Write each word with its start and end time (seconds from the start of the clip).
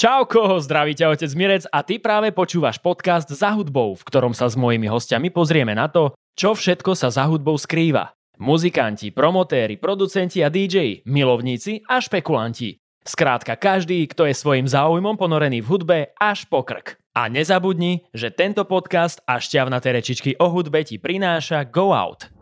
Čauko, 0.00 0.56
zdraví 0.64 0.96
ťa 0.96 1.12
otec 1.12 1.28
Mirec 1.36 1.68
a 1.68 1.84
ty 1.84 2.00
práve 2.00 2.32
počúvaš 2.32 2.80
podcast 2.80 3.28
Za 3.28 3.52
hudbou, 3.52 3.92
v 3.92 4.00
ktorom 4.08 4.32
sa 4.32 4.48
s 4.48 4.56
mojimi 4.56 4.88
hostiami 4.88 5.28
pozrieme 5.28 5.76
na 5.76 5.92
to, 5.92 6.16
čo 6.40 6.56
všetko 6.56 6.96
sa 6.96 7.12
za 7.12 7.28
hudbou 7.28 7.60
skrýva. 7.60 8.16
Muzikanti, 8.40 9.12
promotéri, 9.12 9.76
producenti 9.76 10.40
a 10.40 10.48
DJ, 10.48 11.04
milovníci 11.04 11.84
a 11.84 12.00
špekulanti. 12.00 12.80
Skrátka 13.04 13.60
každý, 13.60 14.08
kto 14.08 14.24
je 14.24 14.32
svojim 14.32 14.64
záujmom 14.64 15.20
ponorený 15.20 15.60
v 15.60 15.68
hudbe 15.68 15.98
až 16.16 16.48
po 16.48 16.64
krk. 16.64 16.96
A 17.12 17.28
nezabudni, 17.28 18.08
že 18.16 18.32
tento 18.32 18.64
podcast 18.64 19.20
a 19.28 19.36
šťavnaté 19.36 19.92
rečičky 19.92 20.32
o 20.40 20.48
hudbe 20.48 20.80
ti 20.80 20.96
prináša 20.96 21.68
Go 21.68 21.92
Out. 21.92 22.32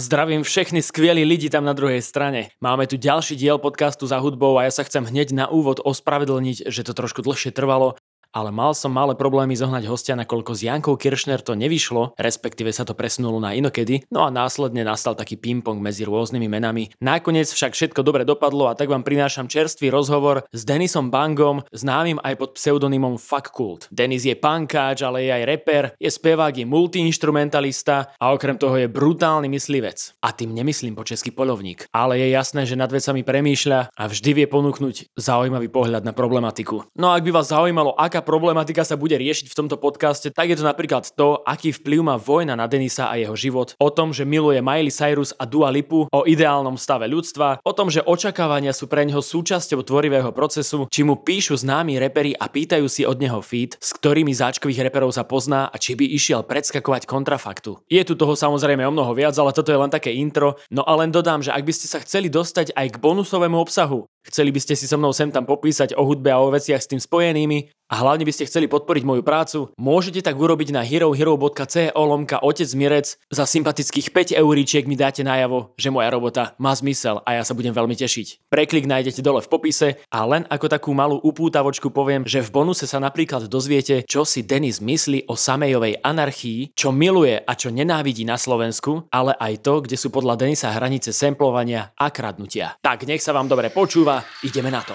Zdravím 0.00 0.42
všechny 0.42 0.82
skvělí 0.82 1.24
lidi 1.24 1.50
tam 1.50 1.64
na 1.64 1.76
druhej 1.76 2.02
strane. 2.02 2.48
Máme 2.60 2.88
tu 2.88 2.96
ďalší 2.96 3.36
diel 3.36 3.60
podcastu 3.60 4.08
za 4.08 4.16
hudbou 4.16 4.56
a 4.56 4.64
ja 4.64 4.72
sa 4.72 4.80
chcem 4.80 5.04
hneď 5.04 5.36
na 5.36 5.52
úvod 5.52 5.76
ospravedlniť, 5.84 6.72
že 6.72 6.88
to 6.88 6.96
trošku 6.96 7.20
dlhšie 7.20 7.52
trvalo, 7.52 8.00
ale 8.30 8.54
mal 8.54 8.72
som 8.72 8.94
malé 8.94 9.18
problémy 9.18 9.58
zohnať 9.58 9.84
hostia, 9.90 10.14
nakoľko 10.14 10.52
s 10.54 10.64
Jankou 10.66 10.94
Kiršner 10.94 11.42
to 11.42 11.58
nevyšlo, 11.58 12.14
respektíve 12.16 12.70
sa 12.70 12.86
to 12.86 12.94
presunulo 12.94 13.42
na 13.42 13.54
inokedy, 13.58 14.06
no 14.14 14.22
a 14.22 14.30
následne 14.30 14.86
nastal 14.86 15.18
taký 15.18 15.34
ping-pong 15.34 15.82
medzi 15.82 16.06
rôznymi 16.06 16.46
menami. 16.46 16.94
Nakoniec 17.02 17.50
však 17.50 17.74
všetko 17.74 18.00
dobre 18.06 18.22
dopadlo 18.22 18.70
a 18.70 18.76
tak 18.78 18.86
vám 18.86 19.02
prinášam 19.02 19.50
čerstvý 19.50 19.90
rozhovor 19.90 20.46
s 20.54 20.62
Denisom 20.62 21.10
Bangom, 21.10 21.66
známym 21.74 22.22
aj 22.22 22.34
pod 22.38 22.50
pseudonymom 22.54 23.18
Fuck 23.18 23.50
Cult. 23.50 23.90
Denis 23.90 24.22
je 24.22 24.38
punkáč, 24.38 25.02
ale 25.02 25.26
je 25.26 25.30
aj 25.34 25.44
reper, 25.44 25.84
je 25.98 26.10
spevák, 26.10 26.54
je 26.54 26.64
multiinstrumentalista 26.64 28.14
a 28.14 28.30
okrem 28.30 28.54
toho 28.54 28.78
je 28.78 28.86
brutálny 28.86 29.50
myslivec. 29.50 30.14
A 30.22 30.30
tým 30.30 30.54
nemyslím 30.54 30.94
po 30.94 31.02
český 31.02 31.34
polovník, 31.34 31.90
ale 31.90 32.22
je 32.22 32.30
jasné, 32.30 32.62
že 32.64 32.78
nad 32.78 32.88
vecami 32.88 33.26
premýšľa 33.26 33.92
a 33.92 34.02
vždy 34.06 34.30
vie 34.38 34.46
ponúknuť 34.46 35.18
zaujímavý 35.18 35.66
pohľad 35.66 36.06
na 36.06 36.14
problematiku. 36.14 36.86
No 36.94 37.10
a 37.10 37.18
ak 37.18 37.26
by 37.26 37.32
vás 37.34 37.50
zaujímalo, 37.50 37.96
aká 37.98 38.19
aká 38.20 38.36
problematika 38.36 38.84
sa 38.84 39.00
bude 39.00 39.16
riešiť 39.16 39.48
v 39.48 39.56
tomto 39.56 39.80
podcaste, 39.80 40.28
tak 40.28 40.52
je 40.52 40.60
to 40.60 40.64
napríklad 40.68 41.08
to, 41.16 41.40
aký 41.48 41.72
vplyv 41.72 42.04
má 42.04 42.16
vojna 42.20 42.52
na 42.52 42.68
Denisa 42.68 43.08
a 43.08 43.16
jeho 43.16 43.32
život, 43.32 43.72
o 43.80 43.88
tom, 43.88 44.12
že 44.12 44.28
miluje 44.28 44.60
Miley 44.60 44.92
Cyrus 44.92 45.32
a 45.40 45.48
Dua 45.48 45.72
Lipu, 45.72 46.04
o 46.12 46.20
ideálnom 46.28 46.76
stave 46.76 47.08
ľudstva, 47.08 47.64
o 47.64 47.72
tom, 47.72 47.88
že 47.88 48.04
očakávania 48.04 48.76
sú 48.76 48.92
pre 48.92 49.08
neho 49.08 49.24
súčasťou 49.24 49.80
tvorivého 49.80 50.28
procesu, 50.36 50.84
či 50.92 51.00
mu 51.00 51.16
píšu 51.16 51.56
známi 51.64 51.96
reperi 51.96 52.36
a 52.36 52.44
pýtajú 52.44 52.84
si 52.92 53.08
od 53.08 53.16
neho 53.16 53.40
feed, 53.40 53.80
s 53.80 53.96
ktorými 53.96 54.36
záčkových 54.36 54.92
reperov 54.92 55.16
sa 55.16 55.24
pozná 55.24 55.72
a 55.72 55.76
či 55.80 55.96
by 55.96 56.04
išiel 56.04 56.44
predskakovať 56.44 57.08
kontrafaktu. 57.08 57.80
Je 57.88 58.04
tu 58.04 58.20
toho 58.20 58.36
samozrejme 58.36 58.84
o 58.84 58.92
mnoho 58.92 59.16
viac, 59.16 59.32
ale 59.40 59.56
toto 59.56 59.72
je 59.72 59.80
len 59.80 59.88
také 59.88 60.12
intro, 60.12 60.60
no 60.68 60.84
a 60.84 60.92
len 61.00 61.08
dodám, 61.08 61.40
že 61.40 61.56
ak 61.56 61.64
by 61.64 61.72
ste 61.72 61.88
sa 61.88 62.04
chceli 62.04 62.28
dostať 62.28 62.76
aj 62.76 62.86
k 62.92 63.00
bonusovému 63.00 63.56
obsahu, 63.56 64.04
Chceli 64.26 64.52
by 64.52 64.60
ste 64.60 64.74
si 64.76 64.84
so 64.84 65.00
mnou 65.00 65.16
sem 65.16 65.32
tam 65.32 65.48
popísať 65.48 65.96
o 65.96 66.04
hudbe 66.04 66.28
a 66.28 66.40
o 66.40 66.52
veciach 66.52 66.80
s 66.80 66.90
tým 66.90 67.00
spojenými 67.00 67.72
a 67.90 68.06
hlavne 68.06 68.22
by 68.22 68.30
ste 68.30 68.46
chceli 68.46 68.70
podporiť 68.70 69.02
moju 69.02 69.22
prácu, 69.26 69.58
môžete 69.74 70.22
tak 70.22 70.38
urobiť 70.38 70.70
na 70.70 70.86
herohero.co 70.86 71.90
lomka 71.98 72.38
otec 72.38 72.70
Mirec. 72.78 73.18
Za 73.34 73.50
sympatických 73.50 74.14
5 74.14 74.38
euríčiek 74.38 74.86
mi 74.86 74.94
dáte 74.94 75.26
najavo, 75.26 75.74
že 75.74 75.90
moja 75.90 76.14
robota 76.14 76.54
má 76.62 76.70
zmysel 76.70 77.18
a 77.26 77.34
ja 77.34 77.42
sa 77.42 77.50
budem 77.50 77.74
veľmi 77.74 77.98
tešiť. 77.98 78.46
Preklik 78.46 78.86
nájdete 78.86 79.26
dole 79.26 79.42
v 79.42 79.50
popise 79.50 79.88
a 80.06 80.22
len 80.22 80.46
ako 80.46 80.70
takú 80.70 80.94
malú 80.94 81.18
upútavočku 81.18 81.90
poviem, 81.90 82.22
že 82.30 82.46
v 82.46 82.62
bonuse 82.62 82.86
sa 82.86 83.02
napríklad 83.02 83.50
dozviete, 83.50 84.06
čo 84.06 84.22
si 84.22 84.46
Denis 84.46 84.78
myslí 84.78 85.26
o 85.26 85.34
samejovej 85.34 85.98
anarchii, 86.06 86.78
čo 86.78 86.94
miluje 86.94 87.42
a 87.42 87.52
čo 87.58 87.74
nenávidí 87.74 88.22
na 88.22 88.38
Slovensku, 88.38 89.10
ale 89.10 89.34
aj 89.34 89.66
to, 89.66 89.82
kde 89.82 89.98
sú 89.98 90.14
podľa 90.14 90.38
Denisa 90.38 90.70
hranice 90.70 91.10
samplovania 91.10 91.90
a 91.98 92.06
kradnutia. 92.14 92.78
Tak 92.78 93.02
nech 93.10 93.18
sa 93.18 93.34
vám 93.34 93.50
dobre 93.50 93.74
počúva 93.74 94.09
počúva, 94.10 94.26
ideme 94.42 94.70
na 94.74 94.82
to. 94.82 94.94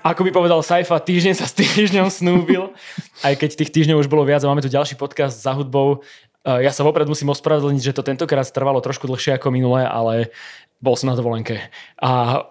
Ako 0.00 0.24
by 0.24 0.30
povedal 0.32 0.64
Saifa, 0.64 0.96
týždeň 0.96 1.34
sa 1.36 1.44
s 1.44 1.52
týždňom 1.52 2.08
snúbil, 2.08 2.72
aj 3.20 3.36
keď 3.36 3.50
tých 3.52 3.74
týždňov 3.74 4.00
už 4.00 4.08
bolo 4.08 4.24
viac 4.24 4.40
a 4.40 4.48
máme 4.48 4.64
tu 4.64 4.72
ďalší 4.72 4.96
podcast 4.96 5.36
za 5.36 5.52
hudbou. 5.52 6.00
Eh, 6.46 6.64
ja 6.64 6.72
sa 6.72 6.86
vopred 6.86 7.04
musím 7.04 7.28
ospravedlniť, 7.34 7.82
že 7.84 7.96
to 7.98 8.06
tentokrát 8.06 8.48
trvalo 8.48 8.80
trošku 8.80 9.04
dlhšie 9.04 9.36
ako 9.36 9.52
minulé, 9.52 9.84
ale 9.84 10.32
bol 10.80 10.96
som 10.96 11.12
na 11.12 11.18
dovolenke. 11.18 11.60
A 12.00 12.42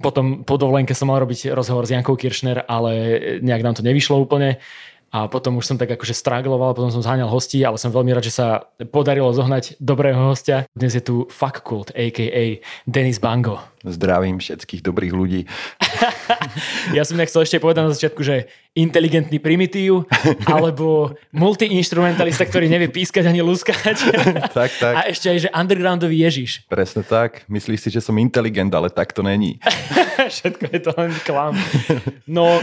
potom 0.00 0.46
po 0.48 0.56
dovolenke 0.56 0.96
som 0.96 1.12
mal 1.12 1.20
robiť 1.20 1.52
rozhovor 1.52 1.84
s 1.84 1.92
Jankou 1.92 2.16
Kiršner, 2.16 2.64
ale 2.64 2.92
nejak 3.44 3.62
nám 3.66 3.74
to 3.76 3.82
nevyšlo 3.84 4.16
úplne 4.16 4.62
a 5.14 5.30
potom 5.30 5.62
už 5.62 5.70
som 5.70 5.78
tak 5.78 5.94
akože 5.94 6.10
stragloval, 6.10 6.74
potom 6.74 6.90
som 6.90 6.98
zháňal 6.98 7.30
hostí, 7.30 7.62
ale 7.62 7.78
som 7.78 7.94
veľmi 7.94 8.10
rád, 8.10 8.26
že 8.26 8.34
sa 8.34 8.66
podarilo 8.90 9.30
zohnať 9.30 9.78
dobrého 9.78 10.18
hostia. 10.34 10.66
Dnes 10.74 10.98
je 10.98 11.06
tu 11.06 11.30
Fuck 11.30 11.62
Cult, 11.62 11.94
a.k.a. 11.94 12.58
Denis 12.82 13.22
Bango. 13.22 13.73
Zdravím 13.84 14.40
všetkých 14.40 14.80
dobrých 14.80 15.12
ľudí. 15.12 15.40
ja 16.96 17.04
som 17.04 17.20
nechcel 17.20 17.44
ešte 17.44 17.60
povedať 17.60 17.84
na 17.84 17.92
začiatku, 17.92 18.24
že 18.24 18.48
inteligentný 18.74 19.38
primitív, 19.38 20.08
alebo 20.50 21.14
multiinstrumentalista, 21.30 22.48
ktorý 22.48 22.66
nevie 22.66 22.90
pískať 22.90 23.30
ani 23.30 23.44
luskať. 23.44 23.96
tak, 24.56 24.70
tak. 24.80 24.94
A 24.98 25.00
ešte 25.06 25.30
aj, 25.30 25.38
že 25.46 25.48
undergroundový 25.54 26.26
Ježiš. 26.26 26.66
Presne 26.66 27.06
tak. 27.06 27.46
Myslíš 27.46 27.86
si, 27.86 27.88
že 27.94 28.02
som 28.02 28.18
inteligent, 28.18 28.72
ale 28.74 28.90
tak 28.90 29.14
to 29.14 29.22
není. 29.22 29.62
Všetko 30.16 30.64
je 30.72 30.80
to 30.80 30.90
len 30.96 31.12
klam. 31.22 31.54
No, 32.26 32.58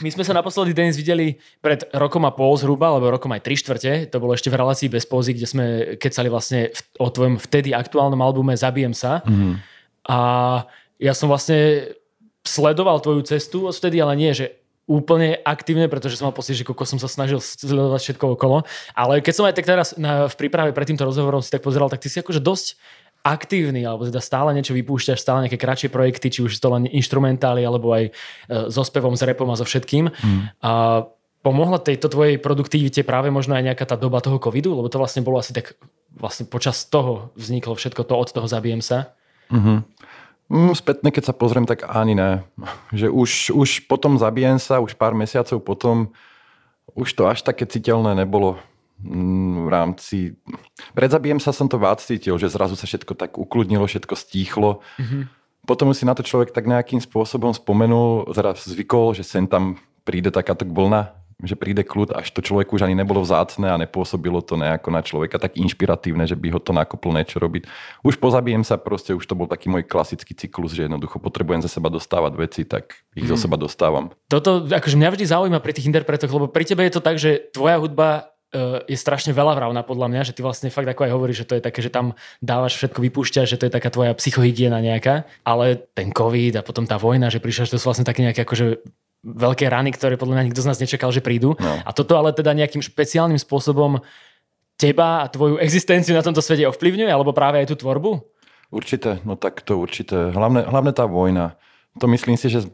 my 0.00 0.08
sme 0.08 0.24
sa 0.24 0.32
naposledy 0.32 0.72
Denis 0.72 0.96
videli 0.96 1.36
pred 1.60 1.84
rokom 1.92 2.24
a 2.24 2.32
pol 2.32 2.54
zhruba, 2.56 2.88
alebo 2.94 3.12
rokom 3.12 3.34
aj 3.34 3.42
tri 3.44 3.58
štvrte. 3.58 4.08
To 4.08 4.22
bolo 4.22 4.32
ešte 4.32 4.48
v 4.48 4.56
relácii 4.62 4.88
bez 4.88 5.04
pózy, 5.04 5.34
kde 5.36 5.46
sme 5.50 5.64
kecali 5.98 6.30
vlastne 6.32 6.70
o 6.96 7.10
tvojom 7.10 7.36
vtedy 7.36 7.76
aktuálnom 7.76 8.22
albume 8.22 8.56
Zabijem 8.56 8.96
sa. 8.96 9.20
Mm-hmm 9.26 9.72
a 10.06 10.18
ja 11.02 11.12
som 11.14 11.30
vlastne 11.30 11.92
sledoval 12.42 12.98
tvoju 13.02 13.22
cestu 13.26 13.70
vtedy, 13.70 14.02
ale 14.02 14.18
nie, 14.18 14.34
že 14.34 14.62
úplne 14.90 15.38
aktívne, 15.46 15.86
pretože 15.86 16.18
som 16.18 16.28
mal 16.28 16.34
pocit, 16.34 16.58
že 16.58 16.66
koľko 16.66 16.84
som 16.84 16.98
sa 16.98 17.06
snažil 17.06 17.38
sledovať 17.38 18.00
všetko 18.02 18.34
okolo. 18.34 18.66
Ale 18.98 19.22
keď 19.22 19.34
som 19.34 19.46
aj 19.46 19.54
tak 19.54 19.66
teraz 19.66 19.94
na, 19.94 20.26
v 20.26 20.34
príprave 20.34 20.74
pred 20.74 20.90
týmto 20.90 21.06
rozhovorom 21.06 21.38
si 21.38 21.54
tak 21.54 21.62
pozeral, 21.62 21.86
tak 21.86 22.02
ty 22.02 22.10
si 22.10 22.18
akože 22.18 22.42
dosť 22.42 22.76
aktívny, 23.22 23.86
alebo 23.86 24.02
teda 24.02 24.18
stále 24.18 24.50
niečo 24.50 24.74
vypúšťaš, 24.74 25.22
stále 25.22 25.46
nejaké 25.46 25.54
kratšie 25.54 25.88
projekty, 25.94 26.26
či 26.26 26.40
už 26.42 26.58
to 26.58 26.68
len 26.74 26.90
instrumentály, 26.90 27.62
alebo 27.62 27.94
aj 27.94 28.10
e, 28.10 28.12
so 28.66 28.82
spevom, 28.82 29.14
s 29.14 29.22
repom 29.22 29.46
a 29.46 29.54
so 29.54 29.62
všetkým. 29.62 30.10
Mm. 30.10 30.42
A 30.58 31.06
pomohla 31.46 31.78
tejto 31.78 32.10
tvojej 32.10 32.42
produktivite 32.42 33.06
práve 33.06 33.30
možno 33.30 33.54
aj 33.54 33.62
nejaká 33.62 33.86
tá 33.86 33.94
doba 33.94 34.18
toho 34.18 34.42
covidu, 34.42 34.74
lebo 34.74 34.90
to 34.90 34.98
vlastne 34.98 35.22
bolo 35.22 35.38
asi 35.38 35.54
tak, 35.54 35.78
vlastne 36.10 36.50
počas 36.50 36.82
toho 36.90 37.30
vzniklo 37.38 37.78
všetko 37.78 38.02
to, 38.02 38.14
od 38.18 38.28
toho 38.34 38.50
zabijem 38.50 38.82
sa. 38.82 39.14
Mm-hmm. 39.52 39.78
Mm, 40.52 40.72
spätne, 40.76 41.08
keď 41.08 41.32
sa 41.32 41.34
pozriem, 41.36 41.64
tak 41.64 41.88
ani 41.88 42.16
ne. 42.16 42.44
Že 42.98 43.08
už, 43.12 43.30
už 43.56 43.70
potom 43.88 44.16
zabijem 44.16 44.56
sa, 44.56 44.80
už 44.80 44.96
pár 44.96 45.12
mesiacov 45.12 45.60
potom, 45.60 46.10
už 46.92 47.12
to 47.14 47.24
až 47.28 47.44
také 47.44 47.64
citeľné 47.64 48.12
nebolo 48.12 48.58
mm, 49.00 49.64
v 49.64 49.68
rámci... 49.68 50.16
Pred 50.92 51.10
zabijem 51.12 51.40
sa 51.40 51.56
som 51.56 51.68
to 51.68 51.80
vác 51.80 52.02
cítil, 52.04 52.36
že 52.36 52.52
zrazu 52.52 52.76
sa 52.76 52.84
všetko 52.84 53.12
tak 53.16 53.36
ukludnilo, 53.38 53.88
všetko 53.88 54.12
stíchlo. 54.18 54.84
Mm-hmm. 54.98 55.22
Potom 55.62 55.94
si 55.94 56.02
na 56.02 56.12
to 56.12 56.26
človek 56.26 56.50
tak 56.50 56.66
nejakým 56.66 56.98
spôsobom 56.98 57.54
spomenul, 57.54 58.34
zraz 58.34 58.66
zvykol, 58.66 59.14
že 59.14 59.22
sem 59.22 59.46
tam 59.46 59.78
príde 60.02 60.34
takáto 60.34 60.66
vlna 60.66 61.21
že 61.42 61.58
príde 61.58 61.82
kľud, 61.82 62.14
až 62.14 62.30
to 62.30 62.40
človeku 62.40 62.78
už 62.78 62.86
ani 62.86 62.94
nebolo 62.94 63.20
vzácne 63.20 63.66
a 63.66 63.76
nepôsobilo 63.76 64.38
to 64.40 64.54
nejako 64.54 64.88
na 64.94 65.02
človeka 65.02 65.42
tak 65.42 65.58
inšpiratívne, 65.58 66.24
že 66.30 66.38
by 66.38 66.54
ho 66.54 66.60
to 66.62 66.70
nakoplo 66.70 67.10
niečo 67.10 67.42
robiť. 67.42 67.66
Už 68.06 68.22
pozabijem 68.22 68.62
sa 68.62 68.78
proste, 68.78 69.12
už 69.12 69.26
to 69.26 69.34
bol 69.34 69.50
taký 69.50 69.66
môj 69.66 69.82
klasický 69.82 70.38
cyklus, 70.38 70.72
že 70.72 70.86
jednoducho 70.86 71.18
potrebujem 71.18 71.60
za 71.60 71.68
seba 71.68 71.90
dostávať 71.90 72.32
veci, 72.38 72.62
tak 72.62 73.02
ich 73.18 73.26
mm. 73.26 73.30
zo 73.34 73.36
seba 73.36 73.58
dostávam. 73.58 74.14
Toto 74.30 74.62
akože 74.62 74.94
mňa 74.94 75.10
vždy 75.10 75.24
zaujíma 75.26 75.58
pri 75.58 75.72
tých 75.74 75.90
interpretoch, 75.90 76.30
lebo 76.30 76.46
pri 76.46 76.64
tebe 76.64 76.86
je 76.86 76.94
to 76.94 77.02
tak, 77.02 77.18
že 77.18 77.50
tvoja 77.50 77.82
hudba 77.82 78.30
e, 78.54 78.86
je 78.94 78.98
strašne 78.98 79.34
veľa 79.34 79.58
vravná 79.58 79.82
podľa 79.82 80.08
mňa, 80.14 80.22
že 80.30 80.34
ty 80.38 80.46
vlastne 80.46 80.70
fakt 80.70 80.86
ako 80.86 81.10
aj 81.10 81.12
hovoríš, 81.12 81.42
že 81.42 81.48
to 81.50 81.54
je 81.58 81.62
také, 81.66 81.82
že 81.82 81.90
tam 81.90 82.14
dávaš 82.38 82.78
všetko, 82.78 83.02
vypúšťaš, 83.02 83.50
že 83.50 83.58
to 83.58 83.66
je 83.66 83.74
taká 83.74 83.90
tvoja 83.90 84.14
psychohygiena 84.14 84.78
nejaká, 84.78 85.26
ale 85.42 85.90
ten 85.98 86.14
COVID 86.14 86.62
a 86.62 86.62
potom 86.62 86.86
tá 86.86 87.02
vojna, 87.02 87.34
že 87.34 87.42
prišla, 87.42 87.66
že 87.66 87.74
to 87.74 87.80
sú 87.82 87.90
vlastne 87.90 88.06
také 88.06 88.22
nejaké 88.22 88.46
akože 88.46 88.78
veľké 89.22 89.70
rany, 89.70 89.94
ktoré 89.94 90.18
podľa 90.18 90.38
mňa 90.38 90.46
nikto 90.50 90.62
z 90.62 90.68
nás 90.68 90.82
nečakal, 90.82 91.14
že 91.14 91.22
prídu. 91.22 91.54
No. 91.62 91.72
A 91.86 91.90
toto 91.94 92.18
ale 92.18 92.34
teda 92.34 92.50
nejakým 92.52 92.82
špeciálnym 92.82 93.38
spôsobom 93.38 94.02
teba 94.74 95.22
a 95.22 95.30
tvoju 95.30 95.62
existenciu 95.62 96.12
na 96.18 96.26
tomto 96.26 96.42
svete 96.42 96.66
ovplyvňuje, 96.66 97.10
alebo 97.10 97.30
práve 97.30 97.62
aj 97.62 97.70
tú 97.70 97.78
tvorbu? 97.78 98.18
Určite, 98.74 99.22
no 99.22 99.38
tak 99.38 99.62
to 99.62 99.78
určite. 99.78 100.34
Hlavne, 100.34 100.66
hlavne 100.66 100.90
tá 100.90 101.06
vojna. 101.06 101.54
To 102.02 102.10
myslím 102.10 102.34
si, 102.34 102.50
že 102.50 102.66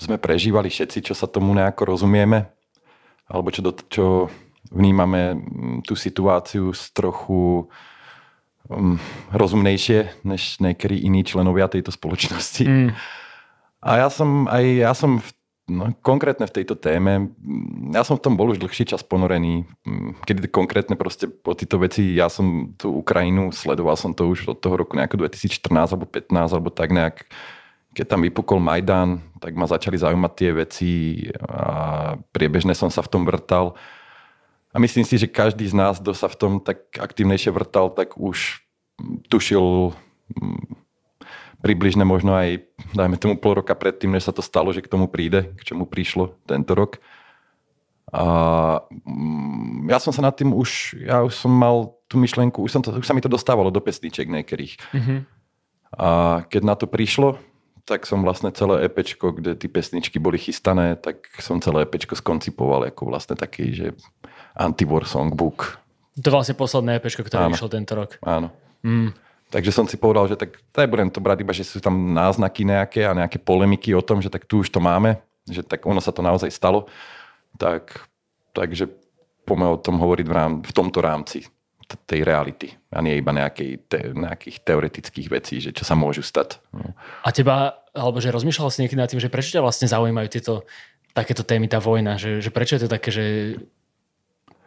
sme 0.00 0.18
prežívali 0.18 0.72
všetci, 0.72 1.12
čo 1.12 1.14
sa 1.14 1.30
tomu 1.30 1.54
nejako 1.54 1.94
rozumieme, 1.94 2.50
alebo 3.30 3.52
čo, 3.54 3.60
do, 3.62 3.72
čo 3.86 4.32
vnímame 4.72 5.38
tú 5.84 5.94
situáciu 5.94 6.72
z 6.72 6.82
trochu 6.96 7.68
um, 8.66 8.96
rozumnejšie, 9.30 10.24
než 10.24 10.58
niektorí 10.58 11.04
iní 11.04 11.22
členovia 11.22 11.68
tejto 11.68 11.92
spoločnosti. 11.92 12.64
Mm. 12.64 12.90
A 13.82 13.90
ja 14.00 14.08
som 14.08 14.48
aj 14.48 14.64
ja 14.64 14.92
som 14.96 15.20
v 15.20 15.28
no, 15.70 15.94
konkrétne 16.02 16.46
v 16.48 16.54
tejto 16.62 16.74
téme, 16.74 17.30
mm, 17.38 17.94
ja 17.94 18.02
som 18.02 18.18
v 18.18 18.24
tom 18.24 18.34
bol 18.34 18.50
už 18.50 18.58
dlhší 18.58 18.88
čas 18.88 19.04
ponorený, 19.06 19.66
mm, 19.86 20.26
kedy 20.26 20.48
konkrétne 20.50 20.98
proste 20.98 21.30
po 21.30 21.54
tieto 21.54 21.78
veci, 21.78 22.14
ja 22.16 22.26
som 22.26 22.74
tú 22.74 23.02
Ukrajinu, 23.02 23.54
sledoval 23.54 23.94
som 23.94 24.10
to 24.16 24.26
už 24.26 24.56
od 24.56 24.58
toho 24.58 24.74
roku 24.74 24.98
nejako 24.98 25.26
2014 25.26 25.94
alebo 25.94 26.06
15 26.08 26.54
alebo 26.54 26.70
tak 26.72 26.90
nejak, 26.90 27.26
keď 27.92 28.06
tam 28.08 28.20
vypukol 28.24 28.58
Majdan, 28.58 29.20
tak 29.38 29.52
ma 29.54 29.68
začali 29.68 30.00
zaujímať 30.00 30.32
tie 30.34 30.50
veci 30.50 30.92
a 31.44 31.60
priebežne 32.32 32.72
som 32.72 32.88
sa 32.88 33.04
v 33.04 33.10
tom 33.12 33.22
vrtal. 33.28 33.76
A 34.72 34.80
myslím 34.80 35.04
si, 35.04 35.20
že 35.20 35.28
každý 35.28 35.68
z 35.68 35.76
nás, 35.76 36.00
kto 36.00 36.16
sa 36.16 36.32
v 36.32 36.38
tom 36.40 36.52
tak 36.56 36.88
aktívnejšie 36.96 37.52
vrtal, 37.52 37.92
tak 37.92 38.16
už 38.16 38.64
tušil 39.28 39.92
mm, 40.32 40.82
približne 41.62 42.02
možno 42.02 42.34
aj, 42.34 42.66
dajme 42.92 43.16
tomu 43.16 43.38
pol 43.38 43.62
roka 43.62 43.72
predtým, 43.78 44.10
než 44.10 44.26
sa 44.26 44.34
to 44.34 44.42
stalo, 44.42 44.74
že 44.74 44.82
k 44.82 44.90
tomu 44.90 45.06
príde, 45.06 45.54
k 45.56 45.72
čomu 45.72 45.86
prišlo 45.86 46.34
tento 46.44 46.74
rok. 46.74 46.98
A 48.12 48.24
mm, 49.06 49.88
ja 49.88 50.02
som 50.02 50.12
sa 50.12 50.20
nad 50.20 50.34
tým 50.36 50.52
už, 50.52 50.98
ja 51.00 51.22
už 51.24 51.32
som 51.32 51.54
mal 51.54 51.96
tú 52.10 52.20
myšlenku, 52.20 52.60
už, 52.60 52.70
som 52.74 52.82
to, 52.84 52.92
už 52.92 53.06
sa 53.06 53.16
mi 53.16 53.24
to 53.24 53.30
dostávalo 53.30 53.72
do 53.72 53.80
pesniček 53.80 54.28
niektorých. 54.28 54.76
Mm-hmm. 54.92 55.18
A 55.96 56.08
keď 56.50 56.62
na 56.66 56.74
to 56.76 56.84
prišlo, 56.90 57.40
tak 57.86 58.06
som 58.06 58.22
vlastne 58.22 58.52
celé 58.54 58.86
EPčko, 58.86 59.32
kde 59.34 59.58
tie 59.58 59.70
pesničky 59.70 60.20
boli 60.22 60.38
chystané, 60.38 60.94
tak 60.98 61.26
som 61.40 61.58
celé 61.58 61.88
EPčko 61.88 62.14
skoncipoval 62.14 62.90
ako 62.90 63.10
vlastne 63.10 63.34
taký, 63.34 63.74
že 63.74 63.86
anti-war 64.54 65.08
songbook. 65.08 65.82
To 66.20 66.28
vlastne 66.28 66.54
posledné 66.54 67.00
EPčko, 67.00 67.24
ktoré 67.24 67.48
vyšlo 67.48 67.72
tento 67.72 67.96
rok. 67.96 68.20
Áno. 68.22 68.52
Mm. 68.84 69.16
Takže 69.52 69.68
som 69.68 69.84
si 69.84 70.00
povedal, 70.00 70.32
že 70.32 70.40
tak 70.40 70.56
budem 70.72 71.12
to 71.12 71.20
brať 71.20 71.44
iba, 71.44 71.52
že 71.52 71.68
sú 71.68 71.76
tam 71.84 72.16
náznaky 72.16 72.64
nejaké 72.64 73.04
a 73.04 73.12
nejaké 73.12 73.36
polemiky 73.36 73.92
o 73.92 74.00
tom, 74.00 74.24
že 74.24 74.32
tak 74.32 74.48
tu 74.48 74.64
už 74.64 74.72
to 74.72 74.80
máme, 74.80 75.20
že 75.44 75.60
tak 75.60 75.84
ono 75.84 76.00
sa 76.00 76.08
to 76.08 76.24
naozaj 76.24 76.48
stalo. 76.48 76.88
Tak, 77.60 78.08
takže 78.56 78.88
poďme 79.44 79.76
o 79.76 79.76
tom 79.76 80.00
hovoriť 80.00 80.24
v, 80.24 80.32
rám, 80.32 80.52
v 80.64 80.72
tomto 80.72 81.04
rámci 81.04 81.44
tej 82.08 82.24
reality 82.24 82.72
a 82.88 83.04
nie 83.04 83.20
iba 83.20 83.36
nejakej, 83.36 83.70
te, 83.84 84.00
nejakých 84.16 84.64
teoretických 84.64 85.28
vecí, 85.28 85.60
že 85.60 85.76
čo 85.76 85.84
sa 85.84 85.92
môžu 85.92 86.24
stať. 86.24 86.56
No. 86.72 86.96
A 87.20 87.28
teba, 87.28 87.84
alebo 87.92 88.16
že 88.16 88.32
rozmýšľal 88.32 88.72
si 88.72 88.80
niekedy 88.80 89.00
nad 89.00 89.10
tým, 89.12 89.20
že 89.20 89.28
prečo 89.28 89.52
ťa 89.52 89.60
vlastne 89.60 89.88
zaujímajú 89.92 90.28
tieto 90.32 90.64
takéto 91.12 91.44
témy, 91.44 91.68
tá 91.68 91.76
vojna, 91.76 92.16
že, 92.16 92.40
že 92.40 92.48
prečo 92.48 92.80
je 92.80 92.88
to 92.88 92.92
také, 92.96 93.12
že 93.12 93.24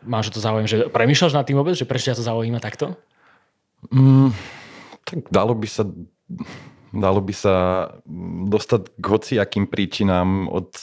máš 0.06 0.30
to 0.30 0.38
záujem, 0.38 0.70
že 0.70 0.86
premýšľaš 0.94 1.34
nad 1.34 1.46
tým 1.50 1.58
vôbec, 1.58 1.74
že 1.74 1.90
prečo 1.90 2.14
ťa 2.14 2.22
to 2.22 2.28
zaujíma 2.30 2.62
takto? 2.62 2.94
Mm, 3.90 4.30
tak 5.06 5.30
dalo 5.30 5.54
by 5.54 5.68
sa 5.70 5.86
dalo 6.96 7.20
by 7.22 7.34
sa 7.36 7.56
dostať 8.50 8.82
k 8.98 9.06
hociakým 9.06 9.66
príčinám 9.70 10.50
od 10.50 10.74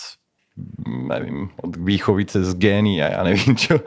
neviem, 1.09 1.49
od 1.65 1.73
výchovy 1.81 2.29
cez 2.29 2.53
gény 2.61 3.01
a 3.01 3.07
ja 3.09 3.21
neviem 3.25 3.57
čo. 3.57 3.81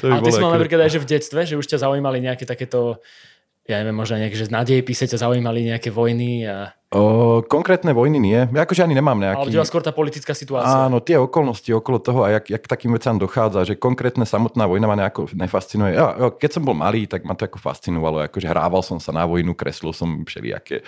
to 0.00 0.08
by 0.08 0.18
a 0.18 0.24
ty 0.24 0.30
si 0.32 0.40
mal 0.40 0.50
ako... 0.52 0.56
napríklad 0.56 0.80
aj 0.88 0.92
že 0.96 1.02
v 1.04 1.08
detstve, 1.08 1.40
že 1.44 1.58
už 1.60 1.68
ťa 1.68 1.84
zaujímali 1.84 2.24
nejaké 2.24 2.48
takéto 2.48 3.04
ja 3.66 3.82
neviem, 3.82 3.98
možno 3.98 4.22
nejaké, 4.22 4.38
že 4.38 4.46
na 4.46 4.62
píse 4.62 5.04
ťa 5.10 5.26
zaujímali 5.26 5.66
nejaké 5.66 5.90
vojny 5.90 6.46
a... 6.46 6.70
O, 6.94 7.42
konkrétne 7.42 7.90
vojny 7.90 8.22
nie. 8.22 8.46
Ja 8.46 8.62
akože 8.62 8.86
ani 8.86 8.94
nemám 8.94 9.18
nejaký... 9.18 9.50
Ale 9.50 9.54
teba 9.58 9.66
skôr 9.66 9.82
tá 9.82 9.90
politická 9.90 10.38
situácia. 10.38 10.86
Áno, 10.86 11.02
tie 11.02 11.18
okolnosti 11.18 11.66
okolo 11.74 11.98
toho 11.98 12.22
a 12.22 12.38
jak, 12.38 12.46
jak 12.46 12.62
takým 12.62 12.94
vecám 12.94 13.18
dochádza, 13.18 13.66
že 13.66 13.74
konkrétne 13.74 14.22
samotná 14.22 14.70
vojna 14.70 14.86
ma 14.86 14.94
nejako 14.94 15.34
nefascinuje. 15.34 15.98
Ja, 15.98 16.30
keď 16.30 16.50
som 16.54 16.62
bol 16.62 16.78
malý, 16.78 17.10
tak 17.10 17.26
ma 17.26 17.34
to 17.34 17.50
ako 17.50 17.58
fascinovalo. 17.58 18.22
Akože 18.30 18.46
hrával 18.46 18.86
som 18.86 19.02
sa 19.02 19.10
na 19.10 19.26
vojnu, 19.26 19.50
kreslil 19.58 19.90
som 19.90 20.22
všelijaké 20.22 20.86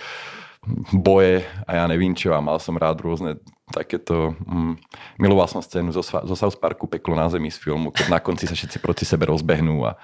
boje 0.91 1.47
a 1.63 1.71
ja 1.71 1.83
nevím 1.87 2.11
čo 2.11 2.35
a 2.35 2.43
mal 2.43 2.59
som 2.59 2.75
rád 2.75 2.99
rôzne 2.99 3.39
takéto... 3.71 4.35
Mm, 4.43 4.75
miloval 5.15 5.47
som 5.47 5.63
scénu 5.63 5.95
zo, 5.95 6.03
zo 6.03 6.35
South 6.35 6.59
Parku 6.59 6.87
Peklo 6.87 7.15
na 7.15 7.31
zemi 7.31 7.47
z 7.47 7.59
filmu, 7.59 7.95
keď 7.95 8.11
na 8.11 8.19
konci 8.19 8.43
sa 8.43 8.55
všetci 8.55 8.83
proti 8.83 9.07
sebe 9.07 9.29
rozbehnú 9.29 9.87
a 9.87 9.95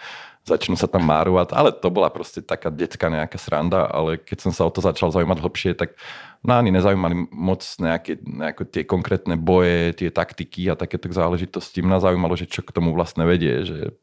začnú 0.45 0.77
sa 0.77 0.85
tam 0.85 1.09
márovať, 1.09 1.57
ale 1.57 1.73
to 1.73 1.89
bola 1.89 2.13
proste 2.13 2.45
taká 2.45 2.69
detská 2.69 3.09
nejaká 3.09 3.41
sranda, 3.41 3.89
ale 3.89 4.21
keď 4.21 4.45
som 4.45 4.51
sa 4.53 4.69
o 4.69 4.71
to 4.71 4.77
začal 4.77 5.09
zaujímať 5.09 5.41
hlbšie, 5.41 5.71
tak 5.73 5.97
no 6.45 6.53
ani 6.53 6.69
nezaujímali 6.69 7.33
moc 7.33 7.65
nejaké, 7.81 8.21
nejaké 8.21 8.63
tie 8.69 8.83
konkrétne 8.85 9.35
boje, 9.41 9.97
tie 9.97 10.13
taktiky 10.13 10.69
a 10.69 10.77
takéto 10.77 11.09
záležitosti. 11.09 11.81
Mňa 11.81 12.05
zaujímalo, 12.05 12.37
že 12.37 12.45
čo 12.45 12.61
k 12.61 12.69
tomu 12.69 12.93
vlastne 12.93 13.25
vedie, 13.25 13.65
že 13.65 13.97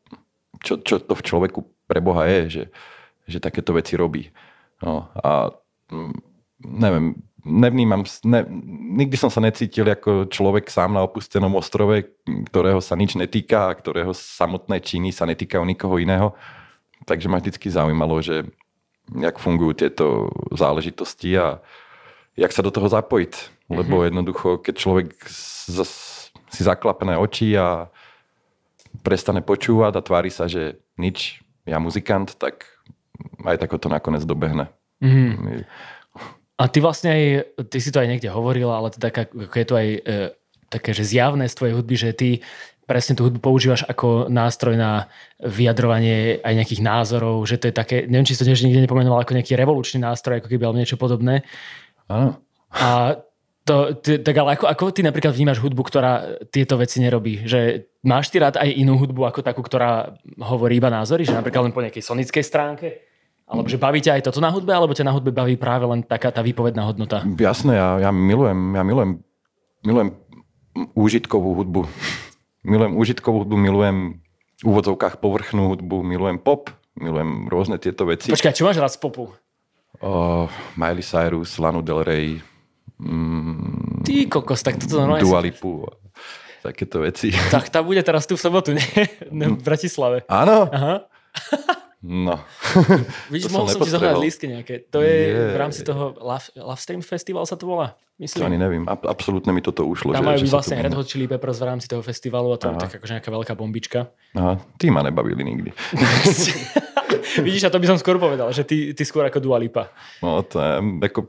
čo, 0.67 0.83
čo 0.83 0.99
to 0.99 1.15
v 1.15 1.23
človeku 1.23 1.63
pre 1.87 2.03
Boha 2.03 2.27
je, 2.27 2.41
že, 2.51 2.65
že 3.31 3.39
takéto 3.39 3.73
veci 3.79 3.95
robí. 3.95 4.35
No, 4.83 5.07
a 5.15 5.55
mm, 5.95 6.15
neviem, 6.67 7.15
nevnímam, 7.43 8.07
ne, 8.23 8.47
nikdy 8.99 9.17
som 9.19 9.31
sa 9.31 9.43
necítil 9.43 9.87
ako 9.87 10.31
človek 10.31 10.71
sám 10.71 10.95
na 10.95 11.03
opustenom 11.03 11.53
ostrove, 11.59 12.07
ktorého 12.51 12.79
sa 12.79 12.95
nič 12.95 13.19
netýka 13.19 13.71
a 13.71 13.77
ktorého 13.77 14.15
samotné 14.15 14.79
činy 14.79 15.11
sa 15.11 15.27
netýkajú 15.27 15.63
nikoho 15.67 15.99
iného. 15.99 16.35
Takže 17.03 17.27
ma 17.27 17.43
vždy 17.43 17.59
zaujímalo, 17.59 18.23
že 18.23 18.47
jak 19.11 19.43
fungujú 19.43 19.75
tieto 19.75 20.31
záležitosti 20.55 21.35
a 21.35 21.59
jak 22.39 22.55
sa 22.55 22.63
do 22.63 22.71
toho 22.71 22.87
zapojiť. 22.87 23.67
Lebo 23.73 24.01
mm-hmm. 24.01 24.09
jednoducho, 24.13 24.49
keď 24.63 24.75
človek 24.79 25.09
si 26.53 26.63
zaklapené 26.63 27.19
oči 27.19 27.59
a 27.59 27.91
prestane 29.03 29.43
počúvať 29.43 29.99
a 29.99 30.05
tvári 30.05 30.31
sa, 30.31 30.47
že 30.47 30.79
nič, 31.01 31.43
ja 31.67 31.83
muzikant, 31.83 32.37
tak 32.39 32.69
aj 33.43 33.59
tako 33.67 33.83
to 33.83 33.89
nakoniec 33.91 34.23
dobehne. 34.23 34.71
Mm-hmm. 35.03 35.67
A 36.61 36.69
ty 36.69 36.79
vlastne 36.85 37.09
aj, 37.11 37.23
ty 37.73 37.79
si 37.81 37.89
to 37.89 37.99
aj 37.99 38.09
niekde 38.09 38.29
hovorila, 38.29 38.79
ale 38.79 38.93
teda 38.93 39.09
ako 39.25 39.57
je 39.57 39.67
to 39.67 39.75
aj 39.75 39.89
e, 39.89 40.01
také, 40.69 40.91
že 40.93 41.09
zjavné 41.09 41.49
z 41.49 41.57
tvojej 41.57 41.75
hudby, 41.75 41.97
že 41.97 42.11
ty 42.13 42.29
presne 42.87 43.17
tú 43.17 43.25
hudbu 43.25 43.41
používaš 43.41 43.87
ako 43.89 44.29
nástroj 44.29 44.77
na 44.77 45.09
vyjadrovanie 45.41 46.43
aj 46.45 46.55
nejakých 46.61 46.83
názorov, 46.85 47.47
že 47.49 47.57
to 47.57 47.71
je 47.71 47.75
také, 47.75 47.97
neviem, 48.05 48.27
či 48.27 48.37
si 48.37 48.41
to 48.43 48.49
tiež 48.49 48.67
nikde 48.67 48.85
nepomenoval 48.85 49.23
ako 49.23 49.39
nejaký 49.39 49.57
revolučný 49.57 50.03
nástroj, 50.03 50.43
ako 50.43 50.51
keby 50.51 50.63
alebo 50.67 50.81
niečo 50.81 51.01
podobné. 51.01 51.47
Áno. 52.11 52.43
A 52.73 53.17
to, 53.63 53.95
ty, 53.95 54.19
tak 54.19 54.35
ale 54.35 54.59
ako, 54.59 54.67
ako 54.67 54.85
ty 54.91 55.01
napríklad 55.07 55.31
vnímaš 55.31 55.63
hudbu, 55.63 55.83
ktorá 55.87 56.43
tieto 56.51 56.75
veci 56.75 56.99
nerobí? 56.99 57.47
Že 57.47 57.87
máš 58.03 58.35
ty 58.35 58.43
rád 58.43 58.59
aj 58.59 58.75
inú 58.75 58.99
hudbu 58.99 59.23
ako 59.31 59.41
takú, 59.47 59.63
ktorá 59.63 60.19
hovorí 60.43 60.83
iba 60.83 60.91
názory? 60.91 61.23
Že 61.23 61.39
napríklad 61.39 61.71
len 61.71 61.75
po 61.75 61.85
nejakej 61.85 62.03
sonickej 62.03 62.43
stránke? 62.43 63.12
Alebo 63.53 63.69
že 63.69 63.77
bavíte 63.77 64.09
aj 64.09 64.25
toto 64.25 64.41
na 64.41 64.49
hudbe, 64.49 64.73
alebo 64.73 64.97
ťa 64.97 65.05
na 65.05 65.13
hudbe 65.13 65.29
baví 65.29 65.61
práve 65.61 65.85
len 65.85 66.01
taká 66.01 66.33
tá 66.33 66.41
výpovedná 66.41 66.89
hodnota? 66.89 67.21
Jasné, 67.37 67.77
ja, 67.77 68.09
ja 68.09 68.11
milujem, 68.11 68.57
ja 68.73 68.81
milujem, 68.81 69.21
milujem 69.85 70.09
úžitkovú 70.97 71.61
hudbu. 71.61 71.85
milujem 72.65 72.97
úžitkovú 72.97 73.45
hudbu, 73.45 73.57
milujem 73.61 74.25
v 74.63 74.65
úvodzovkách 74.65 75.21
povrchnú 75.21 75.69
hudbu, 75.69 76.01
milujem 76.01 76.41
pop, 76.41 76.73
milujem 76.97 77.53
rôzne 77.53 77.77
tieto 77.77 78.09
veci. 78.09 78.33
Počkaj, 78.33 78.57
čo 78.57 78.65
máš 78.65 78.81
rád 78.81 78.97
z 78.97 78.99
popu? 79.05 79.29
Uh, 80.01 80.49
Miley 80.73 81.05
Cyrus, 81.05 81.61
Lanu 81.61 81.85
Del 81.85 82.01
Rey. 82.01 82.41
Mm, 82.97 84.01
Ty 84.01 84.33
kokos, 84.33 84.65
tak 84.65 84.81
toto 84.81 84.97
normálne... 84.97 85.21
Dua 85.21 85.45
Lipu, 85.45 85.85
takéto 86.65 87.05
veci. 87.05 87.37
Tak 87.53 87.69
tá 87.69 87.85
bude 87.85 88.01
teraz 88.01 88.25
tu 88.25 88.39
v 88.39 88.41
sobotu, 88.41 88.73
nie? 88.73 88.87
v 89.29 89.61
Bratislave. 89.61 90.25
Áno? 90.31 90.73
Aha. 90.73 91.05
No. 92.03 92.35
Vidíš, 93.33 93.55
mohol 93.55 93.71
som 93.71 93.79
ti 93.79 93.95
zohrať 93.95 94.19
lístky 94.19 94.51
nejaké. 94.51 94.91
To 94.91 94.99
je 95.07 95.31
yeah. 95.31 95.55
v 95.55 95.57
rámci 95.57 95.87
toho 95.87 96.19
Love, 96.19 96.51
Love 96.59 96.83
Stream 96.83 96.99
Festival 96.99 97.47
sa 97.47 97.55
to 97.55 97.71
volá? 97.71 97.95
Myslím. 98.19 98.43
To 98.43 98.49
ani 98.51 98.59
neviem. 98.59 98.83
A, 98.91 98.99
absolútne 99.07 99.55
mi 99.55 99.63
toto 99.63 99.87
ušlo. 99.87 100.11
Tam 100.11 100.27
majú 100.27 100.43
že, 100.43 100.51
vlastne 100.51 100.83
Red 100.83 100.99
Hot 100.99 101.07
Chili 101.07 101.31
Peppers 101.31 101.63
v 101.63 101.67
rámci 101.71 101.87
toho 101.87 102.03
festivalu 102.03 102.55
a 102.55 102.57
to 102.59 102.75
je 102.75 102.77
tak 102.77 102.99
akože 102.99 103.13
nejaká 103.23 103.31
veľká 103.31 103.55
bombička. 103.55 104.11
Aha, 104.35 104.59
tí 104.83 104.91
ma 104.91 105.07
nebavili 105.07 105.47
nikdy. 105.47 105.71
Vidíš, 107.47 107.69
a 107.69 107.73
to 107.73 107.81
by 107.81 107.89
som 107.89 107.99
skôr 107.99 108.17
povedal, 108.21 108.53
že 108.53 108.65
ty, 108.65 108.93
ty 108.93 109.03
skôr 109.03 109.25
ako 109.25 109.41
Dua 109.41 109.57
Lipa. 109.57 109.89
No, 110.21 110.45
to 110.45 110.61
je, 110.61 110.73
ako, 111.07 111.21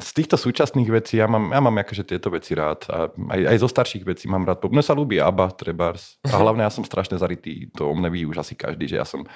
z 0.00 0.10
týchto 0.16 0.40
súčasných 0.40 0.88
vecí 0.88 1.20
ja 1.20 1.28
mám, 1.28 1.52
ja 1.52 1.60
mám 1.60 1.76
akože 1.84 2.08
tieto 2.08 2.32
veci 2.32 2.56
rád. 2.56 2.88
A 2.88 3.12
aj, 3.12 3.40
aj 3.52 3.56
zo 3.60 3.68
starších 3.68 4.04
vecí 4.08 4.24
mám 4.26 4.48
rád. 4.48 4.64
Mne 4.64 4.80
sa 4.80 4.96
ľúbi 4.96 5.20
ABBA, 5.20 5.52
Trebars. 5.52 6.16
A 6.24 6.40
hlavne 6.40 6.64
ja 6.64 6.72
som 6.72 6.86
strašne 6.86 7.20
zarytý. 7.20 7.68
To 7.76 7.92
o 7.92 7.94
mne 7.94 8.08
ví 8.08 8.24
už 8.24 8.40
asi 8.40 8.56
každý, 8.56 8.88
že 8.88 8.96
ja 8.96 9.04
som 9.04 9.28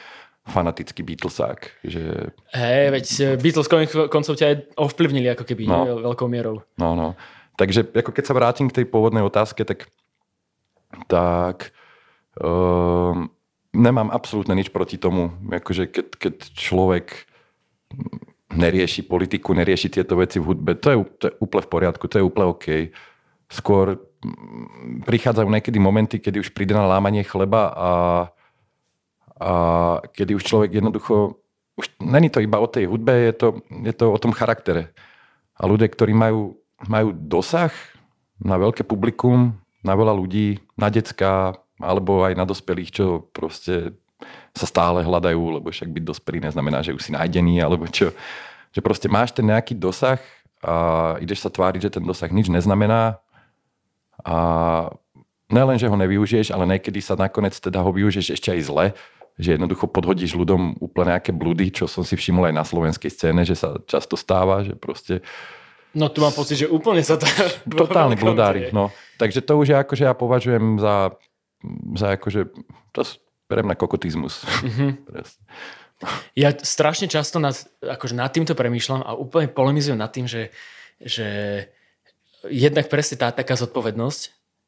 fanatický 0.47 1.02
Beatlesák. 1.02 1.83
Že... 1.83 2.02
Hej, 2.55 2.85
veď 2.95 3.07
eh, 3.21 3.35
Beatles 3.37 3.69
koncov 4.09 4.35
ťa 4.38 4.47
aj 4.47 4.57
ovplyvnili 4.78 5.28
ako 5.35 5.45
keby 5.45 5.66
no. 5.66 6.07
veľkou 6.07 6.31
mierou. 6.31 6.62
No, 6.78 6.95
no. 6.95 7.19
Takže 7.59 7.88
ako 7.93 8.12
keď 8.12 8.25
sa 8.25 8.37
vrátim 8.37 8.69
k 8.71 8.83
tej 8.83 8.87
pôvodnej 8.87 9.25
otázke, 9.25 9.64
tak, 9.64 9.88
tak 11.09 11.73
um, 12.38 13.33
nemám 13.76 14.09
absolútne 14.09 14.56
nič 14.56 14.73
proti 14.73 14.97
tomu, 14.97 15.37
akože 15.45 15.92
keď, 15.92 16.06
keď 16.16 16.35
človek 16.56 17.28
nerieši 18.56 19.04
politiku, 19.04 19.52
nerieši 19.52 19.92
tieto 19.92 20.16
veci 20.16 20.40
v 20.40 20.49
hudbe, 20.49 20.73
to 20.80 20.88
je, 20.88 20.97
to 21.21 21.25
je 21.28 21.35
úplne 21.45 21.62
v 21.62 21.71
poriadku, 21.71 22.04
to 22.09 22.16
je 22.18 22.25
úplne 22.25 22.47
OK. 22.49 22.66
Skôr 23.52 24.00
prichádzajú 25.06 25.47
niekedy 25.47 25.78
momenty, 25.78 26.16
kedy 26.18 26.40
už 26.40 26.50
príde 26.56 26.73
na 26.73 26.88
lámanie 26.88 27.23
chleba 27.23 27.71
a, 27.71 27.90
a 29.38 29.50
kedy 30.16 30.40
už 30.40 30.42
človek 30.42 30.71
jednoducho, 30.80 31.38
už 31.76 31.87
není 32.00 32.33
to 32.33 32.40
iba 32.40 32.56
o 32.56 32.66
tej 32.66 32.88
hudbe, 32.88 33.12
je 33.12 33.35
to, 33.37 33.49
je 33.85 33.92
to 33.92 34.09
o 34.09 34.18
tom 34.18 34.33
charaktere. 34.33 34.97
A 35.56 35.68
ľudia, 35.68 35.92
ktorí 35.92 36.16
majú, 36.16 36.56
majú 36.88 37.12
dosah 37.12 37.73
na 38.40 38.56
veľké 38.56 38.85
publikum, 38.88 39.56
na 39.85 39.92
veľa 39.95 40.16
ľudí, 40.16 40.61
na 40.76 40.88
decka, 40.88 41.61
alebo 41.80 42.25
aj 42.25 42.35
na 42.37 42.45
dospelých, 42.49 42.90
čo 42.90 43.06
proste 43.33 43.97
sa 44.56 44.64
stále 44.64 45.04
hľadajú, 45.04 45.61
lebo 45.61 45.68
však 45.68 45.92
byť 45.92 46.04
dospelý 46.04 46.49
neznamená, 46.49 46.80
že 46.80 46.97
už 46.97 47.04
si 47.04 47.12
nájdený, 47.12 47.61
alebo 47.61 47.85
čo. 47.88 48.16
Že 48.73 48.80
proste 48.80 49.09
máš 49.12 49.37
ten 49.37 49.45
nejaký 49.45 49.76
dosah 49.76 50.21
a 50.64 51.16
ideš 51.21 51.45
sa 51.45 51.50
tváriť, 51.52 51.88
že 51.88 51.95
ten 52.00 52.04
dosah 52.04 52.33
nič 52.33 52.49
neznamená 52.49 53.21
a 54.25 54.37
nelen, 55.52 55.76
že 55.76 55.87
ho 55.87 55.97
nevyužiješ, 55.97 56.50
ale 56.50 56.64
niekedy 56.64 57.04
sa 57.04 57.14
nakoniec 57.14 57.54
teda 57.61 57.85
ho 57.85 57.92
využiješ 57.92 58.40
ešte 58.40 58.56
aj 58.56 58.61
zle, 58.64 58.87
že 59.37 59.61
jednoducho 59.61 59.85
podhodíš 59.85 60.33
ľuďom 60.33 60.80
úplne 60.80 61.12
nejaké 61.12 61.30
blúdy, 61.37 61.68
čo 61.68 61.85
som 61.85 62.02
si 62.02 62.16
všimol 62.16 62.49
aj 62.49 62.54
na 62.56 62.64
slovenskej 62.64 63.12
scéne, 63.12 63.45
že 63.45 63.52
sa 63.52 63.76
často 63.85 64.16
stáva, 64.16 64.64
že 64.64 64.73
proste 64.73 65.21
No 65.97 66.12
tu 66.12 66.21
mám 66.21 66.37
pocit, 66.37 66.61
že 66.61 66.68
úplne 66.68 67.00
sa 67.00 67.16
to... 67.16 67.25
Totálny 67.64 68.21
bludári, 68.21 68.68
no. 68.76 68.92
Takže 69.16 69.40
to 69.40 69.56
už 69.56 69.73
je 69.73 69.76
akože 69.80 70.04
ja 70.04 70.12
považujem 70.12 70.76
za, 70.76 71.16
za 71.97 72.17
akože, 72.17 72.53
to 72.93 73.01
pre 73.47 73.63
mňa 73.63 73.77
kokotizmus. 73.79 74.43
Mm-hmm. 75.97 76.37
ja 76.37 76.53
strašne 76.53 77.09
často 77.09 77.41
nad, 77.41 77.57
akože 77.81 78.13
nad 78.13 78.29
týmto 78.29 78.53
premýšľam 78.53 79.01
a 79.01 79.17
úplne 79.17 79.49
polemizujem 79.49 79.97
nad 79.97 80.13
tým, 80.13 80.29
že, 80.29 80.53
že 81.01 81.27
jednak 82.45 82.93
presne 82.93 83.17
tá 83.17 83.33
taká 83.33 83.57
zodpovednosť, 83.57 84.23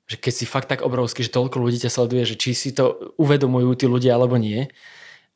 že 0.09 0.17
keď 0.17 0.33
si 0.33 0.49
fakt 0.49 0.73
tak 0.73 0.81
obrovský, 0.81 1.21
že 1.21 1.37
toľko 1.37 1.61
ľudí 1.61 1.85
ťa 1.85 1.93
sleduje, 1.93 2.25
že 2.25 2.41
či 2.41 2.57
si 2.57 2.73
to 2.73 3.13
uvedomujú 3.21 3.77
tí 3.77 3.85
ľudia 3.85 4.17
alebo 4.17 4.41
nie, 4.41 4.73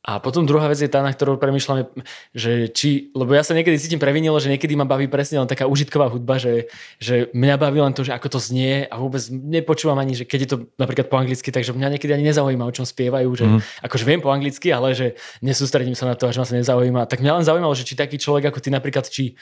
a 0.03 0.19
potom 0.19 0.43
druhá 0.43 0.67
vec 0.67 0.83
je 0.83 0.91
tá, 0.91 0.99
na 0.99 1.15
ktorú 1.15 1.39
premyšľame, 1.39 1.87
že 2.35 2.67
či, 2.75 3.07
lebo 3.15 3.31
ja 3.31 3.39
sa 3.39 3.55
niekedy 3.55 3.79
cítim 3.79 4.03
previnilo, 4.03 4.35
že 4.35 4.51
niekedy 4.51 4.75
ma 4.75 4.83
baví 4.83 5.07
presne 5.07 5.39
len 5.39 5.47
taká 5.47 5.63
užitková 5.63 6.11
hudba, 6.11 6.35
že, 6.35 6.67
že 6.99 7.31
mňa 7.31 7.55
baví 7.55 7.79
len 7.79 7.95
to, 7.95 8.03
že 8.03 8.11
ako 8.11 8.35
to 8.35 8.39
znie 8.43 8.83
a 8.83 8.99
vôbec 8.99 9.23
nepočúvam 9.31 9.95
ani, 9.95 10.19
že 10.19 10.27
keď 10.27 10.39
je 10.43 10.49
to 10.51 10.57
napríklad 10.75 11.07
po 11.07 11.15
anglicky, 11.15 11.55
takže 11.55 11.71
mňa 11.71 11.95
niekedy 11.95 12.11
ani 12.11 12.27
nezaujíma, 12.35 12.67
o 12.67 12.75
čom 12.75 12.83
spievajú, 12.83 13.29
že 13.31 13.45
mm. 13.47 13.59
akože 13.87 14.03
viem 14.03 14.19
po 14.19 14.27
anglicky, 14.27 14.75
ale 14.75 14.91
že 14.91 15.15
nesústredím 15.39 15.95
sa 15.95 16.11
na 16.11 16.19
to, 16.19 16.27
že 16.27 16.43
ma 16.43 16.47
sa 16.51 16.59
nezaujíma. 16.59 17.07
Tak 17.07 17.23
mňa 17.23 17.39
len 17.39 17.47
zaujímalo, 17.47 17.71
že 17.71 17.87
či 17.87 17.95
taký 17.95 18.19
človek 18.19 18.51
ako 18.51 18.59
ty 18.59 18.75
napríklad, 18.75 19.07
či 19.07 19.39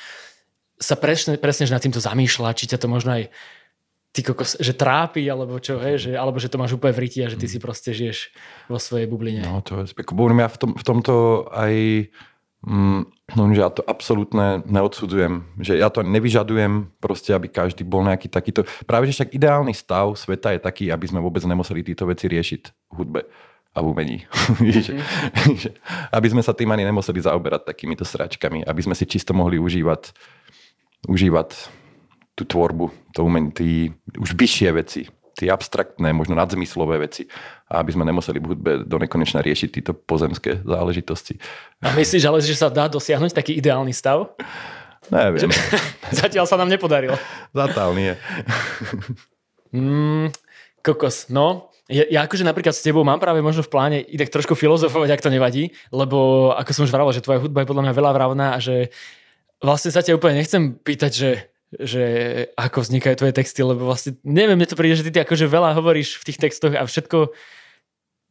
sa 0.78 0.94
presne, 0.94 1.42
presne 1.42 1.66
že 1.66 1.74
nad 1.74 1.82
týmto 1.82 2.02
zamýšľa, 2.02 2.54
či 2.54 2.70
ťa 2.70 2.78
to 2.82 2.86
možno 2.86 3.18
aj 3.18 3.34
ty 4.12 4.20
kokos, 4.28 4.60
že 4.60 4.76
trápi, 4.76 5.24
alebo 5.32 5.56
čo, 5.58 5.80
hej, 5.80 6.08
že, 6.08 6.12
alebo 6.20 6.36
že 6.36 6.52
to 6.52 6.60
máš 6.60 6.76
úplne 6.76 6.92
v 6.92 7.08
ryti 7.08 7.24
a 7.24 7.32
že 7.32 7.40
ty 7.40 7.48
si 7.48 7.64
proste 7.64 7.96
žiješ 7.96 8.36
vo 8.68 8.76
svojej 8.76 9.08
bubline. 9.08 9.44
No 9.44 9.64
to 9.64 9.84
je 9.84 9.92
spekubovým. 9.96 10.44
Ja 10.44 10.52
v, 10.52 10.58
tom, 10.60 10.72
v 10.76 10.84
tomto 10.84 11.48
aj 11.56 11.74
mm, 12.68 13.02
no, 13.40 13.42
že 13.56 13.64
ja 13.64 13.72
to 13.72 13.82
absolútne 13.88 14.68
neodsudzujem. 14.68 15.48
Že 15.64 15.74
ja 15.80 15.88
to 15.88 16.04
nevyžadujem 16.04 16.92
proste, 17.00 17.32
aby 17.32 17.48
každý 17.48 17.88
bol 17.88 18.04
nejaký 18.04 18.28
takýto... 18.28 18.68
Práve, 18.84 19.08
že 19.08 19.16
však 19.24 19.32
ideálny 19.32 19.72
stav 19.72 20.12
sveta 20.20 20.52
je 20.56 20.60
taký, 20.60 20.86
aby 20.92 21.08
sme 21.08 21.24
vôbec 21.24 21.42
nemuseli 21.48 21.80
tieto 21.80 22.04
veci 22.04 22.28
riešiť 22.28 22.62
v 22.92 22.96
hudbe 23.00 23.22
a 23.72 23.80
v 23.80 23.86
umení. 23.88 24.18
mm. 24.60 26.12
aby 26.12 26.28
sme 26.28 26.44
sa 26.44 26.52
tým 26.52 26.68
ani 26.76 26.84
nemuseli 26.84 27.24
zaoberať 27.24 27.64
takýmito 27.64 28.04
sračkami, 28.04 28.68
aby 28.68 28.82
sme 28.84 28.92
si 28.92 29.08
čisto 29.08 29.32
mohli 29.32 29.56
užívať 29.56 30.12
užívať 31.08 31.81
tú 32.36 32.44
tvorbu, 32.48 32.90
to 33.12 33.28
umenie, 33.28 33.52
tí 33.52 33.92
už 34.16 34.34
vyššie 34.36 34.70
veci, 34.72 35.02
tie 35.36 35.48
abstraktné, 35.50 36.12
možno 36.14 36.36
nadzmyslové 36.36 37.02
veci. 37.02 37.28
A 37.72 37.80
aby 37.82 37.96
sme 37.96 38.08
nemuseli 38.08 38.38
v 38.38 38.50
hudbe 38.56 38.72
do 38.84 38.98
nekonečna 39.00 39.42
riešiť 39.42 39.70
tieto 39.72 39.94
pozemské 39.96 40.60
záležitosti. 40.62 41.40
A 41.82 41.96
myslíš, 41.96 42.24
ale 42.28 42.44
že 42.44 42.56
sa 42.56 42.68
dá 42.68 42.86
dosiahnuť 42.92 43.32
taký 43.32 43.58
ideálny 43.58 43.96
stav? 43.96 44.36
Neviem. 45.10 45.50
Že, 45.50 45.58
zatiaľ 46.24 46.46
sa 46.46 46.60
nám 46.60 46.70
nepodarilo. 46.70 47.16
Zatiaľ 47.56 47.90
nie. 47.98 48.14
mm, 49.76 50.30
kokos, 50.84 51.32
no. 51.32 51.72
Ja, 51.92 52.08
ja 52.08 52.20
akože 52.24 52.48
napríklad 52.48 52.72
s 52.72 52.86
tebou 52.86 53.04
mám 53.04 53.20
práve 53.20 53.44
možno 53.44 53.68
v 53.68 53.72
pláne 53.72 53.98
inak 54.00 54.32
trošku 54.32 54.56
filozofovať, 54.56 55.12
ak 55.12 55.24
to 55.28 55.34
nevadí, 55.34 55.76
lebo 55.92 56.52
ako 56.56 56.72
som 56.72 56.84
už 56.88 56.94
vravel, 56.94 57.12
že 57.12 57.20
tvoja 57.20 57.44
hudba 57.44 57.66
je 57.66 57.70
podľa 57.74 57.84
mňa 57.90 57.98
veľa 58.00 58.12
vravná 58.16 58.48
a 58.56 58.64
že 58.64 58.96
vlastne 59.60 59.92
sa 59.92 60.00
ťa 60.00 60.16
úplne 60.16 60.40
nechcem 60.40 60.72
pýtať, 60.72 61.12
že 61.12 61.30
že 61.80 62.04
ako 62.60 62.84
vznikajú 62.84 63.16
tvoje 63.16 63.34
texty, 63.36 63.64
lebo 63.64 63.88
vlastne 63.88 64.20
neviem, 64.28 64.60
mne 64.60 64.68
to 64.68 64.76
príde, 64.76 65.00
že 65.00 65.08
ty 65.08 65.24
akože 65.24 65.48
veľa 65.48 65.72
hovoríš 65.80 66.20
v 66.20 66.28
tých 66.28 66.42
textoch 66.42 66.76
a 66.76 66.84
všetko 66.84 67.32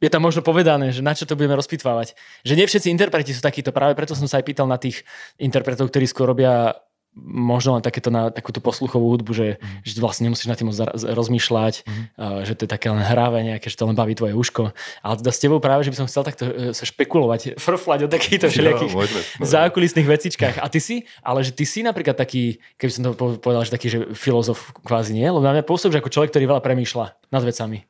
je 0.01 0.09
tam 0.09 0.25
možno 0.25 0.41
povedané, 0.41 0.89
že 0.89 1.05
na 1.05 1.13
čo 1.13 1.29
to 1.29 1.37
budeme 1.37 1.53
rozpitvávať. 1.53 2.17
Že 2.41 2.57
nie 2.57 2.65
všetci 2.65 2.89
interpreti 2.89 3.37
sú 3.37 3.41
takíto, 3.41 3.69
práve 3.69 3.93
preto 3.93 4.17
som 4.17 4.25
sa 4.25 4.41
aj 4.41 4.45
pýtal 4.49 4.65
na 4.65 4.81
tých 4.81 5.05
interpretov, 5.37 5.93
ktorí 5.93 6.09
skôr 6.09 6.25
robia 6.25 6.73
možno 7.19 7.75
len 7.75 7.83
takéto 7.83 8.07
na 8.07 8.31
takúto 8.31 8.63
posluchovú 8.63 9.11
hudbu, 9.11 9.31
že, 9.35 9.47
mm. 9.59 9.83
že 9.83 9.99
vlastne 9.99 10.31
nemusíš 10.31 10.47
na 10.47 10.55
tým 10.55 10.71
rozmýšľať, 11.11 11.83
mm. 11.83 12.03
uh, 12.15 12.41
že 12.47 12.55
to 12.55 12.63
je 12.63 12.69
také 12.71 12.87
len 12.87 13.03
hráve 13.03 13.43
nejaké, 13.43 13.67
že 13.67 13.75
to 13.75 13.83
len 13.83 13.99
baví 13.99 14.15
tvoje 14.15 14.31
uško. 14.31 14.71
Ale 15.03 15.13
teda 15.19 15.31
s 15.35 15.39
tebou 15.43 15.59
práve, 15.59 15.83
že 15.83 15.91
by 15.91 15.97
som 15.99 16.07
chcel 16.07 16.23
takto 16.23 16.47
uh, 16.47 16.71
sa 16.71 16.87
špekulovať, 16.87 17.55
frflať 17.67 18.07
o 18.07 18.11
takýchto 18.11 18.47
všelijakých 18.47 18.95
zákulisných 19.43 20.07
vecičkách. 20.07 20.55
A 20.63 20.71
ty 20.71 20.79
si, 20.79 21.03
ale 21.19 21.43
že 21.43 21.51
ty 21.51 21.67
si 21.67 21.83
napríklad 21.83 22.15
taký, 22.15 22.63
keby 22.79 22.91
som 22.91 23.03
to 23.03 23.11
povedal, 23.43 23.67
že 23.67 23.75
taký, 23.75 23.87
že 23.91 23.99
filozof 24.15 24.71
kvázi 24.87 25.11
nie, 25.11 25.27
lebo 25.27 25.43
na 25.43 25.51
mňa 25.51 25.67
pôsobíš 25.67 25.99
ako 25.99 26.11
človek, 26.15 26.31
ktorý 26.31 26.47
veľa 26.47 26.63
premýšľa 26.63 27.05
nad 27.27 27.43
vecami. 27.43 27.83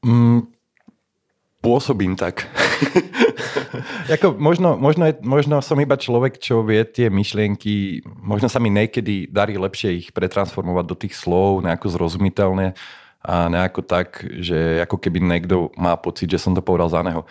Mm, 0.00 0.48
pôsobím 1.60 2.16
tak. 2.16 2.48
Jako 4.08 4.34
možno, 4.38 4.76
možno, 4.76 5.06
je, 5.06 5.14
možno 5.22 5.62
som 5.62 5.80
iba 5.80 5.96
človek, 5.96 6.38
čo 6.38 6.62
vie 6.62 6.84
tie 6.84 7.10
myšlienky, 7.10 8.04
možno 8.22 8.46
sa 8.48 8.60
mi 8.60 8.70
niekedy 8.70 9.26
darí 9.30 9.58
lepšie 9.58 9.90
ich 10.04 10.08
pretransformovať 10.12 10.84
do 10.86 10.96
tých 10.96 11.14
slov, 11.16 11.64
nejako 11.64 11.88
zrozumiteľné 11.88 12.76
a 13.24 13.48
nejako 13.48 13.80
tak, 13.82 14.20
že 14.44 14.84
ako 14.84 15.00
keby 15.00 15.18
niekto 15.24 15.72
má 15.80 15.96
pocit, 15.96 16.28
že 16.28 16.38
som 16.38 16.52
to 16.52 16.60
povedal 16.60 16.92
za 16.92 17.00
neho. 17.00 17.24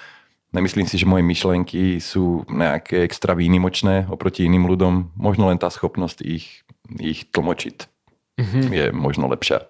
Nemyslím 0.53 0.85
si, 0.85 1.01
že 1.01 1.09
moje 1.09 1.25
myšlienky 1.25 1.97
sú 1.97 2.45
nejaké 2.45 3.01
extra 3.01 3.33
výnimočné 3.33 4.05
oproti 4.09 4.45
iným 4.45 4.69
ľuďom. 4.69 5.17
Možno 5.17 5.50
len 5.50 5.57
tá 5.57 5.69
schopnosť 5.69 6.21
ich, 6.21 6.62
ich 7.01 7.25
tlmočiť 7.33 7.89
mm-hmm. 8.38 8.63
je 8.69 8.85
možno 8.93 9.25
lepšia, 9.29 9.65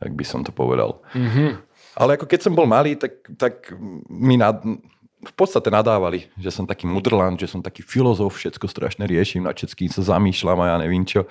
tak 0.00 0.12
by 0.12 0.24
som 0.24 0.44
to 0.44 0.52
povedal. 0.52 1.00
Mm-hmm. 1.16 1.48
Ale 1.94 2.18
ako 2.18 2.26
keď 2.26 2.40
som 2.50 2.54
bol 2.54 2.66
malý, 2.66 2.98
tak, 2.98 3.22
tak 3.38 3.70
mi 4.10 4.34
nad, 4.34 4.58
v 5.24 5.34
podstate 5.34 5.72
nadávali, 5.72 6.28
že 6.36 6.50
som 6.50 6.68
taký 6.68 6.84
mudrland, 6.84 7.40
že 7.40 7.48
som 7.48 7.64
taký 7.64 7.80
filozof, 7.80 8.36
všetko 8.36 8.66
strašne 8.68 9.06
riešim, 9.08 9.46
na 9.46 9.54
všetkým 9.54 9.88
sa 9.88 10.02
zamýšľam 10.04 10.58
a 10.60 10.70
ja 10.74 10.76
neviem 10.82 11.06
čo. 11.06 11.24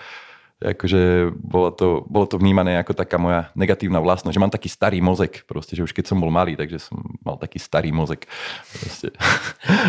Akože 0.64 1.36
bolo 1.36 1.76
to, 1.76 2.08
bolo 2.08 2.24
to 2.24 2.40
vnímané 2.40 2.80
ako 2.80 2.96
taká 2.96 3.20
moja 3.20 3.52
negatívna 3.52 4.00
vlastnosť, 4.00 4.32
že 4.32 4.40
mám 4.40 4.54
taký 4.54 4.72
starý 4.72 5.04
mozek, 5.04 5.44
proste, 5.44 5.76
že 5.76 5.84
už 5.84 5.92
keď 5.92 6.08
som 6.08 6.24
bol 6.24 6.32
malý, 6.32 6.56
takže 6.56 6.88
som 6.88 7.04
mal 7.20 7.36
taký 7.36 7.60
starý 7.60 7.92
mozek. 7.92 8.32
Proste. 8.72 9.12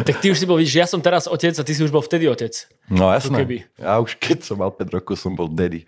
Tak 0.06 0.18
ty 0.18 0.34
už 0.34 0.38
si 0.42 0.46
bol, 0.50 0.58
že 0.58 0.82
ja 0.82 0.90
som 0.90 0.98
teraz 0.98 1.30
otec 1.30 1.54
a 1.54 1.62
ty 1.62 1.72
si 1.74 1.82
už 1.86 1.94
bol 1.94 2.02
vtedy 2.02 2.26
otec. 2.26 2.50
No 2.90 3.14
jasné. 3.14 3.46
Ja 3.78 4.02
už 4.02 4.18
keď 4.18 4.42
som 4.42 4.58
mal 4.58 4.74
5 4.74 4.90
rokov, 4.90 5.14
som 5.14 5.38
bol 5.38 5.46
daddy. 5.46 5.86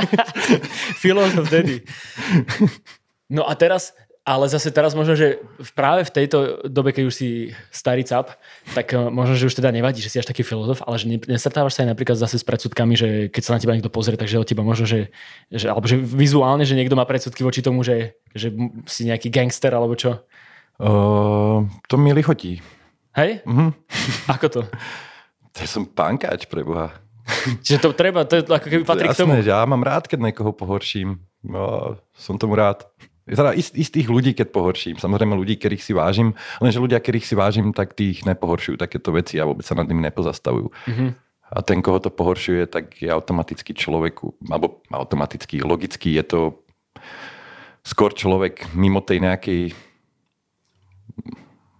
Filozof 1.02 1.48
daddy. 1.48 1.80
No 3.26 3.42
a 3.46 3.58
teraz, 3.58 3.94
ale 4.26 4.50
zase 4.50 4.74
teraz 4.74 4.94
možno, 4.98 5.14
že 5.14 5.38
práve 5.78 6.02
v 6.02 6.14
tejto 6.14 6.66
dobe, 6.66 6.90
keď 6.90 7.04
už 7.06 7.14
si 7.14 7.28
starý 7.70 8.02
cap, 8.02 8.34
tak 8.74 8.90
eh, 8.90 8.98
možno, 9.06 9.38
že 9.38 9.46
už 9.46 9.54
teda 9.54 9.70
nevadí, 9.70 10.02
že 10.02 10.10
si 10.10 10.18
až 10.18 10.26
taký 10.26 10.42
filozof, 10.42 10.82
ale 10.82 10.98
že 10.98 11.06
nestartávaš 11.30 11.78
sa 11.78 11.86
aj 11.86 11.94
napríklad 11.94 12.18
zase 12.18 12.42
s 12.42 12.44
predsudkami, 12.46 12.98
že 12.98 13.08
keď 13.30 13.42
sa 13.46 13.54
na 13.54 13.62
teba 13.62 13.78
niekto 13.78 13.90
pozrie, 13.90 14.18
takže 14.18 14.42
od 14.42 14.46
teba 14.50 14.66
možno, 14.66 14.86
že, 14.86 15.14
že 15.54 15.70
alebo 15.70 15.86
že 15.86 15.94
vizuálne, 15.98 16.66
že 16.66 16.74
niekto 16.74 16.98
má 16.98 17.06
predsudky 17.06 17.46
voči 17.46 17.62
tomu, 17.62 17.86
že, 17.86 18.18
že 18.34 18.50
si 18.90 19.06
nejaký 19.06 19.30
gangster 19.30 19.70
alebo 19.70 19.94
čo? 19.94 20.26
Uh, 20.76 21.64
to 21.86 21.96
mi 21.96 22.12
lichotí. 22.12 22.60
Hej? 23.16 23.46
Uh-huh. 23.46 23.72
Ako 24.34 24.46
to? 24.50 24.60
To 25.56 25.64
som 25.64 25.88
pankáč 25.88 26.44
pre 26.50 26.60
Boha. 26.66 26.92
Čiže 27.64 27.78
to 27.78 27.90
treba, 27.96 28.26
to 28.28 28.38
je 28.38 28.42
ako 28.46 28.68
keby 28.70 28.82
patrí 28.86 29.08
Jasné, 29.10 29.18
k 29.18 29.22
tomu. 29.26 29.32
ja 29.42 29.64
mám 29.66 29.82
rád, 29.82 30.06
keď 30.06 30.30
niekoho 30.30 30.54
pohorším. 30.54 31.18
No, 31.42 31.94
som 32.14 32.38
tomu 32.38 32.54
rád. 32.54 32.86
Teda 33.26 33.50
ist, 33.50 33.74
istých 33.74 34.06
ľudí, 34.06 34.38
keď 34.38 34.54
pohorším. 34.54 34.96
Samozrejme 35.02 35.34
ľudí, 35.34 35.58
ktorých 35.58 35.82
si 35.82 35.90
vážim, 35.90 36.38
lenže 36.62 36.78
ľudia, 36.78 37.02
ktorých 37.02 37.26
si 37.26 37.34
vážim, 37.34 37.74
tak 37.74 37.98
tých 37.98 38.22
nepohoršujú 38.22 38.78
takéto 38.78 39.10
veci 39.10 39.42
a 39.42 39.46
vôbec 39.50 39.66
sa 39.66 39.74
nad 39.74 39.90
nimi 39.90 40.06
nepozastavujú. 40.06 40.70
Mm-hmm. 40.70 41.10
A 41.46 41.58
ten, 41.62 41.82
koho 41.82 41.98
to 41.98 42.10
pohoršuje, 42.10 42.70
tak 42.70 43.02
je 43.02 43.10
automaticky 43.10 43.74
človeku, 43.74 44.34
alebo 44.50 44.82
automaticky, 44.90 45.62
logicky 45.62 46.14
je 46.18 46.24
to 46.26 46.40
skôr 47.86 48.14
človek 48.14 48.66
mimo 48.74 48.98
tej 49.02 49.22
nejakej 49.22 49.62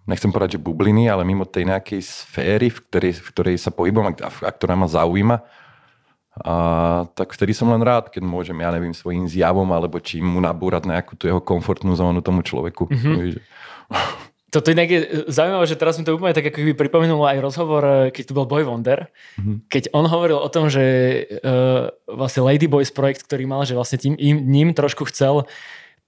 nechcem 0.07 0.31
povedať, 0.31 0.59
že 0.59 0.63
bubliny, 0.63 1.11
ale 1.11 1.27
mimo 1.27 1.43
tej 1.43 1.67
nejakej 1.67 1.99
sféry, 1.99 2.71
v 2.71 2.79
ktorej, 2.87 3.13
v 3.19 3.29
ktorej 3.35 3.57
sa 3.59 3.75
pohybom 3.75 4.07
a, 4.07 4.15
a 4.15 4.51
ktorá 4.55 4.79
ma 4.79 4.87
zaujíma 4.87 5.43
a 6.37 6.55
tak 7.17 7.33
vtedy 7.33 7.57
som 7.57 7.73
len 7.73 7.81
rád, 7.81 8.13
keď 8.13 8.21
môžem, 8.21 8.61
ja 8.61 8.69
neviem, 8.69 8.93
svojím 8.93 9.25
zjavom 9.25 9.69
alebo 9.73 9.97
čím 10.05 10.37
mu 10.37 10.41
nabúrať 10.45 10.85
nejakú 10.85 11.17
tú 11.17 11.25
jeho 11.25 11.41
komfortnú 11.41 11.97
zónu 11.97 12.21
tomu 12.21 12.45
človeku. 12.45 12.93
Mm-hmm. 12.93 13.15
To 13.17 13.97
Toto 14.47 14.73
inak 14.73 14.89
je 14.89 15.01
zaujímavé, 15.29 15.67
že 15.69 15.77
teraz 15.77 16.01
mi 16.01 16.07
to 16.07 16.17
úplne 16.17 16.33
tak 16.33 16.49
ako 16.49 16.71
by 16.71 16.75
pripomenulo 16.79 17.29
aj 17.29 17.45
rozhovor, 17.45 17.83
e, 17.85 18.15
keď 18.15 18.25
tu 18.25 18.33
bol 18.33 18.49
Boy 18.49 18.65
Wonder, 18.65 19.11
mm-hmm. 19.37 19.69
keď 19.69 19.91
on 19.93 20.09
hovoril 20.09 20.39
o 20.41 20.49
tom, 20.49 20.71
že 20.73 20.81
uh, 21.43 21.93
vlastne 22.09 22.47
Lady 22.47 22.65
Boys 22.65 22.89
projekt, 22.89 23.27
ktorý 23.27 23.45
mal, 23.45 23.67
že 23.69 23.77
vlastne 23.77 24.01
tým, 24.01 24.15
im, 24.17 24.39
ním 24.47 24.69
trošku 24.73 25.05
chcel 25.13 25.45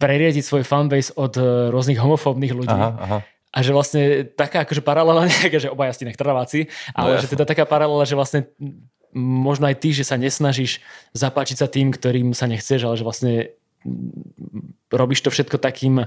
preriadiť 0.00 0.46
svoj 0.46 0.64
fanbase 0.64 1.12
od 1.18 1.34
uh, 1.36 1.68
rôznych 1.74 1.98
homofóbnych 1.98 2.54
ľudí. 2.54 2.72
Aha, 2.72 2.94
aha. 2.96 3.18
A 3.52 3.58
že 3.60 3.74
vlastne 3.74 4.24
taká 4.32 4.64
akože 4.64 4.86
paralela 4.86 5.26
nejaká, 5.28 5.58
že 5.58 5.68
obaja 5.68 5.92
ste 5.92 6.08
trváci, 6.14 6.70
ale 6.94 7.18
no, 7.18 7.20
že 7.20 7.28
teda 7.28 7.42
taká 7.42 7.66
paralela, 7.66 8.06
že 8.06 8.16
vlastne 8.16 8.48
možno 9.16 9.68
aj 9.70 9.76
ty, 9.80 9.94
že 9.94 10.04
sa 10.04 10.20
nesnažíš 10.20 10.84
zapáčiť 11.16 11.56
sa 11.58 11.68
tým, 11.70 11.92
ktorým 11.94 12.36
sa 12.36 12.44
nechceš, 12.46 12.84
ale 12.84 12.98
že 12.98 13.06
vlastne 13.06 13.32
robíš 14.90 15.22
to 15.24 15.30
všetko 15.30 15.56
takým, 15.60 16.04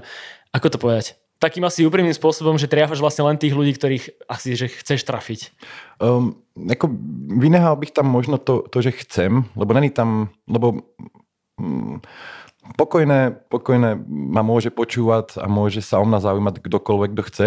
ako 0.52 0.66
to 0.68 0.78
povedať, 0.78 1.06
takým 1.42 1.66
asi 1.66 1.82
úprimným 1.82 2.14
spôsobom, 2.14 2.54
že 2.54 2.70
triafaš 2.70 3.02
vlastne 3.02 3.26
len 3.26 3.34
tých 3.34 3.50
ľudí, 3.50 3.74
ktorých 3.74 4.30
asi 4.30 4.54
že 4.54 4.70
chceš 4.70 5.02
trafiť. 5.02 5.50
Um, 5.98 6.38
ako 6.54 6.86
vynehal 7.42 7.74
bych 7.74 7.90
tam 7.90 8.06
možno 8.06 8.38
to, 8.38 8.62
to 8.70 8.78
že 8.78 8.94
chcem, 9.02 9.50
lebo 9.58 9.74
není 9.74 9.90
tam, 9.90 10.30
lebo 10.46 10.86
um, 11.58 11.98
pokojné, 12.78 13.34
pokojné 13.50 13.98
ma 14.06 14.46
môže 14.46 14.70
počúvať 14.70 15.42
a 15.42 15.50
môže 15.50 15.82
sa 15.82 15.98
o 15.98 16.06
mňa 16.06 16.22
zaujímať 16.22 16.62
kdokoľvek, 16.62 17.10
kto 17.10 17.22
chce. 17.26 17.46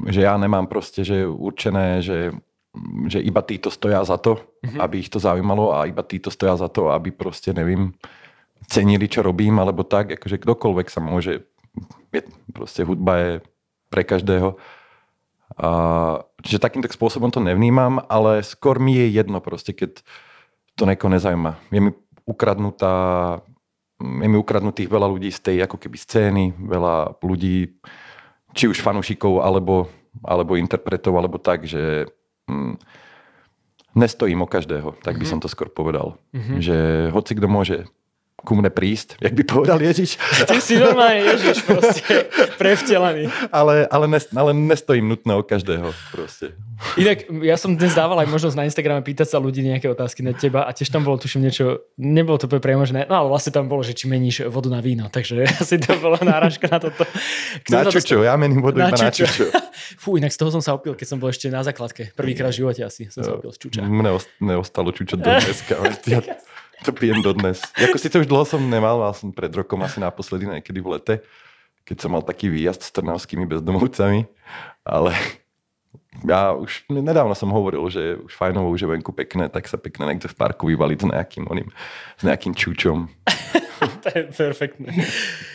Že 0.00 0.20
ja 0.26 0.34
nemám 0.34 0.66
proste, 0.66 1.06
že 1.06 1.26
určené, 1.26 2.02
že, 2.02 2.34
že 3.10 3.18
iba 3.18 3.42
títo 3.42 3.68
stoja 3.68 4.02
za 4.06 4.16
to, 4.16 4.38
mm-hmm. 4.62 4.78
aby 4.78 5.02
ich 5.02 5.10
to 5.10 5.18
zaujímalo 5.18 5.74
a 5.74 5.90
iba 5.90 6.06
títo 6.06 6.30
stoja 6.30 6.54
za 6.54 6.70
to, 6.70 6.94
aby 6.94 7.10
proste, 7.10 7.50
nevím, 7.50 7.94
cenili, 8.70 9.10
čo 9.10 9.26
robím, 9.26 9.58
alebo 9.58 9.82
tak, 9.82 10.14
akože 10.14 10.38
kdokoľvek 10.38 10.86
sa 10.86 11.02
môže 11.02 11.50
je, 12.14 12.20
proste 12.54 12.86
hudba 12.86 13.12
je 13.18 13.32
pre 13.90 14.06
každého. 14.06 14.54
A, 15.58 15.68
čiže 16.46 16.62
takýmto 16.62 16.86
spôsobom 16.86 17.34
to 17.34 17.42
nevnímam, 17.42 18.02
ale 18.06 18.46
skôr 18.46 18.78
mi 18.78 18.94
je 18.94 19.18
jedno 19.18 19.42
proste, 19.42 19.74
keď 19.74 19.98
to 20.78 20.86
neko 20.86 21.10
nezaujíma. 21.10 21.58
Je 21.74 21.80
mi 21.82 21.90
ukradnutá 22.22 22.94
je 24.00 24.28
mi 24.32 24.36
ukradnutých 24.40 24.88
veľa 24.88 25.04
ľudí 25.12 25.28
z 25.28 25.40
tej 25.44 25.56
ako 25.68 25.76
keby 25.76 25.96
scény, 26.00 26.44
veľa 26.56 27.20
ľudí, 27.20 27.76
či 28.56 28.64
už 28.64 28.80
fanúšikov, 28.80 29.44
alebo, 29.44 29.92
alebo 30.24 30.56
interpretov, 30.56 31.20
alebo 31.20 31.36
tak, 31.36 31.68
že 31.68 32.08
hm, 32.50 32.74
nestojím 33.94 34.42
o 34.42 34.50
každého, 34.50 34.98
tak 35.02 35.18
by 35.18 35.24
mm-hmm. 35.24 35.30
som 35.30 35.38
to 35.38 35.46
skôr 35.46 35.70
povedal. 35.70 36.18
Mm-hmm. 36.34 36.58
Že 36.58 36.76
hoci 37.14 37.32
kto 37.38 37.46
môže 37.46 37.76
ku 38.40 38.56
mne 38.56 38.72
prísť, 38.72 39.20
jak 39.20 39.36
by 39.36 39.42
povedal 39.44 39.78
Ježiš. 39.80 40.16
Ty 40.48 40.58
si 40.58 40.80
normálne 40.80 41.22
Ježiš 41.28 41.56
proste, 41.68 42.28
prevtelený. 42.56 43.28
Ale, 43.52 43.84
ale, 43.88 44.06
nes, 44.08 44.24
ale 44.32 44.50
nestojím 44.56 45.12
nutné 45.12 45.36
o 45.36 45.44
každého 45.44 45.92
proste. 46.12 46.56
Inak 46.96 47.28
ja 47.44 47.60
som 47.60 47.76
dnes 47.76 47.92
dával 47.92 48.16
aj 48.24 48.28
možnosť 48.32 48.56
na 48.56 48.64
Instagrame 48.64 49.04
pýtať 49.04 49.36
sa 49.36 49.38
ľudí 49.38 49.60
nejaké 49.60 49.92
otázky 49.92 50.24
na 50.24 50.32
teba 50.32 50.64
a 50.64 50.72
tiež 50.72 50.88
tam 50.88 51.04
bolo 51.04 51.20
tuším 51.20 51.44
niečo, 51.44 51.84
nebolo 52.00 52.40
to 52.40 52.48
priamo, 52.48 52.88
že 52.88 52.96
ne, 52.96 53.04
no 53.04 53.14
ale 53.20 53.28
vlastne 53.28 53.52
tam 53.52 53.68
bolo, 53.68 53.84
že 53.84 53.92
či 53.92 54.08
meníš 54.08 54.48
vodu 54.48 54.72
na 54.72 54.80
víno, 54.80 55.12
takže 55.12 55.44
asi 55.60 55.76
to 55.76 56.00
bola 56.00 56.16
náražka 56.24 56.72
na 56.72 56.80
toto. 56.80 57.04
Kto 57.68 57.76
na 57.76 57.84
čučo, 57.84 58.24
ja 58.24 58.34
mením 58.40 58.64
vodu 58.64 58.80
na 58.80 58.88
na 58.88 59.12
čučo. 59.12 59.52
Fú, 60.02 60.16
inak 60.16 60.32
z 60.32 60.38
toho 60.40 60.48
som 60.48 60.62
sa 60.64 60.72
opil, 60.72 60.96
keď 60.96 61.06
som 61.06 61.18
bol 61.20 61.28
ešte 61.28 61.52
na 61.52 61.60
základke. 61.60 62.16
Prvýkrát 62.16 62.54
v 62.54 62.64
živote 62.64 62.80
asi 62.86 63.12
som 63.12 63.20
sa 63.20 63.36
opil 63.36 63.52
z 63.52 63.58
čuča. 63.60 63.80
Mne, 63.84 64.56
ostalo 64.56 64.94
čučo 64.94 65.20
do 65.20 65.28
dneska. 65.28 65.76
To 66.84 66.90
pijem 66.96 67.20
dodnes. 67.20 67.60
Ako 67.76 68.00
si 68.00 68.08
to 68.08 68.24
už 68.24 68.28
dlho 68.28 68.44
som 68.48 68.62
nemal, 68.64 68.96
mal 68.96 69.12
som 69.12 69.28
pred 69.28 69.52
rokom 69.52 69.80
asi 69.84 70.00
naposledy 70.00 70.48
niekedy 70.48 70.80
v 70.80 70.96
lete, 70.96 71.14
keď 71.84 71.96
som 72.00 72.10
mal 72.16 72.24
taký 72.24 72.48
výjazd 72.48 72.88
s 72.88 72.94
trnavskými 72.96 73.44
bezdomovcami, 73.44 74.24
ale 74.88 75.12
ja 76.24 76.56
už 76.56 76.88
nedávno 76.88 77.36
som 77.36 77.52
hovoril, 77.52 77.84
že 77.92 78.16
už 78.20 78.32
fajnovo, 78.32 78.72
už 78.72 78.84
je 78.84 78.92
venku 78.92 79.12
pekné, 79.12 79.52
tak 79.52 79.68
sa 79.68 79.76
pekne 79.76 80.08
niekto 80.08 80.28
v 80.28 80.36
parku 80.36 80.68
vyvaliť 80.68 80.98
s 81.00 81.06
nejakým, 81.06 81.44
oným, 81.48 81.68
s 82.16 82.22
nejakým 82.24 82.52
čučom. 82.56 83.08
to 84.04 84.08
je 84.12 84.22
perfektné. 84.32 84.90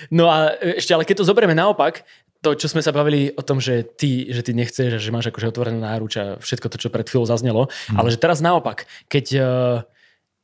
No 0.10 0.30
a 0.30 0.54
ešte, 0.58 0.94
ale 0.94 1.06
keď 1.06 1.22
to 1.22 1.30
zoberieme 1.30 1.58
naopak, 1.58 2.06
to, 2.46 2.54
čo 2.54 2.70
sme 2.70 2.86
sa 2.86 2.94
bavili 2.94 3.34
o 3.34 3.42
tom, 3.42 3.58
že 3.58 3.82
ty, 3.82 4.30
že 4.30 4.46
ty 4.46 4.54
nechceš, 4.54 5.02
že 5.02 5.10
máš 5.10 5.34
akože 5.34 5.50
otvorenú 5.50 5.82
náruč 5.82 6.14
a 6.22 6.26
všetko 6.38 6.70
to, 6.70 6.78
čo 6.78 6.94
pred 6.94 7.10
chvíľou 7.10 7.26
zaznelo, 7.26 7.62
hmm. 7.90 7.98
ale 7.98 8.14
že 8.14 8.22
teraz 8.22 8.38
naopak, 8.38 8.86
keď 9.10 9.26
uh, 9.34 9.46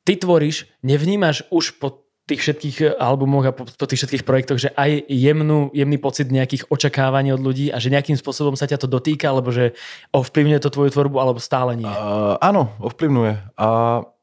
ty 0.04 0.18
tvoríš, 0.18 0.70
nevnímaš 0.82 1.46
už 1.54 1.78
po 1.78 2.02
tých 2.30 2.42
všetkých 2.48 2.78
eh, 2.86 2.90
albumoch 2.96 3.46
a 3.50 3.52
po, 3.52 3.68
po 3.68 3.86
tých 3.88 4.06
všetkých 4.06 4.24
projektoch, 4.28 4.60
že 4.62 4.70
aj 4.78 5.04
jemnú, 5.12 5.74
jemný 5.76 5.98
pocit 6.00 6.32
nejakých 6.32 6.70
očakávaní 6.72 7.36
od 7.36 7.42
ľudí 7.44 7.74
a 7.74 7.78
že 7.82 7.92
nejakým 7.92 8.16
spôsobom 8.16 8.56
sa 8.56 8.70
ťa 8.70 8.80
to 8.80 8.88
dotýka, 8.88 9.28
alebo 9.28 9.52
že 9.52 9.76
ovplyvňuje 10.16 10.60
to 10.64 10.72
tvoju 10.72 10.90
tvorbu, 10.96 11.18
alebo 11.20 11.40
stále 11.44 11.76
nie? 11.76 11.90
Uh, 11.90 12.40
áno, 12.40 12.72
ovplyvňuje. 12.80 13.60
A, 13.60 13.68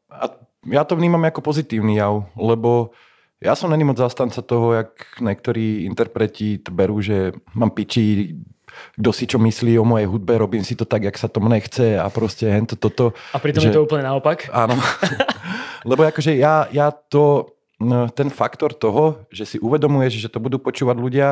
a 0.08 0.24
ja 0.68 0.82
to 0.88 0.96
vnímam 0.96 1.22
ako 1.28 1.44
pozitívny 1.44 2.00
jav, 2.00 2.28
lebo 2.38 2.96
ja 3.38 3.54
som 3.54 3.70
není 3.70 3.86
moc 3.86 4.00
zastanca 4.00 4.42
toho, 4.42 4.74
jak 4.74 4.90
niektorí 5.22 5.86
interpreti 5.86 6.58
to 6.58 6.74
berú, 6.74 6.98
že 6.98 7.38
mám 7.54 7.70
piči, 7.70 8.34
kto 8.98 9.10
si 9.14 9.24
čo 9.30 9.38
myslí 9.40 9.78
o 9.78 9.84
mojej 9.86 10.06
hudbe, 10.10 10.38
robím 10.38 10.64
si 10.66 10.74
to 10.74 10.84
tak, 10.84 11.06
jak 11.06 11.16
sa 11.16 11.30
to 11.30 11.38
mne 11.38 11.58
chce 11.62 11.98
a 11.98 12.06
proste 12.10 12.50
hento 12.50 12.74
toto. 12.74 13.16
A 13.32 13.38
pritom 13.38 13.62
že... 13.62 13.70
je 13.70 13.76
to 13.78 13.84
úplne 13.84 14.06
naopak? 14.06 14.50
Áno. 14.50 14.76
Lebo 15.90 16.04
akože 16.06 16.34
ja, 16.34 16.66
ja 16.74 16.90
to, 16.90 17.54
no, 17.78 18.10
ten 18.10 18.28
faktor 18.28 18.74
toho, 18.74 19.24
že 19.30 19.44
si 19.44 19.56
uvedomuješ, 19.58 20.18
že 20.18 20.32
to 20.32 20.42
budú 20.42 20.58
počúvať 20.58 20.96
ľudia 20.98 21.28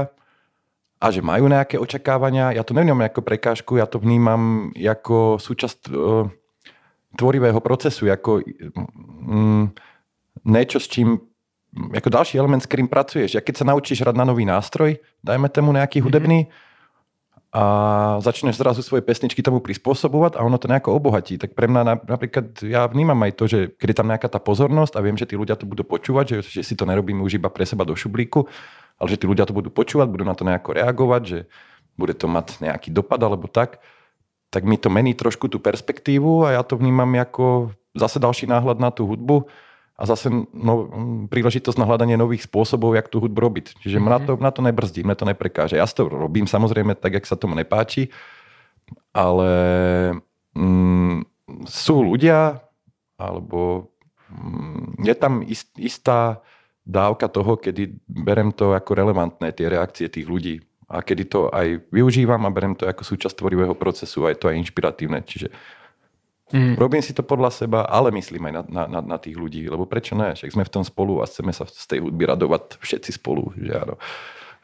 a 0.97 1.07
že 1.13 1.21
majú 1.21 1.51
nejaké 1.53 1.77
očakávania, 1.77 2.57
ja 2.57 2.65
to 2.65 2.73
nevnímam 2.73 3.05
ako 3.05 3.21
prekážku, 3.21 3.77
ja 3.77 3.85
to 3.85 4.01
vnímam 4.01 4.73
ako 4.73 5.37
súčasť 5.37 5.93
uh, 5.93 6.25
tvorivého 7.17 7.61
procesu, 7.61 8.09
ako 8.09 8.41
um, 9.29 9.69
niečo, 10.45 10.81
s 10.81 10.89
čím 10.89 11.21
ako 11.77 12.09
další 12.09 12.41
element, 12.41 12.65
s 12.65 12.69
ktorým 12.71 12.89
pracuješ. 12.89 13.37
Ja 13.37 13.45
keď 13.45 13.55
sa 13.61 13.69
naučíš 13.69 14.01
hrať 14.01 14.17
na 14.17 14.25
nový 14.25 14.49
nástroj, 14.49 14.97
dajme 15.21 15.53
tomu 15.53 15.77
nejaký 15.77 16.01
mm-hmm. 16.01 16.09
A 17.57 17.63
začneš 18.21 18.61
zrazu 18.61 18.85
svoje 18.85 19.01
pesničky 19.01 19.41
tomu 19.41 19.65
prispôsobovať 19.65 20.37
a 20.37 20.45
ono 20.45 20.61
to 20.61 20.69
nejako 20.69 20.93
obohatí. 20.93 21.41
Tak 21.41 21.57
pre 21.57 21.65
mňa 21.73 22.05
napríklad 22.05 22.61
ja 22.61 22.85
vnímam 22.85 23.17
aj 23.25 23.33
to, 23.33 23.45
že 23.49 23.59
keď 23.81 23.89
je 23.89 23.97
tam 23.97 24.09
nejaká 24.13 24.29
tá 24.29 24.37
pozornosť 24.37 24.93
a 24.93 25.01
viem, 25.01 25.17
že 25.17 25.25
tí 25.25 25.41
ľudia 25.41 25.57
to 25.57 25.65
budú 25.65 25.81
počúvať, 25.81 26.37
že, 26.45 26.61
že 26.61 26.63
si 26.69 26.77
to 26.77 26.85
nerobíme 26.85 27.25
už 27.25 27.41
iba 27.41 27.49
pre 27.49 27.65
seba 27.65 27.89
do 27.89 27.97
šublíku, 27.97 28.45
ale 29.01 29.09
že 29.09 29.17
tí 29.17 29.25
ľudia 29.25 29.49
to 29.49 29.57
budú 29.57 29.73
počúvať, 29.73 30.05
budú 30.05 30.29
na 30.29 30.37
to 30.37 30.45
nejako 30.45 30.77
reagovať, 30.77 31.23
že 31.25 31.39
bude 31.97 32.13
to 32.13 32.29
mať 32.29 32.61
nejaký 32.61 32.93
dopad 32.93 33.25
alebo 33.25 33.49
tak, 33.49 33.81
tak 34.53 34.69
mi 34.69 34.77
to 34.77 34.93
mení 34.93 35.17
trošku 35.17 35.49
tú 35.49 35.57
perspektívu 35.57 36.45
a 36.45 36.61
ja 36.61 36.63
to 36.63 36.77
vnímam 36.77 37.09
ako 37.17 37.73
zase 37.97 38.21
další 38.21 38.45
náhľad 38.45 38.77
na 38.77 38.93
tú 38.93 39.09
hudbu 39.09 39.49
a 39.97 40.03
zase 40.05 40.29
no, 40.53 40.75
príležitosť 41.33 41.81
na 41.81 41.89
hľadanie 41.89 42.21
nových 42.21 42.45
spôsobov, 42.45 42.93
jak 42.93 43.09
tú 43.09 43.25
hudbu 43.25 43.41
robiť. 43.41 43.67
Čiže 43.81 43.97
mm-hmm. 43.97 44.13
na, 44.13 44.19
to, 44.21 44.33
na 44.37 44.51
to 44.53 44.61
nebrzdí, 44.61 45.01
mne 45.01 45.17
to 45.17 45.25
neprekáže. 45.25 45.81
Ja 45.81 45.89
to 45.89 46.05
robím 46.05 46.45
samozrejme 46.45 47.01
tak, 47.01 47.17
jak 47.17 47.25
sa 47.25 47.41
tomu 47.41 47.57
nepáči, 47.57 48.13
ale 49.17 49.51
mm, 50.53 51.25
sú 51.65 52.05
ľudia, 52.05 52.61
alebo 53.17 53.89
mm, 54.29 55.01
je 55.01 55.15
tam 55.17 55.41
ist, 55.41 55.73
istá 55.81 56.45
dávka 56.85 57.33
toho, 57.33 57.57
kedy 57.57 57.97
berem 58.05 58.53
to 58.53 58.77
ako 58.77 58.93
relevantné, 58.93 59.57
tie 59.57 59.73
reakcie 59.73 60.13
tých 60.13 60.29
ľudí. 60.29 60.61
A 60.87 61.03
kedy 61.03 61.25
to 61.27 61.51
aj 61.51 61.83
využívam 61.91 62.47
a 62.47 62.55
berem 62.55 62.77
to 62.77 62.87
ako 62.87 63.03
súčasť 63.03 63.43
tvorivého 63.43 63.75
procesu 63.75 64.23
a 64.23 64.31
je 64.31 64.39
to 64.39 64.47
aj 64.53 64.61
inšpiratívne. 64.61 65.19
Čiže 65.25 65.51
Mm. 66.55 66.79
Robím 66.79 67.03
si 67.03 67.11
to 67.11 67.27
podľa 67.27 67.51
seba, 67.51 67.83
ale 67.91 68.15
myslím 68.15 68.51
aj 68.51 68.53
na, 68.55 68.63
na, 68.71 68.85
na, 68.87 69.01
na 69.03 69.19
tých 69.19 69.35
ľudí, 69.35 69.67
lebo 69.67 69.83
prečo 69.83 70.15
ne? 70.15 70.39
Však 70.39 70.55
sme 70.55 70.63
v 70.63 70.73
tom 70.73 70.85
spolu 70.87 71.19
a 71.19 71.27
chceme 71.27 71.51
sa 71.51 71.67
z 71.67 71.87
tej 71.91 72.07
hudby 72.07 72.23
radovať 72.23 72.79
všetci 72.79 73.11
spolu. 73.19 73.51
Že 73.59 73.73
áno. 73.83 73.95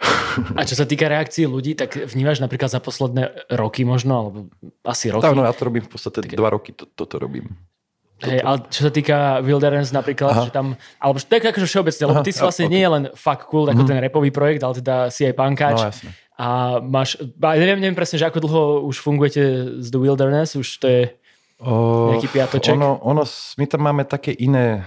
A 0.59 0.67
čo 0.67 0.75
sa 0.75 0.87
týka 0.87 1.07
reakcií 1.07 1.47
ľudí, 1.47 1.79
tak 1.79 1.95
vnímaš 1.95 2.43
napríklad 2.43 2.71
za 2.71 2.83
posledné 2.83 3.55
roky 3.55 3.87
možno, 3.87 4.13
alebo 4.19 4.39
asi 4.83 5.11
roky? 5.11 5.23
Tak, 5.23 5.35
no 5.35 5.47
ja 5.47 5.55
to 5.55 5.63
robím 5.63 5.87
v 5.87 5.91
podstate 5.91 6.27
tak... 6.27 6.35
dva 6.35 6.51
roky, 6.51 6.75
to, 6.75 6.91
toto 6.91 7.23
robím. 7.23 7.55
Hej, 8.23 8.39
ale 8.39 8.57
čo 8.71 8.87
sa 8.87 8.91
týka 8.95 9.43
Wilderness 9.43 9.91
napríklad, 9.91 10.31
Aha. 10.31 10.43
že 10.47 10.51
tam, 10.55 10.79
alebo 11.03 11.19
tak 11.19 11.43
akože 11.43 11.67
všeobecne, 11.67 12.05
lebo 12.07 12.23
ty 12.23 12.31
si 12.31 12.39
vlastne 12.39 12.71
okay. 12.71 12.75
nie 12.79 12.83
je 12.83 12.91
len 12.91 13.05
fuck 13.19 13.51
cool, 13.51 13.67
ako 13.67 13.83
mm. 13.83 13.89
ten 13.91 13.99
repový 13.99 14.31
projekt, 14.31 14.63
ale 14.63 14.79
teda 14.79 15.11
si 15.11 15.27
aj 15.27 15.35
pankáč. 15.35 15.79
No, 15.79 15.91
jasne. 15.91 16.11
A 16.39 16.79
máš, 16.79 17.19
neviem, 17.39 17.83
neviem 17.83 17.99
presne, 17.99 18.23
že 18.23 18.27
ako 18.27 18.39
dlho 18.47 18.63
už 18.87 19.03
fungujete 19.03 19.43
z 19.83 19.87
The 19.91 20.01
Wilderness, 20.01 20.55
už 20.55 20.69
to 20.79 20.87
je 20.87 21.03
O, 21.63 22.11
Nejaký 22.15 22.29
piatoček? 22.29 22.75
Ono, 22.75 22.99
ono, 23.07 23.23
my 23.59 23.67
tam 23.71 23.81
máme 23.87 24.03
také 24.03 24.35
iné, 24.35 24.83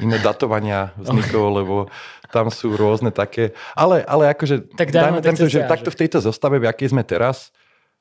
iné 0.00 0.16
datovania 0.16 0.96
vznikov, 0.96 1.44
lebo 1.52 1.74
tam 2.32 2.48
sú 2.48 2.72
rôzne 2.74 3.12
také, 3.12 3.52
ale, 3.76 4.02
ale 4.08 4.32
akože 4.32 4.74
tak 4.74 4.90
dajme 4.90 5.20
to, 5.22 5.46
že 5.46 5.68
takto 5.68 5.92
v 5.92 6.00
tejto 6.00 6.18
zostave, 6.24 6.58
v 6.58 6.66
akej 6.66 6.90
sme 6.90 7.04
teraz, 7.06 7.54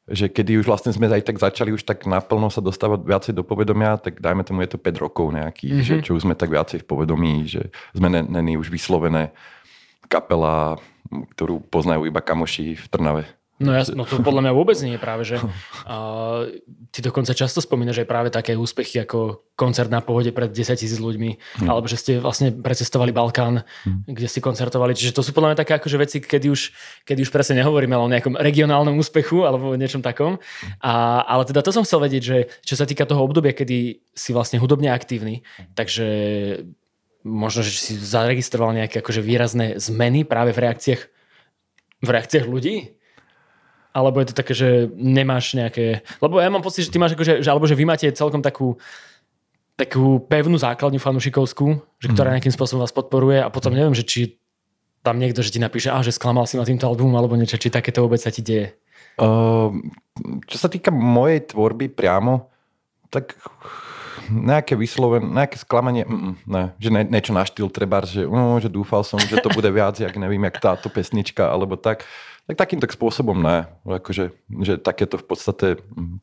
že 0.09 0.27
kedy 0.27 0.63
už 0.63 0.65
vlastne 0.67 0.91
sme 0.91 1.07
aj 1.07 1.23
tak 1.27 1.37
začali 1.39 1.71
už 1.71 1.83
tak 1.87 2.03
naplno 2.03 2.51
sa 2.51 2.59
dostávať 2.59 3.07
viacej 3.07 3.33
do 3.35 3.43
povedomia, 3.43 3.95
tak 3.99 4.19
dajme 4.19 4.43
tomu 4.43 4.63
je 4.63 4.75
to 4.75 4.79
5 4.79 5.03
rokov 5.03 5.31
nejakých, 5.31 5.75
mm-hmm. 5.75 5.87
že 5.87 6.03
čo 6.03 6.15
už 6.15 6.23
sme 6.27 6.35
tak 6.35 6.51
viacej 6.51 6.83
v 6.83 6.87
povedomí, 6.87 7.47
že 7.47 7.71
sme 7.95 8.09
není 8.09 8.59
už 8.59 8.67
vyslovené 8.67 9.31
kapela, 10.11 10.81
ktorú 11.37 11.63
poznajú 11.67 12.07
iba 12.09 12.19
kamoši 12.19 12.75
v 12.79 12.85
Trnave. 12.91 13.23
No 13.63 13.71
ja, 13.71 13.87
no 13.95 14.03
to 14.03 14.19
podľa 14.19 14.43
mňa 14.43 14.53
vôbec 14.53 14.77
nie 14.83 14.99
je 14.99 15.01
práve, 15.01 15.23
že 15.23 15.39
uh, 15.39 16.45
ty 16.91 16.99
dokonca 16.99 17.31
často 17.31 17.63
spomínaš 17.63 18.03
aj 18.03 18.07
práve 18.07 18.29
také 18.29 18.59
úspechy 18.59 18.99
ako 18.99 19.47
koncert 19.55 19.87
na 19.87 20.03
pohode 20.03 20.35
pred 20.35 20.51
10 20.51 20.75
tisíc 20.75 20.99
ľuďmi, 20.99 21.63
hmm. 21.63 21.69
alebo 21.71 21.87
že 21.87 21.95
ste 21.95 22.11
vlastne 22.19 22.51
precestovali 22.51 23.15
Balkán, 23.15 23.63
hmm. 23.63 24.11
kde 24.11 24.27
ste 24.27 24.43
koncertovali. 24.43 24.93
Čiže 24.93 25.15
to 25.15 25.23
sú 25.23 25.31
podľa 25.31 25.55
mňa 25.55 25.61
také 25.63 25.79
akože 25.79 25.97
veci, 25.97 26.17
kedy 26.19 26.47
už, 26.51 26.61
kedy 27.07 27.23
už 27.23 27.31
presne 27.31 27.63
nehovoríme 27.63 27.95
o 27.95 28.11
nejakom 28.11 28.35
regionálnom 28.35 28.99
úspechu 28.99 29.47
alebo 29.47 29.79
niečom 29.79 30.03
takom. 30.03 30.43
A, 30.83 31.23
ale 31.23 31.47
teda 31.47 31.63
to 31.63 31.71
som 31.71 31.87
chcel 31.87 32.03
vedieť, 32.03 32.23
že 32.23 32.37
čo 32.67 32.75
sa 32.75 32.83
týka 32.83 33.07
toho 33.07 33.23
obdobia, 33.23 33.55
kedy 33.55 34.03
si 34.11 34.29
vlastne 34.35 34.59
hudobne 34.59 34.91
aktívny, 34.91 35.47
takže 35.73 36.05
možno, 37.23 37.63
že 37.63 37.71
si 37.79 37.95
zaregistroval 37.95 38.75
nejaké 38.75 38.99
akože 38.99 39.23
výrazné 39.23 39.79
zmeny 39.79 40.27
práve 40.27 40.51
v 40.51 40.67
reakciách 40.67 41.01
v 42.03 42.09
reakciách 42.11 42.45
ľudí? 42.45 42.99
Alebo 43.93 44.17
je 44.19 44.33
to 44.33 44.35
také, 44.35 44.57
že 44.57 44.89
nemáš 44.97 45.53
nejaké... 45.53 46.01
Lebo 46.17 46.41
ja 46.41 46.49
mám 46.49 46.65
pocit, 46.65 46.89
že 46.89 46.91
ty 46.91 46.97
máš 46.97 47.13
akože, 47.13 47.45
že, 47.45 47.49
alebo 47.49 47.69
že 47.69 47.77
vy 47.77 47.85
máte 47.85 48.09
celkom 48.09 48.41
takú 48.41 48.81
takú 49.73 50.21
pevnú 50.29 50.53
základňu 50.53 51.01
fanušikovskú, 51.01 51.81
že 51.97 52.07
ktorá 52.13 52.29
mhm. 52.29 52.35
nejakým 52.37 52.53
spôsobom 52.53 52.85
vás 52.85 52.93
podporuje 52.93 53.41
a 53.41 53.49
potom 53.49 53.73
neviem, 53.73 53.97
že 53.97 54.05
či 54.05 54.37
tam 55.03 55.19
niekto, 55.19 55.43
že 55.43 55.51
ti 55.51 55.59
napíše, 55.59 55.91
a 55.91 55.99
že 55.99 56.15
sklamal 56.15 56.47
si 56.47 56.55
ma 56.55 56.63
týmto 56.63 56.87
albumom 56.87 57.17
alebo 57.17 57.35
niečo, 57.35 57.59
či 57.59 57.73
takéto 57.73 58.05
vôbec 58.05 58.21
sa 58.21 58.31
ti 58.31 58.39
deje. 58.39 58.71
Uh, 59.19 59.69
čo 60.47 60.57
sa 60.57 60.71
týka 60.71 60.89
mojej 60.89 61.43
tvorby 61.51 61.91
priamo, 61.91 62.49
tak 63.11 63.35
nejaké 64.31 64.79
vyslovené, 64.79 65.27
nejaké 65.27 65.59
sklamanie, 65.59 66.07
mm, 66.07 66.47
ne, 66.47 66.71
že 66.79 66.89
ne, 66.89 67.03
niečo 67.03 67.35
na 67.35 67.43
štýl 67.43 67.67
treba, 67.67 67.99
že, 68.07 68.23
no, 68.23 68.55
že 68.63 68.71
dúfal 68.71 69.03
som, 69.03 69.19
že 69.19 69.43
to 69.43 69.51
bude 69.51 69.67
viac, 69.67 69.99
jak 69.99 70.15
neviem, 70.15 70.47
jak 70.47 70.63
táto 70.63 70.87
pesnička, 70.87 71.51
alebo 71.51 71.75
tak. 71.75 72.07
Tak 72.43 72.59
takýmto 72.59 72.91
spôsobom 72.91 73.39
ne. 73.39 73.71
Akože, 73.87 74.35
že 74.67 74.75
takéto 74.75 75.15
v 75.15 75.25
podstate 75.25 75.67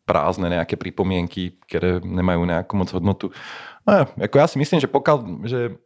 prázdne 0.04 0.52
nejaké 0.52 0.76
pripomienky, 0.76 1.56
ktoré 1.64 2.04
nemajú 2.04 2.44
nejakú 2.44 2.76
moc 2.76 2.92
hodnotu. 2.92 3.32
No, 3.88 4.04
ako 4.04 4.36
ja 4.36 4.46
si 4.46 4.60
myslím, 4.60 4.84
že 4.84 4.88
pokiaľ, 4.90 5.48
že 5.48 5.80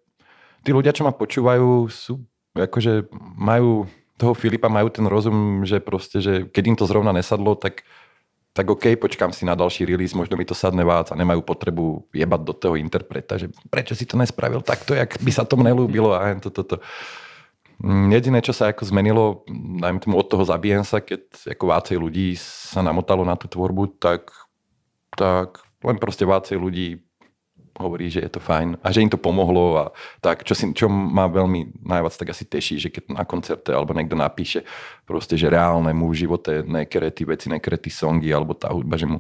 tí 0.67 0.75
ľudia, 0.75 0.91
čo 0.91 1.07
ma 1.07 1.15
počúvajú, 1.15 1.87
sú, 1.87 2.19
akože 2.59 3.07
majú 3.39 3.87
toho 4.19 4.35
Filipa, 4.35 4.67
majú 4.67 4.91
ten 4.91 5.07
rozum, 5.07 5.63
že 5.63 5.79
proste, 5.79 6.19
že 6.19 6.47
keď 6.51 6.65
im 6.67 6.77
to 6.79 6.91
zrovna 6.91 7.15
nesadlo, 7.15 7.55
tak 7.55 7.87
tak 8.55 8.71
OK, 8.71 8.95
počkám 9.03 9.35
si 9.35 9.43
na 9.43 9.59
ďalší 9.59 9.83
release, 9.83 10.15
možno 10.15 10.39
mi 10.39 10.47
to 10.47 10.55
sadne 10.55 10.87
vás 10.87 11.11
a 11.11 11.19
nemajú 11.19 11.43
potrebu 11.43 12.07
jebať 12.15 12.41
do 12.47 12.55
toho 12.55 12.75
interpreta, 12.79 13.35
že 13.35 13.51
prečo 13.67 13.99
si 13.99 14.07
to 14.07 14.15
nespravil 14.15 14.63
takto, 14.63 14.95
jak 14.95 15.19
by 15.19 15.31
sa 15.35 15.43
tomu 15.43 15.67
nelúbilo 15.67 16.15
a 16.15 16.39
toto, 16.39 16.63
toto. 16.63 16.77
Mm, 16.79 17.24
jediné, 17.85 18.41
čo 18.41 18.57
sa 18.57 18.73
ako 18.73 18.89
zmenilo, 18.89 19.45
najmä 19.53 20.01
tomu 20.01 20.17
od 20.17 20.29
toho 20.29 20.45
zabijem 20.47 20.87
sa, 20.87 21.05
keď 21.05 21.53
ako 21.53 21.65
vácej 21.69 21.97
ľudí 22.01 22.33
sa 22.41 22.81
namotalo 22.81 23.27
na 23.27 23.37
tú 23.37 23.45
tvorbu, 23.51 24.01
tak, 24.01 24.33
tak 25.13 25.61
len 25.85 26.01
proste 26.01 26.25
vácej 26.25 26.57
ľudí 26.57 27.05
hovorí, 27.75 28.07
že 28.07 28.23
je 28.23 28.31
to 28.31 28.41
fajn 28.41 28.79
a 28.81 28.89
že 28.95 29.03
im 29.03 29.11
to 29.11 29.19
pomohlo 29.19 29.65
a 29.75 29.85
tak, 30.23 30.47
čo, 30.47 30.55
si, 30.55 30.71
čo 30.71 30.87
ma 30.87 31.27
veľmi 31.27 31.83
najviac 31.83 32.15
tak 32.15 32.31
asi 32.31 32.47
teší, 32.47 32.79
že 32.79 32.89
keď 32.91 33.11
na 33.11 33.27
koncerte 33.27 33.75
alebo 33.75 33.91
niekto 33.93 34.15
napíše 34.15 34.63
proste, 35.03 35.35
že 35.35 35.51
reálne 35.51 35.91
mu 35.91 36.07
v 36.15 36.23
živote 36.27 36.63
nekere 36.63 37.11
tí 37.11 37.27
veci, 37.27 37.51
nekere 37.51 37.75
tí 37.77 37.91
songy 37.91 38.31
alebo 38.31 38.55
tá 38.55 38.71
hudba, 38.71 38.95
že 38.95 39.11
mu 39.11 39.19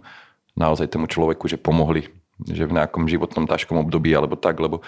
naozaj 0.54 0.86
tomu 0.86 1.10
človeku, 1.10 1.50
že 1.50 1.58
pomohli, 1.58 2.06
že 2.46 2.62
v 2.62 2.78
nejakom 2.78 3.10
životnom 3.10 3.50
ťažkom 3.50 3.74
období 3.82 4.14
alebo 4.14 4.38
tak, 4.38 4.54
lebo 4.62 4.86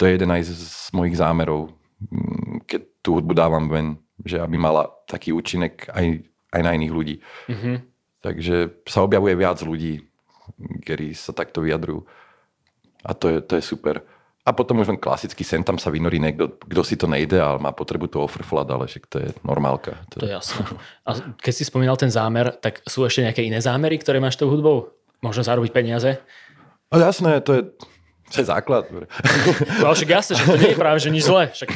to 0.00 0.08
je 0.08 0.16
jeden 0.16 0.32
aj 0.32 0.48
z, 0.48 0.52
z 0.56 0.88
mojich 0.96 1.20
zámerov, 1.20 1.68
mm, 1.68 1.81
keď 2.66 2.80
tú 3.02 3.18
hudbu 3.18 3.32
dávam 3.34 3.66
ven, 3.66 3.98
že 4.22 4.38
aby 4.38 4.56
mala 4.58 4.90
taký 5.10 5.34
účinek 5.34 5.90
aj, 5.90 6.22
aj 6.54 6.60
na 6.62 6.70
iných 6.78 6.92
ľudí. 6.94 7.16
Mm-hmm. 7.50 7.76
Takže 8.22 8.86
sa 8.86 9.02
objavuje 9.02 9.34
viac 9.34 9.58
ľudí, 9.62 10.06
ktorí 10.86 11.14
sa 11.16 11.34
takto 11.34 11.62
vyjadrujú. 11.62 12.06
A 13.02 13.18
to 13.18 13.26
je, 13.34 13.38
to 13.42 13.58
je 13.58 13.64
super. 13.66 14.06
A 14.42 14.50
potom 14.50 14.82
už 14.82 14.90
len 14.90 14.98
klasicky 14.98 15.46
sem 15.46 15.62
tam 15.62 15.78
sa 15.78 15.90
vynorí 15.90 16.18
niekto, 16.18 16.58
kto 16.66 16.82
si 16.82 16.98
to 16.98 17.06
nejde, 17.06 17.38
ale 17.38 17.62
má 17.62 17.70
potrebu 17.70 18.10
to 18.10 18.26
ofrflať, 18.26 18.66
ale 18.74 18.84
však 18.90 19.04
to 19.06 19.16
je 19.22 19.28
normálka. 19.46 19.94
To, 20.14 20.22
to 20.22 20.26
je 20.26 20.34
jasné. 20.34 20.66
A 21.06 21.10
keď 21.38 21.54
si 21.54 21.64
spomínal 21.66 21.94
ten 21.94 22.10
zámer, 22.10 22.50
tak 22.58 22.82
sú 22.86 23.06
ešte 23.06 23.22
nejaké 23.22 23.42
iné 23.46 23.62
zámery, 23.62 24.02
ktoré 24.02 24.18
máš 24.18 24.38
tou 24.38 24.50
hudbou? 24.50 24.98
Možno 25.22 25.46
zarobiť 25.46 25.70
peniaze? 25.70 26.18
No 26.90 26.98
jasné, 26.98 27.38
to 27.38 27.50
je, 27.54 27.62
to 28.32 28.40
je 28.40 28.48
základ. 28.48 28.88
No 29.84 29.92
však 29.92 30.08
jasné, 30.08 30.32
že 30.40 30.44
to 30.48 30.56
nie 30.56 30.72
je 30.72 30.78
práve, 30.80 30.98
že 30.98 31.12
nič 31.12 31.28
zlé. 31.28 31.52
Však 31.52 31.68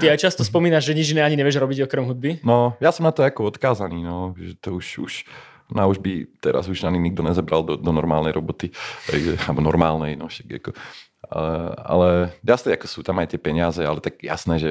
ty 0.00 0.04
aj 0.08 0.18
často 0.18 0.40
spomínaš, 0.40 0.88
že 0.88 0.96
nič 0.96 1.12
iné 1.12 1.20
ani 1.20 1.36
nevieš 1.36 1.60
robiť 1.60 1.84
okrem 1.84 2.08
hudby. 2.08 2.40
No, 2.40 2.72
ja 2.80 2.88
som 2.90 3.04
na 3.04 3.12
to 3.12 3.20
ako 3.20 3.52
odkázaný, 3.52 4.00
no, 4.00 4.32
že 4.40 4.56
to 4.56 4.80
už, 4.80 4.86
už 5.04 5.14
No 5.66 5.90
už 5.90 5.98
by 5.98 6.30
teraz 6.38 6.70
už 6.70 6.86
ani 6.86 6.94
nikto 7.02 7.26
nezebral 7.26 7.66
do, 7.66 7.74
do 7.74 7.90
normálnej 7.90 8.30
roboty, 8.30 8.70
alebo 9.50 9.58
normálnej, 9.58 10.14
no 10.14 10.30
však 10.30 10.62
ako, 10.62 10.70
ale, 11.26 11.54
ale 11.82 12.08
jasné, 12.46 12.78
ako 12.78 12.86
sú 12.86 13.00
tam 13.02 13.18
aj 13.18 13.34
tie 13.34 13.40
peniaze, 13.42 13.82
ale 13.82 13.98
tak 13.98 14.22
jasné, 14.22 14.62
že 14.62 14.70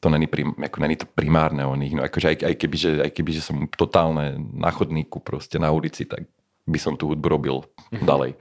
to 0.00 0.08
není, 0.08 0.28
prim, 0.28 0.52
ako 0.56 0.78
není 0.80 0.96
to 0.96 1.08
primárne 1.08 1.64
o 1.64 1.76
nich. 1.76 1.92
No 1.96 2.04
akože 2.04 2.36
aj, 2.36 2.36
aj, 2.40 2.54
keby, 2.60 2.76
že, 2.76 2.90
aj 3.04 3.10
keby, 3.12 3.30
že 3.36 3.42
som 3.44 3.68
totálne 3.72 4.36
na 4.36 4.68
chodníku 4.68 5.20
proste 5.20 5.56
na 5.56 5.72
ulici, 5.72 6.04
tak 6.04 6.28
by 6.64 6.76
som 6.80 6.96
tú 6.96 7.12
hudbu 7.12 7.24
robil 7.28 7.56
mm-hmm. 7.64 8.04
ďalej. 8.04 8.36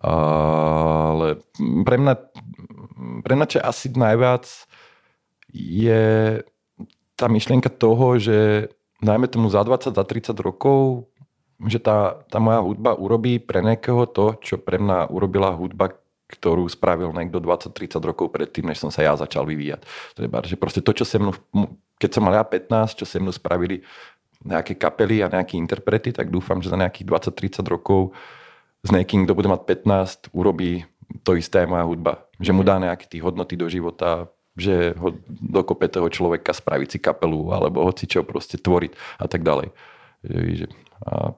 Ale 0.00 1.42
pre 1.86 1.96
mňa, 2.00 2.14
pre 3.22 3.34
mňa 3.36 3.46
čo 3.46 3.58
asi 3.62 3.92
najviac 3.92 4.46
je 5.54 6.02
tá 7.14 7.26
myšlienka 7.30 7.70
toho, 7.70 8.18
že 8.18 8.68
najmä 9.04 9.30
tomu 9.30 9.46
za 9.52 9.62
20, 9.62 9.94
za 9.94 10.04
30 10.04 10.34
rokov, 10.42 11.06
že 11.62 11.78
tá, 11.78 12.18
tá 12.26 12.42
moja 12.42 12.60
hudba 12.60 12.98
urobí 12.98 13.38
pre 13.38 13.62
nejakého 13.62 14.10
to, 14.10 14.34
čo 14.42 14.58
pre 14.58 14.82
mňa 14.82 15.14
urobila 15.14 15.54
hudba, 15.54 15.94
ktorú 16.26 16.66
spravil 16.66 17.14
niekto 17.14 17.38
20-30 17.38 18.02
rokov 18.02 18.34
predtým, 18.34 18.66
než 18.66 18.82
som 18.82 18.90
sa 18.90 19.06
ja 19.06 19.14
začal 19.14 19.46
vyvíjať. 19.46 19.86
Treba, 20.18 20.42
že 20.42 20.58
proste 20.58 20.82
to, 20.82 20.90
čo 20.90 21.06
se 21.06 21.20
mnou, 21.20 21.36
keď 22.00 22.10
som 22.10 22.22
mal 22.26 22.34
ja 22.34 22.42
15, 22.42 22.98
čo 22.98 23.06
se 23.06 23.22
mnou 23.22 23.30
spravili 23.30 23.86
nejaké 24.44 24.74
kapely 24.74 25.22
a 25.22 25.30
nejakí 25.30 25.54
interprety, 25.56 26.10
tak 26.12 26.28
dúfam, 26.28 26.58
že 26.58 26.68
za 26.68 26.76
nejakých 26.76 27.06
20-30 27.30 27.64
rokov 27.70 28.12
s 28.84 28.90
niekým, 28.92 29.24
kto 29.24 29.32
bude 29.32 29.48
mať 29.48 29.64
15, 29.64 30.36
urobí 30.36 30.84
to 31.24 31.34
isté 31.34 31.64
aj 31.64 31.68
moja 31.72 31.84
hudba. 31.88 32.12
Že 32.36 32.52
mu 32.52 32.62
dá 32.62 32.76
nejaké 32.76 33.08
tie 33.08 33.24
hodnoty 33.24 33.56
do 33.56 33.66
života, 33.72 34.28
že 34.54 34.94
ho 35.00 35.16
dokope 35.26 35.88
toho 35.90 36.06
človeka 36.12 36.54
spraviť 36.54 36.88
si 36.88 36.98
kapelu 37.02 37.50
alebo 37.50 37.82
hoci 37.82 38.06
čo 38.06 38.22
proste 38.22 38.60
tvoriť 38.60 38.92
a 39.18 39.26
tak 39.26 39.42
ďalej. 39.42 39.74
A 41.04 41.34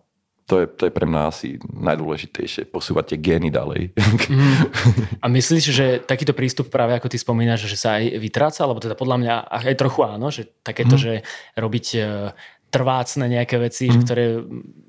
to 0.47 0.63
je, 0.63 0.67
to 0.79 0.87
je 0.87 0.95
pre 0.95 1.11
mňa 1.11 1.23
asi 1.27 1.59
najdôležitejšie, 1.59 2.71
posúvať 2.71 3.15
tie 3.15 3.19
gény 3.19 3.51
ďalej. 3.51 3.91
Mm. 4.31 4.71
A 5.19 5.27
myslíš, 5.27 5.65
že 5.75 5.87
takýto 5.99 6.39
prístup 6.39 6.71
práve 6.71 6.95
ako 6.95 7.11
ty 7.11 7.19
spomínaš, 7.19 7.67
že 7.67 7.75
sa 7.75 7.99
aj 7.99 8.15
vytráca? 8.23 8.63
Alebo 8.63 8.79
teda 8.79 8.95
podľa 8.95 9.17
mňa 9.27 9.35
aj 9.51 9.75
trochu 9.75 10.07
áno, 10.07 10.31
že 10.31 10.47
takéto, 10.63 10.95
mm. 10.95 11.03
že 11.03 11.13
robiť 11.59 11.87
e, 11.99 12.01
trvácne 12.77 13.25
nejaké 13.33 13.57
veci, 13.57 13.89
mm. 13.89 13.93
že 13.93 13.99
ktoré 14.05 14.25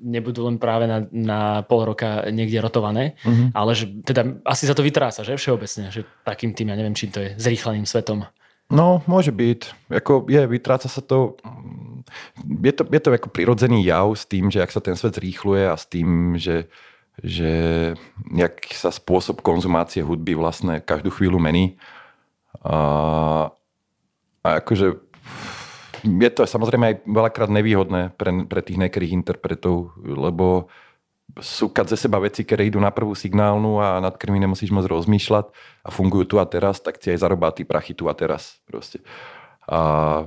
nebudú 0.04 0.44
len 0.44 0.60
práve 0.60 0.84
na, 0.84 1.08
na 1.08 1.40
pol 1.64 1.88
roka 1.88 2.28
niekde 2.28 2.60
rotované, 2.60 3.16
mm. 3.24 3.56
ale 3.56 3.72
že 3.72 3.88
teda 4.04 4.44
asi 4.44 4.68
sa 4.68 4.76
to 4.76 4.84
vytráca, 4.84 5.24
že 5.24 5.40
všeobecne, 5.40 5.88
že 5.88 6.04
takým 6.28 6.52
tým, 6.52 6.68
ja 6.68 6.76
neviem, 6.76 6.92
čím 6.92 7.08
to 7.08 7.24
je, 7.24 7.32
zrýchleným 7.40 7.88
svetom. 7.88 8.28
No, 8.68 9.00
môže 9.08 9.32
byť. 9.32 9.88
Ako 9.88 10.28
je, 10.28 10.44
vytráca 10.44 10.92
sa 10.92 11.00
to... 11.00 11.40
Je 12.44 12.72
to, 12.72 12.84
je 12.88 13.00
to 13.00 13.08
ako 13.12 13.28
prirodzený 13.32 13.84
jav 13.84 14.12
s 14.12 14.24
tým, 14.28 14.52
že 14.52 14.60
ak 14.60 14.72
sa 14.72 14.80
ten 14.80 14.96
svet 14.96 15.16
zrýchluje 15.16 15.64
a 15.68 15.76
s 15.76 15.88
tým, 15.88 16.36
že, 16.40 16.68
že 17.20 17.52
jak 18.32 18.60
sa 18.72 18.92
spôsob 18.92 19.40
konzumácie 19.40 20.04
hudby 20.04 20.36
vlastne 20.36 20.80
každú 20.84 21.12
chvíľu 21.12 21.40
mení. 21.40 21.80
A, 22.64 22.76
a 24.44 24.48
akože 24.60 25.00
je 26.04 26.30
to 26.30 26.46
samozrejme 26.46 26.84
aj 26.84 26.94
veľakrát 27.06 27.50
nevýhodné 27.50 28.14
pre, 28.14 28.30
pre 28.46 28.60
tých 28.62 28.78
niektorých 28.78 29.14
interpretov, 29.14 29.96
lebo 30.02 30.70
sú 31.38 31.68
kad 31.68 31.86
ze 31.86 32.00
seba 32.00 32.18
veci, 32.18 32.42
ktoré 32.42 32.66
idú 32.66 32.80
na 32.80 32.88
prvú 32.88 33.12
signálnu 33.12 33.78
a 33.78 34.00
nad 34.00 34.16
ktorými 34.16 34.40
nemusíš 34.40 34.72
moc 34.72 34.88
rozmýšľať 34.88 35.52
a 35.84 35.88
fungujú 35.92 36.24
tu 36.24 36.36
a 36.40 36.46
teraz, 36.48 36.80
tak 36.80 36.96
ti 36.96 37.12
aj 37.12 37.20
zarobá 37.20 37.52
tí 37.52 37.68
prachy 37.68 37.92
tu 37.92 38.08
a 38.08 38.14
teraz. 38.16 38.58
Proste. 38.64 39.04
A 39.68 40.24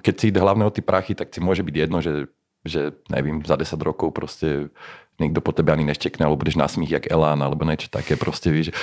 keď 0.00 0.14
si 0.14 0.30
ide 0.30 0.38
hlavne 0.38 0.64
o 0.64 0.74
tí 0.74 0.80
prachy, 0.80 1.18
tak 1.18 1.34
si 1.34 1.42
môže 1.42 1.66
byť 1.66 1.74
jedno, 1.74 1.98
že, 1.98 2.30
že 2.62 2.94
neviem, 3.10 3.42
za 3.42 3.58
10 3.58 3.74
rokov 3.82 4.14
proste 4.14 4.70
niekto 5.18 5.38
po 5.42 5.54
tebe 5.54 5.70
ani 5.70 5.86
neštekne, 5.86 6.26
alebo 6.26 6.42
budeš 6.42 6.58
na 6.58 6.66
smích 6.66 6.98
jak 6.98 7.10
Elán, 7.10 7.38
alebo 7.38 7.62
niečo 7.62 7.90
také 7.90 8.18
proste, 8.18 8.50
víš. 8.50 8.74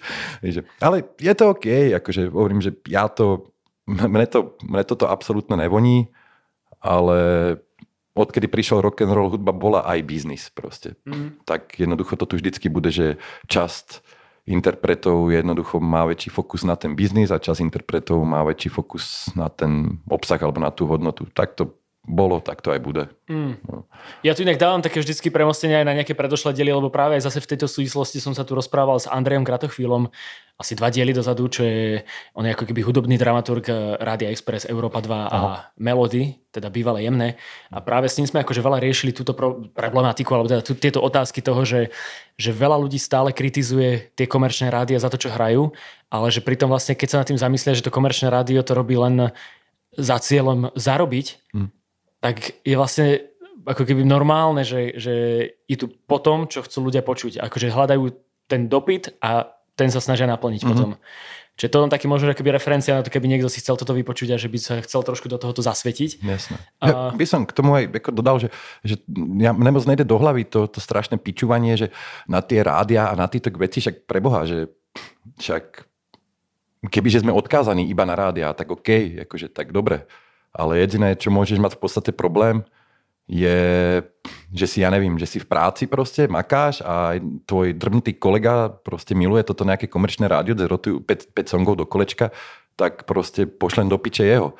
Ale 0.84 1.04
je 1.20 1.32
to 1.36 1.52
OK, 1.52 1.96
akože 2.00 2.32
hovorím, 2.32 2.64
že 2.64 2.76
ja 2.88 3.08
to 3.12 3.49
mne, 3.90 4.26
to, 4.30 4.54
mne 4.62 4.84
toto 4.86 5.10
absolútne 5.10 5.58
nevoní, 5.58 6.08
ale 6.78 7.18
odkedy 8.14 8.46
prišiel 8.46 8.82
rock 8.82 9.02
and 9.02 9.14
roll 9.14 9.30
hudba, 9.30 9.50
bola 9.50 9.82
aj 9.86 9.98
biznis 10.06 10.50
proste. 10.50 10.94
Mm. 11.06 11.42
Tak 11.46 11.78
jednoducho 11.78 12.14
to 12.14 12.26
tu 12.26 12.34
vždycky 12.38 12.70
bude, 12.70 12.90
že 12.94 13.18
časť 13.50 14.02
interpretov 14.50 15.30
jednoducho 15.30 15.78
má 15.78 16.02
väčší 16.08 16.32
fokus 16.32 16.66
na 16.66 16.74
ten 16.74 16.98
biznis 16.98 17.30
a 17.30 17.38
časť 17.38 17.60
interpretov 17.62 18.18
má 18.26 18.42
väčší 18.42 18.72
fokus 18.72 19.30
na 19.38 19.46
ten 19.46 20.02
obsah 20.10 20.40
alebo 20.42 20.58
na 20.58 20.74
tú 20.74 20.90
hodnotu. 20.90 21.28
Tak 21.30 21.54
to 21.54 21.79
bolo, 22.00 22.40
tak 22.40 22.64
to 22.64 22.72
aj 22.72 22.80
bude. 22.80 23.12
Mm. 23.28 23.60
No. 23.68 23.84
Ja 24.24 24.32
tu 24.32 24.40
inak 24.40 24.56
dávam 24.56 24.80
také 24.80 25.04
vždycky 25.04 25.28
premostenia 25.28 25.84
aj 25.84 25.86
na 25.86 25.96
nejaké 26.00 26.16
predošlé 26.16 26.56
diely, 26.56 26.72
lebo 26.72 26.88
práve 26.88 27.20
aj 27.20 27.28
zase 27.28 27.44
v 27.44 27.50
tejto 27.52 27.68
súvislosti 27.68 28.24
som 28.24 28.32
sa 28.32 28.40
tu 28.40 28.56
rozprával 28.56 28.96
s 28.96 29.06
Andrejom 29.06 29.44
Kratochvílom 29.44 30.08
asi 30.60 30.76
dva 30.76 30.92
diely 30.92 31.16
dozadu, 31.16 31.48
čo 31.48 31.64
je, 31.64 32.04
on 32.36 32.44
je 32.44 32.52
ako 32.52 32.68
keby 32.68 32.84
hudobný 32.84 33.16
dramaturg 33.16 33.64
eh, 33.68 33.96
Rádia 33.96 34.28
Express, 34.28 34.68
Európa 34.68 35.00
2 35.00 35.08
Aha. 35.08 35.28
a 35.28 35.40
Melody, 35.80 36.36
teda 36.52 36.68
bývalé 36.68 37.08
jemné. 37.08 37.40
A 37.72 37.80
práve 37.80 38.12
s 38.12 38.20
ním 38.20 38.28
sme 38.28 38.44
akože 38.44 38.60
veľa 38.60 38.76
riešili 38.80 39.16
túto 39.16 39.32
problematiku, 39.72 40.36
alebo 40.36 40.52
teda 40.52 40.60
tieto 40.76 41.00
otázky 41.00 41.40
toho, 41.40 41.64
že, 41.64 41.88
že 42.36 42.52
veľa 42.52 42.76
ľudí 42.76 43.00
stále 43.00 43.32
kritizuje 43.32 44.12
tie 44.12 44.28
komerčné 44.28 44.68
rádia 44.68 45.00
za 45.00 45.08
to, 45.08 45.16
čo 45.16 45.32
hrajú, 45.32 45.72
ale 46.12 46.28
že 46.28 46.44
pritom 46.44 46.68
vlastne, 46.68 46.92
keď 46.92 47.08
sa 47.08 47.18
nad 47.24 47.28
tým 47.32 47.40
zamyslia, 47.40 47.72
že 47.72 47.84
to 47.84 47.92
komerčné 47.92 48.28
rádio 48.28 48.60
to 48.60 48.76
robí 48.76 49.00
len 49.00 49.32
za 49.96 50.20
cieľom 50.20 50.70
zarobiť, 50.76 51.40
hmm. 51.56 51.79
Tak 52.20 52.60
je 52.64 52.76
vlastne 52.76 53.24
ako 53.64 53.84
keby 53.84 54.04
normálne, 54.04 54.64
že, 54.64 54.96
že 54.96 55.14
je 55.68 55.76
tu 55.76 55.88
po 55.88 56.20
tom, 56.20 56.48
čo 56.48 56.64
chcú 56.64 56.88
ľudia 56.88 57.04
počuť. 57.04 57.40
Akože 57.44 57.72
hľadajú 57.72 58.04
ten 58.48 58.68
dopyt 58.68 59.20
a 59.20 59.52
ten 59.76 59.92
sa 59.92 60.00
snažia 60.00 60.28
naplniť 60.28 60.60
mm-hmm. 60.64 60.76
potom. 60.76 60.90
Čiže 61.60 61.76
to 61.76 61.82
len 61.84 61.92
taký 61.92 62.08
možno 62.08 62.32
keby 62.32 62.56
referencia 62.56 62.96
na 62.96 63.04
to, 63.04 63.12
keby 63.12 63.28
niekto 63.28 63.52
si 63.52 63.60
chcel 63.60 63.76
toto 63.76 63.92
vypočuť 63.92 64.32
a 64.32 64.40
že 64.40 64.48
by 64.48 64.56
sa 64.56 64.80
chcel 64.80 65.04
trošku 65.04 65.28
do 65.28 65.36
tohoto 65.36 65.60
zasvetiť. 65.60 66.24
Jasné. 66.24 66.56
A... 66.80 67.12
Ja 67.12 67.12
by 67.12 67.26
som 67.28 67.44
k 67.44 67.52
tomu 67.52 67.76
aj 67.76 68.00
dodal, 68.16 68.40
že, 68.40 68.48
že 68.80 68.96
ja, 69.36 69.52
nemoc 69.52 69.84
nejde 69.84 70.08
do 70.08 70.16
hlavy 70.16 70.48
to, 70.48 70.64
to 70.72 70.80
strašné 70.80 71.20
pičovanie, 71.20 71.76
že 71.76 71.92
na 72.24 72.40
tie 72.40 72.64
rádia 72.64 73.12
a 73.12 73.18
na 73.18 73.28
tieto 73.28 73.52
veci, 73.60 73.84
však 73.84 74.08
preboha, 74.08 74.48
že 74.48 74.72
však 75.36 75.84
kebyže 76.88 77.28
sme 77.28 77.36
odkázaní 77.36 77.92
iba 77.92 78.08
na 78.08 78.16
rádia, 78.16 78.56
tak 78.56 78.72
OK, 78.72 79.20
akože 79.28 79.52
tak 79.52 79.76
dobre. 79.76 80.08
Ale 80.50 80.82
jediné, 80.82 81.14
čo 81.14 81.30
môžeš 81.30 81.62
mať 81.62 81.78
v 81.78 81.80
podstate 81.80 82.10
problém, 82.10 82.66
je, 83.30 84.02
že 84.50 84.66
si, 84.66 84.78
ja 84.82 84.90
nevím, 84.90 85.14
že 85.14 85.30
si 85.30 85.38
v 85.38 85.46
práci 85.46 85.86
proste 85.86 86.26
makáš 86.26 86.82
a 86.82 87.14
tvoj 87.46 87.78
drbnutý 87.78 88.18
kolega 88.18 88.66
proste 88.66 89.14
miluje 89.14 89.46
toto 89.46 89.62
nejaké 89.62 89.86
komerčné 89.86 90.26
rádio, 90.26 90.58
kde 90.58 90.66
rotujú 90.66 90.96
5, 90.98 91.38
5 91.38 91.52
songov 91.54 91.78
do 91.78 91.86
kolečka, 91.86 92.34
tak 92.74 93.06
proste 93.06 93.46
pošlem 93.46 93.86
do 93.86 94.02
piče 94.02 94.26
jeho. 94.26 94.58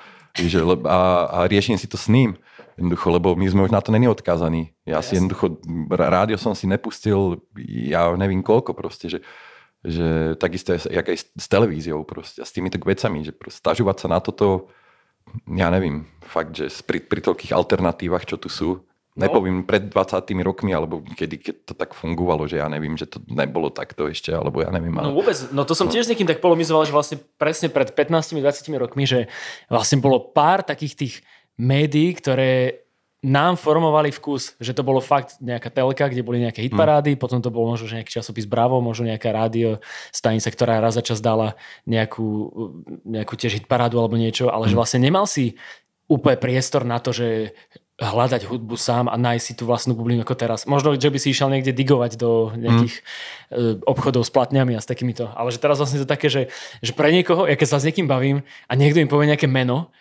a, 0.87 0.99
a 1.27 1.39
riešim 1.51 1.75
si 1.75 1.91
to 1.91 1.99
s 1.99 2.07
ním. 2.07 2.39
Jednoducho, 2.79 3.11
lebo 3.11 3.29
my 3.35 3.45
sme 3.51 3.67
už 3.67 3.75
na 3.75 3.83
to 3.83 3.91
není 3.91 4.07
odkázaní. 4.07 4.73
Ja 4.87 5.03
yes. 5.03 5.11
si 5.11 5.19
jednoducho, 5.19 5.59
rádio 5.91 6.39
som 6.39 6.55
si 6.55 6.71
nepustil, 6.71 7.43
ja 7.67 8.09
neviem 8.15 8.41
koľko 8.41 8.73
proste, 8.73 9.11
že, 9.11 9.19
že 9.85 10.39
takisto 10.39 10.79
jak 10.79 11.05
aj 11.05 11.19
s 11.37 11.47
televíziou 11.51 12.07
proste 12.07 12.41
a 12.41 12.47
s 12.47 12.55
týmito 12.55 12.81
vecami, 12.81 13.27
že 13.27 13.35
proste 13.35 13.61
stažovať 13.61 14.07
sa 14.07 14.09
na 14.09 14.23
toto, 14.23 14.73
ja 15.51 15.69
nevím, 15.71 16.07
fakt, 16.27 16.59
že 16.59 16.71
pri, 16.83 17.03
pri 17.03 17.21
toľkých 17.23 17.55
alternatívach, 17.55 18.27
čo 18.27 18.39
tu 18.39 18.51
sú, 18.51 18.83
No. 19.19 19.27
Nepoviem 19.27 19.67
pred 19.67 19.91
20 19.91 20.23
rokmi, 20.47 20.71
alebo 20.71 21.03
kedy, 21.03 21.43
keď 21.43 21.55
to 21.67 21.75
tak 21.75 21.99
fungovalo, 21.99 22.47
že 22.47 22.63
ja 22.63 22.71
neviem, 22.71 22.95
že 22.95 23.11
to 23.11 23.19
nebolo 23.27 23.67
takto 23.67 24.07
ešte, 24.07 24.31
alebo 24.31 24.63
ja 24.63 24.71
neviem. 24.71 24.95
Ale... 24.95 25.11
No 25.11 25.19
vôbec, 25.19 25.35
no 25.51 25.67
to 25.67 25.75
som 25.75 25.91
no. 25.91 25.93
tiež 25.93 26.07
s 26.07 26.11
niekým 26.15 26.31
tak 26.31 26.39
polomizoval, 26.39 26.87
že 26.87 26.95
vlastne 26.95 27.19
presne 27.35 27.67
pred 27.75 27.91
15-20 27.91 28.39
rokmi, 28.79 29.11
že 29.11 29.27
vlastne 29.67 29.99
bolo 29.99 30.31
pár 30.31 30.63
takých 30.63 30.95
tých 30.95 31.15
médií, 31.59 32.15
ktoré 32.15 32.87
nám 33.21 33.61
formovali 33.61 34.09
vkus, 34.09 34.57
že 34.57 34.73
to 34.73 34.81
bolo 34.81 35.05
fakt 35.05 35.37
nejaká 35.45 35.69
telka, 35.69 36.09
kde 36.09 36.25
boli 36.25 36.41
nejaké 36.41 36.65
hitparády, 36.65 37.15
hmm. 37.15 37.21
potom 37.21 37.45
to 37.45 37.53
bolo 37.53 37.77
možno 37.77 37.85
že 37.85 38.01
nejaký 38.01 38.17
časopis 38.17 38.49
Bravo, 38.49 38.81
možno 38.81 39.13
nejaká 39.13 39.29
rádio 39.29 39.85
stanica, 40.09 40.49
ktorá 40.49 40.81
raz 40.81 40.97
za 40.97 41.05
čas 41.05 41.21
dala 41.21 41.61
nejakú, 41.85 42.49
nejakú 43.05 43.37
tiež 43.37 43.61
hitparádu 43.61 44.01
alebo 44.01 44.17
niečo, 44.17 44.49
ale 44.49 44.67
hmm. 44.67 44.73
že 44.73 44.79
vlastne 44.81 45.01
nemal 45.05 45.29
si 45.29 45.61
úplne 46.09 46.41
priestor 46.41 46.83
na 46.89 46.97
to, 46.99 47.13
že 47.13 47.53
hľadať 48.01 48.49
hudbu 48.49 48.81
sám 48.81 49.13
a 49.13 49.17
nájsť 49.21 49.45
si 49.45 49.53
tú 49.53 49.69
vlastnú 49.69 49.93
bublinu 49.93 50.25
ako 50.25 50.33
teraz. 50.33 50.65
Možno, 50.65 50.97
že 50.97 51.13
by 51.13 51.21
si 51.21 51.37
išiel 51.37 51.53
niekde 51.53 51.77
digovať 51.77 52.17
do 52.17 52.49
nejakých 52.57 53.05
mm. 53.53 53.85
obchodov 53.85 54.25
s 54.25 54.33
platňami 54.33 54.73
a 54.73 54.81
s 54.81 54.89
takýmito. 54.89 55.29
Ale 55.37 55.53
že 55.53 55.61
teraz 55.61 55.77
vlastne 55.77 56.01
to 56.01 56.09
také, 56.09 56.33
že, 56.33 56.49
že 56.81 56.97
pre 56.97 57.13
niekoho, 57.13 57.45
ja 57.45 57.61
keď 57.61 57.69
sa 57.69 57.79
s 57.79 57.85
niekým 57.85 58.09
bavím 58.09 58.41
a 58.67 58.73
niekto 58.73 59.05
im 59.05 59.11
povie 59.13 59.29
nejaké 59.29 59.45
meno, 59.45 59.93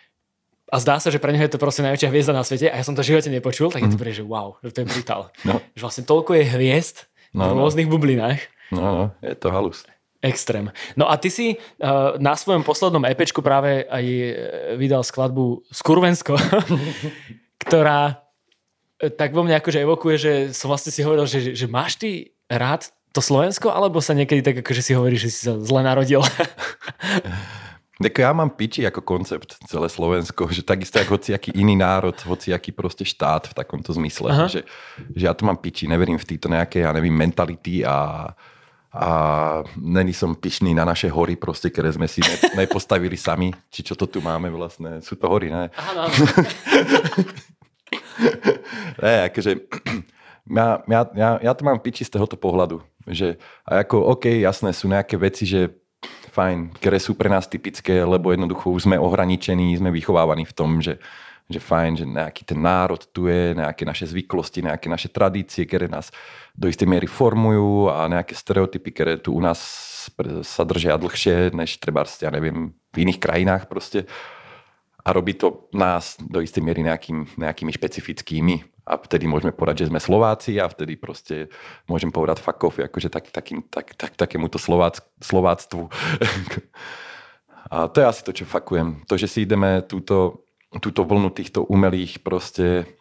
a 0.70 0.76
zdá 0.78 1.02
sa, 1.02 1.10
že 1.10 1.18
pre 1.18 1.34
neho 1.34 1.42
je 1.42 1.52
to 1.52 1.58
proste 1.58 1.82
najväčšia 1.82 2.10
hviezda 2.14 2.32
na 2.32 2.46
svete 2.46 2.70
a 2.70 2.78
ja 2.78 2.84
som 2.86 2.94
to 2.94 3.02
v 3.02 3.10
živote 3.14 3.28
nepočul, 3.28 3.74
tak 3.74 3.82
je 3.82 3.90
to 3.90 3.98
mm. 3.98 4.02
pre, 4.02 4.10
že 4.14 4.22
wow, 4.22 4.54
že 4.62 4.70
to 4.70 4.78
je 4.82 4.86
brutál. 4.86 5.34
No. 5.42 5.58
Že 5.74 5.82
vlastne 5.82 6.04
toľko 6.06 6.30
je 6.38 6.44
hviezd 6.46 6.96
no, 7.34 7.50
v 7.50 7.52
no. 7.52 7.58
rôznych 7.66 7.88
no. 7.90 7.92
bublinách. 7.92 8.40
No, 8.70 8.82
no, 8.82 9.04
je 9.18 9.34
to 9.34 9.50
halus. 9.50 9.82
Extrém. 10.20 10.68
No 11.00 11.08
a 11.08 11.16
ty 11.16 11.32
si 11.32 11.56
uh, 11.56 12.14
na 12.20 12.36
svojom 12.36 12.60
poslednom 12.60 13.02
EPčku 13.08 13.40
práve 13.40 13.88
aj 13.88 14.04
eh, 14.04 14.32
vydal 14.76 15.00
skladbu 15.00 15.64
Skurvensko, 15.72 16.36
ktorá 17.64 18.20
eh, 19.00 19.08
tak 19.08 19.32
vo 19.32 19.42
mne 19.42 19.56
akože 19.56 19.80
evokuje, 19.80 20.16
že 20.20 20.32
som 20.52 20.68
vlastne 20.68 20.92
si 20.92 21.00
hovoril, 21.00 21.24
že, 21.24 21.56
že 21.56 21.64
máš 21.64 21.96
ty 21.96 22.36
rád 22.52 22.92
to 23.16 23.24
Slovensko, 23.24 23.72
alebo 23.72 23.98
sa 23.98 24.12
niekedy 24.12 24.44
tak 24.44 24.56
akože 24.62 24.82
si 24.84 24.92
hovoríš, 24.92 25.20
že 25.26 25.30
si 25.32 25.40
sa 25.48 25.56
zle 25.56 25.82
narodil? 25.82 26.20
Tak 28.00 28.16
ja 28.16 28.32
mám 28.32 28.56
piči 28.56 28.88
ako 28.88 29.04
koncept 29.04 29.60
celé 29.68 29.92
Slovensko, 29.92 30.48
že 30.48 30.64
takisto 30.64 30.96
ako 30.96 31.20
hociaký 31.20 31.52
iný 31.52 31.76
národ, 31.76 32.16
hociaký 32.16 32.72
proste 32.72 33.04
štát 33.04 33.52
v 33.52 33.54
takomto 33.60 33.92
zmysle. 33.92 34.48
Že, 34.48 34.64
že 35.12 35.24
ja 35.28 35.36
to 35.36 35.44
mám 35.44 35.60
piči, 35.60 35.84
neverím 35.84 36.16
v 36.16 36.24
týto 36.24 36.48
nejaké, 36.48 36.80
ja 36.80 36.96
nevím, 36.96 37.12
mentality 37.12 37.84
a, 37.84 38.32
a 38.96 39.08
není 39.76 40.16
som 40.16 40.32
pyšný 40.32 40.72
na 40.72 40.88
naše 40.88 41.12
hory 41.12 41.36
proste, 41.36 41.68
ktoré 41.68 41.92
sme 41.92 42.08
si 42.08 42.24
ne, 42.24 42.64
nepostavili 42.64 43.20
sami. 43.20 43.52
Či 43.68 43.92
čo 43.92 43.92
to 43.92 44.08
tu 44.08 44.24
máme 44.24 44.48
vlastne, 44.48 45.04
sú 45.04 45.20
to 45.20 45.28
hory, 45.28 45.52
ne? 45.52 45.68
Aha, 45.68 45.92
no. 45.92 46.08
ne, 49.04 49.28
akože 49.28 49.68
ja, 50.48 50.80
ja, 50.88 51.00
ja, 51.14 51.30
ja 51.38 51.52
to 51.52 51.62
mám 51.68 51.84
piči 51.84 52.08
z 52.08 52.16
tohoto 52.16 52.40
pohľadu. 52.40 52.80
Že, 53.04 53.36
a 53.68 53.84
ako, 53.84 54.16
OK, 54.16 54.40
jasné, 54.40 54.72
sú 54.72 54.88
nejaké 54.88 55.20
veci, 55.20 55.44
že 55.44 55.76
fajn, 56.30 56.78
ktoré 56.78 57.02
sú 57.02 57.18
pre 57.18 57.26
nás 57.26 57.50
typické, 57.50 58.06
lebo 58.06 58.30
jednoducho 58.30 58.70
už 58.70 58.86
sme 58.86 58.96
ohraničení, 58.96 59.74
sme 59.74 59.90
vychovávaní 59.90 60.46
v 60.46 60.56
tom, 60.56 60.78
že, 60.78 61.02
že 61.50 61.58
fajn, 61.58 61.92
že 61.98 62.06
nejaký 62.06 62.42
ten 62.46 62.62
národ 62.62 63.02
tu 63.10 63.26
je, 63.26 63.58
nejaké 63.58 63.82
naše 63.82 64.06
zvyklosti, 64.06 64.64
nejaké 64.64 64.86
naše 64.86 65.10
tradície, 65.10 65.66
ktoré 65.66 65.90
nás 65.90 66.14
do 66.54 66.70
istej 66.70 66.86
miery 66.86 67.10
formujú 67.10 67.90
a 67.90 68.06
nejaké 68.06 68.38
stereotypy, 68.38 68.88
ktoré 68.94 69.12
tu 69.18 69.34
u 69.34 69.42
nás 69.42 69.58
sa 70.46 70.62
držia 70.64 70.96
dlhšie, 70.96 71.52
než 71.52 71.76
treba, 71.82 72.06
ja 72.06 72.30
neviem, 72.32 72.72
v 72.94 72.96
iných 73.04 73.20
krajinách 73.20 73.68
proste. 73.68 74.08
A 75.00 75.08
robí 75.12 75.32
to 75.34 75.68
nás 75.72 76.20
do 76.20 76.44
istej 76.44 76.60
miery 76.60 76.84
nejakým, 76.84 77.40
nejakými 77.40 77.72
špecifickými 77.72 78.84
a 78.90 78.98
vtedy 78.98 79.30
môžeme 79.30 79.54
povedať, 79.54 79.86
že 79.86 79.90
sme 79.94 80.02
Slováci 80.02 80.58
a 80.58 80.66
vtedy 80.66 80.98
proste 80.98 81.46
môžem 81.86 82.10
povedať 82.10 82.42
off, 82.42 82.76
akože 82.76 83.08
tak, 83.08 83.30
takým, 83.30 83.62
tak, 83.70 83.94
tak, 83.94 84.18
takémuto 84.18 84.58
Slovác, 84.58 85.00
Slováctvu. 85.22 85.88
a 87.74 87.86
to 87.86 87.96
je 88.02 88.06
asi 88.06 88.22
to, 88.26 88.32
čo 88.34 88.44
fakujem. 88.50 89.06
To, 89.06 89.14
že 89.14 89.30
si 89.30 89.46
ideme 89.46 89.86
túto, 89.86 90.48
túto 90.82 91.06
vlnu 91.06 91.30
týchto 91.30 91.62
umelých 91.64 92.20
proste 92.20 92.98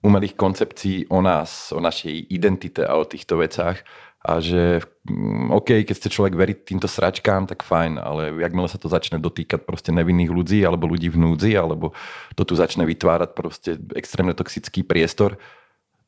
umelých 0.00 0.36
koncepcií 0.36 1.12
o 1.12 1.20
nás, 1.20 1.72
o 1.76 1.80
našej 1.80 2.32
identite 2.32 2.80
a 2.88 2.96
o 2.96 3.04
týchto 3.04 3.36
vecách 3.36 3.84
a 4.18 4.42
že 4.42 4.82
mm, 5.06 5.54
OK, 5.54 5.86
keď 5.86 5.94
ste 5.94 6.10
človek 6.10 6.34
verí 6.34 6.54
týmto 6.58 6.90
sračkám, 6.90 7.46
tak 7.46 7.62
fajn, 7.62 8.02
ale 8.02 8.34
jakmile 8.42 8.66
sa 8.66 8.76
to 8.76 8.90
začne 8.90 9.22
dotýkať 9.22 9.62
proste 9.62 9.94
nevinných 9.94 10.34
ľudí 10.34 10.58
alebo 10.66 10.90
ľudí 10.90 11.06
v 11.06 11.22
núdzi, 11.22 11.54
alebo 11.54 11.94
to 12.34 12.42
tu 12.42 12.58
začne 12.58 12.82
vytvárať 12.82 13.30
proste 13.38 13.78
extrémne 13.94 14.34
toxický 14.34 14.82
priestor, 14.82 15.38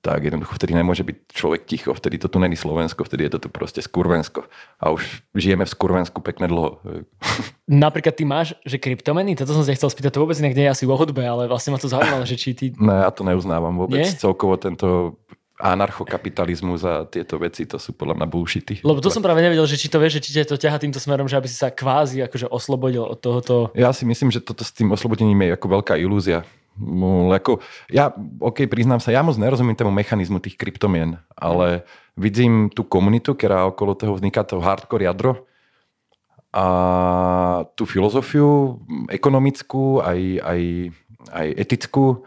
tak 0.00 0.24
jednoducho 0.24 0.56
vtedy 0.56 0.72
nemôže 0.72 1.04
byť 1.04 1.16
človek 1.28 1.68
ticho, 1.68 1.92
vtedy 1.92 2.16
to 2.16 2.32
tu 2.32 2.40
není 2.40 2.56
Slovensko, 2.56 3.04
vtedy 3.04 3.28
je 3.28 3.36
to 3.36 3.46
tu 3.46 3.48
proste 3.52 3.84
Skurvensko. 3.84 4.48
A 4.80 4.96
už 4.96 5.04
žijeme 5.36 5.68
v 5.68 5.72
Skurvensku 5.76 6.24
pekne 6.24 6.48
dlho. 6.48 6.80
Napríklad 7.68 8.16
ty 8.16 8.24
máš, 8.24 8.56
že 8.64 8.80
kryptomeny, 8.80 9.36
toto 9.36 9.52
som 9.52 9.60
sa 9.60 9.76
chcel 9.76 9.92
spýtať, 9.92 10.16
to 10.16 10.24
vôbec 10.24 10.40
niekde 10.40 10.64
je 10.64 10.72
asi 10.72 10.84
o 10.88 10.96
hudbe, 10.96 11.20
ale 11.20 11.52
vlastne 11.52 11.76
ma 11.76 11.78
to 11.78 11.92
zaujímalo, 11.92 12.24
že 12.24 12.40
či 12.40 12.56
ty... 12.56 12.72
Ne, 12.80 13.04
ja 13.04 13.12
to 13.12 13.28
neuznávam 13.28 13.76
vôbec. 13.76 14.08
Nie? 14.08 14.08
Celkovo 14.08 14.56
tento 14.56 15.20
anarchokapitalizmus 15.60 16.80
a 16.82 17.04
tieto 17.04 17.36
veci, 17.36 17.68
to 17.68 17.76
sú 17.76 17.92
podľa 17.92 18.16
mňa 18.16 18.26
bullshity. 18.26 18.74
Lebo 18.80 19.04
to 19.04 19.12
som 19.12 19.20
práve 19.20 19.44
nevedel, 19.44 19.68
že 19.68 19.76
či 19.76 19.92
to 19.92 20.00
vieš, 20.00 20.18
že 20.18 20.22
či 20.24 20.30
to 20.48 20.56
ťaha 20.56 20.80
týmto 20.80 20.96
smerom, 20.96 21.28
že 21.28 21.36
aby 21.36 21.46
si 21.46 21.60
sa 21.60 21.68
kvázi 21.68 22.24
akože 22.24 22.48
oslobodil 22.48 23.04
od 23.04 23.20
tohoto. 23.20 23.68
Ja 23.76 23.92
si 23.92 24.08
myslím, 24.08 24.32
že 24.32 24.40
toto 24.40 24.64
s 24.64 24.72
tým 24.72 24.90
oslobodením 24.90 25.44
je 25.44 25.54
ako 25.54 25.66
veľká 25.80 25.94
ilúzia. 26.00 26.42
Leko, 26.80 27.60
ja, 27.92 28.08
OK, 28.40 28.64
priznám 28.64 29.04
sa, 29.04 29.12
ja 29.12 29.20
moc 29.20 29.36
nerozumiem 29.36 29.76
tomu 29.76 29.92
mechanizmu 29.92 30.40
tých 30.40 30.56
kryptomien, 30.56 31.20
ale 31.36 31.84
vidím 32.16 32.72
tú 32.72 32.88
komunitu, 32.88 33.36
ktorá 33.36 33.68
okolo 33.68 33.92
toho 33.92 34.16
vzniká 34.16 34.48
to 34.48 34.64
hardcore 34.64 35.04
jadro 35.04 35.44
a 36.50 36.64
tú 37.76 37.84
filozofiu 37.84 38.80
ekonomickú, 39.12 40.00
aj, 40.00 40.20
aj, 40.40 40.60
aj 41.30 41.46
etickú, 41.68 42.24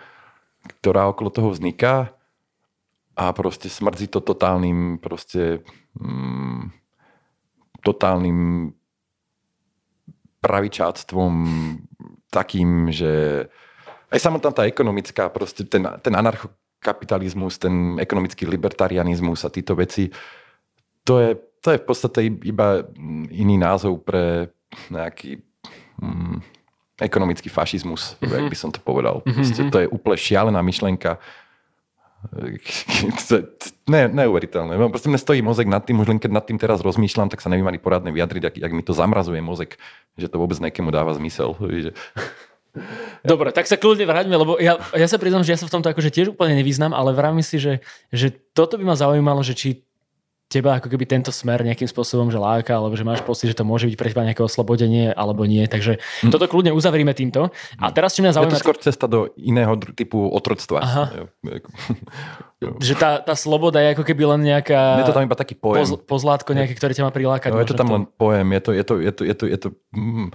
ktorá 0.80 1.10
okolo 1.10 1.34
toho 1.34 1.50
vzniká 1.50 2.13
a 3.13 3.34
proste 3.34 3.69
smrdí 3.69 4.10
to 4.10 4.21
totálnym 4.21 4.97
proste 4.97 5.62
mm, 5.97 6.73
totálnym 7.84 8.71
pravičáctvom 10.41 11.34
takým, 12.34 12.89
že 12.89 13.45
aj 14.10 14.19
samotná 14.19 14.52
tá 14.52 14.63
ekonomická, 14.65 15.30
proste 15.30 15.63
ten, 15.63 15.86
ten 16.02 16.13
anarchokapitalizmus, 16.13 17.62
ten 17.62 17.97
ekonomický 18.02 18.45
libertarianizmus 18.49 19.45
a 19.45 19.54
títo 19.54 19.78
veci, 19.78 20.10
to 21.04 21.19
je, 21.19 21.30
to 21.63 21.67
je 21.71 21.78
v 21.80 21.86
podstate 21.86 22.19
iba 22.43 22.84
iný 23.32 23.56
názov 23.56 24.04
pre 24.04 24.52
nejaký 24.89 25.39
mm, 26.02 26.38
ekonomický 27.02 27.49
fašizmus, 27.49 28.15
mm-hmm. 28.17 28.34
jak 28.34 28.45
by 28.49 28.58
som 28.58 28.71
to 28.71 28.80
povedal. 28.84 29.21
Mhm, 29.26 29.34
proste, 29.34 29.62
mm-hmm. 29.63 29.73
to 29.73 29.82
je 29.84 29.88
úplne 29.91 30.17
šialená 30.17 30.60
myšlenka. 30.62 31.17
ne, 33.94 34.02
neuveriteľné. 34.08 34.74
No, 34.80 34.88
proste 34.90 35.12
mne 35.12 35.20
stojí 35.20 35.44
mozek 35.44 35.68
nad 35.68 35.84
tým, 35.84 36.00
už 36.00 36.08
len 36.08 36.20
keď 36.20 36.32
nad 36.32 36.46
tým 36.48 36.58
teraz 36.58 36.80
rozmýšľam, 36.80 37.28
tak 37.28 37.44
sa 37.44 37.52
neviem 37.52 37.68
ani 37.68 37.80
poradne 37.80 38.16
vyjadriť, 38.16 38.44
ak, 38.48 38.56
ak 38.64 38.72
mi 38.72 38.84
to 38.84 38.96
zamrazuje 38.96 39.44
mozek, 39.44 39.76
že 40.16 40.32
to 40.32 40.40
vôbec 40.40 40.58
nekému 40.60 40.90
dáva 40.90 41.14
zmysel. 41.16 41.56
Dobre, 43.22 43.54
tak 43.54 43.70
sa 43.70 43.78
kľudne 43.78 44.10
vráťme, 44.10 44.34
lebo 44.34 44.58
ja, 44.58 44.82
ja 44.98 45.06
sa 45.06 45.22
priznám, 45.22 45.46
že 45.46 45.54
ja 45.54 45.60
sa 45.62 45.70
v 45.70 45.74
tomto 45.78 45.94
akože 45.94 46.10
tiež 46.10 46.34
úplne 46.34 46.58
nevyznam, 46.58 46.90
ale 46.90 47.14
vravím 47.14 47.46
si, 47.46 47.62
že, 47.62 47.86
že 48.10 48.34
toto 48.34 48.82
by 48.82 48.84
ma 48.90 48.96
zaujímalo, 48.98 49.46
že 49.46 49.54
či 49.54 49.86
teba 50.54 50.78
ako 50.78 50.88
keby 50.94 51.10
tento 51.10 51.34
smer 51.34 51.66
nejakým 51.66 51.89
spôsobom, 51.89 52.30
že 52.30 52.38
láka, 52.38 52.78
alebo 52.78 52.94
že 52.94 53.02
máš 53.02 53.26
pocit, 53.26 53.50
že 53.50 53.58
to 53.58 53.66
môže 53.66 53.89
byť 53.89 53.98
pre 53.98 54.10
teba 54.13 54.22
nejaké 54.22 54.46
oslobodenie, 54.46 55.10
alebo 55.18 55.50
nie. 55.50 55.66
Takže 55.66 55.98
hm. 55.98 56.30
toto 56.30 56.46
kľudne 56.46 56.70
uzavrime 56.70 57.18
týmto. 57.18 57.50
A 57.82 57.89
teraz, 57.89 58.13
čo 58.13 58.22
mňa 58.22 58.38
zaujíma... 58.38 58.54
Je 58.54 58.62
to 58.62 58.63
skôr 58.63 58.78
cesta 58.78 59.10
do 59.10 59.34
iného 59.34 59.74
typu 59.98 60.30
otroctva. 60.30 60.80
Aha. 60.86 61.04
že 62.80 62.94
tá, 62.96 63.20
tá 63.20 63.36
sloboda 63.36 63.82
je 63.82 63.98
ako 63.98 64.04
keby 64.06 64.24
len 64.38 64.42
nejaká... 64.46 65.04
Je 65.04 65.10
to 65.10 65.16
tam 65.16 65.26
iba 65.26 65.36
taký 65.36 65.58
pojem. 65.58 65.84
Poz, 65.84 65.92
pozlátko 66.06 66.56
nejaké, 66.56 66.78
ktoré 66.78 66.96
ťa 66.96 67.10
má 67.10 67.12
prilákať. 67.12 67.52
No, 67.52 67.60
je 67.60 67.70
to 67.74 67.78
tam 67.78 67.89
len 67.92 68.04
pojem. 68.06 68.48
Je 68.54 68.62
to, 68.62 68.72
je 68.72 68.84
to, 68.84 68.94
je 69.02 69.12
to, 69.12 69.24
je 69.26 69.36
to, 69.36 69.46
je 69.50 69.58
to 69.58 69.68
mm, 69.96 70.30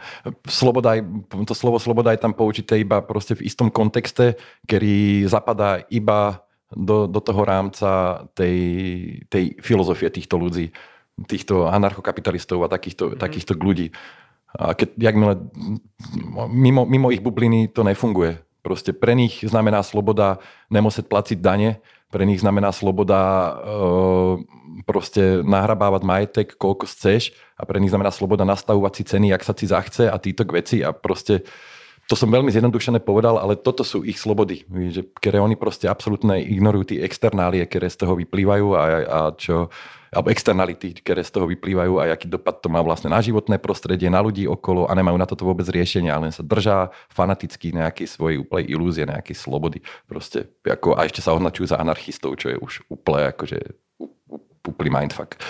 sloboda, 0.44 0.98
to 1.46 1.54
slovo 1.56 1.78
sloboda 1.80 2.12
je 2.12 2.20
tam 2.20 2.34
použité 2.34 2.80
iba 2.82 3.00
proste 3.00 3.38
v 3.38 3.48
istom 3.48 3.72
kontexte, 3.72 4.36
ktorý 4.66 5.24
zapadá 5.30 5.84
iba 5.88 6.47
do, 6.72 7.08
do 7.08 7.20
toho 7.20 7.42
rámca 7.44 8.22
tej, 8.36 8.58
tej 9.32 9.56
filozofie 9.60 10.12
týchto 10.12 10.36
ľudí, 10.36 10.72
týchto 11.24 11.66
anarchokapitalistov 11.66 12.62
a 12.64 12.68
takýchto, 12.68 13.04
mm-hmm. 13.14 13.20
takýchto 13.20 13.52
ľudí. 13.56 13.90
A 14.52 14.72
keď, 14.72 14.88
jakmile, 14.96 15.34
mimo, 16.48 16.88
mimo 16.88 17.08
ich 17.12 17.20
bubliny 17.20 17.68
to 17.68 17.84
nefunguje. 17.84 18.40
Proste 18.64 18.92
pre 18.96 19.12
nich 19.16 19.44
znamená 19.44 19.84
sloboda 19.84 20.40
nemusieť 20.72 21.04
platiť 21.08 21.38
dane, 21.40 21.80
pre 22.08 22.24
nich 22.24 22.40
znamená 22.40 22.72
sloboda 22.72 23.20
e, 23.20 23.52
proste 24.88 25.44
nahrabávať 25.44 26.02
majetek, 26.04 26.48
koľko 26.56 26.88
chceš 26.88 27.36
a 27.60 27.68
pre 27.68 27.76
nich 27.76 27.92
znamená 27.92 28.08
sloboda 28.08 28.48
nastavovať 28.48 28.92
si 28.96 29.02
ceny, 29.04 29.28
ak 29.36 29.44
sa 29.44 29.52
ti 29.52 29.68
zachce 29.68 30.08
a 30.08 30.16
týto 30.16 30.48
veci 30.48 30.80
a 30.80 30.96
proste 30.96 31.44
to 32.08 32.16
som 32.16 32.32
veľmi 32.32 32.48
zjednodušené 32.48 33.04
povedal, 33.04 33.36
ale 33.36 33.52
toto 33.52 33.84
sú 33.84 34.00
ich 34.00 34.16
slobody, 34.16 34.64
že, 34.88 35.04
ktoré 35.20 35.44
oni 35.44 35.60
proste 35.60 35.92
absolútne 35.92 36.40
ignorujú 36.40 36.96
tie 36.96 37.04
externálie, 37.04 37.60
ktoré 37.68 37.92
z 37.92 38.00
toho 38.00 38.16
vyplývajú 38.16 38.66
a, 38.72 38.82
a 39.04 39.18
čo, 39.36 39.68
alebo 40.08 40.32
externality, 40.32 40.96
ktoré 41.04 41.20
z 41.20 41.36
toho 41.36 41.44
vyplývajú 41.44 42.00
a 42.00 42.16
aký 42.16 42.24
dopad 42.24 42.64
to 42.64 42.72
má 42.72 42.80
vlastne 42.80 43.12
na 43.12 43.20
životné 43.20 43.60
prostredie, 43.60 44.08
na 44.08 44.24
ľudí 44.24 44.48
okolo 44.48 44.88
a 44.88 44.96
nemajú 44.96 45.20
na 45.20 45.28
toto 45.28 45.44
vôbec 45.44 45.68
riešenia, 45.68 46.16
len 46.16 46.32
sa 46.32 46.40
držá 46.40 46.88
fanaticky 47.12 47.76
nejakej 47.76 48.08
svojej 48.08 48.40
úplnej 48.40 48.72
ilúzie, 48.72 49.04
nejakej 49.04 49.36
slobody. 49.36 49.84
Proste, 50.08 50.48
ako, 50.64 50.96
a 50.96 51.04
ešte 51.04 51.20
sa 51.20 51.36
označujú 51.36 51.76
za 51.76 51.76
anarchistov, 51.76 52.40
čo 52.40 52.48
je 52.48 52.56
už 52.56 52.88
úplne 52.88 53.28
akože 53.36 53.60
úplný 54.68 54.92
mindfuck. 54.92 55.40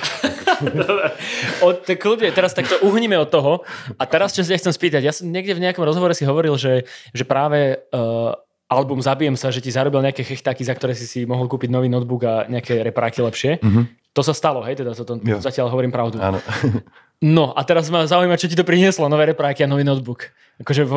od, 1.67 1.83
tak 1.83 1.99
ľudia, 1.99 2.31
teraz 2.31 2.55
takto 2.55 2.79
uhníme 2.87 3.19
od 3.19 3.29
toho. 3.29 3.53
A 3.99 4.07
teraz, 4.07 4.33
čo 4.35 4.47
si 4.47 4.55
ja 4.55 4.59
chcem 4.59 4.71
spýtať, 4.71 5.03
ja 5.03 5.11
som 5.11 5.27
niekde 5.27 5.59
v 5.59 5.63
nejakom 5.67 5.83
rozhovore 5.83 6.15
si 6.15 6.23
hovoril, 6.23 6.55
že, 6.55 6.87
že 7.11 7.25
práve 7.27 7.83
uh, 7.91 8.33
album 8.69 9.01
Zabijem 9.01 9.35
sa, 9.35 9.49
že 9.49 9.65
ti 9.65 9.73
zarobil 9.73 10.05
nejaké 10.05 10.23
chechtáky, 10.23 10.63
za 10.63 10.77
ktoré 10.77 10.93
si 10.93 11.09
si 11.09 11.25
mohol 11.25 11.49
kúpiť 11.49 11.73
nový 11.73 11.89
notebook 11.89 12.23
a 12.29 12.45
nejaké 12.47 12.85
repráky 12.85 13.25
lepšie. 13.25 13.59
Mm-hmm. 13.59 13.85
To 14.13 14.23
sa 14.25 14.35
stalo, 14.37 14.61
hej, 14.67 14.83
teda 14.83 14.93
to, 14.93 15.05
to 15.05 15.15
zatiaľ 15.41 15.73
hovorím 15.73 15.91
pravdu. 15.91 16.21
Áno. 16.23 16.39
No 17.19 17.51
a 17.51 17.67
teraz 17.67 17.91
ma 17.91 18.07
zaujíma, 18.07 18.39
čo 18.39 18.47
ti 18.47 18.55
to 18.55 18.63
prinieslo, 18.63 19.11
nové 19.11 19.27
repráky 19.27 19.67
a 19.67 19.71
nový 19.71 19.83
notebook. 19.83 20.31
Akože 20.63 20.87
v, 20.87 20.95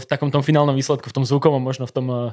v 0.00 0.04
takom 0.08 0.32
tom 0.32 0.40
finálnom 0.40 0.72
výsledku, 0.72 1.12
v 1.12 1.16
tom 1.20 1.28
zvukovom, 1.28 1.60
možno 1.60 1.84
v 1.84 1.92
tom 1.92 2.06
uh, 2.08 2.32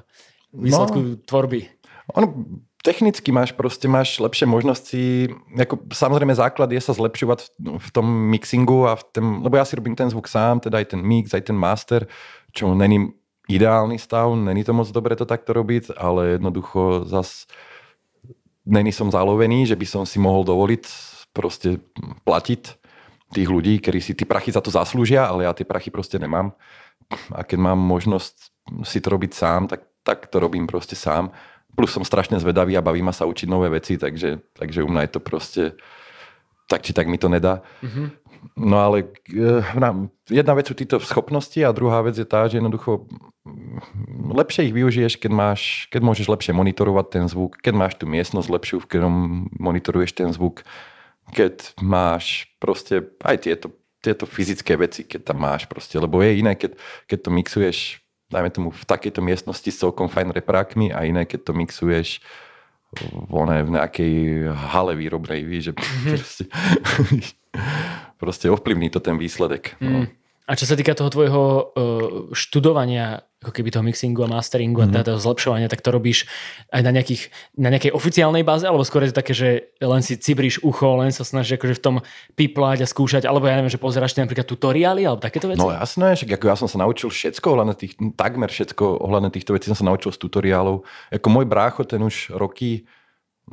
výsledku 0.56 1.00
no, 1.04 1.20
tvorby. 1.20 1.68
Ono, 2.16 2.56
technicky 2.86 3.34
máš 3.34 3.50
proste, 3.58 3.90
máš 3.90 4.22
lepšie 4.22 4.46
možnosti, 4.46 5.34
ako 5.58 5.90
samozrejme 5.90 6.38
základ 6.38 6.70
je 6.70 6.78
sa 6.78 6.94
zlepšovať 6.94 7.58
v 7.58 7.90
tom 7.90 8.06
mixingu 8.30 8.86
a 8.86 8.94
v 8.94 9.04
tom, 9.10 9.26
lebo 9.42 9.58
ja 9.58 9.66
si 9.66 9.74
robím 9.74 9.98
ten 9.98 10.06
zvuk 10.14 10.30
sám, 10.30 10.62
teda 10.62 10.78
aj 10.78 10.94
ten 10.94 11.02
mix, 11.02 11.34
aj 11.34 11.50
ten 11.50 11.58
master, 11.58 12.06
čo 12.54 12.78
není 12.78 13.10
ideálny 13.50 13.98
stav, 13.98 14.30
není 14.38 14.62
to 14.62 14.78
moc 14.78 14.86
dobre 14.94 15.18
to 15.18 15.26
takto 15.26 15.58
robiť, 15.58 15.98
ale 15.98 16.38
jednoducho 16.38 17.10
zas 17.10 17.50
není 18.70 18.94
som 18.94 19.10
zalovený, 19.10 19.66
že 19.66 19.74
by 19.74 19.86
som 19.90 20.04
si 20.06 20.22
mohol 20.22 20.46
dovoliť 20.46 20.86
proste 21.34 21.82
platiť 22.22 22.62
tých 23.34 23.50
ľudí, 23.50 23.82
ktorí 23.82 23.98
si 23.98 24.14
tí 24.14 24.30
prachy 24.30 24.54
za 24.54 24.62
to 24.62 24.70
zaslúžia, 24.70 25.26
ale 25.26 25.50
ja 25.50 25.58
tie 25.58 25.66
prachy 25.66 25.90
proste 25.90 26.22
nemám. 26.22 26.54
A 27.34 27.42
keď 27.42 27.58
mám 27.74 27.82
možnosť 27.82 28.54
si 28.86 29.02
to 29.02 29.10
robiť 29.14 29.32
sám, 29.34 29.70
tak, 29.70 29.86
tak 30.06 30.30
to 30.30 30.38
robím 30.38 30.70
proste 30.70 30.94
sám 30.94 31.34
plus 31.76 31.92
som 31.92 32.08
strašne 32.08 32.40
zvedavý 32.40 32.74
a 32.80 32.86
baví 32.86 33.04
ma 33.04 33.12
sa 33.12 33.28
učiť 33.28 33.48
nové 33.52 33.68
veci, 33.70 34.00
takže, 34.00 34.56
takže 34.56 34.82
u 34.82 34.90
mňa 34.90 35.02
je 35.06 35.12
to 35.12 35.20
proste 35.22 35.64
tak 36.66 36.82
či 36.82 36.98
tak 36.98 37.06
mi 37.06 37.22
to 37.22 37.30
nedá. 37.30 37.62
Mm-hmm. 37.86 38.08
No 38.62 38.78
ale 38.78 39.10
uh, 39.34 39.66
jedna 40.30 40.54
vec 40.54 40.70
sú 40.70 40.78
títo 40.78 41.02
schopnosti 41.02 41.58
a 41.66 41.74
druhá 41.74 42.06
vec 42.06 42.18
je 42.18 42.26
tá, 42.26 42.46
že 42.46 42.62
jednoducho 42.62 43.10
mm, 43.46 44.34
lepšie 44.38 44.70
ich 44.70 44.74
využiješ, 44.74 45.18
keď, 45.18 45.32
máš, 45.34 45.90
keď 45.90 46.02
môžeš 46.06 46.28
lepšie 46.30 46.54
monitorovať 46.54 47.06
ten 47.10 47.26
zvuk, 47.26 47.58
keď 47.58 47.74
máš 47.74 47.94
tú 47.98 48.06
miestnosť 48.06 48.50
lepšiu, 48.50 48.78
v 48.82 48.90
ktorom 48.90 49.16
monitoruješ 49.58 50.12
ten 50.14 50.30
zvuk, 50.30 50.62
keď 51.34 51.74
máš 51.82 52.50
proste 52.62 53.10
aj 53.26 53.50
tieto, 53.50 53.74
tieto 54.02 54.30
fyzické 54.30 54.78
veci, 54.78 55.02
keď 55.02 55.34
tam 55.34 55.42
máš 55.42 55.66
proste, 55.66 55.98
lebo 55.98 56.22
je 56.22 56.38
iné, 56.38 56.54
keď, 56.54 56.78
keď 57.10 57.18
to 57.26 57.30
mixuješ 57.34 57.80
dajme 58.30 58.50
tomu 58.50 58.70
v 58.74 58.84
takejto 58.84 59.22
miestnosti 59.22 59.70
s 59.70 59.82
celkom 59.82 60.10
fajn 60.10 60.34
reprákmi 60.34 60.90
a 60.90 61.06
iné, 61.06 61.30
keď 61.30 61.50
to 61.50 61.52
mixuješ 61.54 62.10
v, 62.96 63.34
v 63.36 63.70
nejakej 63.70 64.14
hale 64.52 64.94
výrobnej, 64.96 65.44
víš, 65.44 65.72
že 65.72 65.74
mm-hmm. 65.76 66.14
proste, 66.16 66.44
proste 68.22 68.46
ovplyvní 68.50 68.90
to 68.90 69.04
ten 69.04 69.20
výsledek. 69.20 69.76
No. 69.84 70.06
Mm. 70.06 70.10
A 70.46 70.54
čo 70.54 70.70
sa 70.70 70.78
týka 70.78 70.94
toho 70.94 71.10
tvojho 71.10 71.44
uh, 71.44 71.64
študovania, 72.30 73.26
ako 73.46 73.54
keby 73.54 73.70
toho 73.70 73.86
mixingu 73.86 74.26
a 74.26 74.30
masteringu 74.30 74.82
mm-hmm. 74.82 74.98
a 74.98 75.06
mhm. 75.06 75.08
toho 75.14 75.20
zlepšovania, 75.22 75.70
tak 75.70 75.86
to 75.86 75.94
robíš 75.94 76.26
aj 76.74 76.82
na, 76.82 76.90
nejakých, 76.90 77.30
na 77.62 77.70
nejakej 77.70 77.94
oficiálnej 77.94 78.42
báze, 78.42 78.66
alebo 78.66 78.82
skôr 78.82 79.06
je 79.06 79.14
to 79.14 79.22
také, 79.22 79.38
že 79.38 79.70
len 79.78 80.02
si 80.02 80.18
cibríš 80.18 80.66
ucho, 80.66 80.98
len 80.98 81.14
sa 81.14 81.22
snažíš 81.22 81.62
akože 81.62 81.78
v 81.78 81.84
tom 81.86 81.96
piplať 82.34 82.82
a 82.82 82.88
skúšať, 82.90 83.30
alebo 83.30 83.46
ja 83.46 83.62
neviem, 83.62 83.70
že 83.70 83.78
pozeráš 83.78 84.18
napríklad 84.18 84.50
tutoriály 84.50 85.06
alebo 85.06 85.22
takéto 85.22 85.46
veci? 85.46 85.62
No 85.62 85.70
jasné, 85.70 86.18
že 86.18 86.26
ako 86.26 86.46
ja 86.50 86.58
som 86.58 86.66
sa 86.66 86.82
naučil 86.82 87.14
všetko 87.14 87.46
ohľadne 87.54 87.76
tých, 87.78 87.94
takmer 88.18 88.50
všetko 88.50 89.06
ohľadne 89.06 89.30
týchto 89.30 89.54
vecí 89.54 89.70
som 89.70 89.78
sa 89.78 89.86
naučil 89.86 90.10
z 90.10 90.18
tutoriálov. 90.18 90.82
Ako 91.14 91.28
môj 91.30 91.46
brácho, 91.46 91.86
ten 91.86 92.02
už 92.02 92.34
roky 92.34 92.90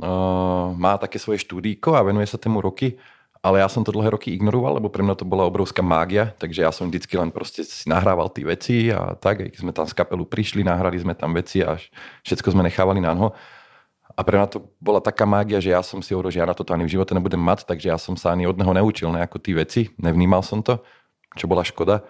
uh, 0.01 0.73
má 0.73 0.97
také 0.97 1.21
svoje 1.21 1.45
štúdíko 1.45 1.93
a 1.93 2.01
venuje 2.01 2.25
sa 2.25 2.41
tému 2.41 2.65
roky 2.65 2.97
ale 3.43 3.59
ja 3.59 3.67
som 3.67 3.83
to 3.83 3.91
dlhé 3.91 4.15
roky 4.15 4.31
ignoroval, 4.31 4.79
lebo 4.79 4.87
pre 4.87 5.03
mňa 5.03 5.19
to 5.19 5.27
bola 5.27 5.43
obrovská 5.51 5.83
mágia, 5.83 6.31
takže 6.39 6.63
ja 6.63 6.71
som 6.71 6.87
vždycky 6.87 7.19
len 7.19 7.35
proste 7.35 7.67
si 7.67 7.91
nahrával 7.91 8.31
tie 8.31 8.47
veci 8.47 8.77
a 8.95 9.19
tak, 9.19 9.43
keď 9.43 9.59
sme 9.59 9.75
tam 9.75 9.83
z 9.91 9.99
kapelu 9.99 10.23
prišli, 10.23 10.63
nahrali 10.63 10.95
sme 11.03 11.19
tam 11.19 11.35
veci 11.35 11.59
a 11.59 11.75
všetko 12.23 12.55
sme 12.55 12.63
nechávali 12.63 13.03
na 13.03 13.11
noho. 13.19 13.35
A 14.15 14.21
pre 14.23 14.39
mňa 14.39 14.47
to 14.47 14.71
bola 14.79 15.03
taká 15.03 15.27
mágia, 15.27 15.59
že 15.59 15.75
ja 15.75 15.83
som 15.83 15.99
si 15.99 16.15
hovoril, 16.15 16.31
že 16.31 16.39
ja 16.39 16.47
na 16.47 16.55
toto 16.55 16.71
ani 16.71 16.87
v 16.87 16.95
živote 16.95 17.19
nebudem 17.19 17.43
mať, 17.43 17.67
takže 17.67 17.91
ja 17.91 17.99
som 17.99 18.15
sa 18.15 18.31
ani 18.31 18.47
od 18.47 18.55
neho 18.55 18.71
neučil 18.71 19.11
nejako 19.11 19.43
tie 19.43 19.59
veci, 19.59 19.81
nevnímal 19.99 20.47
som 20.47 20.63
to, 20.63 20.79
čo 21.35 21.51
bola 21.51 21.67
škoda. 21.67 22.07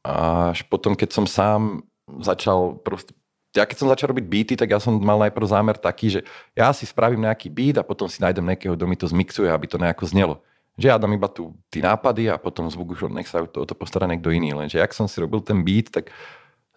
A 0.00 0.48
až 0.56 0.64
potom, 0.64 0.96
keď 0.96 1.12
som 1.12 1.28
sám 1.28 1.84
začal 2.24 2.80
proste 2.80 3.12
ja 3.58 3.66
keď 3.66 3.76
som 3.82 3.90
začal 3.90 4.14
robiť 4.14 4.24
beaty, 4.30 4.54
tak 4.54 4.70
ja 4.70 4.78
som 4.78 4.94
mal 5.02 5.18
najprv 5.18 5.46
zámer 5.50 5.74
taký, 5.74 6.18
že 6.18 6.20
ja 6.54 6.70
si 6.70 6.86
spravím 6.86 7.26
nejaký 7.26 7.50
beat 7.50 7.82
a 7.82 7.84
potom 7.84 8.06
si 8.06 8.22
nájdem 8.22 8.46
nejakého, 8.46 8.78
kto 8.78 8.84
mi 8.86 8.94
to 8.94 9.10
zmixuje, 9.10 9.50
aby 9.50 9.66
to 9.66 9.82
nejako 9.82 10.06
znelo. 10.06 10.34
Že 10.78 10.94
ja 10.94 10.96
dám 10.96 11.10
iba 11.18 11.26
tu 11.26 11.50
tí 11.66 11.82
nápady 11.82 12.30
a 12.30 12.38
potom 12.38 12.70
zvuk 12.70 12.94
už 12.94 13.10
nech 13.10 13.26
sa 13.26 13.42
to, 13.42 13.62
o 13.62 13.66
to 13.66 13.74
postará 13.74 14.06
niekto 14.06 14.30
iný. 14.30 14.54
Lenže 14.54 14.78
jak 14.78 14.94
som 14.94 15.10
si 15.10 15.18
robil 15.18 15.42
ten 15.42 15.66
beat, 15.66 15.90
tak 15.90 16.14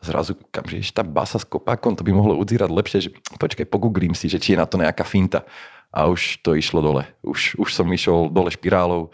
zrazu, 0.02 0.34
kam, 0.50 0.66
že 0.66 0.90
tá 0.90 1.06
basa 1.06 1.38
s 1.38 1.46
kopákom, 1.46 1.94
to 1.94 2.02
by 2.02 2.10
mohlo 2.10 2.34
udzírať 2.42 2.70
lepšie, 2.74 3.00
že 3.06 3.10
počkaj, 3.38 3.70
pogooglím 3.70 4.18
si, 4.18 4.26
že 4.26 4.42
či 4.42 4.58
je 4.58 4.62
na 4.62 4.66
to 4.66 4.82
nejaká 4.82 5.06
finta. 5.06 5.46
A 5.94 6.10
už 6.10 6.42
to 6.42 6.58
išlo 6.58 6.82
dole. 6.82 7.06
Už, 7.22 7.62
už 7.62 7.70
som 7.70 7.86
išiel 7.94 8.34
dole 8.34 8.50
špirálou 8.50 9.14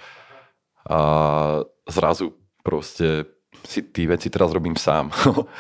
a 0.88 0.99
zrazu 1.84 2.32
proste 2.63 3.28
si 3.68 3.84
tí 3.84 4.07
veci 4.07 4.32
teraz 4.32 4.55
robím 4.55 4.80
sám. 4.80 5.11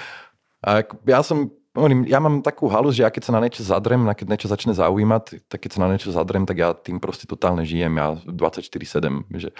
a 0.67 0.87
ja 1.03 1.19
som 1.19 1.51
Hovorím, 1.77 2.09
ja 2.09 2.17
mám 2.17 2.41
takú 2.41 2.65
halus, 2.73 2.97
že 2.97 3.05
ja 3.05 3.13
keď 3.13 3.29
sa 3.29 3.35
na 3.37 3.41
niečo 3.45 3.61
zadrem, 3.61 4.01
na 4.01 4.17
keď 4.17 4.33
niečo 4.33 4.49
začne 4.49 4.73
zaujímať, 4.73 5.45
tak 5.45 5.61
keď 5.61 5.77
sa 5.77 5.81
na 5.85 5.93
niečo 5.93 6.09
zadrem, 6.09 6.41
tak 6.49 6.57
ja 6.57 6.73
tým 6.73 6.97
proste 6.97 7.29
totálne 7.29 7.61
žijem. 7.69 7.93
Ja 8.01 8.17
24-7, 8.25 9.29
že 9.37 9.53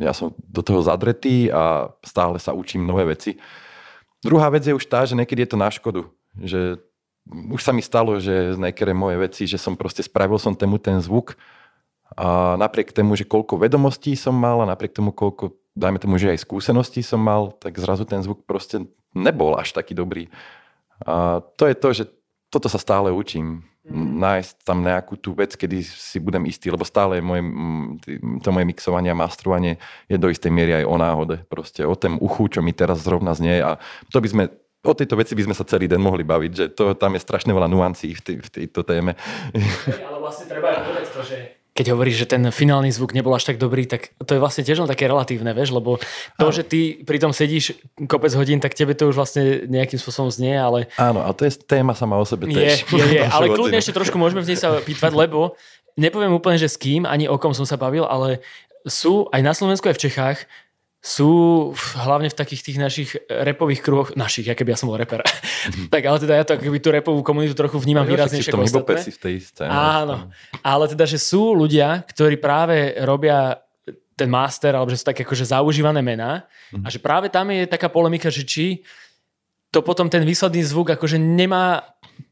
ja 0.00 0.16
som 0.16 0.32
do 0.48 0.64
toho 0.64 0.80
zadretý 0.80 1.52
a 1.52 1.92
stále 2.00 2.40
sa 2.40 2.56
učím 2.56 2.88
nové 2.88 3.12
veci. 3.12 3.36
Druhá 4.24 4.48
vec 4.48 4.64
je 4.64 4.72
už 4.72 4.88
tá, 4.88 5.04
že 5.04 5.12
niekedy 5.12 5.44
je 5.44 5.50
to 5.52 5.58
na 5.60 5.68
škodu. 5.68 6.08
že 6.40 6.80
už 7.28 7.60
sa 7.60 7.76
mi 7.76 7.84
stalo, 7.84 8.16
že 8.16 8.56
z 8.56 8.58
niektoré 8.58 8.96
moje 8.96 9.20
veci, 9.20 9.44
že 9.44 9.60
som 9.60 9.76
proste 9.76 10.00
spravil 10.00 10.40
som 10.40 10.56
tému 10.56 10.80
ten 10.80 10.96
zvuk 11.04 11.36
a 12.16 12.56
napriek 12.56 12.96
tomu, 12.96 13.12
že 13.20 13.28
koľko 13.28 13.60
vedomostí 13.60 14.16
som 14.16 14.32
mal 14.32 14.64
a 14.64 14.70
napriek 14.72 14.96
tomu, 14.96 15.12
koľko, 15.12 15.52
dajme 15.76 16.00
tomu, 16.00 16.16
že 16.16 16.32
aj 16.32 16.40
skúseností 16.40 17.04
som 17.04 17.20
mal, 17.20 17.52
tak 17.60 17.76
zrazu 17.76 18.08
ten 18.08 18.24
zvuk 18.24 18.48
proste 18.48 18.88
nebol 19.12 19.60
až 19.60 19.76
taký 19.76 19.92
dobrý. 19.92 20.32
A 21.06 21.44
to 21.58 21.64
je 21.68 21.74
to, 21.74 21.88
že 21.92 22.04
toto 22.48 22.66
sa 22.66 22.80
stále 22.80 23.12
učím. 23.12 23.66
Mm. 23.88 24.20
Nájsť 24.20 24.54
tam 24.68 24.84
nejakú 24.84 25.16
tú 25.16 25.32
vec, 25.32 25.56
kedy 25.56 25.80
si 25.80 26.20
budem 26.20 26.44
istý, 26.44 26.68
lebo 26.68 26.84
stále 26.84 27.24
moje, 27.24 27.40
to 28.44 28.48
moje 28.52 28.68
mixovanie 28.68 29.08
a 29.08 29.16
mastrovanie 29.16 29.80
je 30.12 30.20
do 30.20 30.28
istej 30.28 30.52
miery 30.52 30.84
aj 30.84 30.84
o 30.84 30.96
náhode. 31.00 31.36
Proste 31.48 31.88
o 31.88 31.96
tom 31.96 32.20
uchu, 32.20 32.52
čo 32.52 32.60
mi 32.60 32.76
teraz 32.76 33.00
zrovna 33.00 33.32
znie 33.32 33.64
a 33.64 33.80
to 34.12 34.20
by 34.20 34.28
sme 34.28 34.44
o 34.84 34.94
tejto 34.94 35.18
veci 35.18 35.34
by 35.34 35.50
sme 35.50 35.56
sa 35.56 35.66
celý 35.66 35.90
den 35.90 36.04
mohli 36.04 36.22
baviť, 36.22 36.52
že 36.54 36.66
to, 36.70 36.94
tam 36.94 37.18
je 37.18 37.24
strašne 37.24 37.50
veľa 37.50 37.66
nuancí 37.66 38.14
v, 38.14 38.20
tý, 38.22 38.34
v 38.38 38.48
tejto 38.48 38.86
téme. 38.86 39.18
Ale 40.06 40.18
vlastne 40.22 40.46
treba 40.46 40.70
aj 40.70 40.78
povedať 40.86 41.06
to, 41.10 41.20
že 41.26 41.36
keď 41.78 41.94
hovoríš, 41.94 42.26
že 42.26 42.34
ten 42.34 42.42
finálny 42.50 42.90
zvuk 42.90 43.14
nebol 43.14 43.30
až 43.30 43.54
tak 43.54 43.62
dobrý, 43.62 43.86
tak 43.86 44.10
to 44.18 44.34
je 44.34 44.42
vlastne 44.42 44.66
tiež 44.66 44.82
len 44.82 44.90
také 44.90 45.06
relatívne, 45.06 45.54
vieš, 45.54 45.70
lebo 45.70 46.02
to, 46.34 46.50
Áno. 46.50 46.50
že 46.50 46.66
ty 46.66 47.06
pri 47.06 47.22
tom 47.22 47.30
sedíš 47.30 47.78
kopec 48.10 48.34
hodín, 48.34 48.58
tak 48.58 48.74
tebe 48.74 48.98
to 48.98 49.06
už 49.06 49.14
vlastne 49.14 49.70
nejakým 49.70 49.94
spôsobom 49.94 50.26
znie, 50.26 50.58
ale... 50.58 50.90
Áno, 50.98 51.22
a 51.22 51.30
to 51.30 51.46
je 51.46 51.54
téma 51.54 51.94
sama 51.94 52.18
o 52.18 52.26
sebe 52.26 52.50
tiež. 52.50 52.82
Je, 52.82 52.98
je, 52.98 53.06
je 53.22 53.30
ale 53.30 53.54
kľudne 53.54 53.78
ešte 53.78 53.94
trošku 53.94 54.18
môžeme 54.18 54.42
v 54.42 54.50
nej 54.50 54.58
sa 54.58 54.82
pýtať, 54.82 55.14
lebo 55.14 55.54
nepoviem 55.94 56.34
úplne, 56.34 56.58
že 56.58 56.66
s 56.66 56.74
kým, 56.74 57.06
ani 57.06 57.30
o 57.30 57.38
kom 57.38 57.54
som 57.54 57.62
sa 57.62 57.78
bavil, 57.78 58.02
ale 58.02 58.42
sú 58.82 59.30
aj 59.30 59.40
na 59.46 59.54
Slovensku, 59.54 59.86
aj 59.86 60.02
v 60.02 60.02
Čechách 60.10 60.38
sú 60.98 61.30
hlavne 61.94 62.26
v 62.26 62.36
takých 62.36 62.62
tých 62.66 62.78
našich 62.78 63.10
repových 63.30 63.80
kruhoch, 63.86 64.10
našich, 64.18 64.50
aké 64.50 64.66
by 64.66 64.74
ja 64.74 64.78
som 64.82 64.90
bol 64.90 64.98
reper. 64.98 65.22
Mm. 65.22 65.88
tak 65.94 66.02
ale 66.02 66.18
teda 66.18 66.34
ja 66.34 66.44
to 66.44 66.58
akoby 66.58 66.78
tú 66.82 66.90
repovú 66.90 67.20
komunitu 67.22 67.54
trochu 67.54 67.78
vnímam 67.78 68.02
no, 68.02 68.10
výraznejšie 68.10 68.50
ako 68.50 68.66
ostatné. 68.66 69.02
v 69.06 69.20
tej 69.22 69.36
scéne. 69.38 69.70
Áno, 69.70 70.34
ale 70.60 70.84
teda, 70.90 71.06
že 71.06 71.22
sú 71.22 71.54
ľudia, 71.54 72.02
ktorí 72.02 72.42
práve 72.42 72.98
robia 73.06 73.62
ten 74.18 74.26
master, 74.26 74.74
alebo 74.74 74.90
že 74.90 74.98
sú 74.98 75.06
také 75.06 75.22
akože 75.22 75.46
zaužívané 75.46 76.02
mená 76.02 76.50
mm. 76.74 76.82
a 76.82 76.88
že 76.90 76.98
práve 76.98 77.30
tam 77.30 77.46
je 77.54 77.70
taká 77.70 77.86
polemika, 77.86 78.26
že 78.26 78.42
či 78.42 78.82
to 79.70 79.84
potom 79.84 80.10
ten 80.10 80.26
výsledný 80.26 80.66
zvuk 80.66 80.98
akože 80.98 81.20
nemá 81.20 81.84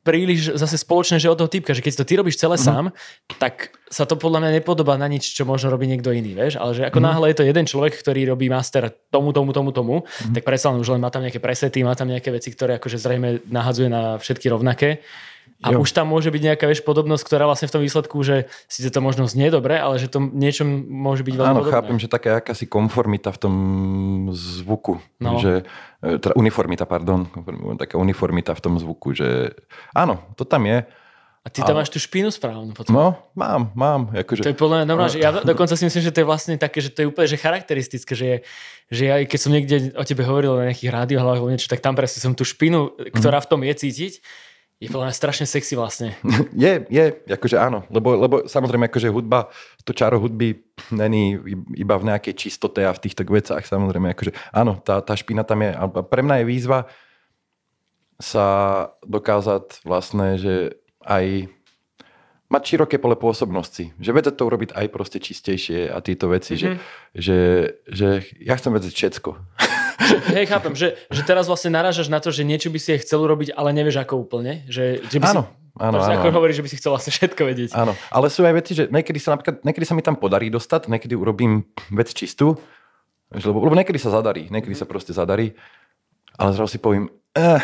príliš 0.07 0.55
zase 0.55 0.79
spoločné, 0.79 1.19
že 1.19 1.27
od 1.27 1.39
toho 1.39 1.51
typka, 1.51 1.75
že 1.75 1.83
keď 1.83 2.03
to 2.03 2.09
ty 2.09 2.15
robíš 2.15 2.39
celé 2.39 2.55
mm-hmm. 2.55 2.91
sám, 2.91 2.95
tak 3.43 3.75
sa 3.91 4.07
to 4.07 4.15
podľa 4.15 4.47
mňa 4.47 4.51
nepodobá 4.63 4.95
na 4.95 5.11
nič, 5.11 5.35
čo 5.35 5.43
možno 5.43 5.75
robí 5.75 5.91
niekto 5.91 6.15
iný, 6.15 6.35
vieš, 6.35 6.63
ale 6.63 6.79
že 6.79 6.83
ako 6.87 6.99
mm-hmm. 6.99 7.07
náhle 7.11 7.27
je 7.31 7.37
to 7.37 7.45
jeden 7.49 7.67
človek, 7.67 7.93
ktorý 7.99 8.21
robí 8.31 8.47
master 8.47 8.91
tomu, 9.11 9.35
tomu, 9.35 9.51
tomu, 9.51 9.71
tomu, 9.75 9.97
mm-hmm. 10.03 10.35
tak 10.39 10.43
predsa 10.47 10.71
len 10.71 10.79
už 10.79 10.95
len 10.95 11.03
má 11.03 11.11
tam 11.11 11.27
nejaké 11.27 11.43
presety, 11.43 11.83
má 11.83 11.99
tam 11.99 12.07
nejaké 12.07 12.31
veci, 12.31 12.55
ktoré 12.55 12.79
akože 12.79 12.99
zrejme 13.03 13.29
nahadzuje 13.51 13.89
na 13.91 14.19
všetky 14.23 14.47
rovnaké 14.47 15.03
a 15.65 15.73
jo. 15.73 15.81
už 15.81 15.91
tam 15.97 16.13
môže 16.13 16.29
byť 16.29 16.43
nejaká 16.53 16.69
vieš, 16.69 16.85
podobnosť, 16.85 17.25
ktorá 17.25 17.49
vlastne 17.49 17.65
v 17.65 17.75
tom 17.75 17.83
výsledku, 17.83 18.17
že 18.21 18.53
síce 18.69 18.93
to 18.93 19.01
možno 19.01 19.25
znie 19.25 19.49
dobre, 19.49 19.81
ale 19.81 19.97
že 19.97 20.13
to 20.13 20.21
niečo 20.21 20.69
môže 20.69 21.25
byť 21.25 21.33
veľmi 21.33 21.49
Áno, 21.49 21.61
podobné. 21.65 21.77
chápem, 21.81 21.97
že 21.97 22.13
taká 22.13 22.45
akási 22.45 22.69
konformita 22.69 23.33
v 23.33 23.39
tom 23.41 23.55
zvuku. 24.37 25.01
No. 25.17 25.41
Že, 25.41 25.65
e, 26.05 26.21
teda 26.21 26.37
uniformita, 26.37 26.85
pardon. 26.85 27.25
Taká 27.81 27.97
uniformita 27.97 28.53
v 28.53 28.61
tom 28.61 28.75
zvuku, 28.77 29.17
že 29.17 29.57
áno, 29.97 30.21
to 30.37 30.45
tam 30.45 30.69
je. 30.69 30.85
A 31.41 31.49
ty 31.49 31.63
tam 31.63 31.79
a... 31.79 31.81
máš 31.81 31.95
tú 31.95 32.03
špínu 32.03 32.29
správnu 32.29 32.75
potom. 32.75 32.91
No, 32.93 33.07
mám, 33.33 33.71
mám. 33.73 34.11
Akože... 34.13 34.43
To 34.43 34.51
je 34.51 34.59
podľa 34.59 34.83
mňa 34.83 34.87
normálne, 34.91 35.15
že 35.15 35.23
ja 35.23 35.31
dokonca 35.31 35.79
si 35.79 35.87
myslím, 35.87 36.03
že 36.03 36.13
to 36.13 36.21
je 36.21 36.27
vlastne 36.27 36.59
také, 36.59 36.83
že 36.83 36.91
to 36.91 37.07
je 37.07 37.09
úplne 37.09 37.31
že 37.31 37.39
charakteristické, 37.39 38.13
že, 38.19 38.27
je, 38.27 38.37
že 38.91 39.03
ja 39.07 39.15
keď 39.23 39.39
som 39.39 39.55
niekde 39.55 39.77
o 39.95 40.03
tebe 40.03 40.27
hovoril 40.27 40.59
na 40.59 40.75
nejakých 40.75 40.91
rádiách 40.91 41.23
alebo 41.23 41.47
niečo, 41.47 41.71
tak 41.71 41.79
tam 41.79 41.95
presne 41.95 42.19
som 42.19 42.35
tú 42.35 42.43
špinu, 42.43 42.93
ktorá 43.15 43.39
v 43.39 43.47
tom 43.47 43.63
je 43.63 43.73
cítiť, 43.79 44.13
je 44.77 44.93
podľa 44.93 45.09
mňa 45.09 45.17
strašne 45.17 45.47
sexy 45.49 45.73
vlastne. 45.73 46.13
Je, 46.53 46.85
je, 46.93 47.05
akože 47.33 47.57
áno, 47.57 47.89
lebo, 47.89 48.13
lebo 48.13 48.35
samozrejme 48.45 48.93
akože 48.93 49.09
hudba, 49.09 49.49
to 49.89 49.97
čaro 49.97 50.21
hudby 50.21 50.61
není 50.93 51.37
iba 51.73 51.97
v 51.97 52.13
nejakej 52.13 52.37
čistote 52.37 52.85
a 52.85 52.93
v 52.93 53.01
týchto 53.01 53.25
vecách, 53.25 53.65
samozrejme 53.65 54.13
akože 54.13 54.37
áno, 54.53 54.77
tá, 54.85 55.01
tá 55.01 55.17
špina 55.17 55.49
tam 55.49 55.65
je, 55.65 55.73
ale 55.73 55.89
pre 56.05 56.21
mňa 56.21 56.45
je 56.45 56.47
výzva 56.49 56.79
sa 58.21 58.47
dokázať 59.05 59.85
vlastne, 59.85 60.37
že 60.41 60.81
aj 61.05 61.49
mať 62.47 62.63
široké 62.63 62.97
pole 63.03 63.19
pôsobnosti, 63.19 63.91
že 63.99 64.11
vedieť 64.15 64.39
to 64.39 64.47
urobiť 64.47 64.71
aj 64.73 64.87
proste 64.95 65.19
čistejšie 65.19 65.91
a 65.91 65.99
tieto 65.99 66.31
veci, 66.31 66.55
mm-hmm. 66.55 66.63
že, 66.63 66.79
že, 67.17 67.41
že 67.91 68.09
ja 68.39 68.55
chcem 68.55 68.71
vedieť 68.71 68.93
všetko. 68.95 69.31
Hej, 70.37 70.47
chápem, 70.53 70.77
že, 70.77 70.97
že 71.09 71.23
teraz 71.25 71.49
vlastne 71.49 71.73
narážaš 71.73 72.13
na 72.13 72.21
to, 72.21 72.29
že 72.29 72.45
niečo 72.45 72.69
by 72.69 72.79
si 72.81 73.01
chcel 73.01 73.25
urobiť, 73.25 73.57
ale 73.57 73.73
nevieš 73.73 74.05
ako 74.05 74.29
úplne. 74.29 74.67
Že, 74.69 75.09
že 75.09 75.19
by 75.21 75.27
áno, 75.33 75.43
si, 75.43 75.81
áno, 75.81 75.97
áno. 76.01 76.13
Ako 76.21 76.29
hovoríš, 76.37 76.61
že 76.61 76.65
by 76.65 76.71
si 76.71 76.79
chcel 76.79 76.91
vlastne 76.93 77.13
všetko 77.17 77.43
vedieť. 77.43 77.71
Áno, 77.73 77.97
ale 78.13 78.27
sú 78.29 78.45
aj 78.45 78.55
veci, 78.61 78.73
že 78.77 78.85
niekedy 78.93 79.19
sa, 79.19 79.37
napríklad, 79.37 79.65
niekedy 79.65 79.85
sa 79.89 79.95
mi 79.97 80.03
tam 80.05 80.17
podarí 80.21 80.53
dostať, 80.53 80.93
niekedy 80.93 81.17
urobím 81.17 81.65
vec 81.89 82.13
čistú, 82.13 82.61
lebo, 83.33 83.59
lebo 83.59 83.75
niekedy 83.75 83.97
sa 83.97 84.13
zadarí, 84.13 84.53
niekedy 84.53 84.77
sa 84.77 84.85
proste 84.85 85.17
zadarí, 85.17 85.57
ale 86.37 86.51
zrazu 86.53 86.77
si 86.77 86.81
poviem, 86.81 87.09
eh, 87.33 87.63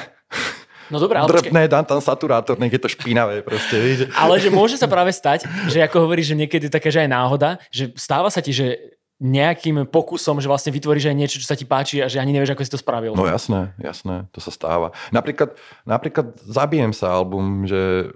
No 0.92 1.00
dobré, 1.00 1.16
ale 1.16 1.24
Drpné, 1.24 1.72
dám 1.72 1.88
tam 1.88 2.04
saturátor, 2.04 2.60
nech 2.60 2.68
je 2.68 2.76
to 2.76 2.92
špinavé 2.92 3.40
proste. 3.40 3.80
Víš? 3.80 4.12
Ale 4.12 4.36
že 4.36 4.52
môže 4.52 4.76
sa 4.76 4.84
práve 4.84 5.08
stať, 5.08 5.48
že 5.72 5.80
ako 5.80 6.04
hovoríš, 6.04 6.36
že 6.36 6.36
niekedy 6.36 6.68
také, 6.68 6.92
že 6.92 7.00
aj 7.00 7.08
náhoda, 7.08 7.56
že 7.72 7.88
stáva 7.96 8.28
sa 8.28 8.44
ti, 8.44 8.52
že 8.52 8.76
nejakým 9.22 9.86
pokusom, 9.86 10.42
že 10.42 10.50
vlastne 10.50 10.74
vytvoríš 10.74 11.06
aj 11.06 11.16
niečo, 11.16 11.38
čo 11.38 11.46
sa 11.46 11.54
ti 11.54 11.62
páči 11.62 12.02
a 12.02 12.10
že 12.10 12.18
ani 12.18 12.34
nevieš, 12.34 12.58
ako 12.58 12.66
si 12.66 12.74
to 12.74 12.82
spravil. 12.82 13.14
No 13.14 13.30
jasné, 13.30 13.70
jasné, 13.78 14.26
to 14.34 14.42
sa 14.42 14.50
stáva. 14.50 14.90
Napríklad, 15.14 15.54
napríklad 15.86 16.34
Zabijem 16.42 16.90
sa 16.90 17.14
album, 17.14 17.62
že, 17.70 18.10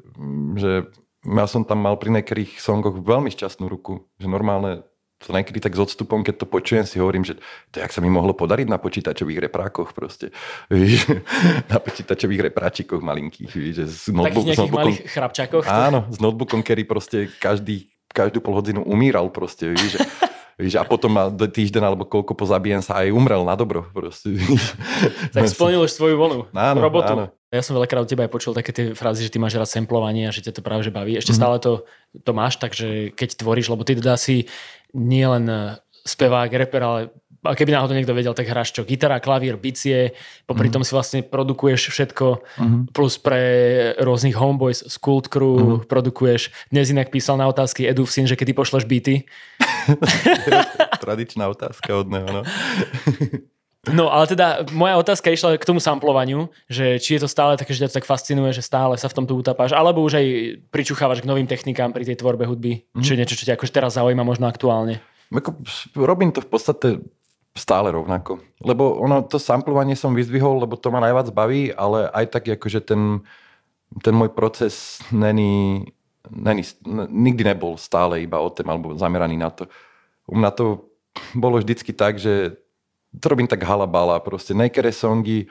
že 0.59 0.91
ja 1.23 1.47
som 1.47 1.63
tam 1.63 1.87
mal 1.87 1.95
pri 1.95 2.11
niektorých 2.11 2.59
songoch 2.59 2.99
veľmi 2.99 3.31
šťastnú 3.31 3.71
ruku, 3.71 4.03
že 4.19 4.27
normálne 4.27 4.83
to 5.17 5.33
niekedy 5.33 5.65
tak 5.65 5.73
s 5.73 5.81
odstupom, 5.81 6.21
keď 6.21 6.45
to 6.45 6.47
počujem, 6.47 6.85
si 6.85 7.01
hovorím, 7.01 7.25
že 7.25 7.41
to 7.73 7.81
jak 7.81 7.89
sa 7.89 8.05
mi 8.05 8.13
mohlo 8.13 8.37
podariť 8.37 8.69
na 8.69 8.77
počítačových 8.77 9.49
reprákoch 9.49 9.97
proste. 9.97 10.29
Víš, 10.69 11.09
na 11.73 11.81
počítačových 11.81 12.53
repráčikoch 12.53 13.01
malinkých. 13.01 13.49
Víš, 13.49 13.73
že 13.81 13.85
s 13.89 14.03
notebook, 14.13 14.45
Takých 14.45 14.49
nejakých 14.53 14.77
malých 14.77 15.01
chrapčakoch. 15.09 15.65
Áno, 15.65 16.05
s 16.13 16.21
notebookom, 16.21 16.61
ktorý 16.61 16.83
proste 16.85 17.33
každý, 17.41 17.89
každú 18.13 18.45
pol 18.45 18.61
hodinu 18.61 18.85
umíral 18.85 19.33
proste. 19.33 19.73
Víš, 19.73 19.97
že 19.97 20.01
Víš, 20.57 20.81
a 20.81 20.89
potom 20.89 21.13
ma 21.13 21.29
týždeň 21.29 21.85
alebo 21.85 22.09
koľko 22.09 22.33
pozabijem 22.33 22.81
sa 22.81 23.05
aj 23.05 23.13
umrel 23.13 23.45
na 23.45 23.53
dobro. 23.61 23.85
Proste. 23.93 24.41
tak 25.37 25.53
splnil 25.53 25.85
už 25.85 25.93
svoju 25.93 26.17
vonu, 26.17 26.39
áno, 26.57 26.81
robotu. 26.81 27.13
Áno. 27.13 27.25
Ja 27.53 27.61
som 27.61 27.77
veľakrát 27.77 28.05
od 28.05 28.11
teba 28.11 28.25
aj 28.25 28.33
počul 28.33 28.57
také 28.57 28.73
tie 28.73 28.97
frázy, 28.97 29.29
že 29.29 29.33
ty 29.33 29.39
máš 29.39 29.61
rád 29.61 29.69
samplovanie 29.69 30.29
a 30.29 30.35
že 30.35 30.49
ťa 30.49 30.57
to 30.57 30.65
práve 30.65 30.83
že 30.83 30.91
baví. 30.91 31.13
Ešte 31.15 31.37
mm-hmm. 31.37 31.41
stále 31.45 31.57
to, 31.61 31.85
to 32.25 32.33
máš, 32.33 32.57
takže 32.57 33.13
keď 33.13 33.37
tvoríš, 33.37 33.69
lebo 33.69 33.85
ty 33.85 34.01
teda 34.01 34.17
si 34.17 34.49
nie 34.97 35.29
len 35.29 35.77
spevák, 36.07 36.49
reper, 36.55 36.83
ale 36.83 37.01
keby 37.55 37.77
náhodou 37.77 37.95
niekto 37.95 38.17
vedel, 38.17 38.33
tak 38.33 38.49
hráš 38.49 38.73
čo? 38.73 38.83
Gitara, 38.83 39.21
klavír, 39.21 39.61
bicie, 39.61 40.17
popri 40.49 40.67
mm-hmm. 40.67 40.75
tom 40.75 40.83
si 40.83 40.93
vlastne 40.97 41.21
produkuješ 41.23 41.93
všetko, 41.93 42.27
mm-hmm. 42.41 42.81
plus 42.91 43.21
pre 43.21 43.43
rôznych 44.01 44.35
homeboys 44.35 44.83
z 44.83 44.97
Cult 44.97 45.31
Crew 45.31 45.55
mm-hmm. 45.55 45.87
produkuješ. 45.87 46.51
Dnes 46.73 46.91
inak 46.91 47.13
písal 47.13 47.37
na 47.39 47.47
otázky 47.47 47.87
Edu 47.87 48.09
Syn, 48.09 48.25
že 48.25 48.35
kedy 48.35 48.57
pošleš 48.57 48.89
beaty. 48.89 49.29
Tradičná 51.05 51.47
otázka 51.53 51.93
od 51.93 52.09
neho, 52.11 52.29
no. 52.31 52.43
No, 53.87 54.11
ale 54.11 54.27
teda 54.27 54.67
moja 54.75 54.99
otázka 54.99 55.31
išla 55.31 55.55
k 55.55 55.69
tomu 55.69 55.79
samplovaniu, 55.79 56.51
že 56.67 56.99
či 56.99 57.15
je 57.19 57.23
to 57.23 57.29
stále 57.31 57.55
také, 57.55 57.71
že 57.71 57.87
ťa 57.87 57.91
to 57.95 57.97
tak 58.03 58.09
fascinuje, 58.09 58.51
že 58.51 58.67
stále 58.67 58.99
sa 58.99 59.07
v 59.07 59.23
tomto 59.23 59.39
utapáš, 59.39 59.71
alebo 59.71 60.03
už 60.03 60.19
aj 60.19 60.27
pričuchávaš 60.75 61.23
k 61.23 61.31
novým 61.31 61.47
technikám 61.47 61.95
pri 61.95 62.03
tej 62.03 62.19
tvorbe 62.19 62.51
hudby, 62.51 62.83
mm. 62.83 63.03
čo 63.07 63.15
je 63.15 63.19
niečo, 63.23 63.39
čo 63.39 63.47
ťa 63.47 63.55
akože 63.55 63.71
teraz 63.71 63.95
zaujíma 63.95 64.27
možno 64.27 64.51
aktuálne. 64.51 64.99
Robím 65.95 66.35
to 66.35 66.43
v 66.43 66.51
podstate 66.51 66.89
stále 67.57 67.89
rovnako. 67.91 68.39
Lebo 68.61 69.01
ono, 69.01 69.25
to 69.25 69.41
samplovanie 69.41 69.97
som 69.97 70.13
vyzdvihol, 70.13 70.63
lebo 70.63 70.77
to 70.77 70.93
ma 70.93 71.01
najviac 71.01 71.33
baví, 71.33 71.73
ale 71.73 72.13
aj 72.13 72.25
tak 72.29 72.45
akože 72.53 72.85
ten, 72.85 73.25
ten 74.05 74.15
môj 74.15 74.31
proces 74.37 75.01
není, 75.09 75.89
není, 76.29 76.63
nikdy 77.09 77.43
nebol 77.57 77.81
stále 77.81 78.21
iba 78.21 78.39
o 78.39 78.53
tém 78.53 78.69
alebo 78.69 78.95
zameraný 78.95 79.41
na 79.41 79.51
to. 79.51 79.67
U 80.29 80.37
mňa 80.37 80.51
to 80.53 80.85
bolo 81.33 81.59
vždycky 81.59 81.97
tak, 81.97 82.21
že 82.21 82.61
to 83.17 83.27
robím 83.33 83.49
tak 83.49 83.65
halabala, 83.65 84.21
proste 84.21 84.53
niektoré 84.53 84.93
songy, 84.93 85.49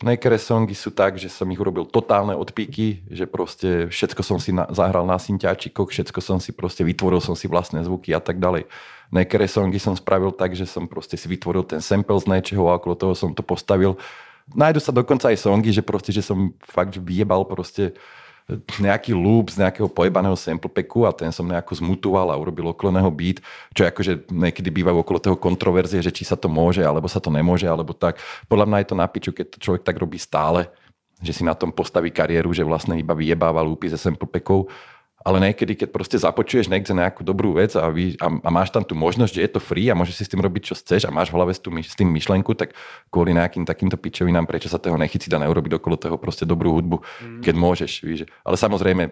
niektoré 0.00 0.40
songy 0.40 0.72
sú 0.72 0.88
tak, 0.88 1.20
že 1.20 1.28
som 1.28 1.48
ich 1.52 1.60
urobil 1.60 1.84
totálne 1.84 2.32
odpíky, 2.32 3.04
že 3.12 3.28
proste 3.28 3.92
všetko 3.92 4.22
som 4.24 4.38
si 4.40 4.56
na, 4.56 4.64
zahral 4.72 5.04
na 5.04 5.20
synťáčikoch, 5.20 5.92
všetko 5.92 6.20
som 6.24 6.40
si 6.40 6.56
proste 6.56 6.80
vytvoril 6.84 7.20
som 7.20 7.36
si 7.36 7.44
vlastné 7.48 7.84
zvuky 7.84 8.16
a 8.16 8.20
tak 8.24 8.40
ďalej. 8.40 8.64
Niektoré 9.14 9.46
songy 9.46 9.78
som 9.78 9.94
spravil 9.94 10.34
tak, 10.34 10.58
že 10.58 10.66
som 10.66 10.90
proste 10.90 11.14
si 11.14 11.26
vytvoril 11.30 11.62
ten 11.62 11.78
sample 11.78 12.18
z 12.18 12.26
niečoho 12.26 12.66
a 12.70 12.78
okolo 12.78 12.94
toho 12.98 13.14
som 13.14 13.30
to 13.30 13.42
postavil. 13.44 13.94
Nájdu 14.54 14.78
sa 14.78 14.94
dokonca 14.94 15.30
aj 15.30 15.42
songy, 15.42 15.74
že 15.74 15.82
proste, 15.82 16.14
že 16.14 16.22
som 16.22 16.54
fakt 16.62 16.98
vyjebal 16.98 17.46
proste 17.46 17.94
nejaký 18.78 19.10
loop 19.10 19.50
z 19.50 19.58
nejakého 19.58 19.90
pojebaného 19.90 20.38
sample 20.38 20.70
packu 20.70 21.02
a 21.02 21.10
ten 21.10 21.34
som 21.34 21.42
nejako 21.42 21.82
zmutoval 21.82 22.30
a 22.30 22.38
urobil 22.38 22.70
okolo 22.70 22.94
neho 22.94 23.10
beat, 23.10 23.42
čo 23.74 23.82
akože 23.82 24.30
niekedy 24.30 24.70
bývajú 24.70 25.02
okolo 25.02 25.18
toho 25.18 25.34
kontroverzie, 25.34 25.98
že 25.98 26.14
či 26.14 26.22
sa 26.22 26.38
to 26.38 26.46
môže, 26.46 26.78
alebo 26.78 27.10
sa 27.10 27.18
to 27.18 27.26
nemôže, 27.26 27.66
alebo 27.66 27.90
tak. 27.90 28.22
Podľa 28.46 28.70
mňa 28.70 28.78
je 28.78 28.88
to 28.88 28.96
na 28.96 29.06
piču, 29.10 29.30
keď 29.34 29.46
to 29.50 29.58
človek 29.58 29.82
tak 29.82 29.98
robí 29.98 30.14
stále, 30.14 30.70
že 31.18 31.34
si 31.34 31.42
na 31.42 31.58
tom 31.58 31.74
postaví 31.74 32.14
kariéru, 32.14 32.54
že 32.54 32.62
vlastne 32.62 32.94
iba 32.94 33.18
vyjebáva 33.18 33.66
lúpy 33.66 33.90
ze 33.90 33.98
sample 33.98 34.30
packov, 34.30 34.70
ale 35.26 35.42
niekedy, 35.42 35.74
keď 35.74 35.88
proste 35.90 36.22
započuješ 36.22 36.70
niekde 36.70 36.94
nejakú 36.94 37.26
dobrú 37.26 37.58
vec 37.58 37.74
a, 37.74 37.90
vy, 37.90 38.14
a, 38.22 38.30
a 38.30 38.48
máš 38.54 38.70
tam 38.70 38.86
tú 38.86 38.94
možnosť, 38.94 39.34
že 39.34 39.42
je 39.42 39.50
to 39.50 39.58
free 39.58 39.90
a 39.90 39.98
môžeš 39.98 40.22
si 40.22 40.24
s 40.24 40.30
tým 40.30 40.38
robiť, 40.38 40.70
čo 40.70 40.78
chceš 40.78 41.02
a 41.02 41.10
máš 41.10 41.34
v 41.34 41.42
hlave 41.42 41.50
s, 41.50 41.58
tú, 41.58 41.74
s 41.74 41.98
tým 41.98 42.14
myšlenku, 42.14 42.54
tak 42.54 42.78
kvôli 43.10 43.34
nejakým 43.34 43.66
takýmto 43.66 43.98
pičovinám, 43.98 44.46
prečo 44.46 44.70
sa 44.70 44.78
toho 44.78 44.94
nechytiť 44.94 45.34
a 45.34 45.42
neurobiť 45.42 45.82
okolo 45.82 45.98
toho 45.98 46.14
proste 46.14 46.46
dobrú 46.46 46.78
hudbu, 46.78 47.02
mm. 47.02 47.42
keď 47.42 47.54
môžeš. 47.58 47.92
Víš. 48.06 48.30
Ale 48.46 48.54
samozrejme, 48.54 49.10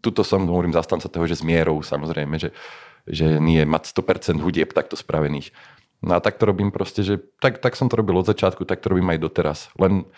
tuto 0.00 0.24
som, 0.24 0.48
hovorím, 0.48 0.72
zastanca 0.72 1.12
toho, 1.12 1.28
že 1.28 1.36
s 1.36 1.44
mierou, 1.44 1.84
samozrejme, 1.84 2.40
že, 2.40 2.56
že 3.04 3.36
nie 3.36 3.60
mať 3.68 3.92
100% 3.92 4.40
hudieb 4.40 4.72
takto 4.72 4.96
spravených. 4.96 5.52
No 6.00 6.16
a 6.16 6.24
tak 6.24 6.40
to 6.40 6.48
robím 6.48 6.72
proste, 6.72 7.04
že 7.04 7.20
tak, 7.36 7.60
tak 7.60 7.76
som 7.76 7.92
to 7.92 8.00
robil 8.00 8.16
od 8.16 8.24
začiatku, 8.24 8.64
tak 8.64 8.80
to 8.80 8.96
robím 8.96 9.12
aj 9.12 9.20
doteraz. 9.20 9.68
Len 9.76 10.08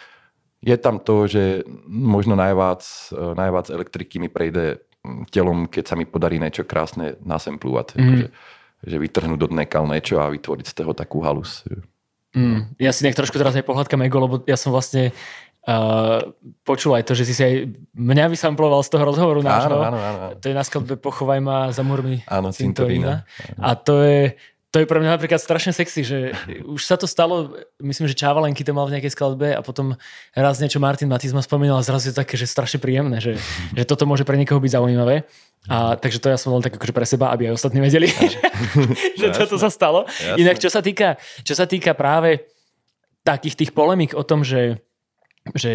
je 0.63 0.77
tam 0.79 1.03
to, 1.03 1.27
že 1.27 1.67
možno 1.87 2.39
najvác, 2.39 2.83
najvác 3.13 3.75
elektriky 3.75 4.23
mi 4.23 4.31
prejde 4.31 4.86
telom, 5.31 5.67
keď 5.71 5.85
sa 5.91 5.95
mi 5.95 6.05
podarí 6.07 6.39
niečo 6.39 6.65
krásne 6.65 7.19
nasemplovať. 7.23 7.97
Mm. 7.97 8.01
Akože, 8.01 8.27
že 8.87 8.97
vytrhnúť 9.01 9.39
do 9.41 9.49
dnekal 9.51 9.85
niečo 9.89 10.21
a 10.21 10.31
vytvoriť 10.31 10.67
z 10.69 10.75
toho 10.75 10.93
takú 10.93 11.25
halus. 11.25 11.65
Mm. 12.37 12.77
Ja 12.77 12.93
si 12.93 13.03
nech 13.09 13.17
trošku 13.17 13.41
teraz 13.41 13.57
aj 13.57 13.65
pohľadkam 13.65 14.05
ego, 14.05 14.21
lebo 14.21 14.35
ja 14.45 14.61
som 14.61 14.71
vlastne 14.71 15.17
uh, 15.67 16.21
počul 16.63 16.95
aj 16.95 17.09
to, 17.09 17.13
že 17.17 17.25
si 17.27 17.35
si 17.35 17.43
aj 17.43 17.55
mňa 17.97 18.29
vysamploval 18.29 18.85
z 18.85 18.93
toho 18.93 19.05
rozhovoru 19.09 19.41
nášho. 19.41 19.81
Áno, 19.81 19.97
áno, 19.97 19.99
áno. 19.99 20.27
To 20.39 20.45
je 20.47 20.55
na 20.55 20.63
skladbe 20.63 20.95
Pochovaj 21.01 21.41
ma 21.41 21.73
za 21.73 21.81
murmi 21.83 22.23
áno, 22.29 22.53
cintorína. 22.53 23.25
A 23.59 23.75
to 23.75 24.05
je, 24.05 24.37
to 24.75 24.83
je 24.83 24.91
pre 24.91 24.99
mňa 24.99 25.17
napríklad 25.17 25.41
strašne 25.41 25.73
sexy, 25.73 26.03
že 26.03 26.19
už 26.77 26.83
sa 26.83 26.99
to 26.99 27.09
stalo, 27.09 27.55
myslím, 27.81 28.11
že 28.11 28.19
Čávalenky 28.19 28.67
to 28.67 28.77
mal 28.77 28.87
v 28.91 28.99
nejakej 28.99 29.15
skladbe 29.15 29.55
a 29.55 29.61
potom 29.63 29.95
raz 30.35 30.59
niečo 30.59 30.83
Martin 30.83 31.09
Matizma 31.09 31.41
spomínal 31.41 31.81
a 31.81 31.87
zrazu 31.87 32.13
je 32.13 32.19
také, 32.19 32.35
že 32.35 32.51
strašne 32.51 32.83
príjemné, 32.83 33.23
že, 33.23 33.39
že 33.73 33.85
toto 33.87 34.05
môže 34.05 34.27
pre 34.27 34.37
niekoho 34.37 34.61
byť 34.61 34.73
zaujímavé. 34.77 35.25
A 35.67 35.99
takže 35.99 36.23
to 36.23 36.31
ja 36.31 36.39
som 36.39 36.55
len 36.55 36.63
tak 36.63 36.79
akože 36.79 36.95
pre 36.95 37.03
seba, 37.03 37.35
aby 37.35 37.51
aj 37.51 37.59
ostatní 37.59 37.83
vedeli, 37.83 38.07
že, 38.07 38.39
že 39.21 39.27
toto 39.35 39.59
sa 39.59 39.67
stalo. 39.67 40.07
Jasne. 40.07 40.39
Inak 40.39 40.63
čo 40.63 40.71
sa 40.71 40.79
týka, 40.79 41.19
čo 41.43 41.55
sa 41.59 41.67
týka 41.67 41.97
práve 41.99 42.47
takých 43.27 43.59
tých 43.59 43.71
polemík 43.75 44.15
o 44.15 44.23
tom, 44.23 44.47
že 44.47 44.86
že 45.55 45.73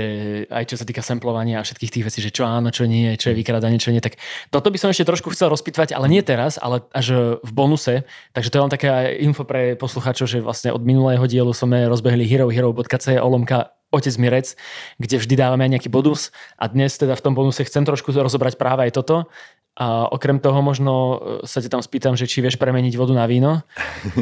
aj 0.51 0.74
čo 0.74 0.76
sa 0.76 0.84
týka 0.84 0.99
samplovania 0.99 1.61
a 1.61 1.65
všetkých 1.65 1.93
tých 1.93 2.05
vecí, 2.11 2.19
že 2.19 2.34
čo 2.34 2.43
áno, 2.43 2.74
čo 2.74 2.84
nie, 2.89 3.15
čo 3.15 3.32
je 3.32 3.39
vykradanie, 3.39 3.80
čo 3.80 3.95
nie, 3.95 4.03
tak 4.03 4.19
toto 4.51 4.67
by 4.67 4.78
som 4.82 4.91
ešte 4.91 5.07
trošku 5.07 5.32
chcel 5.32 5.53
rozpitvať, 5.53 5.95
ale 5.95 6.11
nie 6.11 6.26
teraz, 6.26 6.59
ale 6.59 6.84
až 6.91 7.39
v 7.39 7.51
bonuse. 7.55 8.03
Takže 8.36 8.49
to 8.51 8.57
je 8.57 8.63
len 8.67 8.74
taká 8.74 9.07
info 9.15 9.47
pre 9.47 9.80
poslucháčov, 9.80 10.28
že 10.28 10.43
vlastne 10.43 10.76
od 10.76 10.84
minulého 10.84 11.24
dielu 11.24 11.53
sme 11.55 11.88
rozbehli 11.88 12.28
herohero.c 12.28 13.15
olomka 13.22 13.72
Otec 13.91 14.15
Mirec, 14.17 14.55
kde 15.03 15.19
vždy 15.19 15.36
dávame 15.36 15.67
aj 15.67 15.72
nejaký 15.78 15.89
bonus 15.91 16.32
a 16.55 16.72
dnes 16.72 16.95
teda 16.95 17.11
v 17.19 17.24
tom 17.28 17.36
bonuse 17.36 17.59
chcem 17.59 17.84
trošku 17.84 18.15
rozobrať 18.15 18.55
práve 18.55 18.88
aj 18.88 18.95
toto 18.95 19.28
a 19.72 20.11
okrem 20.11 20.36
toho 20.43 20.59
možno 20.59 20.91
e, 20.91 21.47
sa 21.47 21.63
ťa 21.63 21.80
tam 21.80 21.82
spýtam, 21.82 22.19
že 22.19 22.28
či 22.28 22.43
vieš 22.43 22.59
premeniť 22.59 22.91
vodu 22.99 23.15
na 23.15 23.24
víno. 23.24 23.63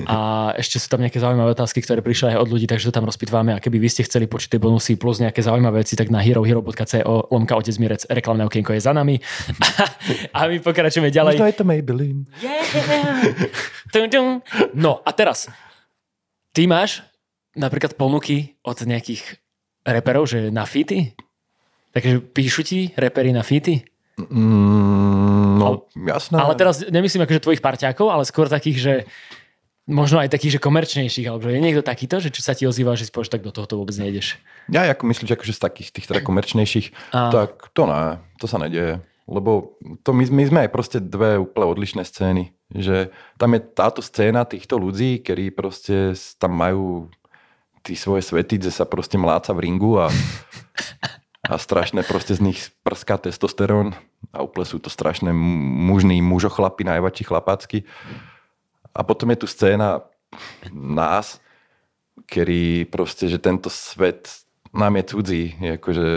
A 0.06 0.18
ešte 0.62 0.78
sú 0.78 0.94
tam 0.94 1.02
nejaké 1.02 1.18
zaujímavé 1.18 1.58
otázky, 1.58 1.82
ktoré 1.82 2.06
prišli 2.06 2.38
aj 2.38 2.46
od 2.46 2.48
ľudí, 2.54 2.70
takže 2.70 2.94
to 2.94 2.94
tam 2.94 3.10
rozpitvame. 3.10 3.58
A 3.58 3.60
keby 3.60 3.82
vy 3.82 3.90
ste 3.90 4.06
chceli 4.06 4.30
počuť 4.30 4.56
tie 4.56 4.62
bonusy 4.62 5.02
plus 5.02 5.18
nejaké 5.18 5.42
zaujímavé 5.42 5.82
veci, 5.82 5.98
tak 5.98 6.14
na 6.14 6.22
herohero.co 6.22 7.34
lomka 7.34 7.58
otec 7.58 7.76
Mirec 7.82 8.06
reklamné 8.14 8.46
okienko 8.46 8.78
je 8.78 8.82
za 8.86 8.94
nami. 8.94 9.18
a 10.38 10.40
my 10.46 10.62
pokračujeme 10.62 11.10
ďalej. 11.10 11.42
Možno 11.42 11.50
je 11.50 11.58
to 11.58 11.66
Maybelline. 11.66 12.22
Yeah! 12.46 12.62
no 14.78 15.02
a 15.02 15.10
teraz, 15.18 15.50
ty 16.54 16.70
máš 16.70 17.02
napríklad 17.58 17.98
ponuky 17.98 18.62
od 18.62 18.86
nejakých 18.86 19.42
reperov, 19.82 20.30
že 20.30 20.54
na 20.54 20.70
fity? 20.70 21.18
Takže 21.90 22.22
píšu 22.22 22.62
ti 22.62 22.94
repery 22.94 23.34
na 23.34 23.42
fity? 23.42 23.82
Mm, 24.20 25.39
no, 25.60 25.68
ale, 25.68 25.78
jasné. 26.16 26.36
Ale 26.40 26.54
teraz 26.56 26.82
nemyslím 26.88 27.28
akože 27.28 27.44
tvojich 27.44 27.64
parťákov, 27.64 28.08
ale 28.08 28.24
skôr 28.24 28.48
takých, 28.48 28.78
že 28.80 28.94
možno 29.90 30.22
aj 30.22 30.30
takých, 30.30 30.58
že 30.58 30.64
komerčnejších, 30.64 31.28
alebo 31.28 31.50
že 31.50 31.58
je 31.58 31.66
niekto 31.66 31.84
takýto, 31.84 32.22
že 32.22 32.30
čo 32.30 32.46
sa 32.46 32.54
ti 32.54 32.70
ozýva, 32.70 32.94
že 32.94 33.10
si 33.10 33.12
povieš, 33.12 33.34
tak 33.34 33.42
do 33.42 33.50
tohoto 33.50 33.82
vôbec 33.82 33.98
nejdeš. 33.98 34.38
Ja 34.70 34.86
ako 34.86 35.10
myslím, 35.10 35.26
že 35.26 35.36
akože 35.36 35.58
z 35.58 35.62
takých 35.66 35.90
tých 35.92 36.06
teda 36.08 36.22
komerčnejších, 36.22 36.88
a... 37.12 37.34
tak 37.34 37.74
to 37.74 37.90
ne, 37.90 38.22
to 38.38 38.46
sa 38.46 38.62
nedieje. 38.62 39.02
Lebo 39.30 39.78
to 40.02 40.10
my, 40.10 40.26
my 40.26 40.44
sme 40.46 40.60
aj 40.66 40.72
proste 40.74 40.98
dve 40.98 41.38
úplne 41.38 41.70
odlišné 41.70 42.02
scény. 42.02 42.50
Že 42.74 43.14
tam 43.38 43.54
je 43.54 43.62
táto 43.62 44.02
scéna 44.02 44.42
týchto 44.46 44.82
ľudí, 44.82 45.22
ktorí 45.22 45.54
proste 45.54 46.18
tam 46.42 46.58
majú 46.58 47.14
tí 47.86 47.94
svoje 47.94 48.26
svety, 48.26 48.58
že 48.58 48.74
sa 48.74 48.90
proste 48.90 49.22
mláca 49.22 49.54
v 49.54 49.70
ringu 49.70 50.02
a 50.02 50.10
a 51.50 51.58
strašné 51.58 52.06
proste 52.06 52.38
z 52.38 52.46
nich 52.46 52.70
prská 52.86 53.18
testosterón 53.18 53.98
a 54.30 54.46
úplne 54.46 54.70
sú 54.70 54.78
to 54.78 54.94
strašné 54.94 55.34
mužní 55.34 56.22
mužochlapy, 56.22 56.86
najväčší 56.86 57.24
chlapácky. 57.26 57.90
A 58.94 59.02
potom 59.02 59.34
je 59.34 59.42
tu 59.42 59.48
scéna 59.50 60.06
nás, 60.70 61.42
ktorý 62.30 62.86
proste, 62.86 63.26
že 63.26 63.42
tento 63.42 63.74
svet 63.74 64.30
nám 64.70 65.02
je 65.02 65.04
cudzí. 65.10 65.44
Je 65.58 65.72
akože, 65.82 66.08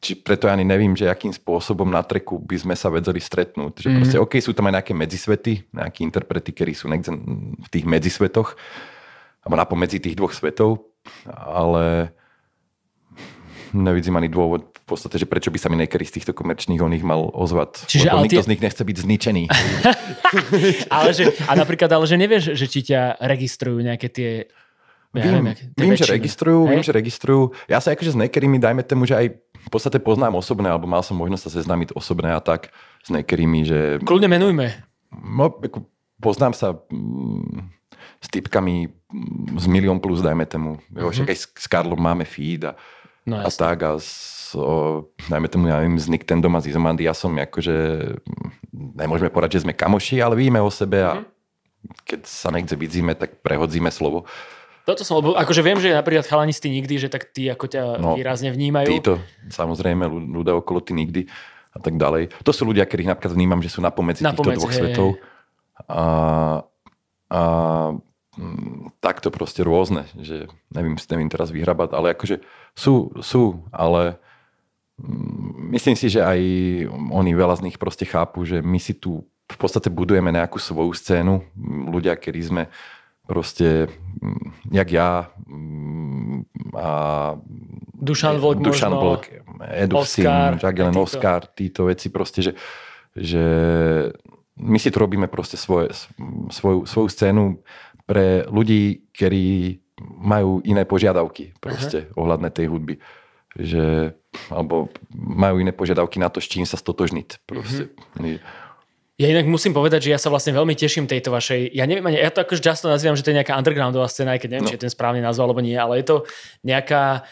či 0.00 0.16
preto 0.16 0.48
ja 0.48 0.56
ani 0.56 0.64
nevím, 0.64 0.96
že 0.96 1.12
akým 1.12 1.36
spôsobom 1.36 1.92
na 1.92 2.00
treku 2.00 2.40
by 2.40 2.56
sme 2.56 2.72
sa 2.72 2.88
vedeli 2.88 3.20
stretnúť. 3.20 3.84
Že 3.84 3.88
mm. 3.92 3.96
proste, 4.00 4.16
OK, 4.16 4.40
sú 4.40 4.56
tam 4.56 4.72
aj 4.72 4.80
nejaké 4.80 4.92
medzisvety, 4.96 5.68
nejakí 5.76 6.00
interprety, 6.00 6.50
ktorí 6.56 6.72
sú 6.72 6.88
v 6.88 7.68
tých 7.68 7.84
medzisvetoch, 7.84 8.56
alebo 9.44 9.54
napomedzi 9.60 10.00
tých 10.00 10.16
dvoch 10.16 10.32
svetov, 10.32 10.88
ale 11.28 12.16
nevidím 13.72 14.16
ani 14.16 14.28
dôvod 14.28 14.72
v 14.72 14.86
podstate, 14.86 15.16
že 15.16 15.26
prečo 15.26 15.48
by 15.52 15.58
sa 15.58 15.68
mi 15.72 15.76
niekedy 15.80 16.04
z 16.04 16.20
týchto 16.20 16.32
komerčných 16.36 16.80
o 16.80 16.88
nich 16.88 17.04
mal 17.04 17.28
ozvať. 17.32 17.88
Čiže, 17.88 18.12
lebo 18.12 18.24
nikto 18.24 18.40
tie... 18.40 18.46
z 18.46 18.50
nich 18.52 18.62
nechce 18.62 18.82
byť 18.84 18.96
zničený. 19.02 19.44
ale 20.96 21.08
že, 21.16 21.32
a 21.48 21.52
napríklad, 21.56 21.90
ale 21.92 22.04
že 22.04 22.16
nevieš, 22.20 22.54
že 22.54 22.66
či 22.68 22.80
ťa 22.92 23.20
registrujú 23.20 23.80
nejaké 23.80 24.08
tie 24.12 24.30
ja 25.12 25.28
vím, 25.28 25.44
neviem, 25.44 25.56
viem 25.76 25.92
že 25.92 26.08
registrujú, 26.08 26.72
viem, 26.72 26.80
že 26.80 26.88
registrujú. 26.88 27.52
Ja 27.68 27.84
sa 27.84 27.92
akože 27.92 28.16
s 28.16 28.18
niektorými, 28.18 28.56
dajme 28.56 28.80
tomu, 28.80 29.04
že 29.04 29.20
aj 29.20 29.26
v 29.36 29.68
podstate 29.68 30.00
poznám 30.00 30.40
osobné, 30.40 30.72
alebo 30.72 30.88
mal 30.88 31.04
som 31.04 31.20
možnosť 31.20 31.42
sa 31.44 31.50
seznámiť 31.60 31.92
osobné 31.92 32.32
a 32.32 32.40
tak 32.40 32.72
s 33.04 33.12
niektorými, 33.12 33.60
že... 33.68 33.78
Kľudne 34.00 34.32
menujme. 34.32 34.72
No, 35.12 35.52
ako, 35.52 35.84
poznám 36.16 36.56
sa 36.56 36.80
mm, 36.88 37.60
s 38.24 38.26
typkami 38.32 38.88
mm, 38.88 39.60
z 39.60 39.66
milión 39.68 40.00
plus, 40.00 40.24
dajme 40.24 40.48
tomu. 40.48 40.80
Uh-huh. 40.96 41.12
Však 41.12 41.28
aj 41.28 41.36
s, 41.36 41.44
s 41.60 41.66
Karlom 41.68 42.00
máme 42.00 42.24
feed 42.24 42.64
a 42.64 42.72
No, 43.22 43.38
a 43.38 43.48
tak 43.48 43.78
a 43.86 44.02
so, 44.02 45.06
najmä 45.30 45.46
tomu, 45.46 45.70
ja 45.70 45.78
neviem, 45.78 45.96
s 45.96 46.10
Nintendom 46.10 46.52
a 46.58 46.60
s 46.60 46.68
Izomandiasom, 46.68 47.38
akože 47.38 47.76
nemôžeme 48.74 49.30
povedať, 49.30 49.60
že 49.60 49.62
sme 49.64 49.78
kamoši, 49.78 50.18
ale 50.18 50.34
víme 50.34 50.58
o 50.58 50.68
sebe 50.68 51.06
a 51.06 51.22
mm. 51.22 51.24
keď 52.02 52.20
sa 52.26 52.50
niekde 52.50 52.74
vidzíme, 52.74 53.14
tak 53.14 53.38
prehodzíme 53.40 53.88
slovo. 53.94 54.26
Toto 54.82 55.06
som, 55.06 55.22
lebo 55.22 55.38
akože 55.38 55.62
viem, 55.62 55.78
že 55.78 55.94
napríklad 55.94 56.26
chalanisti 56.26 56.66
nikdy, 56.66 56.98
že 56.98 57.06
tak 57.06 57.30
tí 57.30 57.46
ako 57.46 57.70
ťa 57.70 57.82
no, 58.02 58.18
výrazne 58.18 58.50
vnímajú. 58.50 58.90
Títo, 58.90 59.22
samozrejme, 59.46 60.10
ľudia 60.10 60.58
okolo 60.58 60.82
ty 60.82 60.90
nikdy 60.90 61.30
a 61.72 61.78
tak 61.78 61.94
ďalej. 61.94 62.34
To 62.42 62.50
sú 62.50 62.66
ľudia, 62.66 62.82
ktorých 62.82 63.14
napríklad 63.14 63.32
vnímam, 63.32 63.62
že 63.62 63.70
sú 63.70 63.78
napomedzi 63.78 64.26
na 64.26 64.34
týchto 64.34 64.58
dvoch 64.58 64.74
hej. 64.74 64.78
svetov. 64.82 65.08
A, 65.86 66.02
a 67.30 67.42
takto 69.04 69.28
proste 69.28 69.60
rôzne, 69.60 70.08
že 70.16 70.48
neviem, 70.72 70.96
neviem 70.96 71.28
teraz 71.28 71.52
vyhrabať, 71.52 71.92
ale 71.92 72.16
akože 72.16 72.40
sú, 72.72 73.12
sú, 73.20 73.60
ale 73.68 74.16
mm, 74.96 75.76
myslím 75.76 75.96
si, 75.96 76.08
že 76.08 76.24
aj 76.24 76.40
oni 77.12 77.32
veľa 77.36 77.60
z 77.60 77.64
nich 77.68 77.76
proste 77.76 78.08
chápu, 78.08 78.48
že 78.48 78.64
my 78.64 78.80
si 78.80 78.96
tu 78.96 79.28
v 79.52 79.56
podstate 79.60 79.92
budujeme 79.92 80.32
nejakú 80.32 80.56
svoju 80.56 80.96
scénu, 80.96 81.44
ľudia, 81.92 82.16
ktorí 82.16 82.40
sme 82.40 82.62
proste, 83.28 83.92
mm, 84.24 84.72
jak 84.72 84.88
ja 84.88 85.28
a 86.72 86.88
Dušan 87.92 88.40
Vlk 88.40 88.58
Dušan 88.64 88.94
Vlk, 88.96 89.24
Edu 89.76 90.00
Oscar, 90.00 90.56
Jagelen 90.56 90.96
Oscar, 90.96 91.46
títo 91.52 91.92
veci 91.92 92.08
proste, 92.08 92.40
že, 92.40 92.52
že 93.12 93.44
my 94.56 94.78
si 94.80 94.88
tu 94.88 94.96
robíme 95.00 95.28
proste 95.28 95.56
svoje, 95.56 95.92
svoju, 96.50 96.84
svoju 96.84 97.08
scénu, 97.08 97.60
pre 98.12 98.44
ľudí, 98.44 99.08
ktorí 99.16 99.80
majú 100.20 100.60
iné 100.68 100.84
požiadavky 100.84 101.56
proste 101.56 102.12
uh-huh. 102.12 102.20
ohľadne 102.20 102.52
tej 102.52 102.68
hudby. 102.68 103.00
Že, 103.56 104.12
alebo 104.52 104.92
majú 105.16 105.64
iné 105.64 105.72
požiadavky 105.72 106.20
na 106.20 106.28
to, 106.28 106.44
s 106.44 106.52
čím 106.52 106.68
sa 106.68 106.76
stotožniť. 106.76 107.48
Proste. 107.48 107.88
Uh-huh. 108.20 108.36
Ja 109.16 109.32
inak 109.32 109.48
musím 109.48 109.72
povedať, 109.72 110.08
že 110.08 110.12
ja 110.12 110.20
sa 110.20 110.28
vlastne 110.28 110.52
veľmi 110.52 110.76
teším 110.76 111.08
tejto 111.08 111.32
vašej, 111.32 111.72
ja 111.72 111.84
neviem, 111.88 112.10
ja 112.12 112.32
to 112.32 112.44
akože 112.44 112.64
často 112.64 112.90
nazývam, 112.90 113.16
že 113.16 113.22
to 113.22 113.30
je 113.32 113.38
nejaká 113.38 113.54
undergroundová 113.54 114.08
scéna, 114.08 114.34
aj 114.36 114.44
keď 114.44 114.48
neviem, 114.50 114.66
no. 114.66 114.70
či 114.72 114.76
je 114.80 114.84
ten 114.88 114.92
správny 114.92 115.20
názov 115.20 115.46
alebo 115.46 115.62
nie, 115.62 115.76
ale 115.76 116.00
je 116.00 116.06
to 116.10 116.16
nejaká, 116.64 117.22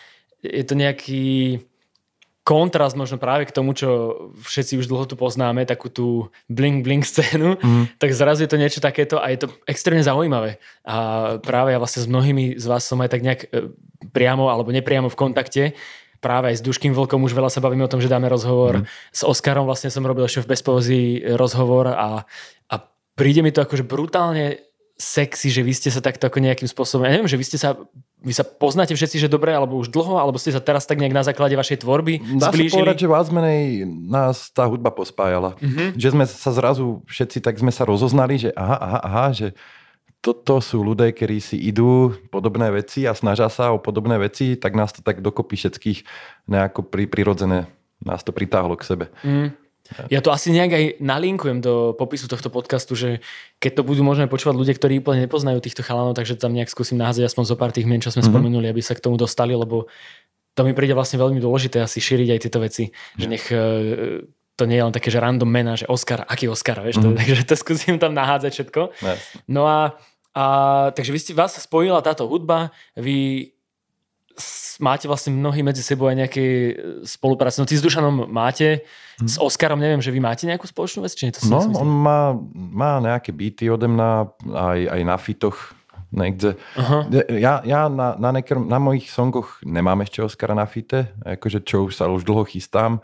je 0.45 0.65
to 0.65 0.75
nejaký 0.77 1.25
kontrast 2.51 2.99
možno 2.99 3.23
práve 3.23 3.47
k 3.47 3.55
tomu, 3.55 3.79
čo 3.79 4.19
všetci 4.43 4.83
už 4.83 4.91
dlho 4.91 5.07
tu 5.07 5.15
poznáme, 5.15 5.63
takú 5.63 5.87
tú 5.87 6.35
bling-bling 6.51 7.07
scénu, 7.07 7.55
mm. 7.63 8.03
tak 8.03 8.11
zrazu 8.11 8.43
je 8.43 8.51
to 8.51 8.59
niečo 8.59 8.83
takéto 8.83 9.23
a 9.23 9.31
je 9.31 9.47
to 9.47 9.55
extrémne 9.71 10.03
zaujímavé. 10.03 10.59
A 10.83 11.39
práve 11.39 11.71
ja 11.71 11.79
vlastne 11.79 12.03
s 12.03 12.11
mnohými 12.11 12.59
z 12.59 12.67
vás 12.67 12.83
som 12.83 12.99
aj 12.99 13.15
tak 13.15 13.23
nejak 13.23 13.41
e, 13.47 13.71
priamo 14.11 14.51
alebo 14.51 14.75
nepriamo 14.75 15.07
v 15.07 15.21
kontakte 15.21 15.79
práve 16.21 16.53
aj 16.53 16.61
s 16.61 16.67
Duškým 16.67 16.93
Vlkom 16.93 17.25
už 17.25 17.33
veľa 17.33 17.49
sa 17.49 17.65
bavíme 17.65 17.81
o 17.81 17.89
tom, 17.89 18.05
že 18.05 18.13
dáme 18.13 18.29
rozhovor. 18.29 18.85
Mm. 18.85 18.87
S 19.09 19.25
Oskarom 19.25 19.65
vlastne 19.65 19.89
som 19.89 20.05
robil 20.05 20.29
ešte 20.29 20.45
v 20.45 20.51
Bezpozí 20.53 21.05
rozhovor 21.33 21.97
a, 21.97 22.29
a 22.69 22.75
príde 23.17 23.41
mi 23.41 23.49
to 23.57 23.65
akože 23.65 23.89
brutálne 23.89 24.61
sexy, 25.01 25.49
že 25.49 25.65
vy 25.65 25.73
ste 25.73 25.89
sa 25.89 26.05
takto 26.05 26.29
ako 26.29 26.45
nejakým 26.45 26.69
spôsobom, 26.69 27.09
ja 27.09 27.17
neviem, 27.17 27.31
že 27.33 27.41
vy 27.41 27.45
ste 27.49 27.57
sa, 27.57 27.73
vy 28.21 28.33
sa 28.37 28.45
poznáte 28.45 28.93
všetci, 28.93 29.17
že 29.17 29.33
dobre, 29.33 29.51
alebo 29.57 29.81
už 29.81 29.89
dlho, 29.89 30.21
alebo 30.21 30.37
ste 30.37 30.53
sa 30.53 30.61
teraz 30.61 30.85
tak 30.85 31.01
nejak 31.01 31.17
na 31.17 31.25
základe 31.25 31.57
vašej 31.57 31.81
tvorby 31.81 32.21
Dá 32.37 32.53
zblížili? 32.53 32.69
sa 32.69 32.77
povedať, 32.85 32.99
že 33.01 33.09
viac 33.09 33.29
menej 33.33 33.63
nás 33.89 34.37
tá 34.53 34.69
hudba 34.69 34.93
pospájala. 34.93 35.57
Mm-hmm. 35.57 35.89
Že 35.97 36.09
sme 36.13 36.25
sa 36.29 36.51
zrazu 36.53 37.01
všetci, 37.09 37.41
tak 37.41 37.57
sme 37.57 37.73
sa 37.73 37.89
rozoznali, 37.89 38.37
že 38.37 38.51
aha, 38.53 38.77
aha, 38.77 39.01
aha, 39.01 39.27
že 39.33 39.49
toto 40.21 40.61
sú 40.61 40.85
ľudia, 40.85 41.09
ktorí 41.09 41.41
si 41.41 41.57
idú 41.57 42.13
podobné 42.29 42.69
veci 42.69 43.09
a 43.09 43.17
snažia 43.17 43.49
sa 43.49 43.73
o 43.73 43.81
podobné 43.81 44.21
veci, 44.21 44.53
tak 44.53 44.77
nás 44.77 44.93
to 44.93 45.01
tak 45.01 45.25
dokopy 45.25 45.57
všetkých 45.57 45.99
nejako 46.45 46.85
pri, 46.85 47.09
prirodzené 47.09 47.73
nás 48.05 48.21
to 48.21 48.33
pritáhlo 48.33 48.77
k 48.77 48.85
sebe. 48.85 49.07
Mm. 49.25 49.57
Ja 50.09 50.23
to 50.23 50.31
asi 50.31 50.55
nejak 50.55 50.73
aj 50.73 50.85
nalinkujem 51.03 51.59
do 51.59 51.93
popisu 51.99 52.31
tohto 52.31 52.49
podcastu, 52.49 52.95
že 52.95 53.25
keď 53.59 53.81
to 53.81 53.83
budú 53.83 54.03
možno 54.07 54.31
počúvať 54.31 54.57
ľudia, 54.57 54.75
ktorí 54.79 55.03
úplne 55.03 55.27
nepoznajú 55.27 55.59
týchto 55.59 55.83
chalanov, 55.83 56.15
takže 56.15 56.39
tam 56.39 56.55
nejak 56.55 56.71
skúsim 56.71 56.99
naházať 56.99 57.27
aspoň 57.27 57.45
zo 57.51 57.57
pár 57.59 57.75
tých 57.75 57.91
mien, 57.91 57.99
čo 57.99 58.15
sme 58.15 58.23
mm-hmm. 58.23 58.31
spomenuli, 58.31 58.67
aby 58.71 58.83
sa 58.83 58.95
k 58.95 59.03
tomu 59.03 59.19
dostali, 59.19 59.53
lebo 59.53 59.91
to 60.55 60.63
mi 60.67 60.75
príde 60.75 60.95
vlastne 60.95 61.19
veľmi 61.19 61.39
dôležité 61.39 61.83
asi 61.83 62.03
šíriť 62.03 62.29
aj 62.37 62.41
tieto 62.43 62.59
veci, 62.59 62.85
že 63.19 63.27
nech 63.31 63.45
e, 63.51 64.27
to 64.59 64.65
nie 64.69 64.77
je 64.77 64.85
len 64.85 64.95
také, 64.95 65.09
že 65.09 65.23
random 65.23 65.49
mena, 65.49 65.79
že 65.79 65.89
Oscar, 65.89 66.27
aký 66.27 66.51
Oscar, 66.51 66.83
vieš, 66.85 67.01
mm-hmm. 67.01 67.15
to, 67.15 67.19
takže 67.23 67.43
to 67.49 67.55
skúsim 67.57 67.97
tam 67.97 68.13
nahádzať 68.13 68.51
všetko. 68.51 68.81
Yes. 69.01 69.21
No 69.49 69.65
a, 69.65 69.97
a 70.37 70.45
takže 70.93 71.11
vy 71.15 71.19
ste, 71.23 71.33
vás 71.33 71.57
spojila 71.57 72.05
táto 72.05 72.29
hudba, 72.29 72.75
vy 72.99 73.51
máte 74.81 75.07
vlastne 75.07 75.37
mnohí 75.37 75.61
medzi 75.61 75.85
sebou 75.85 76.09
aj 76.09 76.17
nejaké 76.27 76.45
e, 76.45 76.73
spolupráce. 77.05 77.61
No 77.61 77.69
ty 77.69 77.77
s 77.77 77.85
Dušanom 77.85 78.27
máte, 78.27 78.83
hmm. 79.21 79.29
s 79.29 79.37
Oskarom 79.37 79.79
neviem, 79.79 80.01
že 80.01 80.11
vy 80.11 80.19
máte 80.19 80.49
nejakú 80.49 80.65
spoločnú 80.67 81.05
vec? 81.05 81.13
Či 81.15 81.29
nie, 81.29 81.35
to 81.37 81.45
no, 81.47 81.61
on 81.77 81.89
má, 81.89 82.35
má 82.55 82.99
nejaké 82.99 83.31
beaty 83.31 83.69
ode 83.69 83.87
mňa, 83.87 84.11
aj, 84.51 84.81
aj 84.89 85.01
na 85.05 85.17
fitoch 85.21 85.59
niekde. 86.11 86.59
Uh-huh. 86.75 87.07
Ja, 87.39 87.63
ja 87.63 87.87
na, 87.87 88.19
na, 88.19 88.31
nekr- 88.35 88.67
na 88.67 88.83
mojich 88.83 89.09
songoch 89.09 89.63
nemám 89.63 90.03
ešte 90.03 90.27
Oskara 90.27 90.59
na 90.59 90.67
fite, 90.67 91.15
akože 91.23 91.63
čo 91.63 91.87
už 91.87 91.95
sa 91.95 92.11
už 92.11 92.27
dlho 92.27 92.43
chystám 92.45 92.99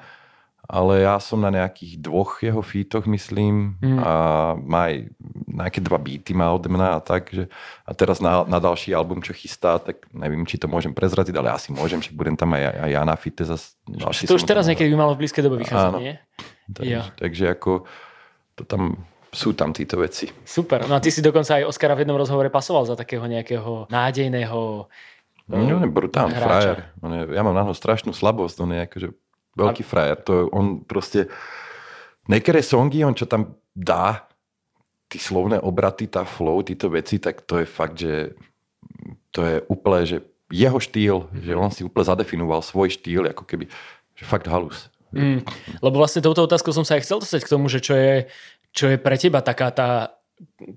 ale 0.67 1.07
ja 1.07 1.23
som 1.23 1.39
na 1.39 1.51
nejakých 1.55 2.03
dvoch 2.03 2.43
jeho 2.43 2.59
fítoch, 2.61 3.07
myslím, 3.07 3.79
mm. 3.79 3.99
a 4.03 4.13
má 4.59 4.91
aj 4.91 5.11
nejaké 5.47 5.79
dva 5.81 5.99
beaty 5.99 6.35
má 6.35 6.51
ode 6.51 6.67
mňa 6.67 6.89
a 6.99 7.01
tak, 7.01 7.31
že, 7.31 7.47
a 7.87 7.91
teraz 7.95 8.19
na, 8.19 8.43
na 8.45 8.59
ďalší 8.59 8.91
album, 8.93 9.23
čo 9.23 9.31
chystá, 9.31 9.79
tak 9.79 10.11
neviem, 10.11 10.43
či 10.45 10.59
to 10.59 10.67
môžem 10.67 10.91
prezradiť, 10.91 11.39
ale 11.39 11.55
asi 11.55 11.71
môžem, 11.71 12.03
že 12.03 12.11
budem 12.11 12.35
tam 12.35 12.53
aj, 12.59 12.63
aj 12.83 12.91
ja 12.91 13.03
na 13.07 13.17
fite 13.17 13.47
zase. 13.47 13.79
To 14.27 14.37
už 14.37 14.45
teraz 14.45 14.67
niekedy 14.67 14.91
by 14.91 14.99
malo 14.99 15.15
v 15.15 15.23
blízkej 15.25 15.43
dobe 15.47 15.63
vychádzať, 15.63 15.95
Áno. 15.95 16.03
nie? 16.03 16.15
Takže, 16.67 16.91
ja. 16.91 17.03
takže 17.15 17.45
ako 17.55 17.87
to 18.59 18.63
tam 18.67 19.07
sú 19.31 19.53
tam 19.53 19.71
títo 19.71 20.01
veci. 20.01 20.33
Super. 20.43 20.89
No 20.89 20.97
a 20.97 21.01
ty 21.01 21.13
si 21.13 21.21
dokonca 21.21 21.61
aj 21.61 21.69
Oscara 21.69 21.95
v 21.95 22.03
jednom 22.03 22.19
rozhovore 22.19 22.49
pasoval 22.49 22.89
za 22.89 22.97
takého 22.97 23.23
nejakého 23.29 23.87
nádejného 23.93 24.89
No, 25.47 25.63
on 25.63 25.87
je 25.87 25.91
brutálny 25.95 26.35
frajer. 26.35 26.91
On 26.99 27.11
je, 27.15 27.23
ja 27.31 27.47
mám 27.47 27.55
na 27.55 27.63
strašnú 27.71 28.11
slabosť. 28.11 28.57
On 28.67 28.71
je 28.75 28.81
akože 28.83 29.09
Veľký 29.57 29.83
a... 29.83 29.89
frajer. 29.89 30.17
To 30.29 30.53
on 30.53 30.85
proste... 30.85 31.33
Niektoré 32.27 32.59
songy, 32.59 33.07
on 33.07 33.15
čo 33.15 33.31
tam 33.31 33.55
dá, 33.71 34.27
ty 35.07 35.23
slovné 35.23 35.63
obraty, 35.63 36.11
tá 36.11 36.27
flow, 36.27 36.59
títo 36.67 36.91
veci, 36.91 37.23
tak 37.23 37.47
to 37.47 37.63
je 37.63 37.67
fakt, 37.67 38.03
že 38.03 38.35
to 39.31 39.47
je 39.47 39.57
úplne, 39.71 40.03
že 40.03 40.19
jeho 40.51 40.79
štýl, 40.79 41.31
že 41.39 41.55
on 41.55 41.71
si 41.71 41.87
úplne 41.87 42.07
zadefinoval 42.07 42.63
svoj 42.63 42.99
štýl, 42.99 43.31
ako 43.31 43.47
keby, 43.47 43.71
že 44.19 44.25
fakt 44.27 44.51
halus. 44.51 44.91
Mm, 45.15 45.47
lebo 45.83 45.97
vlastne 46.03 46.23
touto 46.23 46.43
otázkou 46.45 46.75
som 46.75 46.83
sa 46.83 46.99
aj 46.99 47.07
chcel 47.07 47.23
dostať 47.23 47.41
k 47.47 47.53
tomu, 47.55 47.71
že 47.71 47.79
čo 47.79 47.95
je, 47.95 48.27
čo 48.75 48.91
je 48.91 48.99
pre 48.99 49.15
teba 49.15 49.39
taká 49.43 49.71
tá 49.71 50.19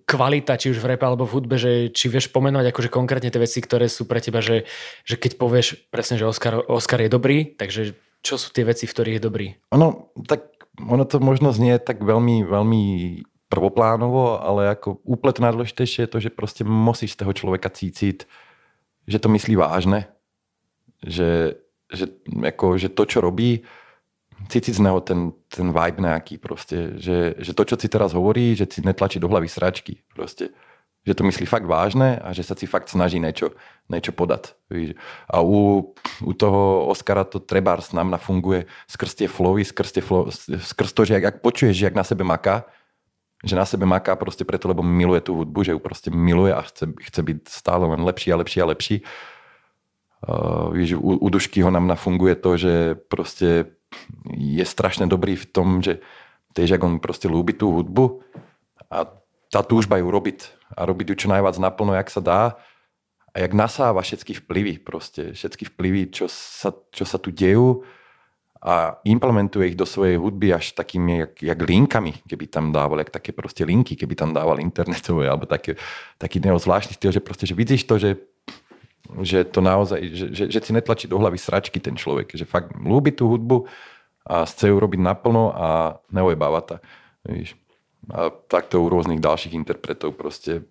kvalita, 0.08 0.56
či 0.56 0.72
už 0.72 0.80
v 0.80 0.96
repe 0.96 1.04
alebo 1.04 1.28
v 1.28 1.36
hudbe, 1.36 1.60
že 1.60 1.92
či 1.92 2.08
vieš 2.08 2.32
pomenovať 2.32 2.72
akože 2.72 2.90
konkrétne 2.94 3.28
tie 3.28 3.44
veci, 3.44 3.60
ktoré 3.60 3.92
sú 3.92 4.08
pre 4.08 4.24
teba, 4.24 4.40
že, 4.40 4.64
že 5.04 5.20
keď 5.20 5.36
povieš 5.36 5.92
presne, 5.92 6.16
že 6.16 6.30
Oscar, 6.30 6.64
Oscar 6.72 7.04
je 7.04 7.12
dobrý, 7.12 7.44
takže 7.60 7.98
čo 8.20 8.36
sú 8.36 8.52
tie 8.52 8.68
veci, 8.68 8.86
v 8.86 8.94
ktorých 8.94 9.18
je 9.18 9.26
dobrý? 9.26 9.48
Ono, 9.72 10.12
tak 10.28 10.60
ono 10.80 11.04
to 11.04 11.20
možno 11.20 11.52
znie 11.52 11.80
tak 11.80 12.04
veľmi, 12.04 12.44
veľmi 12.48 12.84
prvoplánovo, 13.50 14.40
ale 14.40 14.72
ako 14.72 15.02
úplne 15.04 15.34
to 15.34 15.42
najdôležitejšie 15.44 16.06
je 16.06 16.12
to, 16.12 16.20
že 16.22 16.30
proste 16.30 16.64
musíš 16.64 17.18
z 17.18 17.26
toho 17.26 17.34
človeka 17.34 17.74
cítiť, 17.74 18.30
že 19.10 19.18
to 19.18 19.28
myslí 19.34 19.58
vážne. 19.58 20.08
Že, 21.02 21.58
že, 21.90 22.06
ako, 22.44 22.78
že 22.78 22.92
to, 22.92 23.04
čo 23.08 23.24
robí, 23.24 23.66
cítiť 24.48 24.74
z 24.78 24.84
neho 24.84 25.00
ten, 25.02 25.34
ten 25.50 25.74
vibe 25.74 26.00
nejaký 26.00 26.38
proste. 26.38 26.96
Že, 27.02 27.42
že 27.42 27.52
to, 27.52 27.64
čo 27.66 27.76
si 27.76 27.88
teraz 27.90 28.14
hovorí, 28.14 28.54
že 28.54 28.70
si 28.70 28.80
netlačí 28.86 29.18
do 29.18 29.28
hlavy 29.28 29.50
sračky. 29.50 30.04
Proste 30.14 30.54
že 31.08 31.16
to 31.16 31.24
myslí 31.24 31.48
fakt 31.48 31.66
vážne 31.66 32.20
a 32.20 32.36
že 32.36 32.44
sa 32.44 32.54
si 32.54 32.68
fakt 32.68 32.92
snaží 32.92 33.18
niečo, 33.24 33.56
niečo 33.88 34.12
podať. 34.12 34.54
A 35.32 35.40
u, 35.40 35.92
u 36.22 36.32
toho 36.36 36.92
Oscara 36.92 37.24
to 37.24 37.40
trebárs 37.40 37.96
nám 37.96 38.12
nafunguje 38.12 38.68
skrz 38.92 39.12
tie 39.16 39.28
flowy, 39.32 39.64
skrz, 39.64 39.90
tie 39.96 40.04
flow, 40.04 40.28
skrz 40.32 40.92
to, 40.92 41.02
že 41.08 41.18
ak, 41.18 41.24
ak 41.24 41.38
počuješ, 41.40 41.76
že 41.76 41.88
ak 41.88 41.96
na 41.96 42.04
sebe 42.04 42.28
maká, 42.28 42.68
že 43.40 43.56
na 43.56 43.64
sebe 43.64 43.88
maká 43.88 44.20
proste 44.20 44.44
preto, 44.44 44.68
lebo 44.68 44.84
miluje 44.84 45.24
tú 45.24 45.40
hudbu, 45.40 45.60
že 45.64 45.72
ju 45.72 45.80
proste 45.80 46.12
miluje 46.12 46.52
a 46.52 46.60
chce, 46.60 46.92
chce 46.92 47.22
byť 47.24 47.38
stále 47.48 47.88
len 47.88 48.04
lepší 48.04 48.36
a 48.36 48.40
lepší 48.40 48.60
a 48.60 48.70
lepší. 48.70 48.98
Uh, 50.20 50.76
víš, 50.76 51.00
u, 51.00 51.16
u 51.16 51.28
Duškyho 51.32 51.72
nám 51.72 51.88
nafunguje 51.88 52.36
to, 52.36 52.60
že 52.60 53.00
proste 53.08 53.72
je 54.36 54.66
strašne 54.68 55.08
dobrý 55.08 55.40
v 55.40 55.48
tom, 55.48 55.80
že 55.80 56.04
tiež, 56.52 56.76
ak 56.76 56.84
on 56.84 57.00
proste 57.00 57.32
ľúbi 57.32 57.56
tú 57.56 57.72
hudbu 57.72 58.20
a 58.92 59.08
tá 59.50 59.66
túžba 59.66 59.98
ju 59.98 60.08
robiť 60.08 60.40
a 60.78 60.86
robiť 60.86 61.14
ju 61.14 61.16
čo 61.26 61.28
najviac 61.34 61.58
naplno, 61.58 61.98
jak 61.98 62.10
sa 62.14 62.22
dá 62.22 62.42
a 63.34 63.36
jak 63.42 63.54
nasáva 63.54 64.02
všetky 64.02 64.38
vplyvy, 64.46 64.74
proste 64.82 65.34
všetky 65.34 65.74
vplyvy, 65.74 66.02
čo 66.14 66.26
sa, 66.30 66.74
čo 66.94 67.06
sa 67.06 67.18
tu 67.18 67.34
dejú 67.34 67.82
a 68.60 69.00
implementuje 69.08 69.74
ich 69.74 69.80
do 69.80 69.88
svojej 69.88 70.20
hudby 70.20 70.54
až 70.54 70.76
takými, 70.76 71.26
jak, 71.26 71.34
jak 71.42 71.60
linkami, 71.64 72.14
keby 72.28 72.46
tam 72.52 72.76
dával, 72.76 73.00
jak 73.02 73.10
také 73.10 73.32
proste 73.32 73.64
linky, 73.64 73.96
keby 73.96 74.20
tam 74.20 74.36
dával 74.36 74.60
internetové, 74.60 75.32
alebo 75.32 75.48
také, 75.48 75.80
taký 76.20 76.44
neozvláštny 76.44 76.94
styl, 77.00 77.16
že 77.16 77.24
proste, 77.24 77.48
že 77.48 77.56
vidíš 77.56 77.88
to, 77.88 77.96
že, 77.96 78.12
že 79.24 79.48
to 79.48 79.64
naozaj, 79.64 80.04
že, 80.12 80.26
že, 80.36 80.44
že 80.52 80.60
si 80.60 80.72
netlačí 80.76 81.08
do 81.08 81.16
hlavy 81.18 81.40
sračky 81.40 81.80
ten 81.80 81.96
človek, 81.96 82.36
že 82.36 82.44
fakt 82.44 82.76
ľúbi 82.76 83.16
tú 83.16 83.32
hudbu 83.32 83.64
a 84.28 84.44
chce 84.44 84.70
ju 84.70 84.76
robiť 84.76 85.00
naplno 85.00 85.56
a 85.56 85.68
neojebáva 86.12 86.62
ta. 86.62 86.78
Víš 87.24 87.56
a 88.08 88.32
takto 88.32 88.80
u 88.80 88.88
rôznych 88.88 89.20
ďalších 89.20 89.54
interpretov 89.54 90.16
proste. 90.16 90.64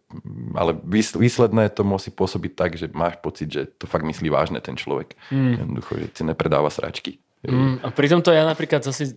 Ale 0.57 0.73
výsledné 1.15 1.69
to 1.71 1.85
musí 1.85 2.09
pôsobiť 2.09 2.53
tak, 2.57 2.71
že 2.81 2.89
máš 2.91 3.21
pocit, 3.21 3.53
že 3.53 3.69
to 3.79 3.85
fakt 3.85 4.09
myslí 4.09 4.33
vážne 4.33 4.59
ten 4.65 4.75
človek. 4.75 5.15
Mm. 5.29 5.61
Jednoducho, 5.61 5.93
že 6.01 6.07
si 6.17 6.23
nepredáva 6.25 6.73
sračky. 6.73 7.21
Mm, 7.47 7.85
a 7.85 7.89
pri 7.95 8.11
tomto 8.11 8.35
ja 8.35 8.43
napríklad 8.43 8.83
zase 8.83 9.15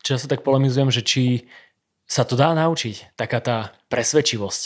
často 0.00 0.30
tak 0.30 0.40
polemizujem, 0.40 0.88
že 0.88 1.02
či 1.04 1.24
sa 2.08 2.24
to 2.24 2.34
dá 2.34 2.56
naučiť, 2.56 3.14
taká 3.14 3.38
tá 3.44 3.56
presvedčivosť. 3.92 4.62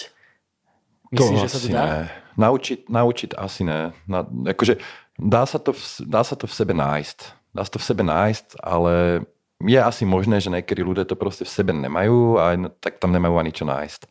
Myslíš, 1.13 1.39
to 1.39 1.45
že 1.45 1.51
sa 1.51 1.61
to 1.61 1.69
dá? 1.69 1.85
Ne. 1.85 2.03
Naučiť, 2.35 2.79
naučiť 2.91 3.31
asi 3.39 3.63
ne. 3.67 3.95
Na, 4.07 4.27
akože 4.27 4.79
dá 5.19 5.47
sa, 5.47 5.59
to 5.59 5.75
v, 5.75 5.83
dá 6.07 6.23
sa 6.23 6.35
to 6.35 6.47
v 6.47 6.55
sebe 6.55 6.75
nájsť. 6.75 7.19
Dá 7.55 7.63
sa 7.63 7.71
to 7.71 7.79
v 7.79 7.87
sebe 7.87 8.03
nájsť, 8.03 8.59
ale 8.59 9.23
je 9.65 9.81
asi 9.81 10.05
možné, 10.05 10.39
že 10.39 10.53
niektorí 10.53 10.85
ľudia 10.85 11.09
to 11.09 11.17
proste 11.17 11.49
v 11.49 11.55
sebe 11.55 11.73
nemajú 11.73 12.37
a 12.37 12.55
tak 12.79 13.01
tam 13.01 13.11
nemajú 13.11 13.35
ani 13.41 13.53
čo 13.53 13.65
nájsť. 13.65 14.07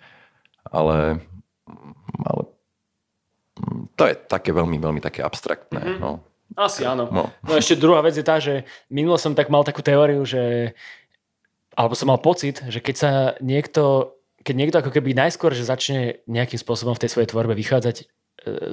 Ale, 0.74 1.22
ale 2.26 2.42
to 3.94 4.04
je 4.10 4.16
také 4.18 4.50
veľmi, 4.50 4.82
veľmi 4.82 5.02
také 5.04 5.22
abstraktné. 5.22 5.80
Mm-hmm. 5.80 6.02
No. 6.02 6.26
Asi 6.54 6.86
áno. 6.86 7.10
No. 7.10 7.34
no 7.42 7.54
ešte 7.58 7.78
druhá 7.78 8.02
vec 8.06 8.14
je 8.14 8.26
tá, 8.26 8.38
že 8.38 8.66
minulo 8.90 9.18
som 9.18 9.34
tak 9.34 9.50
mal 9.50 9.66
takú 9.66 9.82
teóriu, 9.82 10.22
že 10.26 10.74
alebo 11.74 11.98
som 11.98 12.14
mal 12.14 12.22
pocit, 12.22 12.62
že 12.70 12.78
keď 12.78 12.96
sa 12.96 13.12
niekto 13.42 14.14
keď 14.44 14.56
niekto 14.60 14.78
ako 14.84 14.92
keby 14.92 15.16
najskôr, 15.16 15.56
že 15.56 15.64
začne 15.64 16.20
nejakým 16.28 16.60
spôsobom 16.60 16.94
v 16.94 17.08
tej 17.08 17.16
svojej 17.16 17.32
tvorbe 17.32 17.56
vychádzať 17.56 17.96
e, 18.04 18.06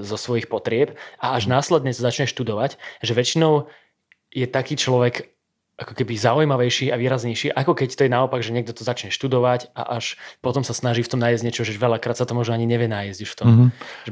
zo 0.03 0.19
svojich 0.19 0.51
potrieb 0.51 0.99
a 1.23 1.39
až 1.39 1.47
následne 1.47 1.95
sa 1.95 2.11
začne 2.11 2.27
študovať, 2.27 2.75
že 3.01 3.15
väčšinou 3.15 3.71
je 4.35 4.47
taký 4.51 4.75
človek 4.75 5.31
ako 5.81 5.97
keby 5.97 6.13
zaujímavejší 6.13 6.93
a 6.93 7.01
výraznejší, 7.01 7.57
ako 7.57 7.73
keď 7.73 7.97
to 7.97 8.05
je 8.05 8.13
naopak, 8.13 8.45
že 8.45 8.53
niekto 8.53 8.77
to 8.77 8.85
začne 8.85 9.09
študovať 9.09 9.73
a 9.73 9.97
až 9.97 10.21
potom 10.45 10.61
sa 10.61 10.77
snaží 10.77 11.01
v 11.01 11.17
tom 11.17 11.21
nájsť 11.25 11.41
niečo, 11.41 11.65
že 11.65 11.81
veľakrát 11.81 12.21
sa 12.21 12.29
to 12.29 12.37
možno 12.37 12.53
ani 12.53 12.69
nevie 12.69 12.85
nájsť 12.85 13.19
už 13.25 13.31
v 13.33 13.39
tom. 13.41 13.47
Mm-hmm. 13.49 13.71
Že 14.05 14.11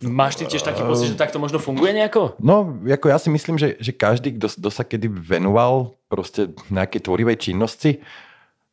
Máš 0.00 0.40
ty 0.40 0.48
tiež 0.48 0.64
taký 0.64 0.80
pocit, 0.80 1.12
že 1.12 1.20
takto 1.20 1.36
možno 1.36 1.60
funguje 1.60 1.92
nejako? 1.92 2.40
No, 2.40 2.72
ako 2.88 3.12
ja 3.12 3.20
si 3.20 3.28
myslím, 3.28 3.60
že, 3.60 3.76
že 3.76 3.92
každý, 3.92 4.32
kto, 4.32 4.48
kto 4.48 4.68
sa 4.72 4.80
kedy 4.80 5.12
venoval 5.12 5.92
proste 6.08 6.56
nejakej 6.72 7.04
tvorivej 7.04 7.36
činnosti 7.36 8.00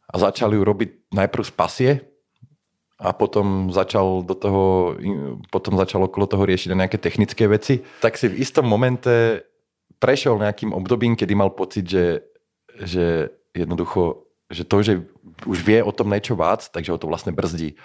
a 0.07 0.15
začal 0.23 0.55
ju 0.55 0.63
robiť 0.63 1.11
najprv 1.11 1.43
z 1.43 1.51
pasie 1.51 1.91
a 2.95 3.11
potom 3.11 3.75
začal 3.75 4.23
do 4.23 4.39
toho, 4.39 4.95
potom 5.51 5.75
začal 5.75 6.07
okolo 6.07 6.31
toho 6.31 6.47
riešiť 6.47 6.71
nejaké 6.71 6.95
technické 6.95 7.43
veci, 7.51 7.83
tak 7.99 8.15
si 8.15 8.31
v 8.31 8.39
istom 8.39 8.63
momente 8.63 9.43
prešiel 9.97 10.37
nejakým 10.37 10.73
obdobím, 10.73 11.17
kedy 11.17 11.33
mal 11.33 11.53
pocit, 11.53 11.85
že, 11.85 12.25
že 12.77 13.33
jednoducho, 13.53 14.25
že 14.49 14.63
to, 14.63 14.77
že 14.85 14.93
už 15.45 15.59
vie 15.65 15.81
o 15.81 15.93
tom 15.93 16.09
niečo 16.09 16.37
vác, 16.37 16.69
takže 16.69 16.93
ho 16.93 17.01
to 17.01 17.09
vlastne 17.09 17.33
brzdí 17.33 17.77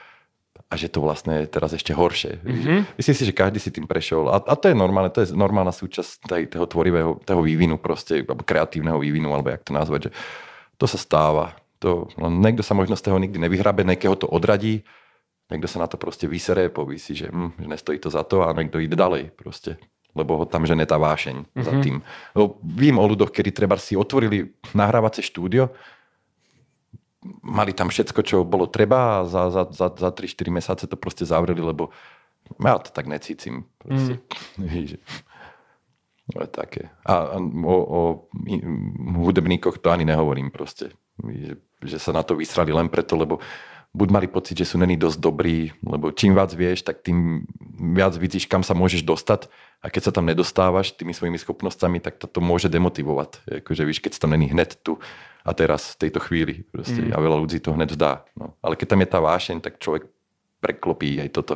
a 0.72 0.74
že 0.76 0.88
to 0.88 1.04
vlastne 1.04 1.44
je 1.44 1.46
teraz 1.52 1.76
ešte 1.76 1.92
horšie. 1.92 2.40
Mm-hmm. 2.40 2.96
Myslím 2.96 3.16
si, 3.16 3.24
že 3.28 3.36
každý 3.36 3.60
si 3.60 3.68
tým 3.68 3.84
prešiel. 3.84 4.24
A, 4.28 4.40
a 4.40 4.54
to 4.56 4.72
je 4.72 4.76
normálne, 4.76 5.12
to 5.12 5.20
je 5.24 5.36
normálna 5.36 5.72
súčasť 5.72 6.28
tej, 6.28 6.42
toho 6.48 6.64
tvorivého, 6.64 7.20
toho 7.24 7.44
vývinu 7.44 7.76
proste, 7.76 8.24
alebo 8.24 8.40
kreatívneho 8.40 8.96
vývinu, 8.96 9.32
alebo 9.32 9.52
jak 9.52 9.64
to 9.64 9.72
nazvať, 9.76 10.00
že 10.08 10.10
to 10.80 10.86
sa 10.88 10.96
stáva. 10.96 11.56
To, 11.84 12.08
len 12.16 12.40
niekto 12.40 12.64
sa 12.64 12.72
možno 12.72 12.96
z 12.96 13.04
toho 13.04 13.20
nikdy 13.20 13.36
nevyhrabe, 13.36 13.84
niekého 13.84 14.16
to 14.16 14.24
odradí, 14.24 14.80
niekto 15.52 15.68
sa 15.68 15.84
na 15.84 15.88
to 15.92 16.00
proste 16.00 16.24
vyseré, 16.24 16.72
povie 16.72 16.96
si, 16.96 17.12
že, 17.12 17.28
hm, 17.28 17.60
že 17.60 17.66
nestojí 17.68 18.00
to 18.00 18.08
za 18.08 18.24
to 18.24 18.40
a 18.40 18.56
niekto 18.56 18.80
ide 18.80 18.96
ďalej 18.96 19.34
proste 19.36 19.76
lebo 20.12 20.40
ho 20.40 20.44
tam 20.44 20.68
žene 20.68 20.84
tá 20.84 21.00
vášeň 21.00 21.36
mm-hmm. 21.44 21.64
za 21.64 21.72
mhm. 21.72 21.82
tým. 21.82 21.96
Lebo 22.36 22.46
vím 22.60 22.96
o 23.00 23.04
ľudoch, 23.08 23.32
kedy 23.32 23.50
treba 23.52 23.76
si 23.80 23.96
otvorili 23.96 24.52
nahrávacie 24.76 25.24
štúdio 25.24 25.72
mali 27.42 27.70
tam 27.70 27.86
všetko, 27.86 28.20
čo 28.26 28.36
bolo 28.42 28.66
treba 28.66 29.22
a 29.22 29.24
za, 29.26 29.50
za, 29.50 29.62
za, 29.70 29.86
za 29.94 30.10
3-4 30.10 30.50
mesiace 30.50 30.84
to 30.90 30.98
proste 30.98 31.22
zavreli, 31.22 31.62
lebo 31.62 31.94
ja 32.58 32.76
to 32.82 32.90
tak 32.90 33.06
necítim. 33.06 33.66
Proste. 33.78 34.18
Mm. 34.62 36.38
No, 36.38 36.46
také. 36.46 36.94
A, 37.02 37.34
a 37.34 37.36
o, 37.42 37.76
o 37.82 38.00
hudebníkoch 39.26 39.82
to 39.82 39.90
ani 39.90 40.06
nehovorím 40.06 40.54
proste. 40.54 40.94
Že, 41.18 41.58
že 41.82 41.98
sa 41.98 42.14
na 42.14 42.22
to 42.22 42.38
vysrali 42.38 42.70
len 42.70 42.86
preto, 42.86 43.18
lebo 43.18 43.42
buď 43.92 44.08
mali 44.08 44.26
pocit, 44.28 44.56
že 44.56 44.64
sú 44.64 44.80
není 44.80 44.96
dosť 44.96 45.20
dobrí, 45.20 45.68
lebo 45.84 46.08
čím 46.16 46.32
viac 46.32 46.48
vieš, 46.56 46.80
tak 46.80 47.04
tým 47.04 47.44
viac 47.92 48.16
vidíš, 48.16 48.48
kam 48.48 48.64
sa 48.64 48.72
môžeš 48.72 49.04
dostať 49.04 49.52
a 49.84 49.92
keď 49.92 50.02
sa 50.08 50.12
tam 50.16 50.24
nedostávaš 50.24 50.96
tými 50.96 51.12
svojimi 51.12 51.36
schopnosťami, 51.36 52.00
tak 52.00 52.16
to, 52.16 52.24
to 52.24 52.40
môže 52.40 52.72
demotivovať. 52.72 53.60
Akože 53.64 53.84
víš, 53.84 54.00
keď 54.00 54.16
tam 54.16 54.32
není 54.32 54.48
hned 54.48 54.80
tu 54.80 54.96
a 55.44 55.50
teraz 55.52 55.92
v 55.98 56.08
tejto 56.08 56.24
chvíli. 56.24 56.64
Proste, 56.72 57.04
mm. 57.04 57.12
A 57.12 57.18
veľa 57.20 57.36
ľudí 57.36 57.60
to 57.60 57.76
hneď 57.76 57.92
vzdá. 57.92 58.24
No. 58.32 58.56
Ale 58.64 58.80
keď 58.80 58.96
tam 58.96 59.02
je 59.04 59.08
tá 59.12 59.18
vášeň, 59.20 59.56
tak 59.60 59.76
človek 59.76 60.08
preklopí 60.64 61.20
aj 61.20 61.28
toto. 61.34 61.54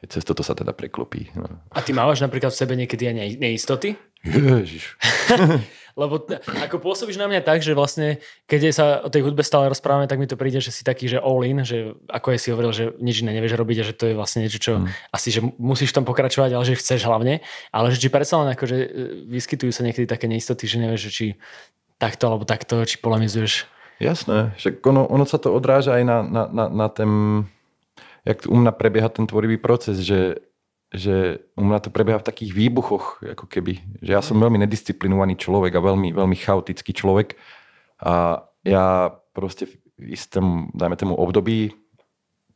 Aj 0.00 0.06
cez 0.08 0.24
toto 0.24 0.40
sa 0.40 0.56
teda 0.56 0.72
preklopí. 0.72 1.28
No. 1.36 1.60
A 1.74 1.84
ty 1.84 1.92
mávaš 1.92 2.24
napríklad 2.24 2.56
v 2.56 2.60
sebe 2.62 2.72
niekedy 2.72 3.10
aj 3.12 3.36
neistoty? 3.36 4.00
Ježiš. 4.24 4.96
Lebo 5.96 6.20
ako 6.44 6.76
pôsobíš 6.76 7.16
na 7.16 7.24
mňa 7.24 7.40
tak, 7.40 7.64
že 7.64 7.72
vlastne, 7.72 8.20
keď 8.44 8.60
sa 8.68 9.00
o 9.00 9.08
tej 9.08 9.24
hudbe 9.24 9.40
stále 9.40 9.72
rozprávame, 9.72 10.04
tak 10.04 10.20
mi 10.20 10.28
to 10.28 10.36
príde, 10.36 10.60
že 10.60 10.68
si 10.68 10.84
taký, 10.84 11.08
že 11.08 11.16
all 11.16 11.40
in, 11.40 11.64
že 11.64 11.96
ako 12.12 12.36
je 12.36 12.38
si 12.38 12.48
hovoril, 12.52 12.72
že 12.76 12.84
nič 13.00 13.24
iné 13.24 13.32
nevieš 13.32 13.56
robiť 13.56 13.76
a 13.80 13.84
že 13.88 13.96
to 13.96 14.04
je 14.12 14.14
vlastne 14.14 14.44
niečo, 14.44 14.60
čo 14.60 14.72
mm. 14.76 14.92
asi, 15.16 15.32
že 15.32 15.40
musíš 15.56 15.96
v 15.96 15.96
tom 15.96 16.04
pokračovať, 16.04 16.52
ale 16.52 16.68
že 16.68 16.76
chceš 16.76 17.08
hlavne. 17.08 17.40
Ale 17.72 17.86
že 17.96 17.96
či 17.96 18.12
predsa 18.12 18.36
len 18.44 18.52
ako, 18.52 18.64
že 18.68 18.76
e, 18.84 18.88
vyskytujú 19.24 19.72
sa 19.72 19.88
niekedy 19.88 20.04
také 20.04 20.28
neistoty, 20.28 20.68
že 20.68 20.76
nevieš, 20.84 21.00
že 21.08 21.12
či 21.16 21.26
takto 21.96 22.28
alebo 22.28 22.44
takto, 22.44 22.84
či 22.84 23.00
polemizuješ. 23.00 23.64
Jasné, 23.96 24.52
že 24.60 24.76
ono, 24.84 25.08
ono 25.08 25.24
sa 25.24 25.40
to 25.40 25.48
odráža 25.48 25.96
aj 25.96 26.04
na, 26.04 26.18
na, 26.20 26.42
na, 26.52 26.64
na 26.68 26.86
ten, 26.92 27.10
jak 28.28 28.44
u 28.44 28.52
mňa 28.52 28.72
prebieha 28.76 29.08
ten 29.08 29.24
tvorivý 29.24 29.56
proces, 29.56 30.04
že, 30.04 30.44
že 30.94 31.42
u 31.58 31.62
mňa 31.66 31.78
to 31.82 31.90
prebieha 31.90 32.22
v 32.22 32.28
takých 32.28 32.54
výbuchoch, 32.54 33.22
ako 33.22 33.46
keby. 33.50 33.82
Že 34.02 34.10
ja 34.10 34.22
som 34.22 34.38
veľmi 34.38 34.62
nedisciplinovaný 34.62 35.34
človek 35.34 35.74
a 35.74 35.84
veľmi, 35.84 36.14
veľmi 36.14 36.36
chaotický 36.38 36.94
človek 36.94 37.34
a 38.02 38.46
ja 38.62 39.10
proste 39.34 39.66
v 39.96 40.12
istom, 40.12 40.70
dajme 40.76 40.96
tomu 40.98 41.14
období 41.16 41.72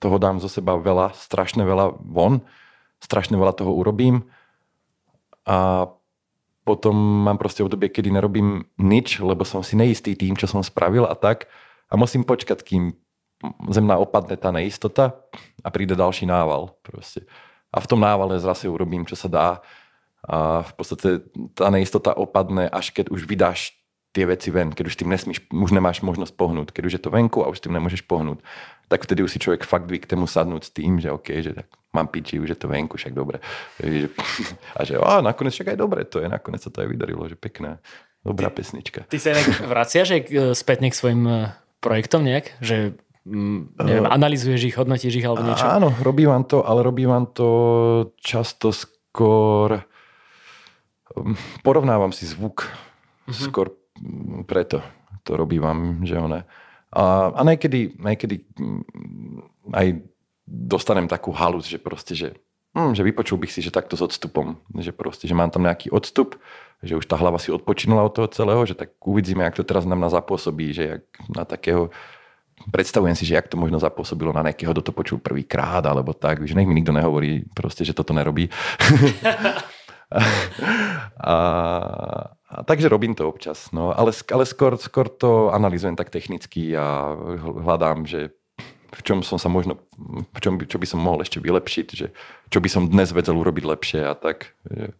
toho 0.00 0.16
dám 0.16 0.40
zo 0.40 0.48
seba 0.48 0.80
veľa, 0.80 1.12
strašne 1.12 1.64
veľa 1.64 2.00
von, 2.00 2.40
strašne 3.04 3.36
veľa 3.36 3.52
toho 3.52 3.72
urobím 3.72 4.28
a 5.44 5.88
potom 6.64 6.94
mám 6.94 7.40
proste 7.40 7.64
obdobie, 7.64 7.88
kedy 7.88 8.12
nerobím 8.12 8.68
nič, 8.76 9.18
lebo 9.18 9.42
som 9.42 9.64
si 9.64 9.74
neistý 9.74 10.14
tým, 10.14 10.36
čo 10.36 10.46
som 10.46 10.60
spravil 10.62 11.08
a 11.08 11.16
tak. 11.16 11.48
A 11.90 11.98
musím 11.98 12.22
počkať, 12.22 12.62
kým 12.62 12.94
zemná 13.72 13.96
opadne 13.96 14.36
tá 14.36 14.52
neistota 14.52 15.18
a 15.64 15.68
príde 15.72 15.96
ďalší 15.96 16.28
nával. 16.28 16.76
Proste. 16.84 17.24
A 17.70 17.78
v 17.78 17.88
tom 17.88 18.02
návale 18.02 18.42
zase 18.42 18.66
urobím, 18.66 19.06
čo 19.06 19.14
sa 19.14 19.28
dá. 19.30 19.48
A 20.26 20.66
v 20.66 20.72
podstate 20.76 21.08
tá 21.56 21.72
neistota 21.72 22.12
opadne, 22.12 22.68
až 22.68 22.92
keď 22.92 23.08
už 23.08 23.24
vydáš 23.24 23.80
tie 24.10 24.26
veci 24.26 24.50
ven, 24.50 24.74
keď 24.74 24.84
už 24.90 24.98
tým 24.98 25.10
nesmíš, 25.10 25.38
už 25.54 25.70
nemáš 25.70 26.02
možnosť 26.02 26.34
pohnúť, 26.34 26.74
keď 26.74 26.82
už 26.82 26.94
je 26.98 27.02
to 27.02 27.14
venku 27.14 27.46
a 27.46 27.50
už 27.50 27.62
tým 27.62 27.78
nemôžeš 27.78 28.02
pohnúť, 28.10 28.42
tak 28.90 29.06
vtedy 29.06 29.22
už 29.22 29.30
si 29.30 29.38
človek 29.38 29.62
fakt 29.62 29.86
tomu 29.86 30.26
sadnúť 30.26 30.62
s 30.66 30.74
tým, 30.74 30.98
že 30.98 31.14
OK, 31.14 31.30
že 31.38 31.54
tak 31.54 31.70
mám 31.94 32.10
piči, 32.10 32.42
už 32.42 32.50
je 32.50 32.58
to 32.58 32.66
venku, 32.66 32.98
však 32.98 33.14
dobre. 33.14 33.38
A 34.78 34.82
že 34.82 34.98
a 34.98 35.22
nakoniec 35.22 35.54
však 35.54 35.74
aj 35.74 35.78
dobre 35.78 36.02
to 36.02 36.18
je, 36.18 36.26
nakoniec 36.26 36.62
sa 36.62 36.74
to 36.74 36.82
aj 36.82 36.88
vydarilo, 36.90 37.22
že 37.30 37.38
pekné, 37.38 37.78
dobrá 38.26 38.50
ty, 38.50 38.62
pesnička. 38.62 39.06
Ty 39.06 39.18
sa 39.22 39.34
inak 39.34 39.46
vraciaš 39.62 40.26
spätne 40.58 40.90
k 40.90 40.98
svojim 40.98 41.22
e, 41.26 41.54
projektom 41.78 42.26
nejak? 42.26 42.58
Že 42.58 42.98
neviem, 43.26 44.06
uh, 44.06 44.14
analýzuješ 44.14 44.72
ich, 44.72 44.76
hodnotíš 44.76 45.20
ich 45.20 45.26
alebo 45.26 45.44
niečo? 45.44 45.66
Áno, 45.66 45.92
robím 46.00 46.32
to, 46.48 46.64
ale 46.64 46.80
robím 46.80 47.12
to 47.36 47.48
často 48.16 48.72
skôr 48.72 49.84
mm, 51.12 51.64
porovnávam 51.66 52.14
si 52.14 52.24
zvuk 52.24 52.64
uh-huh. 52.64 53.36
skôr 53.36 53.76
preto 54.48 54.80
to 55.24 55.36
robím, 55.36 56.02
že 56.02 56.16
one. 56.16 56.48
A, 56.90 57.30
a 57.30 57.40
niekedy, 57.46 57.94
niekedy 57.94 58.42
mm, 58.58 59.70
aj 59.70 59.86
dostanem 60.48 61.06
takú 61.06 61.30
halus, 61.30 61.70
že 61.70 61.78
proste, 61.78 62.18
že, 62.18 62.34
hm, 62.74 62.98
že 62.98 63.06
vypočul 63.06 63.38
bych 63.38 63.52
si, 63.54 63.60
že 63.62 63.70
takto 63.70 63.94
s 63.94 64.02
odstupom, 64.02 64.58
že 64.74 64.90
proste, 64.90 65.30
že 65.30 65.38
mám 65.38 65.54
tam 65.54 65.62
nejaký 65.62 65.94
odstup, 65.94 66.40
že 66.82 66.98
už 66.98 67.06
tá 67.06 67.14
hlava 67.14 67.38
si 67.38 67.54
odpočinula 67.54 68.02
od 68.02 68.14
toho 68.16 68.28
celého, 68.32 68.62
že 68.66 68.74
tak 68.74 68.96
uvidíme, 69.04 69.46
jak 69.46 69.60
to 69.60 69.64
teraz 69.68 69.86
nám 69.86 70.02
na 70.02 70.10
zapôsobí, 70.10 70.74
že 70.74 70.84
jak 70.98 71.04
na 71.30 71.44
takého 71.46 71.94
predstavujem 72.68 73.16
si, 73.16 73.24
že 73.24 73.40
jak 73.40 73.48
to 73.48 73.56
možno 73.56 73.80
zapôsobilo 73.80 74.36
na 74.36 74.44
nejakého, 74.44 74.76
kto 74.76 74.82
to 74.84 74.92
počul 74.92 75.16
prvýkrát, 75.16 75.80
alebo 75.88 76.12
tak, 76.12 76.44
že 76.44 76.52
nech 76.52 76.68
mi 76.68 76.76
nikto 76.76 76.92
nehovorí 76.92 77.48
proste, 77.56 77.88
že 77.88 77.96
toto 77.96 78.12
nerobí. 78.12 78.52
a, 80.12 81.36
a, 82.44 82.56
takže 82.66 82.92
robím 82.92 83.16
to 83.16 83.24
občas, 83.24 83.72
no, 83.72 83.96
ale, 83.96 84.12
ale 84.12 84.44
skôr, 84.44 84.76
skôr 84.76 85.08
to 85.08 85.48
analýzujem 85.54 85.96
tak 85.96 86.12
technicky 86.12 86.76
a 86.76 87.14
hľadám, 87.40 88.04
že 88.04 88.34
v 88.90 89.00
čom 89.06 89.22
som 89.22 89.38
sa 89.38 89.46
možno, 89.46 89.78
v 90.34 90.38
čom 90.42 90.58
čo 90.66 90.78
by 90.82 90.86
som 90.86 90.98
mohol 90.98 91.22
ešte 91.22 91.38
vylepšiť, 91.38 91.86
že 91.94 92.10
čo 92.50 92.58
by 92.58 92.68
som 92.68 92.90
dnes 92.90 93.14
vedel 93.14 93.38
urobiť 93.38 93.64
lepšie 93.64 94.00
a 94.02 94.18
tak, 94.18 94.58
že, 94.66 94.90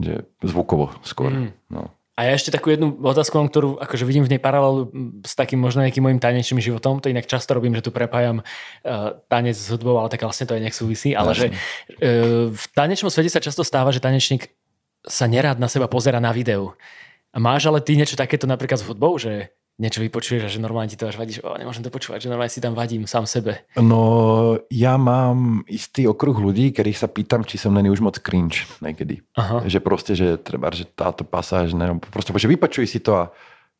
že 0.00 0.14
zvukovo 0.40 0.96
skôr. 1.04 1.28
Mm. 1.28 1.50
No. 1.68 1.92
A 2.14 2.30
ja 2.30 2.38
ešte 2.38 2.54
takú 2.54 2.70
jednu 2.70 2.94
otázku 3.02 3.34
mám, 3.34 3.50
ktorú 3.50 3.82
akože 3.82 4.06
vidím 4.06 4.22
v 4.22 4.38
nej 4.38 4.40
paralelu 4.42 4.86
s 5.26 5.34
takým 5.34 5.58
možno 5.58 5.82
nejakým 5.82 5.98
môjim 5.98 6.22
tanečným 6.22 6.62
životom. 6.62 7.02
To 7.02 7.10
inak 7.10 7.26
často 7.26 7.58
robím, 7.58 7.74
že 7.74 7.82
tu 7.82 7.90
prepájam 7.90 8.38
uh, 8.38 9.18
tanec 9.26 9.58
s 9.58 9.66
hudbou, 9.66 9.98
ale 9.98 10.06
tak 10.14 10.22
vlastne 10.22 10.46
to 10.46 10.54
aj 10.54 10.62
nech 10.62 10.78
súvisí. 10.78 11.10
Ale 11.10 11.34
Jasne. 11.34 11.42
že 11.42 11.46
uh, 11.50 12.46
v 12.54 12.64
tanečnom 12.70 13.10
svete 13.10 13.34
sa 13.34 13.42
často 13.42 13.66
stáva, 13.66 13.90
že 13.90 13.98
tanečník 13.98 14.46
sa 15.02 15.26
nerád 15.26 15.58
na 15.58 15.66
seba 15.66 15.90
pozera 15.90 16.22
na 16.22 16.30
videu. 16.30 16.78
A 17.34 17.42
máš 17.42 17.66
ale 17.66 17.82
ty 17.82 17.98
niečo 17.98 18.14
takéto 18.14 18.46
napríklad 18.46 18.78
s 18.78 18.86
hudbou, 18.86 19.18
že 19.18 19.50
niečo 19.74 19.98
vypočuješ 19.98 20.46
a 20.46 20.52
že 20.52 20.62
normálne 20.62 20.86
ti 20.86 20.94
to 20.94 21.10
až 21.10 21.18
vadíš, 21.18 21.42
o, 21.42 21.50
nemôžem 21.58 21.82
to 21.82 21.90
počúvať, 21.90 22.26
že 22.26 22.30
normálne 22.30 22.52
si 22.54 22.62
tam 22.62 22.78
vadím 22.78 23.10
sám 23.10 23.26
sebe. 23.26 23.66
No, 23.74 24.54
ja 24.70 24.94
mám 24.94 25.66
istý 25.66 26.06
okruh 26.06 26.38
ľudí, 26.38 26.70
ktorých 26.70 26.98
sa 26.98 27.10
pýtam, 27.10 27.42
či 27.42 27.58
som 27.58 27.74
není 27.74 27.90
už 27.90 27.98
moc 27.98 28.14
cringe 28.22 28.70
niekedy. 28.78 29.26
Aha. 29.34 29.66
Že 29.66 29.78
proste, 29.82 30.12
že 30.14 30.38
treba, 30.38 30.70
že 30.70 30.86
táto 30.86 31.26
pasáž, 31.26 31.74
ne, 31.74 31.98
proste, 31.98 32.30
že 32.30 32.46
vypočuj 32.46 32.86
si 32.86 33.02
to 33.02 33.18
a 33.18 33.24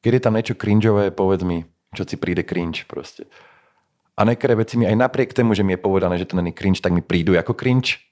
keď 0.03 0.19
je 0.19 0.25
tam 0.27 0.35
niečo 0.35 0.59
cringeové, 0.59 1.15
povedz 1.15 1.47
mi, 1.47 1.63
čo 1.95 2.03
si 2.03 2.19
príde 2.19 2.43
cringe 2.43 2.85
proste. 2.91 3.31
A 4.15 4.23
niektoré 4.23 4.55
veci 4.55 4.79
mi 4.79 4.87
aj 4.87 4.99
napriek 4.99 5.35
tomu, 5.35 5.55
že 5.59 5.67
mi 5.67 5.75
je 5.75 5.83
povedané, 5.83 6.19
že 6.19 6.27
to 6.27 6.39
není 6.39 6.55
cringe, 6.55 6.83
tak 6.83 6.95
mi 6.95 7.03
prídu 7.03 7.35
ako 7.39 7.55
cringe. 7.55 8.03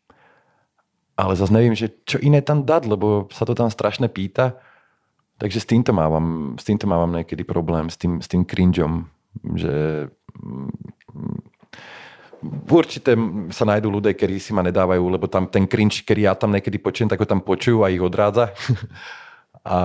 Ale 1.15 1.37
zase 1.39 1.53
neviem, 1.55 1.77
že 1.77 1.93
čo 2.07 2.19
iné 2.19 2.43
tam 2.43 2.67
dať, 2.67 2.89
lebo 2.89 3.31
sa 3.31 3.47
to 3.47 3.55
tam 3.55 3.71
strašne 3.71 4.11
pýta. 4.11 4.59
Takže 5.39 5.59
s 5.59 5.67
týmto 5.67 5.91
mávam, 5.91 6.55
s 6.55 6.65
týmto 6.65 6.87
mávam 6.87 7.11
niekedy 7.11 7.43
problém, 7.43 7.91
s 7.91 7.97
tým, 7.99 8.23
s 8.23 8.29
tým 8.31 8.47
cringeom, 8.47 9.11
že 9.57 10.07
mm, 10.39 11.53
určite 12.71 13.15
sa 13.55 13.65
nájdú 13.67 13.89
ľudia, 13.91 14.15
ktorí 14.15 14.39
si 14.43 14.51
ma 14.51 14.67
nedávajú, 14.67 15.03
lebo 15.07 15.27
tam 15.31 15.47
ten 15.47 15.67
cringe, 15.71 16.03
ktorý 16.03 16.31
ja 16.31 16.35
tam 16.35 16.51
niekedy 16.55 16.79
počujem, 16.83 17.11
tak 17.11 17.23
ho 17.23 17.27
tam 17.27 17.43
počujú 17.43 17.87
a 17.87 17.91
ich 17.91 18.03
odrádza. 18.03 18.51
a 19.67 19.79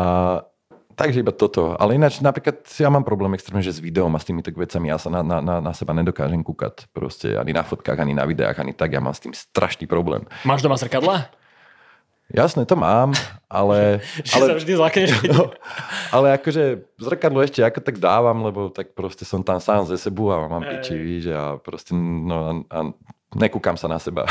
takže 0.98 1.22
iba 1.22 1.34
toto. 1.34 1.78
Ale 1.78 1.94
ináč 1.94 2.18
napríklad 2.20 2.66
ja 2.66 2.90
mám 2.90 3.06
problém 3.06 3.38
extrémne, 3.38 3.62
že 3.62 3.78
s 3.78 3.84
videom 3.84 4.10
a 4.18 4.20
s 4.20 4.26
týmito 4.26 4.50
vecami 4.50 4.90
ja 4.90 4.98
sa 4.98 5.14
na, 5.14 5.22
na, 5.22 5.38
na, 5.42 5.56
na 5.62 5.72
seba 5.78 5.94
nedokážem 5.94 6.42
kúkať. 6.42 6.90
Proste 6.90 7.38
ani 7.38 7.54
na 7.54 7.62
fotkách, 7.62 8.02
ani 8.02 8.18
na 8.18 8.26
videách, 8.26 8.58
ani 8.58 8.74
tak. 8.74 8.98
Ja 8.98 9.02
mám 9.02 9.14
s 9.14 9.22
tým 9.22 9.38
strašný 9.38 9.86
problém. 9.86 10.26
Máš 10.42 10.66
doma 10.66 10.82
zrkadla? 10.82 11.30
Jasné, 12.28 12.68
to 12.68 12.76
mám, 12.76 13.16
ale... 13.48 14.04
že 14.28 14.36
ale, 14.36 14.46
sa 14.52 14.56
vždy 14.60 14.72
zlakneš. 14.76 15.10
No, 15.32 15.52
ale 16.12 16.36
akože 16.36 16.84
zrkadlo 17.00 17.40
ešte 17.40 17.64
ako 17.64 17.80
tak 17.80 18.04
dávam, 18.04 18.44
lebo 18.44 18.68
tak 18.68 18.92
proste 18.92 19.24
som 19.24 19.40
tam 19.40 19.64
sám 19.64 19.88
ze 19.88 19.96
sebu 19.96 20.32
a 20.36 20.48
mám 20.48 20.64
piči, 20.64 20.96
víš, 20.96 21.32
a 21.32 21.56
proste, 21.56 21.96
no 21.96 22.68
a, 22.68 22.92
nekúkam 23.36 23.76
sa 23.76 23.92
na 23.92 24.00
seba 24.00 24.28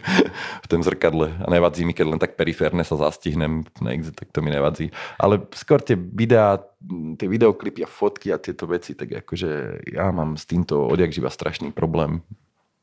v 0.64 0.66
tom 0.70 0.82
zrkadle 0.82 1.30
a 1.42 1.46
nevadí 1.50 1.82
mi, 1.82 1.94
keď 1.94 2.06
len 2.06 2.20
tak 2.22 2.38
periférne 2.38 2.82
sa 2.82 2.94
zastihnem, 2.98 3.66
niekde, 3.82 4.14
tak 4.14 4.30
to 4.30 4.42
mi 4.42 4.50
nevadí. 4.50 4.94
Ale 5.18 5.42
skôr 5.54 5.82
tie 5.82 5.94
videá, 5.94 6.58
tie 7.18 7.26
videoklipy 7.26 7.82
a 7.82 7.90
fotky 7.90 8.34
a 8.34 8.38
tieto 8.38 8.66
veci, 8.66 8.94
tak 8.94 9.10
akože 9.26 9.82
ja 9.94 10.10
mám 10.14 10.34
s 10.38 10.46
týmto 10.46 10.86
odjak 10.86 11.14
živa 11.14 11.30
strašný 11.30 11.70
problém. 11.70 12.22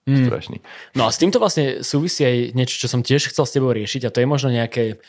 Mm. 0.05 0.29
Strašný. 0.29 0.57
No 0.93 1.09
a 1.09 1.09
s 1.09 1.17
týmto 1.17 1.41
vlastne 1.41 1.81
súvisí 1.81 2.21
aj 2.21 2.53
niečo, 2.53 2.77
čo 2.77 2.85
som 2.85 3.01
tiež 3.01 3.33
chcel 3.33 3.45
s 3.49 3.53
tebou 3.57 3.73
riešiť 3.73 4.05
a 4.05 4.13
to 4.13 4.21
je 4.21 4.29
možno 4.29 4.53
nejaké, 4.53 5.01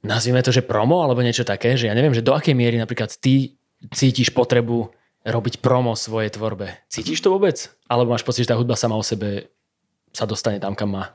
nazvime 0.00 0.40
to, 0.40 0.48
že 0.48 0.64
promo 0.64 1.04
alebo 1.04 1.20
niečo 1.20 1.44
také, 1.44 1.76
že 1.76 1.92
ja 1.92 1.94
neviem, 1.94 2.16
že 2.16 2.24
do 2.24 2.32
akej 2.32 2.56
miery 2.56 2.80
napríklad 2.80 3.12
ty 3.20 3.60
cítiš 3.92 4.32
potrebu 4.32 4.88
robiť 5.28 5.60
promo 5.60 5.92
svojej 5.92 6.32
tvorbe. 6.32 6.72
Cítiš 6.88 7.20
to 7.20 7.28
vôbec? 7.28 7.68
Alebo 7.84 8.16
máš 8.16 8.24
pocit, 8.24 8.48
že 8.48 8.50
tá 8.50 8.56
hudba 8.56 8.80
sama 8.80 8.96
o 8.96 9.04
sebe 9.04 9.52
sa 10.16 10.24
dostane 10.24 10.56
tam, 10.56 10.72
kam 10.72 10.96
má? 10.96 11.12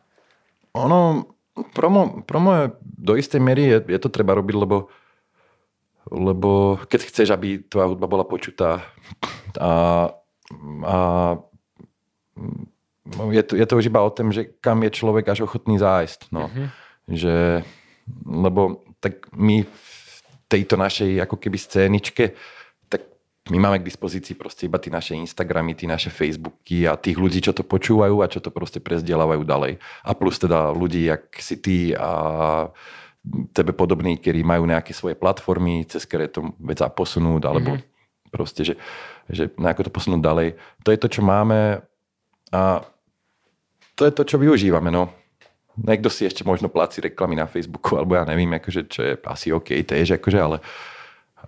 Ono, 0.78 1.34
promo, 1.74 2.22
promo 2.22 2.50
je, 2.54 2.64
do 2.82 3.14
istej 3.18 3.42
miery 3.42 3.74
je, 3.74 3.78
je 3.90 4.00
to 4.00 4.14
treba 4.14 4.38
robiť, 4.38 4.54
lebo, 4.54 4.94
lebo 6.14 6.78
keď 6.86 7.10
chceš, 7.10 7.34
aby 7.34 7.58
tvoja 7.66 7.90
hudba 7.90 8.06
bola 8.06 8.26
počutá 8.26 8.86
a, 9.58 10.14
a 10.86 10.98
je, 13.06 13.44
to, 13.44 13.54
je 13.60 13.66
to 13.68 13.78
už 13.78 13.86
iba 13.92 14.00
o 14.00 14.14
tom, 14.14 14.32
že 14.32 14.48
kam 14.64 14.80
je 14.84 14.92
človek 14.92 15.26
až 15.28 15.44
ochotný 15.44 15.76
zájsť. 15.80 16.32
No. 16.32 16.48
Uh-huh. 16.48 16.68
Že, 17.08 17.36
lebo 18.24 18.84
tak 19.04 19.28
my 19.36 19.68
v 19.68 20.18
tejto 20.48 20.80
našej 20.80 21.20
ako 21.24 21.36
keby 21.36 21.58
scéničke 21.60 22.38
my 23.52 23.60
máme 23.60 23.84
k 23.84 23.88
dispozícii 23.92 24.40
proste 24.40 24.72
iba 24.72 24.80
tie 24.80 24.88
naše 24.88 25.20
Instagramy, 25.20 25.76
tie 25.76 25.84
naše 25.84 26.08
Facebooky 26.08 26.88
a 26.88 26.96
tých 26.96 27.20
ľudí, 27.20 27.44
čo 27.44 27.52
to 27.52 27.68
počúvajú 27.68 28.24
a 28.24 28.32
čo 28.32 28.40
to 28.40 28.48
proste 28.56 28.80
prezdielávajú 28.80 29.44
ďalej. 29.44 29.84
A 29.84 30.12
plus 30.16 30.40
teda 30.40 30.72
ľudí, 30.72 31.12
jak 31.12 31.28
si 31.44 31.60
ty 31.60 31.92
a 31.92 32.72
tebe 33.52 33.76
podobní, 33.76 34.16
ktorí 34.16 34.48
majú 34.48 34.64
nejaké 34.64 34.96
svoje 34.96 35.20
platformy, 35.20 35.84
cez 35.84 36.08
ktoré 36.08 36.32
to 36.32 36.56
vec 36.56 36.80
posunúť, 36.80 37.42
alebo 37.44 37.76
mm-hmm. 37.76 38.32
proste, 38.32 38.64
že, 38.64 38.76
že 39.28 39.52
ako 39.60 39.92
to 39.92 39.92
posunúť 39.92 40.22
ďalej. 40.24 40.48
To 40.88 40.90
je 40.96 41.00
to, 41.04 41.08
čo 41.12 41.22
máme 41.24 41.84
a 42.56 42.62
to 43.96 44.06
je 44.06 44.12
to, 44.14 44.24
čo 44.26 44.38
využívame. 44.42 44.90
No. 44.90 45.14
Niekto 45.74 46.10
si 46.14 46.30
ešte 46.30 46.46
možno 46.46 46.70
pláci 46.70 47.02
reklamy 47.02 47.34
na 47.34 47.50
Facebooku, 47.50 47.98
alebo 47.98 48.14
ja 48.14 48.26
neviem, 48.30 48.54
akože, 48.54 48.82
čo 48.90 49.02
je 49.02 49.14
asi 49.26 49.50
OK, 49.50 49.74
tiež, 49.74 50.22
akože, 50.22 50.38
ale, 50.38 50.58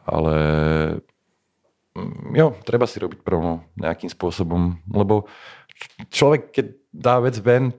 ale 0.09 0.33
jo, 2.33 2.57
treba 2.65 2.89
si 2.89 2.97
robiť 2.97 3.21
promo 3.21 3.69
nejakým 3.77 4.09
spôsobom, 4.09 4.81
lebo 4.89 5.29
človek, 6.09 6.49
keď 6.49 6.65
dá 6.89 7.21
vec 7.21 7.37
ven, 7.37 7.69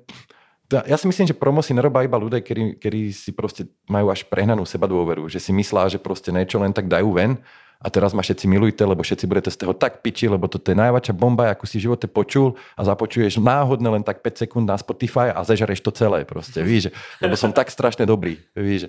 ja 0.71 0.99
si 0.99 1.07
myslím, 1.07 1.31
že 1.31 1.39
promo 1.39 1.63
si 1.63 1.75
nerobá 1.75 2.03
iba 2.03 2.19
ľudia, 2.19 2.43
ktorí, 2.43 2.79
ktorí 2.79 3.15
si 3.15 3.31
proste 3.31 3.71
majú 3.87 4.11
až 4.11 4.27
prehnanú 4.27 4.67
seba 4.67 4.91
dôveru, 4.91 5.31
že 5.31 5.39
si 5.39 5.55
myslá, 5.55 5.91
že 5.91 6.03
proste 6.03 6.35
niečo 6.35 6.59
len 6.59 6.75
tak 6.75 6.91
dajú 6.91 7.11
ven 7.15 7.39
a 7.77 7.87
teraz 7.93 8.17
ma 8.17 8.25
všetci 8.25 8.49
milujte, 8.49 8.83
lebo 8.83 9.05
všetci 9.05 9.25
budete 9.29 9.51
z 9.53 9.61
toho 9.61 9.77
tak 9.77 10.01
piči, 10.01 10.27
lebo 10.27 10.49
toto 10.49 10.73
je 10.73 10.77
najväčšia 10.77 11.13
bomba, 11.13 11.53
ako 11.53 11.65
si 11.69 11.77
v 11.77 11.91
živote 11.91 12.09
počul 12.09 12.57
a 12.73 12.83
započuješ 12.89 13.39
náhodne 13.39 13.93
len 13.93 14.03
tak 14.03 14.25
5 14.25 14.49
sekúnd 14.49 14.65
na 14.65 14.81
Spotify 14.81 15.29
a 15.31 15.45
zežereš 15.45 15.85
to 15.85 15.93
celé 15.93 16.25
proste, 16.25 16.65
víš, 16.65 16.89
lebo 17.21 17.37
som 17.37 17.53
tak 17.53 17.69
strašne 17.69 18.09
dobrý, 18.09 18.41
víš. 18.57 18.89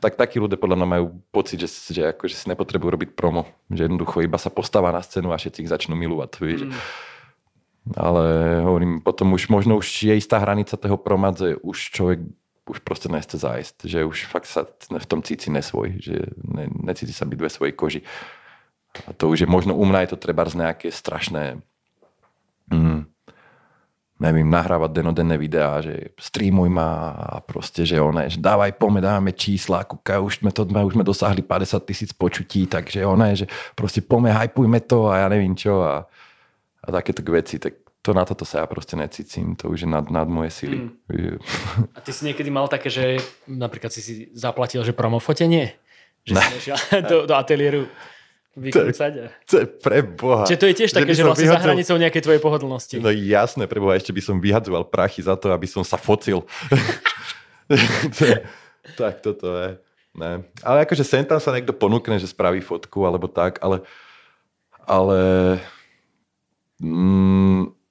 Tak 0.00 0.16
takí 0.16 0.40
ľudia 0.40 0.56
podľa 0.56 0.80
mňa 0.80 0.88
majú 0.88 1.04
pocit, 1.28 1.60
že, 1.60 1.68
že 1.68 2.02
akože 2.16 2.34
si 2.34 2.46
nepotrebujú 2.48 2.90
robiť 2.90 3.10
promo, 3.12 3.44
že 3.68 3.84
jednoducho 3.84 4.24
iba 4.24 4.40
sa 4.40 4.48
postáva 4.48 4.90
na 4.90 5.04
scénu 5.04 5.30
a 5.30 5.38
všetci 5.38 5.68
ich 5.68 5.72
začnú 5.72 5.94
milovať, 5.94 6.30
víš. 6.40 6.62
Mm. 6.66 6.74
Ale 7.98 8.24
hovorím, 8.62 9.02
potom 9.02 9.34
už 9.34 9.50
možno 9.50 9.74
už 9.82 10.06
je 10.06 10.14
istá 10.14 10.38
hranica 10.38 10.78
toho 10.78 10.94
promadze, 10.94 11.58
už 11.66 11.90
človek 11.90 12.22
už 12.72 12.80
proste 12.80 13.12
nechce 13.12 13.36
zájsť, 13.36 13.76
že 13.84 14.08
už 14.08 14.32
fakt 14.32 14.48
sa 14.48 14.64
v 14.88 15.06
tom 15.08 15.20
cíti 15.20 15.52
nesvoj, 15.52 16.00
že 16.00 16.16
ne, 16.40 16.72
necíti 16.88 17.12
sa 17.12 17.28
byť 17.28 17.38
ve 17.38 17.50
svojej 17.52 17.74
koži. 17.76 18.00
A 19.08 19.12
to 19.12 19.28
už 19.28 19.44
je 19.44 19.48
možno 19.48 19.76
u 19.76 19.84
mňa 19.84 20.04
je 20.04 20.10
to 20.16 20.18
treba 20.20 20.44
z 20.48 20.56
nejaké 20.56 20.88
strašné 20.88 21.60
mm, 22.72 23.12
neviem, 24.22 24.46
nahrávať 24.46 25.02
denodenné 25.02 25.34
videá, 25.34 25.82
že 25.82 26.14
streamuj 26.14 26.70
ma 26.70 27.10
a 27.18 27.42
proste, 27.42 27.82
že 27.82 27.98
one, 27.98 28.30
že 28.30 28.38
dávaj, 28.38 28.78
pome, 28.78 29.02
dáme 29.02 29.34
čísla, 29.34 29.82
kúka, 29.82 30.22
už 30.22 30.38
sme, 30.38 30.54
to, 30.54 30.62
už 30.62 30.94
sme 30.94 31.02
dosahli 31.02 31.42
50 31.42 31.82
tisíc 31.82 32.10
počutí, 32.14 32.70
takže 32.70 33.02
one, 33.02 33.34
že 33.34 33.50
proste 33.74 33.98
pome, 33.98 34.30
hypujme 34.30 34.78
to 34.86 35.10
a 35.10 35.26
ja 35.26 35.26
neviem 35.26 35.58
čo 35.58 35.82
a, 35.82 36.06
a 36.86 36.88
takéto 36.94 37.26
veci, 37.26 37.58
tak 37.58 37.81
to 38.02 38.10
na 38.10 38.26
toto 38.26 38.42
sa 38.42 38.62
ja 38.62 38.66
proste 38.66 38.98
necítim, 38.98 39.54
to 39.54 39.70
už 39.70 39.86
je 39.86 39.88
nad, 39.88 40.02
nad 40.10 40.26
moje 40.26 40.50
sily. 40.50 40.90
Mm. 40.90 41.38
A 41.94 41.98
ty 42.02 42.10
si 42.10 42.26
niekedy 42.26 42.50
mal 42.50 42.66
také, 42.66 42.90
že 42.90 43.22
napríklad 43.46 43.94
si 43.94 44.02
si 44.02 44.12
zaplatil, 44.34 44.82
že 44.82 44.90
promofotenie? 44.90 45.78
Že 46.26 46.32
ne. 46.34 46.42
si 46.58 46.70
do, 47.10 47.30
do 47.30 47.34
ateliéru 47.38 47.86
vykrúcať? 48.58 49.30
To 49.46 49.54
je 49.54 49.66
pre 49.70 50.02
Boha. 50.02 50.42
Čiže 50.50 50.58
to 50.58 50.66
je 50.66 50.74
tiež 50.82 50.90
také, 50.90 51.14
že, 51.14 51.22
že 51.22 51.26
vlastne 51.26 51.46
vyhadzoval... 51.46 51.62
za 51.62 51.68
hranicou 51.70 51.96
nejakej 52.02 52.22
tvojej 52.26 52.42
pohodlnosti. 52.42 52.96
No 52.98 53.14
jasné, 53.14 53.70
pre 53.70 53.78
Boha, 53.78 53.94
ešte 53.94 54.10
by 54.10 54.22
som 54.22 54.42
vyhadzoval 54.42 54.82
prachy 54.90 55.22
za 55.22 55.38
to, 55.38 55.54
aby 55.54 55.70
som 55.70 55.86
sa 55.86 55.94
focil. 55.94 56.42
tak 58.98 59.22
toto 59.22 59.46
je. 59.46 59.78
Ne. 60.12 60.44
Ale 60.60 60.84
akože 60.84 61.06
sem 61.06 61.22
tam 61.22 61.38
sa 61.38 61.54
niekto 61.54 61.72
ponúkne, 61.72 62.18
že 62.18 62.28
spraví 62.28 62.60
fotku 62.60 63.06
alebo 63.06 63.30
tak, 63.30 63.62
ale 63.64 63.86
ale 64.84 65.20
mm, 66.82 67.81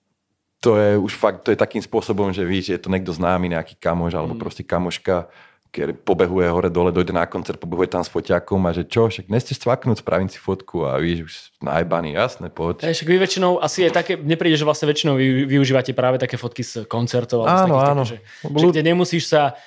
to 0.61 0.77
je 0.77 0.89
už 0.93 1.13
fakt, 1.17 1.41
to 1.41 1.49
je 1.49 1.57
takým 1.57 1.81
spôsobom, 1.81 2.29
že 2.29 2.45
víš, 2.45 2.69
je 2.69 2.77
to 2.77 2.93
niekto 2.93 3.09
známy, 3.09 3.49
nejaký 3.49 3.73
kamoš 3.81 4.13
alebo 4.13 4.37
mm. 4.37 4.41
proste 4.41 4.61
kamoška, 4.61 5.25
keď 5.73 6.03
pobehuje 6.05 6.51
hore 6.51 6.69
dole, 6.69 6.93
dojde 6.93 7.15
na 7.15 7.25
koncert, 7.25 7.57
pobehuje 7.57 7.89
tam 7.89 8.05
s 8.05 8.11
foťakom 8.13 8.61
a 8.67 8.75
že 8.75 8.85
čo, 8.85 9.09
však 9.09 9.25
neste 9.31 9.57
cvaknúť, 9.57 10.05
spravím 10.05 10.29
si 10.29 10.37
fotku 10.37 10.85
a 10.85 11.01
víš, 11.01 11.19
už 11.25 11.33
najbaný, 11.65 12.13
jasné, 12.13 12.53
poď. 12.53 12.93
Však 12.93 13.09
vy 13.09 13.17
väčšinou, 13.17 13.57
asi 13.57 13.87
je 13.87 13.89
také, 13.89 14.19
nepríde, 14.19 14.59
že 14.59 14.67
vlastne 14.67 14.85
väčšinou 14.91 15.17
vy, 15.17 15.49
využívate 15.49 15.97
práve 15.97 16.21
také 16.21 16.37
fotky 16.37 16.61
z 16.61 16.85
koncertov. 16.85 17.47
Áno, 17.47 17.81
z 17.81 17.87
áno. 17.87 18.03
Také, 18.05 18.19
že, 18.45 18.53
že 18.53 18.65
kde 18.69 18.81
nemusíš 18.85 19.33
sa 19.33 19.57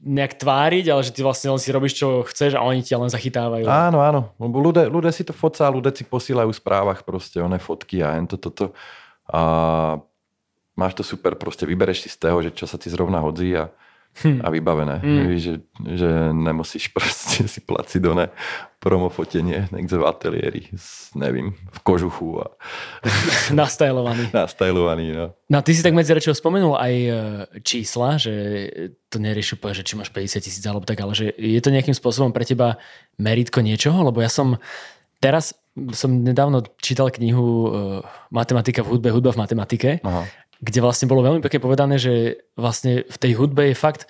nejak 0.00 0.40
tváriť, 0.40 0.88
ale 0.88 1.04
že 1.04 1.12
ty 1.12 1.20
vlastne 1.20 1.52
len 1.52 1.60
si 1.60 1.68
robíš, 1.68 2.00
čo 2.00 2.24
chceš 2.24 2.56
a 2.56 2.64
oni 2.64 2.80
ťa 2.80 3.04
len 3.04 3.10
zachytávajú. 3.12 3.68
Áno, 3.68 4.00
áno. 4.00 4.32
Lebo 4.40 4.64
ľudia, 4.64 4.88
ľudia 4.88 5.12
si 5.12 5.28
to 5.28 5.36
fotca, 5.36 5.68
ľudia 5.68 5.92
si 5.92 6.08
posílajú 6.08 6.48
v 6.48 6.56
správach 6.56 7.04
proste, 7.04 7.44
oné 7.44 7.60
fotky 7.60 8.00
a 8.00 8.16
jen 8.16 8.24
toto. 8.24 8.48
To, 8.48 8.50
to. 8.50 8.66
A 9.28 9.40
máš 10.74 10.98
to 10.98 11.02
super, 11.06 11.38
proste 11.38 11.66
vybereš 11.66 12.06
si 12.06 12.08
z 12.10 12.18
toho, 12.18 12.42
že 12.42 12.50
čo 12.50 12.66
sa 12.66 12.78
ti 12.78 12.90
zrovna 12.90 13.22
hodí 13.22 13.54
a, 13.54 13.70
hm. 14.22 14.42
a 14.42 14.48
vybavené. 14.50 14.96
Hm. 15.00 15.26
Víš, 15.30 15.42
že, 15.42 15.54
že 15.94 16.08
nemusíš 16.34 16.90
proste 16.96 17.46
si 17.46 17.62
placiť 17.62 18.00
do 18.02 18.12
ne 18.14 18.26
promofotenie 18.84 19.72
niekde 19.72 19.96
v 19.96 20.04
ateliéri, 20.04 20.62
s, 20.76 21.08
nevím, 21.16 21.56
v 21.56 21.78
kožuchu. 21.80 22.44
A... 22.44 22.52
Nastajlovaný. 23.64 24.28
Nastajlovaný, 24.28 25.06
no. 25.16 25.26
No 25.48 25.58
ty 25.64 25.72
si 25.72 25.80
tak 25.80 25.96
medzi 25.96 26.12
rečou 26.12 26.36
spomenul 26.36 26.76
aj 26.76 26.92
e, 26.92 27.10
čísla, 27.64 28.20
že 28.20 28.34
to 29.08 29.16
nerieši 29.16 29.56
že 29.56 29.86
či 29.88 29.96
máš 29.96 30.12
50 30.12 30.44
tisíc 30.44 30.64
alebo 30.68 30.84
tak, 30.84 31.00
ale 31.00 31.16
že 31.16 31.32
je 31.32 31.60
to 31.64 31.72
nejakým 31.72 31.96
spôsobom 31.96 32.28
pre 32.28 32.44
teba 32.44 32.76
meritko 33.16 33.64
niečoho? 33.64 34.04
Lebo 34.04 34.20
ja 34.20 34.28
som 34.28 34.60
teraz 35.16 35.56
som 35.96 36.22
nedávno 36.22 36.62
čítal 36.78 37.10
knihu 37.10 37.46
uh, 37.66 37.66
Matematika 38.30 38.86
v 38.86 38.94
hudbe, 38.94 39.10
hudba 39.10 39.34
v 39.34 39.42
matematike 39.42 39.90
Aha 40.06 40.22
kde 40.60 40.78
vlastne 40.84 41.10
bolo 41.10 41.24
veľmi 41.24 41.42
pekne 41.42 41.62
povedané, 41.62 41.96
že 41.98 42.44
vlastne 42.54 43.06
v 43.06 43.16
tej 43.16 43.32
hudbe 43.38 43.72
je 43.72 43.76
fakt 43.76 44.06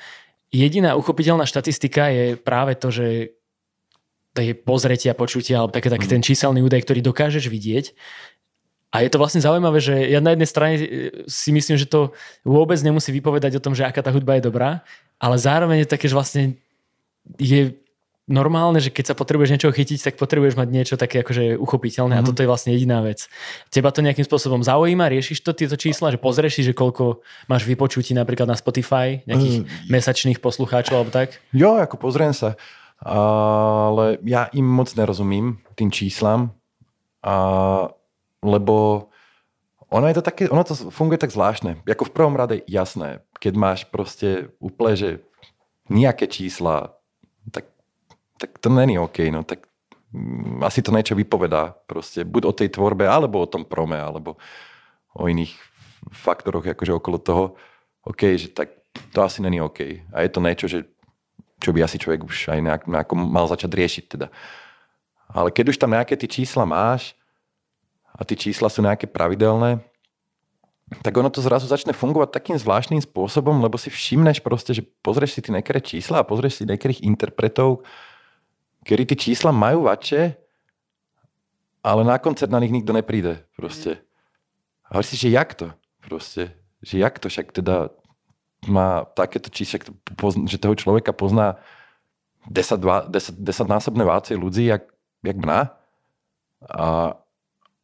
jediná 0.55 0.95
uchopiteľná 0.95 1.43
štatistika 1.51 2.07
je 2.15 2.39
práve 2.39 2.79
to, 2.79 2.95
že 2.95 3.35
to 4.35 4.43
je 4.43 4.55
pozretia, 4.55 5.15
počutia, 5.15 5.63
alebo 5.63 5.75
taký, 5.75 5.91
taký 5.91 6.07
mhm. 6.07 6.13
ten 6.15 6.23
číselný 6.23 6.61
údaj, 6.63 6.87
ktorý 6.87 7.03
dokážeš 7.03 7.51
vidieť. 7.51 7.95
A 8.95 9.03
je 9.03 9.11
to 9.11 9.19
vlastne 9.19 9.43
zaujímavé, 9.43 9.83
že 9.83 9.95
ja 10.07 10.23
na 10.23 10.39
jednej 10.39 10.47
strane 10.47 10.75
e, 10.79 10.87
si 11.27 11.51
myslím, 11.51 11.75
že 11.75 11.91
to 11.91 12.15
vôbec 12.47 12.79
nemusí 12.79 13.11
vypovedať 13.11 13.59
o 13.59 13.65
tom, 13.65 13.75
že 13.75 13.83
aká 13.83 14.07
tá 14.07 14.15
hudba 14.15 14.39
je 14.39 14.47
dobrá, 14.47 14.87
ale 15.19 15.35
zároveň 15.35 15.83
je 15.83 15.91
také, 15.91 16.07
že 16.07 16.15
vlastne 16.15 16.55
je 17.35 17.75
normálne, 18.25 18.81
že 18.81 18.89
keď 18.89 19.13
sa 19.13 19.15
potrebuješ 19.15 19.53
niečo 19.53 19.69
chytiť, 19.69 20.01
tak 20.01 20.15
potrebuješ 20.17 20.57
mať 20.57 20.69
niečo 20.73 20.97
také 20.97 21.21
akože 21.21 21.61
uchopiteľné 21.61 22.17
mm-hmm. 22.17 22.25
a 22.25 22.25
mhm. 22.25 22.29
toto 22.33 22.41
je 22.41 22.49
vlastne 22.49 22.73
jediná 22.73 23.05
vec. 23.05 23.29
Teba 23.69 23.93
to 23.93 24.01
nejakým 24.01 24.25
spôsobom 24.25 24.65
zaujíma, 24.65 25.13
riešiš 25.13 25.45
to 25.45 25.53
tieto 25.53 25.77
čísla, 25.77 26.09
že 26.09 26.19
pozrieš 26.21 26.61
si, 26.61 26.63
že 26.65 26.73
koľko 26.73 27.21
máš 27.53 27.69
vypočutí 27.69 28.17
napríklad 28.17 28.49
na 28.49 28.57
Spotify, 28.57 29.21
nejakých 29.29 29.65
mm. 29.65 29.93
mesačných 29.93 30.39
poslucháčov 30.41 31.05
alebo 31.05 31.13
tak? 31.13 31.37
Jo, 31.53 31.77
ako 31.77 32.01
pozriem 32.01 32.33
sa, 32.33 32.57
ale 33.05 34.17
ja 34.25 34.49
im 34.57 34.65
moc 34.65 34.89
nerozumím, 34.97 35.61
tým 35.77 35.93
číslam, 35.93 36.57
a, 37.21 37.93
lebo 38.41 39.09
ono 39.93 40.09
je 40.09 40.17
to 40.17 40.25
také, 40.25 40.49
ono 40.49 40.65
to 40.65 40.75
funguje 40.91 41.21
tak 41.21 41.31
zvláštne. 41.31 41.85
Jako 41.85 42.09
v 42.09 42.15
prvom 42.17 42.35
rade 42.35 42.65
jasné, 42.67 43.21
keď 43.39 43.53
máš 43.55 43.81
proste 43.87 44.51
úplne, 44.59 44.97
že 44.97 45.11
nejaké 45.93 46.25
čísla, 46.27 46.97
tak 47.53 47.74
tak 48.45 48.61
to 48.61 48.69
není 48.69 49.01
OK, 49.01 49.33
no 49.33 49.41
tak 49.41 49.65
mm, 50.13 50.61
asi 50.61 50.85
to 50.85 50.93
niečo 50.93 51.17
vypovedá 51.17 51.73
proste, 51.89 52.29
buď 52.29 52.43
o 52.45 52.53
tej 52.53 52.69
tvorbe, 52.77 53.09
alebo 53.09 53.41
o 53.41 53.49
tom 53.49 53.65
prome, 53.65 53.97
alebo 53.97 54.37
o 55.17 55.25
iných 55.25 55.57
faktoroch 56.13 56.69
akože 56.69 56.93
okolo 56.93 57.17
toho, 57.17 57.45
OK, 58.05 58.37
že 58.37 58.53
tak 58.53 58.69
to 59.17 59.25
asi 59.25 59.41
není 59.41 59.65
OK. 59.65 60.05
A 60.13 60.29
je 60.29 60.31
to 60.31 60.45
niečo, 60.45 60.69
že, 60.69 60.85
čo 61.57 61.73
by 61.73 61.81
asi 61.89 61.97
človek 61.97 62.29
už 62.29 62.53
aj 62.53 62.61
nejak, 62.61 62.83
nejako 62.85 63.17
mal 63.17 63.49
začať 63.49 63.73
riešiť 63.73 64.05
teda. 64.13 64.29
Ale 65.33 65.49
keď 65.49 65.73
už 65.73 65.81
tam 65.81 65.97
nejaké 65.97 66.13
tie 66.21 66.29
čísla 66.29 66.69
máš 66.69 67.17
a 68.13 68.29
tie 68.29 68.37
čísla 68.37 68.69
sú 68.69 68.85
nejaké 68.85 69.09
pravidelné, 69.09 69.81
tak 71.01 71.17
ono 71.17 71.33
to 71.33 71.41
zrazu 71.41 71.65
začne 71.65 71.97
fungovať 71.97 72.29
takým 72.29 72.61
zvláštnym 72.61 73.01
spôsobom, 73.01 73.57
lebo 73.65 73.81
si 73.81 73.89
všimneš 73.89 74.45
proste, 74.45 74.77
že 74.77 74.85
pozrieš 75.01 75.41
si 75.41 75.41
tie 75.41 75.57
niektoré 75.57 75.81
čísla 75.81 76.21
a 76.21 76.29
pozrieš 76.29 76.61
si 76.61 76.69
niektorých 76.69 77.01
interpretov, 77.09 77.89
ktorí 78.85 79.09
tie 79.09 79.19
čísla 79.19 79.51
majú 79.51 79.89
vače, 79.89 80.37
ale 81.85 82.01
na 82.05 82.17
koncert 82.21 82.53
na 82.53 82.61
nich 82.61 82.73
nikto 82.73 82.93
nepríde 82.93 83.45
proste. 83.57 84.01
A 84.89 85.01
si, 85.01 85.17
že 85.17 85.33
jak 85.33 85.57
to? 85.57 85.73
Proste, 86.05 86.53
že 86.85 87.01
jak 87.01 87.17
to 87.17 87.33
však 87.33 87.53
teda 87.53 87.93
má 88.69 89.05
takéto 89.17 89.53
čísla, 89.53 89.81
že 90.49 90.61
toho 90.61 90.77
človeka 90.77 91.13
pozná 91.13 91.61
10, 92.49 93.09
10, 93.09 93.41
10 93.41 93.69
násobné 93.69 94.05
vácie 94.05 94.37
ľudí, 94.37 94.69
jak, 94.69 94.85
jak 95.25 95.37
mňa. 95.37 95.61
A, 96.65 96.89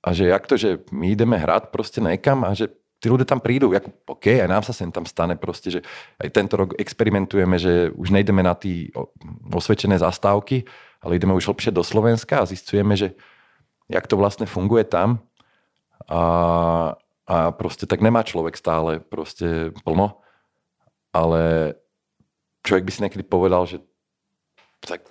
a 0.01 0.09
že 0.13 0.33
jak 0.33 0.45
to, 0.49 0.57
že 0.57 0.85
my 0.93 1.13
ideme 1.13 1.37
hrať 1.37 1.69
proste 1.69 2.01
nekam 2.01 2.45
a 2.45 2.57
že 2.57 2.73
tí 3.01 3.09
ľudia 3.09 3.25
tam 3.25 3.41
prídu, 3.41 3.73
ako, 3.73 3.89
OK, 4.17 4.29
aj 4.29 4.49
nám 4.49 4.65
sa 4.65 4.77
sem 4.77 4.93
tam 4.93 5.09
stane 5.09 5.37
proste, 5.37 5.73
že 5.73 5.81
aj 6.21 6.29
tento 6.33 6.55
rok 6.61 6.77
experimentujeme, 6.77 7.57
že 7.57 7.89
už 7.97 8.13
nejdeme 8.13 8.45
na 8.45 8.53
tie 8.53 8.93
osvedčené 9.49 9.97
zastávky, 9.97 10.69
ale 11.01 11.17
ideme 11.17 11.37
už 11.37 11.49
hlbšie 11.49 11.73
do 11.73 11.81
Slovenska 11.81 12.41
a 12.41 12.49
zistujeme, 12.49 12.97
že 12.97 13.17
jak 13.89 14.07
to 14.07 14.21
vlastne 14.21 14.45
funguje 14.45 14.85
tam. 14.85 15.25
A, 16.07 16.23
a 17.27 17.37
proste 17.57 17.85
tak 17.89 18.01
nemá 18.05 18.25
človek 18.25 18.57
stále 18.57 19.01
proste 19.01 19.75
plno, 19.85 20.21
ale 21.13 21.75
človek 22.65 22.85
by 22.87 22.93
si 22.93 23.03
niekedy 23.05 23.25
povedal, 23.25 23.65
že 23.67 23.83
tak, 24.81 25.09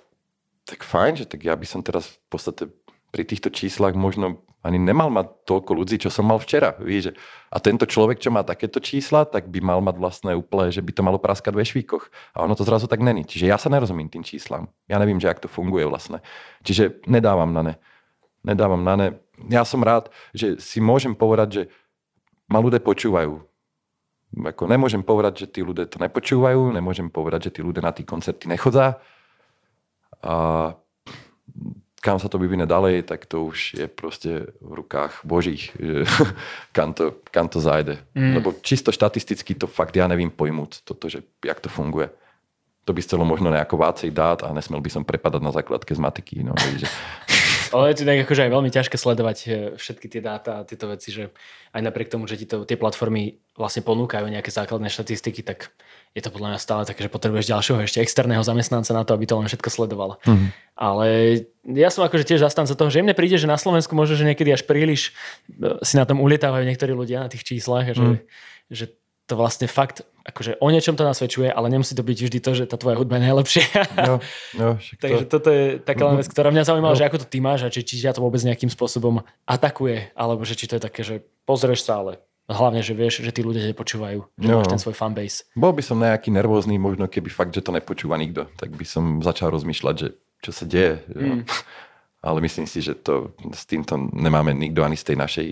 tak 0.66 0.82
fajn, 0.82 1.24
že 1.24 1.26
tak 1.26 1.46
ja 1.46 1.54
by 1.54 1.66
som 1.66 1.80
teraz 1.82 2.06
v 2.06 2.26
podstate 2.30 2.64
pri 3.10 3.22
týchto 3.26 3.50
číslach 3.50 3.94
možno 3.94 4.42
ani 4.60 4.76
nemal 4.76 5.08
mať 5.08 5.48
toľko 5.48 5.72
ľudí, 5.72 5.96
čo 5.96 6.12
som 6.12 6.28
mal 6.28 6.36
včera. 6.36 6.76
Víš? 6.76 7.16
A 7.48 7.56
tento 7.64 7.88
človek, 7.88 8.20
čo 8.20 8.28
má 8.28 8.44
takéto 8.44 8.76
čísla, 8.76 9.24
tak 9.24 9.48
by 9.48 9.64
mal 9.64 9.80
mať 9.80 9.96
vlastné 9.96 10.32
úplne, 10.36 10.68
že 10.68 10.84
by 10.84 10.92
to 10.92 11.00
malo 11.00 11.16
praskať 11.16 11.56
ve 11.56 11.64
švíkoch. 11.64 12.12
A 12.36 12.44
ono 12.44 12.52
to 12.52 12.68
zrazu 12.68 12.84
tak 12.84 13.00
není. 13.00 13.24
Čiže 13.24 13.48
ja 13.48 13.56
sa 13.56 13.72
nerozumím 13.72 14.12
tým 14.12 14.20
číslam. 14.20 14.68
Ja 14.84 15.00
nevím, 15.00 15.16
že 15.16 15.32
ak 15.32 15.40
to 15.40 15.48
funguje 15.48 15.88
vlastne. 15.88 16.20
Čiže 16.60 17.00
nedávam 17.08 17.56
na 17.56 17.62
ne. 17.64 17.74
Nedávam 18.44 18.84
na 18.84 18.94
ne. 19.00 19.08
Ja 19.48 19.64
som 19.64 19.80
rád, 19.80 20.12
že 20.36 20.60
si 20.60 20.84
môžem 20.84 21.16
povedať, 21.16 21.48
že 21.48 21.62
ma 22.44 22.60
ľudia 22.60 22.84
počúvajú. 22.84 23.40
Ako 24.30 24.68
nemôžem 24.68 25.00
povedať, 25.00 25.42
že 25.42 25.46
tí 25.50 25.60
ľudia 25.64 25.88
to 25.88 25.98
nepočúvajú, 25.98 26.70
nemôžem 26.70 27.08
povedať, 27.08 27.48
že 27.48 27.58
tí 27.58 27.60
ľudia 27.64 27.82
na 27.82 27.96
tí 27.96 28.04
koncerty 28.04 28.46
nechodzá. 28.46 29.00
A 30.20 30.76
kam 32.00 32.16
sa 32.16 32.32
to 32.32 32.40
vyvine 32.40 32.64
ďalej, 32.64 33.04
tak 33.04 33.28
to 33.28 33.44
už 33.44 33.76
je 33.76 33.86
proste 33.86 34.48
v 34.58 34.72
rukách 34.72 35.20
božích, 35.22 35.76
kam, 36.76 36.96
to, 36.96 37.20
kam 37.28 37.46
to 37.52 37.60
zajde. 37.60 38.00
Mm. 38.16 38.40
Lebo 38.40 38.56
čisto 38.64 38.88
štatisticky 38.88 39.52
to 39.52 39.68
fakt 39.68 39.92
ja 39.94 40.08
nevím 40.08 40.32
pojmúť, 40.32 40.82
toto, 40.88 41.12
že 41.12 41.22
jak 41.44 41.60
to 41.60 41.68
funguje. 41.68 42.08
To 42.88 42.96
by 42.96 43.04
chcelo 43.04 43.28
možno 43.28 43.52
nejako 43.52 43.76
vácej 43.76 44.10
dát 44.10 44.40
a 44.40 44.50
nesmel 44.56 44.80
by 44.80 44.90
som 44.90 45.04
prepadať 45.04 45.44
na 45.44 45.52
základke 45.52 45.92
z 45.92 46.00
matiky. 46.00 46.40
No, 46.40 46.56
že... 46.80 46.88
Ale 47.70 47.92
je 47.92 48.02
to 48.02 48.08
tak 48.08 48.18
akože 48.26 48.42
aj 48.48 48.50
veľmi 48.50 48.70
ťažké 48.72 48.96
sledovať 48.96 49.38
eh, 49.46 49.50
všetky 49.76 50.06
tie 50.08 50.24
dáta 50.24 50.64
a 50.64 50.66
tieto 50.66 50.88
veci, 50.88 51.12
že 51.12 51.30
aj 51.76 51.84
napriek 51.84 52.08
tomu, 52.08 52.24
že 52.26 52.40
ti 52.40 52.48
to, 52.48 52.64
tie 52.64 52.80
platformy 52.80 53.38
vlastne 53.54 53.84
ponúkajú 53.84 54.26
nejaké 54.26 54.48
základné 54.48 54.88
štatistiky, 54.88 55.44
tak 55.44 55.70
je 56.10 56.22
to 56.26 56.34
podľa 56.34 56.54
mňa 56.54 56.60
stále 56.60 56.82
také, 56.82 57.06
že 57.06 57.10
potrebuješ 57.12 57.46
ďalšieho 57.46 57.78
ešte 57.86 58.02
externého 58.02 58.42
zamestnanca 58.42 58.90
na 58.90 59.06
to, 59.06 59.14
aby 59.14 59.30
to 59.30 59.38
len 59.38 59.46
všetko 59.46 59.70
sledoval. 59.70 60.18
Mm-hmm. 60.26 60.48
Ale 60.74 61.06
ja 61.70 61.88
som 61.94 62.02
akože 62.02 62.26
tiež 62.26 62.42
zastanca 62.42 62.74
toho, 62.74 62.90
že 62.90 63.06
mne 63.06 63.14
príde, 63.14 63.38
že 63.38 63.46
na 63.46 63.54
Slovensku 63.54 63.94
možno, 63.94 64.18
že 64.18 64.26
niekedy 64.26 64.50
až 64.50 64.66
príliš 64.66 65.14
e, 65.46 65.78
si 65.86 65.94
na 65.94 66.02
tom 66.02 66.18
ulietávajú 66.18 66.66
niektorí 66.66 66.90
ľudia 66.90 67.22
na 67.22 67.30
tých 67.30 67.46
číslach, 67.46 67.94
že, 67.94 68.02
mm. 68.02 68.18
že 68.74 68.84
to 69.30 69.38
vlastne 69.38 69.70
fakt, 69.70 70.02
akože 70.26 70.58
o 70.58 70.66
niečom 70.74 70.98
to 70.98 71.06
nasvedčuje, 71.06 71.46
ale 71.46 71.70
nemusí 71.70 71.94
to 71.94 72.02
byť 72.02 72.18
vždy 72.26 72.38
to, 72.42 72.50
že 72.58 72.64
tá 72.66 72.74
tvoja 72.74 72.98
hudba 72.98 73.22
je 73.22 73.30
najlepšia. 73.30 73.66
No, 73.94 74.18
no, 74.58 74.68
Takže 75.06 75.30
to... 75.30 75.38
toto 75.38 75.48
je 75.54 75.78
taká 75.78 76.10
len 76.10 76.18
vec, 76.18 76.26
ktorá 76.26 76.50
mňa 76.50 76.66
zaujímala, 76.66 76.94
no. 76.94 76.98
že 76.98 77.06
ako 77.06 77.22
to 77.22 77.26
ty 77.30 77.38
máš 77.38 77.62
a 77.62 77.70
či, 77.70 77.86
či 77.86 78.02
ťa 78.02 78.18
to 78.18 78.24
vôbec 78.26 78.42
nejakým 78.42 78.66
spôsobom 78.66 79.22
atakuje, 79.46 80.10
alebo 80.18 80.42
že 80.42 80.58
či 80.58 80.66
to 80.66 80.74
je 80.74 80.82
také, 80.82 81.06
že 81.06 81.22
pozrieš 81.46 81.86
sa, 81.86 82.02
ale 82.02 82.18
Hlavne, 82.50 82.82
že 82.82 82.98
vieš, 82.98 83.22
že 83.22 83.30
tí 83.30 83.46
ľudia 83.46 83.62
nepočúvajú, 83.70 84.26
že 84.34 84.48
no. 84.50 84.58
máš 84.58 84.74
ten 84.74 84.82
svoj 84.82 84.98
fanbase. 84.98 85.46
Bol 85.54 85.70
by 85.70 85.82
som 85.86 86.02
nejaký 86.02 86.34
nervózny, 86.34 86.82
možno 86.82 87.06
keby 87.06 87.30
fakt, 87.30 87.54
že 87.54 87.62
to 87.62 87.70
nepočúva 87.70 88.18
nikto, 88.18 88.50
tak 88.58 88.74
by 88.74 88.82
som 88.82 89.22
začal 89.22 89.54
rozmýšľať, 89.54 89.94
že 89.94 90.08
čo 90.42 90.50
sa 90.50 90.66
deje. 90.66 90.98
Mm. 91.14 91.46
Ale 92.26 92.38
myslím 92.44 92.66
si, 92.66 92.82
že 92.82 92.98
to 92.98 93.32
s 93.54 93.64
týmto 93.64 93.96
nemáme 93.96 94.52
nikto 94.52 94.82
ani 94.82 94.98
z 94.98 95.14
tej 95.14 95.16
našej 95.16 95.48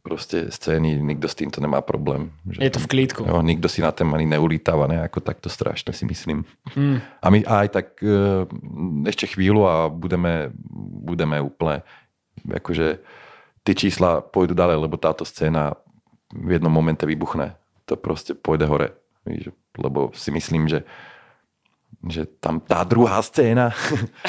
proste 0.00 0.48
scény, 0.48 0.96
nikto 0.96 1.28
s 1.28 1.36
týmto 1.36 1.60
nemá 1.60 1.84
problém. 1.84 2.32
Že 2.48 2.60
je 2.64 2.72
to 2.72 2.80
v 2.80 2.88
klídku. 2.88 3.20
Jo, 3.28 3.44
nikto 3.44 3.68
si 3.68 3.84
na 3.84 3.92
tém 3.92 4.08
ani 4.08 4.26
neulítáva, 4.26 4.88
ne, 4.88 5.04
ako 5.04 5.20
takto 5.20 5.52
strašne 5.52 5.92
si 5.92 6.08
myslím. 6.08 6.48
Mm. 6.72 6.98
A 7.20 7.26
my 7.28 7.38
aj 7.44 7.66
tak 7.68 7.86
e, 8.00 8.48
ešte 9.06 9.28
chvíľu 9.28 9.68
a 9.68 9.92
budeme, 9.92 10.50
budeme 11.04 11.36
úplne, 11.44 11.84
akože 12.48 13.04
tie 13.60 13.74
čísla 13.76 14.24
pôjdu 14.24 14.56
ďalej, 14.56 14.88
lebo 14.88 14.96
táto 14.96 15.28
scéna 15.28 15.76
v 16.30 16.50
jednom 16.56 16.72
momente 16.72 17.06
vybuchne. 17.06 17.58
To 17.90 17.98
proste 17.98 18.38
pôjde 18.38 18.66
hore. 18.70 18.88
Víš, 19.26 19.52
lebo 19.76 20.14
si 20.16 20.30
myslím, 20.32 20.70
že, 20.70 20.86
že 22.06 22.24
tam 22.24 22.62
tá 22.62 22.82
druhá 22.86 23.20
scéna, 23.20 23.74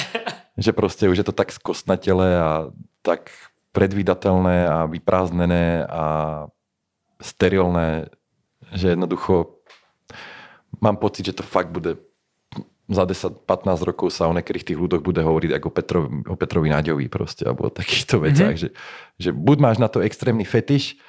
že 0.58 0.76
proste 0.76 1.08
už 1.08 1.24
je 1.24 1.28
to 1.28 1.36
tak 1.36 1.54
skostnatele 1.54 2.28
a 2.38 2.50
tak 3.02 3.32
predvídateľné 3.72 4.58
a 4.68 4.78
vyprázdnené 4.86 5.88
a 5.88 6.06
sterilné, 7.24 8.12
že 8.76 8.94
jednoducho 8.98 9.64
mám 10.84 11.00
pocit, 11.00 11.32
že 11.32 11.38
to 11.40 11.44
fakt 11.46 11.72
bude 11.72 11.96
za 12.92 13.08
10-15 13.08 13.88
rokov 13.88 14.12
sa 14.12 14.28
o 14.28 14.36
niektorých 14.36 14.68
tých 14.68 14.80
ľudoch 14.80 15.00
bude 15.00 15.24
hovoriť 15.24 15.52
ako 15.56 15.70
Petrovi, 15.72 16.08
o 16.28 16.36
Petrovi 16.36 16.68
Náďovi 16.68 17.08
proste, 17.08 17.48
alebo 17.48 17.72
o 17.72 17.72
takýchto 17.72 18.20
veciach, 18.20 18.60
mm-hmm. 18.60 18.76
že, 18.76 18.76
že 19.16 19.30
buď 19.32 19.58
máš 19.64 19.78
na 19.80 19.88
to 19.88 20.04
extrémny 20.04 20.44
fetiš, 20.44 21.00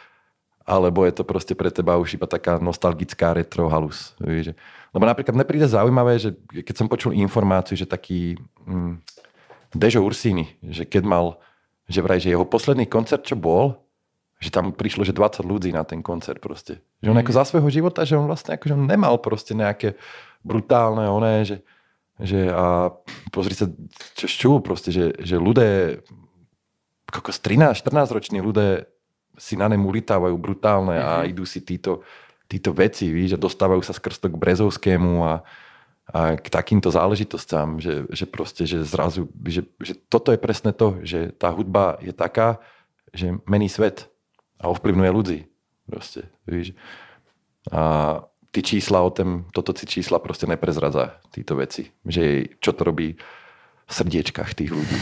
alebo 0.62 1.02
je 1.02 1.12
to 1.14 1.24
proste 1.26 1.54
pre 1.58 1.70
teba 1.70 1.98
už 1.98 2.14
iba 2.14 2.26
taká 2.30 2.58
nostalgická 2.62 3.34
retro 3.34 3.66
halus. 3.66 4.14
Víš? 4.22 4.54
Lebo 4.94 5.04
napríklad 5.08 5.34
mne 5.34 5.46
príde 5.48 5.66
zaujímavé, 5.66 6.20
že 6.22 6.30
keď 6.50 6.74
som 6.78 6.90
počul 6.90 7.16
informáciu, 7.16 7.74
že 7.74 7.88
taký 7.88 8.38
mm, 8.66 9.02
Dežo 9.74 10.04
Ursini, 10.04 10.52
že 10.62 10.84
keď 10.84 11.02
mal, 11.02 11.26
že 11.88 12.04
vraj, 12.04 12.20
že 12.20 12.30
jeho 12.30 12.46
posledný 12.46 12.86
koncert, 12.86 13.24
čo 13.24 13.34
bol, 13.34 13.80
že 14.42 14.50
tam 14.50 14.74
prišlo, 14.74 15.06
že 15.06 15.14
20 15.14 15.46
ľudí 15.46 15.70
na 15.70 15.86
ten 15.86 16.02
koncert 16.02 16.42
proste. 16.42 16.82
Že 17.00 17.14
on 17.14 17.18
mm. 17.18 17.22
ako 17.26 17.32
za 17.32 17.44
svojho 17.48 17.70
života, 17.70 18.06
že 18.06 18.18
on 18.18 18.28
vlastne 18.28 18.54
ako, 18.54 18.64
že 18.68 18.76
on 18.76 18.84
nemal 18.86 19.18
proste 19.18 19.56
nejaké 19.56 19.98
brutálne 20.44 21.06
oné, 21.08 21.46
že, 21.46 21.56
že 22.20 22.50
a 22.50 22.90
pozri 23.30 23.54
sa, 23.54 23.70
čo 24.18 24.26
šťú 24.26 24.50
proste, 24.60 24.90
že, 24.92 25.14
že 25.22 25.38
ľudé, 25.38 26.02
kokos 27.08 27.40
13-14 27.40 28.12
roční 28.12 28.38
ľudé 28.44 28.91
si 29.38 29.56
na 29.56 29.68
nemu 29.68 29.88
litávajú 29.88 30.36
brutálne 30.36 30.96
mm-hmm. 30.96 31.12
a 31.12 31.22
mhm. 31.24 31.28
idú 31.32 31.44
si 31.48 31.60
títo, 31.64 32.04
títo 32.48 32.70
veci, 32.76 33.08
víš, 33.08 33.36
a 33.36 33.40
dostávajú 33.40 33.80
sa 33.80 33.96
skrz 33.96 34.20
to 34.20 34.28
k 34.28 34.40
Brezovskému 34.40 35.12
a, 35.24 35.34
a 36.12 36.36
k 36.36 36.46
takýmto 36.52 36.92
záležitostám, 36.92 37.80
že, 37.80 38.04
že 38.12 38.24
proste, 38.28 38.68
že 38.68 38.84
zrazu, 38.84 39.32
že, 39.48 39.64
že 39.80 39.96
toto 40.08 40.30
je 40.32 40.40
presne 40.40 40.76
to, 40.76 41.00
že 41.00 41.32
tá 41.36 41.48
hudba 41.48 41.96
je 42.04 42.12
taká, 42.12 42.60
že 43.12 43.36
mení 43.48 43.72
svet 43.72 44.12
a 44.60 44.68
ovplyvňuje 44.68 45.10
ľudí. 45.10 45.40
Proste, 45.88 46.30
víš. 46.46 46.72
A 47.68 48.22
ty 48.52 48.60
čísla 48.62 49.02
o 49.02 49.10
tom, 49.10 49.48
toto 49.50 49.72
si 49.72 49.88
čísla 49.88 50.20
proste 50.20 50.44
neprezradza, 50.46 51.18
títo 51.32 51.56
veci. 51.56 51.88
Že 52.04 52.56
čo 52.60 52.70
to 52.76 52.82
robí 52.84 53.16
srdiečkách 53.90 54.56
tých 54.56 54.70
ľudí. 54.72 54.98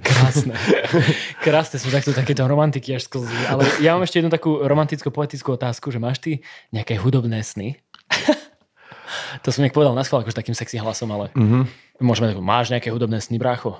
Krásne. 0.00 0.54
Krásne 1.44 1.76
sú 1.76 1.92
takto 1.92 2.14
takéto 2.14 2.46
romantiky 2.46 2.96
až 2.96 3.10
sklzí. 3.10 3.36
Ale 3.50 3.66
ja 3.84 3.94
mám 3.94 4.06
ešte 4.06 4.22
jednu 4.22 4.30
takú 4.32 4.62
romanticko-poetickú 4.62 5.54
otázku, 5.54 5.92
že 5.92 5.98
máš 6.00 6.22
ty 6.22 6.32
nejaké 6.70 6.96
hudobné 6.96 7.42
sny? 7.44 7.76
to 9.44 9.52
som 9.52 9.62
nejak 9.62 9.76
povedal 9.76 9.92
na 9.92 10.06
schvál, 10.06 10.24
akože 10.24 10.38
takým 10.38 10.56
sexy 10.56 10.80
hlasom, 10.80 11.10
ale 11.12 11.28
mm-hmm. 11.36 11.62
môžeme, 12.00 12.32
máš 12.40 12.72
nejaké 12.72 12.88
hudobné 12.88 13.20
sny, 13.20 13.36
brácho? 13.36 13.76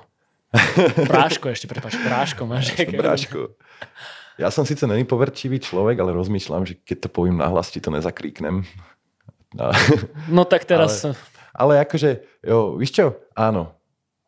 Práško 1.11 1.47
ešte, 1.47 1.65
prepáč, 1.71 1.95
práško 2.03 2.43
máš 2.43 2.75
nejaké 2.75 2.99
Práško. 2.99 3.55
Ja 4.35 4.51
som 4.51 4.67
síce 4.67 4.83
není 4.83 5.07
poverčivý 5.07 5.63
človek, 5.63 6.01
ale 6.01 6.15
rozmýšľam, 6.15 6.67
že 6.67 6.75
keď 6.75 7.07
to 7.07 7.09
poviem 7.11 7.39
nahlas, 7.39 7.71
ti 7.71 7.79
to 7.79 7.93
nezakríknem. 7.93 8.67
No 10.31 10.43
tak 10.47 10.63
teraz... 10.67 11.03
Ale, 11.03 11.15
ale 11.51 11.73
akože, 11.83 12.41
jo, 12.43 12.79
víš 12.79 12.95
čo? 12.95 13.05
Áno, 13.35 13.75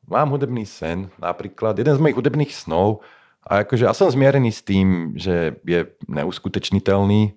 mám 0.07 0.29
hudebný 0.31 0.67
sen, 0.67 1.11
napríklad, 1.19 1.77
jeden 1.79 1.95
z 1.95 2.01
mojich 2.01 2.17
hudebných 2.17 2.51
snov, 2.51 3.03
a 3.43 3.67
akože 3.67 3.83
ja 3.83 3.91
som 3.91 4.07
zmierený 4.07 4.55
s 4.55 4.63
tým, 4.63 5.19
že 5.19 5.59
je 5.67 5.83
neuskutečniteľný, 6.07 7.35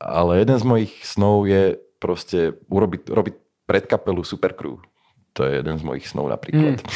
Ale 0.00 0.40
jeden 0.40 0.56
z 0.56 0.64
mojich 0.64 0.92
snov 1.04 1.44
je 1.44 1.76
proste 2.00 2.56
urobiť, 2.72 3.12
robiť 3.12 3.34
predkapelu 3.68 4.24
Supercrew. 4.24 4.80
To 5.36 5.46
je 5.46 5.60
jeden 5.60 5.76
z 5.76 5.82
mojich 5.84 6.08
snov 6.08 6.26
napríklad. 6.32 6.80
Mm. 6.80 6.88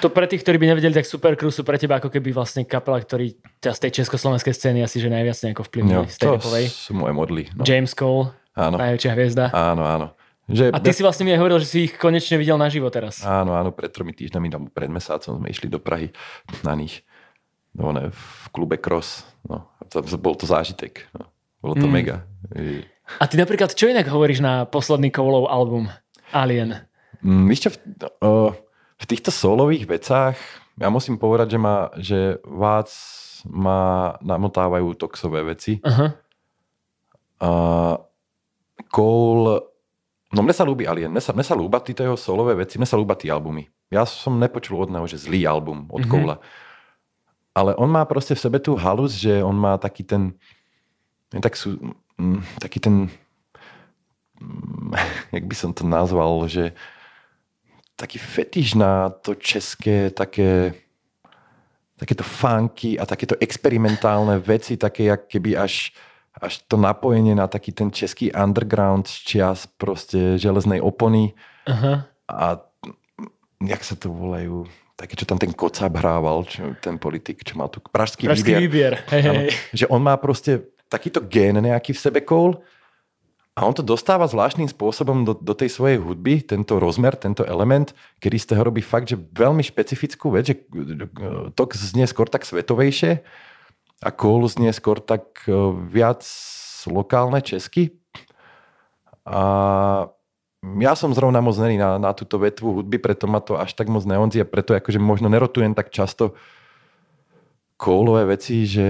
To 0.00 0.08
pre 0.12 0.28
tých, 0.28 0.44
ktorí 0.44 0.56
by 0.60 0.66
nevedeli, 0.76 0.94
tak 0.96 1.08
Supercrew 1.08 1.48
sú 1.48 1.64
pre 1.64 1.80
teba 1.80 1.98
ako 1.98 2.12
keby 2.12 2.32
vlastne 2.32 2.64
kapela, 2.64 3.00
ktorý 3.00 3.36
ťa 3.60 3.72
z 3.74 3.80
tej 3.84 3.90
československej 4.04 4.54
scény 4.54 4.78
asi 4.84 5.00
že 5.00 5.12
najviac 5.12 5.36
nejako 5.44 5.64
vplyvnili. 5.68 6.08
z 6.08 6.16
tej 6.20 6.28
to 6.36 6.48
sú 6.68 6.92
moje 6.96 7.12
modly. 7.16 7.44
No. 7.56 7.64
James 7.64 7.92
Cole, 7.92 8.32
áno. 8.56 8.76
najväčšia 8.80 9.12
hviezda. 9.16 9.44
Áno, 9.52 9.82
áno. 9.84 10.06
Že 10.48 10.72
a 10.72 10.80
ty 10.80 10.96
si 10.96 11.04
vlastne 11.04 11.28
mi 11.28 11.36
aj 11.36 11.40
hovoril, 11.44 11.60
že 11.60 11.68
si 11.68 11.78
ich 11.86 11.94
konečne 12.00 12.40
videl 12.40 12.56
naživo 12.56 12.88
teraz. 12.88 13.20
Áno, 13.20 13.52
áno, 13.52 13.68
pred 13.68 13.92
tromi 13.92 14.16
týždňami, 14.16 14.48
no, 14.48 14.58
pred 14.72 14.88
mesácom 14.88 15.36
sme 15.36 15.52
išli 15.52 15.68
do 15.68 15.76
Prahy 15.76 16.08
na 16.64 16.72
nich. 16.72 17.04
No, 17.76 17.92
ne, 17.92 18.08
v 18.08 18.46
klube 18.50 18.80
Cross. 18.80 19.28
No, 19.44 19.68
to, 19.92 20.00
bol 20.16 20.32
to 20.32 20.48
zážitek. 20.48 21.04
No, 21.12 21.28
bolo 21.60 21.76
to 21.76 21.84
mm. 21.84 21.92
mega. 21.92 22.24
A 23.20 23.24
ty 23.28 23.36
napríklad, 23.36 23.76
čo 23.76 23.92
inak 23.92 24.08
hovoríš 24.08 24.40
na 24.40 24.64
posledný 24.64 25.12
Kovolov 25.12 25.52
album 25.52 25.92
Alien? 26.32 26.80
Mm, 27.20 27.44
víš 27.52 27.68
čo, 27.68 27.70
uh, 28.24 28.56
v 28.98 29.04
týchto 29.04 29.28
solových 29.28 29.84
vecách 29.84 30.40
ja 30.78 30.88
musím 30.88 31.18
povedať, 31.18 31.54
že, 31.54 31.58
ma, 31.58 31.76
že 31.98 32.18
vás 32.46 32.90
ma 33.44 34.14
namotávajú 34.22 34.94
toxové 34.94 35.42
veci. 35.42 35.82
Uh-huh. 35.82 36.14
Uh, 37.42 37.94
Cole, 38.86 39.58
no 40.32 40.40
mne 40.44 40.54
sa 40.54 40.64
ľúbi 40.64 40.84
Alien, 40.84 41.12
mne 41.12 41.22
sa, 41.24 41.32
mne 41.32 41.46
sa 41.46 41.56
ľúba 41.56 41.80
títo 41.80 42.04
jeho 42.04 42.16
solové 42.16 42.58
veci, 42.58 42.76
mne 42.76 42.88
sa 42.88 43.00
ľúba 43.00 43.16
tie 43.16 43.32
albumy. 43.32 43.68
Ja 43.88 44.04
som 44.04 44.36
nepočul 44.36 44.76
od 44.76 44.92
neho, 44.92 45.08
že 45.08 45.16
zlý 45.16 45.48
album 45.48 45.88
od 45.88 46.04
uh-huh. 46.04 46.12
Cole. 46.12 46.36
Ale 47.56 47.72
on 47.80 47.88
má 47.88 48.04
proste 48.04 48.36
v 48.36 48.42
sebe 48.44 48.58
tú 48.60 48.76
halus, 48.76 49.16
že 49.16 49.40
on 49.40 49.56
má 49.56 49.80
taký 49.80 50.04
ten, 50.04 50.36
tak 51.32 51.56
sú, 51.56 51.80
mm, 52.20 52.60
taký 52.60 52.78
ten, 52.78 53.08
mm, 54.38 54.92
jak 55.36 55.44
by 55.48 55.56
som 55.56 55.72
to 55.72 55.88
nazval, 55.88 56.44
že 56.46 56.76
taký 57.98 58.22
fetiš 58.22 58.78
na 58.78 59.10
to 59.10 59.34
české, 59.34 60.14
také, 60.14 60.76
takéto 61.98 62.22
funky 62.22 62.94
a 62.94 63.02
takéto 63.02 63.34
experimentálne 63.42 64.38
veci, 64.38 64.78
také 64.78 65.10
jak 65.10 65.26
keby 65.26 65.58
až, 65.58 65.90
až 66.38 66.62
to 66.70 66.78
napojenie 66.78 67.34
na 67.34 67.50
taký 67.50 67.74
ten 67.74 67.90
český 67.90 68.30
underground 68.32 69.10
z 69.10 69.16
čias 69.26 69.66
proste 69.66 70.38
železnej 70.38 70.78
opony. 70.78 71.34
Uh-huh. 71.66 72.02
A 72.30 72.62
jak 73.62 73.82
sa 73.82 73.94
to 73.98 74.10
volajú? 74.10 74.66
Také, 74.98 75.14
čo 75.14 75.30
tam 75.30 75.38
ten 75.38 75.54
Kocáb 75.54 75.94
hrával, 75.94 76.42
čo, 76.42 76.74
ten 76.82 76.98
politik, 76.98 77.46
čo 77.46 77.54
mal 77.54 77.70
tu 77.70 77.78
pražský, 77.78 78.26
pražský 78.26 78.58
výbier. 78.58 78.62
výbier. 78.66 78.94
Hej, 79.14 79.22
hej. 79.22 79.48
Že 79.70 79.86
on 79.94 80.02
má 80.02 80.18
proste 80.18 80.74
takýto 80.90 81.22
gén 81.22 81.54
nejaký 81.54 81.94
v 81.94 82.02
sebe 82.02 82.18
Cole 82.26 82.58
a 83.54 83.66
on 83.66 83.74
to 83.74 83.82
dostáva 83.82 84.26
zvláštnym 84.26 84.70
spôsobom 84.70 85.22
do, 85.22 85.34
do 85.34 85.54
tej 85.54 85.70
svojej 85.70 85.98
hudby, 85.98 86.42
tento 86.42 86.78
rozmer, 86.78 87.14
tento 87.18 87.42
element, 87.46 87.90
kedy 88.22 88.36
z 88.38 88.46
toho 88.54 88.62
robí 88.66 88.82
fakt, 88.82 89.10
že 89.10 89.18
veľmi 89.18 89.62
špecifickú 89.62 90.34
vec, 90.34 90.50
že 90.50 90.56
to 91.54 91.62
znie 91.74 92.06
skôr 92.06 92.30
tak 92.30 92.46
svetovejšie 92.46 93.22
a 93.98 94.08
Kohl 94.14 94.46
znie 94.46 94.70
skôr 94.70 95.02
tak 95.02 95.46
e, 95.50 95.54
viac 95.90 96.22
lokálne 96.86 97.42
česky. 97.42 97.98
A 99.28 99.42
ja 100.62 100.92
som 100.96 101.14
zrovna 101.14 101.38
moc 101.44 101.54
není 101.60 101.76
na, 101.76 102.00
na 102.00 102.10
túto 102.16 102.40
vetvu 102.40 102.80
hudby, 102.80 102.98
preto 102.98 103.28
ma 103.30 103.38
to 103.38 103.58
až 103.58 103.74
tak 103.74 103.86
moc 103.92 104.02
neonzí 104.08 104.42
a 104.42 104.48
preto 104.48 104.74
akože 104.74 104.98
možno 104.98 105.30
nerotujem 105.30 105.76
tak 105.76 105.92
často 105.92 106.34
kólové 107.78 108.34
veci, 108.34 108.66
že 108.66 108.86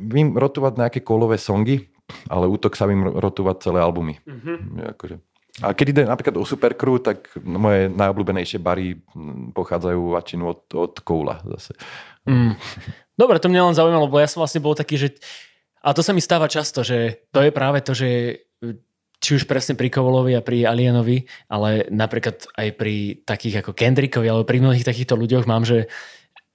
vím 0.00 0.32
rotovať 0.32 0.72
nejaké 0.80 1.00
kólové 1.04 1.36
songy, 1.36 1.92
ale 2.32 2.48
útok 2.48 2.72
sa 2.72 2.88
im 2.88 3.04
rotovať 3.04 3.68
celé 3.68 3.84
albumy. 3.84 4.16
Mm-hmm. 4.24 4.96
Akože. 4.96 5.20
A 5.60 5.74
keď 5.74 5.86
ide 5.90 6.02
napríklad 6.08 6.38
o 6.40 6.46
Supercrew, 6.46 7.02
tak 7.02 7.34
moje 7.42 7.90
najobľúbenejšie 7.92 8.62
bary 8.62 8.96
pochádzajú 9.52 10.00
väčšinu 10.14 10.44
od, 10.46 10.60
od 10.72 10.94
Koula 11.04 11.42
zase. 11.44 11.76
Mm. 12.24 12.54
Dobre, 13.18 13.42
to 13.42 13.50
mňa 13.50 13.74
len 13.74 13.76
zaujímalo, 13.76 14.06
lebo 14.06 14.22
ja 14.22 14.30
som 14.30 14.40
vlastne 14.40 14.62
bol 14.62 14.78
taký, 14.78 14.94
že 14.96 15.08
a 15.82 15.90
to 15.90 16.06
sa 16.06 16.14
mi 16.14 16.22
stáva 16.22 16.46
často, 16.46 16.86
že 16.86 17.26
to 17.34 17.42
je 17.42 17.50
práve 17.50 17.82
to, 17.82 17.92
že 17.98 18.40
či 19.18 19.34
už 19.34 19.50
presne 19.50 19.74
pri 19.74 19.90
Kovolovi 19.90 20.38
a 20.38 20.46
pri 20.46 20.62
Alienovi, 20.62 21.26
ale 21.50 21.90
napríklad 21.90 22.46
aj 22.54 22.68
pri 22.78 23.18
takých 23.26 23.66
ako 23.66 23.74
Kendrickovi 23.74 24.30
alebo 24.30 24.46
pri 24.46 24.62
mnohých 24.62 24.86
takýchto 24.86 25.18
ľuďoch 25.18 25.50
mám, 25.50 25.66
že 25.66 25.90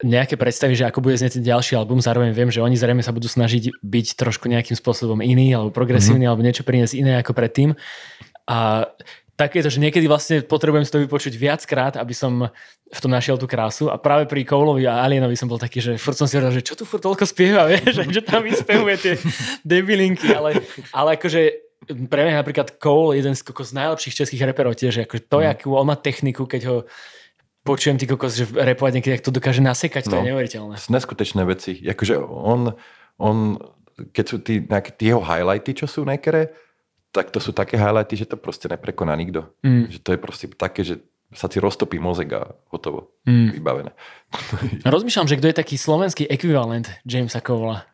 nejaké 0.04 0.36
predstavy, 0.36 0.76
že 0.76 0.88
ako 0.88 1.04
bude 1.04 1.16
znieť 1.16 1.40
ten 1.40 1.46
ďalší 1.48 1.80
album, 1.80 2.04
zároveň 2.04 2.36
viem, 2.36 2.52
že 2.52 2.64
oni 2.64 2.76
zrejme 2.76 3.04
sa 3.04 3.16
budú 3.16 3.28
snažiť 3.28 3.72
byť 3.84 4.08
trošku 4.20 4.52
nejakým 4.52 4.76
spôsobom 4.76 5.20
iný 5.24 5.56
alebo 5.56 5.72
progresívny 5.72 6.24
mm-hmm. 6.24 6.32
alebo 6.32 6.44
niečo 6.44 6.68
priniesť 6.68 6.96
iné 6.96 7.20
ako 7.20 7.32
predtým. 7.36 7.76
A 8.44 8.92
takéto, 9.34 9.70
že 9.70 9.82
niekedy 9.82 10.06
vlastne 10.06 10.46
potrebujem 10.46 10.86
si 10.86 10.94
to 10.94 11.02
vypočuť 11.02 11.34
viackrát, 11.34 11.98
aby 11.98 12.14
som 12.14 12.54
v 12.94 13.00
tom 13.02 13.10
našiel 13.10 13.42
tú 13.42 13.50
krásu. 13.50 13.90
A 13.90 13.98
práve 13.98 14.30
pri 14.30 14.46
Koulovi 14.46 14.86
a 14.86 15.02
Alienovi 15.02 15.34
som 15.34 15.50
bol 15.50 15.58
taký, 15.58 15.82
že 15.82 15.98
furt 15.98 16.14
som 16.14 16.30
si 16.30 16.38
hovoril, 16.38 16.62
že 16.62 16.66
čo 16.66 16.78
tu 16.78 16.86
furt 16.86 17.02
toľko 17.02 17.26
spieva, 17.26 17.66
vieš, 17.72 18.06
že 18.14 18.22
tam 18.22 18.46
vyspevuje 18.46 18.96
tie 19.02 19.14
debilinky, 19.66 20.30
ale, 20.30 20.62
ale 20.94 21.18
akože 21.18 21.42
pre 22.08 22.22
mňa 22.30 22.40
napríklad 22.40 22.80
Cole, 22.80 23.20
jeden 23.20 23.36
z, 23.36 23.44
z 23.44 23.72
najlepších 23.76 24.18
českých 24.24 24.46
reperov 24.48 24.78
tiež, 24.78 25.04
akože 25.04 25.28
to, 25.28 25.38
mm. 25.42 25.48
akú 25.50 25.68
on 25.76 25.90
má 25.90 25.98
techniku, 26.00 26.48
keď 26.48 26.62
ho 26.70 26.78
počujem 27.64 27.96
ty 27.96 28.06
kokos, 28.08 28.36
že 28.36 28.46
repovať 28.52 29.00
niekedy, 29.00 29.24
to 29.24 29.32
dokáže 29.32 29.64
nasekať, 29.64 30.08
to 30.08 30.16
no, 30.16 30.20
je 30.20 30.28
neuveriteľné. 30.32 30.76
Neskutečné 30.78 31.42
veci. 31.48 31.80
Akože 31.80 32.20
on, 32.20 32.76
on, 33.20 33.56
keď 34.12 34.26
sú 34.28 34.38
tí, 34.44 34.60
tie 35.00 35.08
jeho 35.16 35.24
highlighty, 35.24 35.72
čo 35.72 35.88
sú 35.88 36.04
niektoré, 36.04 36.52
tak 37.14 37.30
to 37.30 37.38
sú 37.38 37.54
také 37.54 37.78
highlighty, 37.78 38.18
že 38.18 38.26
to 38.26 38.36
proste 38.36 38.66
neprekoná 38.68 39.14
nikto. 39.14 39.46
Mm. 39.62 39.94
Že 39.94 40.00
to 40.02 40.10
je 40.12 40.20
proste 40.20 40.46
také, 40.58 40.82
že 40.82 41.00
sa 41.34 41.46
ti 41.46 41.62
roztopí 41.62 42.02
mozek 42.02 42.34
a 42.34 42.58
hotovo. 42.74 43.14
Mm. 43.30 43.54
Vybavené. 43.54 43.92
Rozmýšľam, 44.86 45.30
že 45.30 45.38
kto 45.38 45.48
je 45.54 45.60
taký 45.62 45.76
slovenský 45.78 46.26
ekvivalent 46.26 46.90
Jamesa 47.06 47.40
Kovala? 47.40 47.86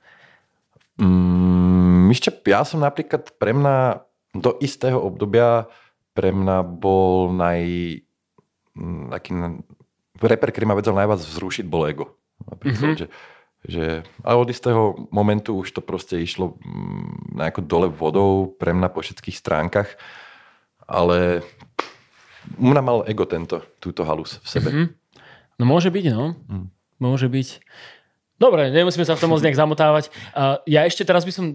Mm, 1.00 2.12
ja 2.48 2.64
som 2.64 2.80
napríklad 2.80 3.36
pre 3.36 3.52
mňa 3.52 4.04
do 4.40 4.56
istého 4.64 5.00
obdobia 5.00 5.68
pre 6.16 6.36
mňa 6.36 6.68
bol 6.68 7.32
naj, 7.32 7.64
Mm, 8.80 9.12
taký 9.12 9.32
reper, 10.24 10.50
ktorý 10.56 10.66
ma 10.72 10.80
vedel 10.80 10.96
najviac 10.96 11.20
vzrušiť, 11.20 11.66
bol 11.68 11.84
ego. 11.84 12.16
Napríklad, 12.48 12.96
mm-hmm. 12.96 13.02
že, 13.04 13.08
že, 13.68 14.08
ale 14.24 14.38
od 14.40 14.50
istého 14.50 15.10
momentu 15.12 15.60
už 15.60 15.76
to 15.76 15.82
proste 15.84 16.16
išlo 16.16 16.56
mm, 16.60 17.36
nejako 17.36 17.62
dole 17.68 17.88
vodou 17.92 18.56
pre 18.56 18.72
mňa 18.72 18.90
po 18.92 19.04
všetkých 19.04 19.36
stránkach, 19.36 20.00
ale 20.88 21.44
mňa 22.56 22.82
mal 22.82 23.00
ego 23.06 23.28
tento, 23.28 23.62
túto 23.84 24.08
halus 24.08 24.40
v 24.40 24.48
sebe. 24.48 24.70
Mm-hmm. 24.72 24.88
No 25.60 25.64
môže 25.68 25.92
byť, 25.92 26.06
no. 26.16 26.40
Mm. 26.48 26.68
Môže 27.04 27.28
byť. 27.28 27.48
Dobre, 28.40 28.72
nemusíme 28.72 29.04
sa 29.04 29.20
v 29.20 29.22
tom 29.28 29.36
moc 29.36 29.44
nejak 29.44 29.60
zamotávať. 29.60 30.08
Uh, 30.32 30.64
ja 30.64 30.88
ešte 30.88 31.04
teraz 31.04 31.28
by 31.28 31.34
som 31.36 31.46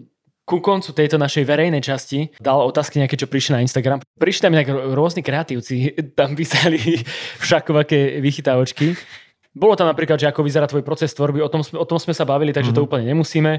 ku 0.45 0.61
koncu 0.61 0.93
tejto 0.93 1.17
našej 1.17 1.49
verejnej 1.49 1.81
časti 1.81 2.29
dal 2.37 2.61
otázky 2.69 3.01
nejaké, 3.01 3.17
čo 3.17 3.25
prišli 3.25 3.57
na 3.57 3.65
Instagram. 3.65 4.05
Prišli 4.21 4.45
tam 4.45 4.53
inak 4.53 4.69
rôzni 4.93 5.25
kreatívci, 5.25 5.97
tam 6.13 6.37
písali 6.37 7.01
všakovaké 7.45 8.21
vychytávočky. 8.21 8.93
Bolo 9.55 9.79
tam 9.79 9.87
napríklad, 9.87 10.19
že 10.19 10.27
ako 10.27 10.43
vyzerá 10.43 10.67
tvoj 10.67 10.83
proces 10.83 11.15
tvorby, 11.15 11.39
o 11.39 11.49
tom, 11.49 11.63
o 11.63 11.87
tom 11.87 11.99
sme 12.03 12.11
sa 12.11 12.27
bavili, 12.27 12.51
takže 12.51 12.75
mm-hmm. 12.75 12.79
to 12.79 12.83
mhm. 12.83 12.89
úplne 12.91 13.05
nemusíme. 13.07 13.53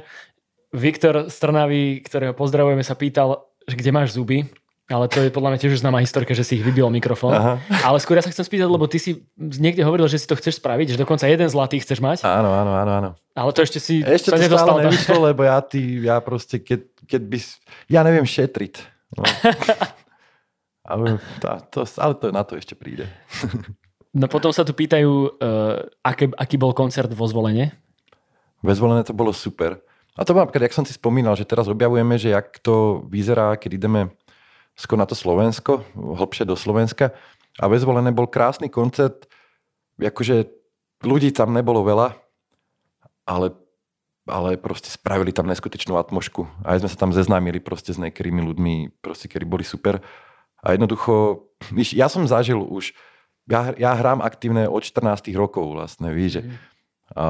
Viktor 0.75 1.31
Strnavý, 1.31 2.03
ktorého 2.03 2.35
pozdravujeme, 2.35 2.83
sa 2.83 2.99
pýtal, 2.99 3.47
že 3.63 3.79
kde 3.79 3.95
máš 3.95 4.11
zuby. 4.13 4.43
Ale 4.85 5.09
to 5.09 5.17
je 5.17 5.33
podľa 5.33 5.57
mňa 5.57 5.59
tiež 5.65 5.81
známa 5.81 5.97
historka, 5.97 6.37
že 6.37 6.45
si 6.45 6.61
ich 6.61 6.65
vybil 6.65 6.85
mikrofón. 6.93 7.33
Aha. 7.33 7.57
Ale 7.81 7.97
skôr 7.97 8.21
ja 8.21 8.21
sa 8.21 8.29
chcem 8.29 8.45
spýtať, 8.45 8.69
lebo 8.69 8.85
ty 8.85 9.01
si 9.01 9.25
niekde 9.33 9.81
hovoril, 9.81 10.05
že 10.05 10.21
si 10.21 10.29
to 10.29 10.37
chceš 10.37 10.61
spraviť, 10.61 10.93
že 10.93 11.01
dokonca 11.01 11.25
jeden 11.25 11.49
zlatý 11.49 11.81
chceš 11.81 12.05
mať. 12.05 12.21
Áno, 12.21 12.53
áno, 12.53 12.77
áno. 12.77 12.91
áno. 12.93 13.09
Ale 13.33 13.49
to 13.49 13.65
ešte 13.65 13.81
si 13.81 14.05
ešte 14.05 14.29
sa 14.29 14.37
to 14.37 14.45
nedostal. 14.45 14.77
Ešte 14.77 14.85
nevyšlo, 14.85 15.17
lebo 15.25 15.41
ja, 15.41 15.57
ty, 15.65 16.05
ja 16.05 16.21
proste, 16.21 16.61
keď, 16.61 16.85
keď 17.01 17.21
by... 17.25 17.37
Ja 17.89 18.05
neviem 18.05 18.29
šetriť. 18.29 18.73
No. 19.17 19.25
ale, 20.93 21.17
to, 21.41 21.81
ale 21.97 22.13
to 22.21 22.25
na 22.29 22.45
to 22.45 22.53
ešte 22.53 22.77
príde. 22.77 23.09
No 24.15 24.25
potom 24.31 24.49
sa 24.55 24.63
tu 24.63 24.71
pýtajú, 24.71 25.11
uh, 25.37 25.83
aké, 26.01 26.31
aký 26.39 26.55
bol 26.55 26.71
koncert 26.71 27.11
vo 27.11 27.27
zvolenie? 27.27 27.75
Vo 28.63 28.71
zvolenie 28.71 29.03
to 29.03 29.13
bolo 29.13 29.35
super. 29.35 29.83
A 30.15 30.23
to 30.23 30.31
mám, 30.31 30.47
jak 30.47 30.71
som 30.71 30.87
si 30.87 30.95
spomínal, 30.95 31.35
že 31.35 31.43
teraz 31.43 31.67
objavujeme, 31.67 32.15
že 32.15 32.31
jak 32.31 32.47
to 32.63 33.03
vyzerá, 33.11 33.59
keď 33.59 33.71
ideme 33.75 34.01
skôr 34.71 34.95
na 34.95 35.03
to 35.03 35.15
Slovensko, 35.15 35.83
hlbšie 35.95 36.47
do 36.47 36.55
Slovenska. 36.55 37.11
A 37.59 37.67
ve 37.67 37.79
Zvolené 37.79 38.15
bol 38.15 38.27
krásny 38.27 38.71
koncert, 38.71 39.27
akože 39.99 40.47
ľudí 41.03 41.35
tam 41.35 41.51
nebolo 41.51 41.83
veľa, 41.83 42.15
ale, 43.27 43.55
ale 44.27 44.55
proste 44.55 44.91
spravili 44.91 45.35
tam 45.35 45.47
neskutečnú 45.51 45.99
atmošku. 45.99 46.47
A 46.63 46.75
aj 46.75 46.87
sme 46.87 46.91
sa 46.91 46.97
tam 46.99 47.11
zeznámili 47.11 47.59
proste 47.59 47.91
s 47.91 47.99
niektorými 47.99 48.39
ľuďmi, 48.39 49.03
proste, 49.03 49.27
ktorí 49.27 49.43
boli 49.43 49.63
super. 49.67 49.99
A 50.63 50.75
jednoducho, 50.75 51.47
ja 51.75 52.07
som 52.07 52.23
zažil 52.23 52.59
už, 52.59 52.95
ja, 53.45 53.73
ja 53.77 53.91
hrám 53.93 54.25
aktívne 54.25 54.65
od 54.65 54.81
14 54.81 55.29
rokov 55.37 55.77
vlastne, 55.77 56.09
víš, 56.09 56.39
že 56.39 56.41
mhm. 56.41 56.55
a 57.13 57.25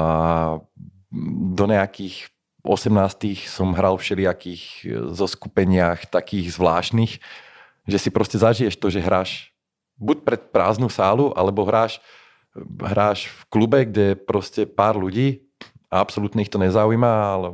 do 1.56 1.64
nejakých 1.68 2.32
18 2.66 3.46
som 3.46 3.70
hral 3.72 3.94
všelijakých 3.94 4.62
e, 4.82 4.86
zoskupeniach 5.14 6.10
takých 6.10 6.50
zvláštnych, 6.58 7.12
že 7.86 7.98
si 8.02 8.10
proste 8.10 8.42
zažiješ 8.42 8.74
to, 8.74 8.90
že 8.90 9.04
hráš 9.04 9.54
buď 9.96 10.16
pred 10.26 10.42
prázdnu 10.50 10.90
sálu, 10.90 11.30
alebo 11.38 11.62
hráš, 11.64 12.02
hráš 12.82 13.30
v 13.30 13.40
klube, 13.48 13.78
kde 13.86 14.18
proste 14.18 14.66
pár 14.66 14.98
ľudí 14.98 15.46
a 15.88 16.02
absolútne 16.02 16.42
ich 16.42 16.50
to 16.50 16.58
nezaujíma, 16.58 17.12
ale 17.38 17.48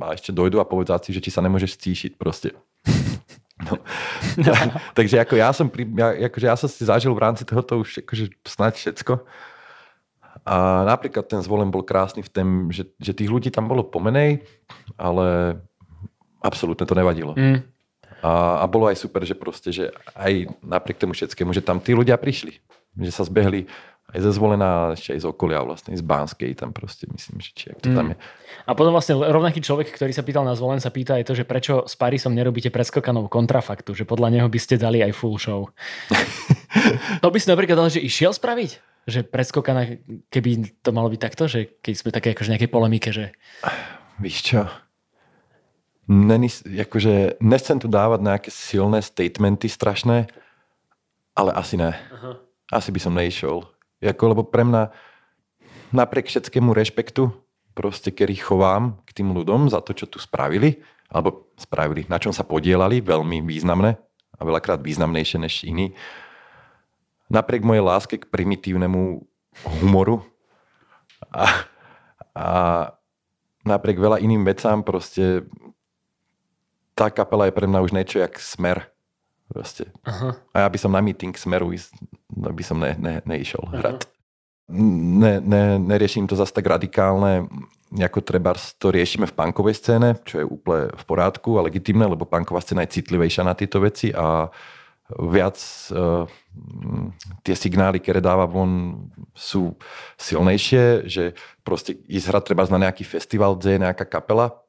a 0.00 0.14
ešte 0.14 0.30
dojdu 0.30 0.62
a 0.62 0.68
povedia 0.68 0.96
si, 1.02 1.10
že 1.10 1.20
ti 1.20 1.34
sa 1.34 1.42
nemôžeš 1.42 1.74
stíšiť 1.76 2.12
proste. 2.14 2.54
No. 3.64 3.80
Takže 4.98 5.24
ako 5.24 5.34
ja 5.40 5.50
som, 5.50 5.66
pri, 5.72 5.88
ja, 5.96 6.28
akože 6.28 6.46
ja 6.46 6.56
som 6.56 6.68
si 6.68 6.84
zažil 6.84 7.12
v 7.16 7.22
rámci 7.24 7.42
tohoto 7.48 7.80
už 7.80 8.04
akože 8.04 8.30
snať 8.44 8.74
všetko. 8.76 9.24
A 10.44 10.84
napríklad 10.84 11.24
ten 11.24 11.40
zvolen 11.40 11.72
bol 11.72 11.80
krásny 11.80 12.20
v 12.20 12.28
tom, 12.28 12.48
že, 12.68 12.84
že 13.00 13.16
tých 13.16 13.32
ľudí 13.32 13.48
tam 13.48 13.64
bolo 13.64 13.80
pomenej, 13.80 14.44
ale 15.00 15.56
absolútne 16.44 16.84
to 16.84 16.92
nevadilo. 16.92 17.32
Mm. 17.32 17.64
A, 18.20 18.60
a 18.60 18.64
bolo 18.68 18.88
aj 18.88 19.00
super, 19.00 19.24
že 19.24 19.36
proste, 19.36 19.72
že 19.72 19.88
aj 20.12 20.52
napriek 20.60 21.00
tomu 21.00 21.16
všetkému, 21.16 21.56
že 21.56 21.64
tam 21.64 21.80
tí 21.80 21.96
ľudia 21.96 22.20
prišli. 22.20 22.60
Že 22.96 23.10
sa 23.12 23.24
zbehli 23.24 23.68
aj 24.14 24.20
ze 24.22 24.30
zvolená, 24.30 24.94
ešte 24.94 25.18
aj 25.18 25.20
z 25.20 25.26
okolia 25.26 25.60
vlastne, 25.66 25.90
z 25.98 26.04
Banskej 26.06 26.54
tam 26.54 26.70
proste, 26.70 27.10
myslím, 27.10 27.42
že 27.42 27.50
či 27.52 27.64
to 27.82 27.90
mm. 27.90 27.96
tam 27.98 28.06
je. 28.14 28.16
A 28.64 28.70
potom 28.78 28.94
vlastne 28.94 29.18
rovnaký 29.18 29.58
človek, 29.58 29.90
ktorý 29.90 30.14
sa 30.14 30.22
pýtal 30.22 30.46
na 30.46 30.54
zvolen, 30.54 30.78
sa 30.78 30.94
pýta 30.94 31.18
aj 31.18 31.26
to, 31.26 31.34
že 31.34 31.42
prečo 31.42 31.82
s 31.84 31.98
Parisom 31.98 32.32
nerobíte 32.32 32.70
preskokanov 32.70 33.26
kontrafaktu, 33.26 33.90
že 33.92 34.06
podľa 34.06 34.38
neho 34.38 34.46
by 34.46 34.58
ste 34.62 34.78
dali 34.78 35.02
aj 35.02 35.12
full 35.12 35.36
show. 35.36 35.68
to 37.22 37.28
by 37.28 37.38
si 37.42 37.50
napríklad 37.50 37.74
dal, 37.74 37.90
že 37.90 37.98
išiel 37.98 38.30
spraviť? 38.30 38.70
Že 39.04 39.20
preskokana, 39.28 40.00
keby 40.30 40.80
to 40.80 40.94
malo 40.94 41.10
byť 41.10 41.20
takto, 41.20 41.44
že 41.50 41.76
keď 41.82 41.94
sme 41.98 42.10
také 42.14 42.32
akože 42.32 42.54
nejakej 42.54 42.70
polemike, 42.72 43.10
že... 43.10 43.34
Víš 44.22 44.54
čo, 44.54 44.70
Není, 46.04 46.52
akože, 46.84 47.40
nechcem 47.40 47.80
tu 47.80 47.88
dávať 47.88 48.20
nejaké 48.20 48.50
silné 48.52 49.00
statementy 49.00 49.72
strašné, 49.72 50.28
ale 51.32 51.50
asi 51.56 51.80
ne. 51.80 51.96
Aha. 51.96 52.44
Asi 52.68 52.92
by 52.92 53.00
som 53.00 53.16
neišiel. 53.16 53.64
Jako, 54.04 54.36
lebo 54.36 54.42
pre 54.44 54.68
mňa 54.68 54.92
napriek 55.96 56.28
všetkému 56.28 56.76
rešpektu, 56.76 57.32
proste 57.72 58.12
kedy 58.12 58.36
chovám 58.36 59.00
k 59.08 59.10
tým 59.16 59.32
ľuďom 59.32 59.72
za 59.72 59.80
to, 59.80 59.96
čo 59.96 60.04
tu 60.04 60.20
spravili, 60.20 60.84
alebo 61.08 61.48
spravili, 61.56 62.04
na 62.12 62.20
čom 62.20 62.36
sa 62.36 62.44
podielali, 62.44 63.00
veľmi 63.00 63.40
významné 63.40 63.96
a 64.34 64.40
veľakrát 64.44 64.84
významnejšie 64.84 65.38
než 65.40 65.64
iní. 65.64 65.96
Napriek 67.32 67.64
mojej 67.64 67.80
láske 67.80 68.20
k 68.20 68.28
primitívnemu 68.28 69.24
humoru 69.80 70.20
a, 71.32 71.64
a 72.36 72.48
napriek 73.64 73.96
veľa 73.96 74.20
iným 74.20 74.44
vecám 74.44 74.84
proste 74.84 75.48
tá 76.94 77.10
kapela 77.10 77.50
je 77.50 77.56
pre 77.56 77.66
mňa 77.66 77.80
už 77.82 77.90
niečo 77.94 78.22
jak 78.22 78.38
smer. 78.38 78.93
Proste. 79.54 79.86
Aha. 80.02 80.34
A 80.50 80.66
ja 80.66 80.68
by 80.68 80.78
som 80.82 80.90
na 80.90 80.98
meeting 80.98 81.30
smeru 81.38 81.70
ísť, 81.70 81.94
no 82.34 82.50
by 82.50 82.64
som 82.66 82.74
ne, 82.82 82.98
ne, 82.98 83.22
neišiel 83.22 83.62
Aha. 83.70 83.78
hrať. 83.78 83.98
Ne, 84.74 85.38
ne, 85.38 85.78
neriešim 85.78 86.26
to 86.26 86.34
zase 86.34 86.50
tak 86.50 86.66
radikálne, 86.66 87.46
ako 87.94 88.18
treba 88.24 88.56
to 88.80 88.90
riešime 88.90 89.30
v 89.30 89.36
punkovej 89.36 89.78
scéne, 89.78 90.18
čo 90.26 90.42
je 90.42 90.46
úplne 90.48 90.90
v 90.90 91.02
porádku 91.06 91.54
a 91.60 91.64
legitimné, 91.68 92.02
lebo 92.10 92.26
punková 92.26 92.58
scéna 92.58 92.82
je 92.82 92.98
citlivejšia 92.98 93.46
na 93.46 93.54
tieto 93.54 93.78
veci 93.78 94.10
a 94.10 94.50
viac 95.20 95.60
uh, 95.92 96.24
tie 97.44 97.54
signály, 97.54 98.00
ktoré 98.00 98.24
dáva 98.24 98.48
von, 98.48 99.04
sú 99.36 99.76
silnejšie, 100.16 101.06
že 101.06 101.36
proste 101.60 102.00
ísť 102.08 102.26
hrať 102.32 102.42
treba 102.42 102.64
na 102.72 102.88
nejaký 102.88 103.04
festival, 103.04 103.54
kde 103.54 103.76
je 103.76 103.82
nejaká 103.84 104.08
kapela, 104.08 104.64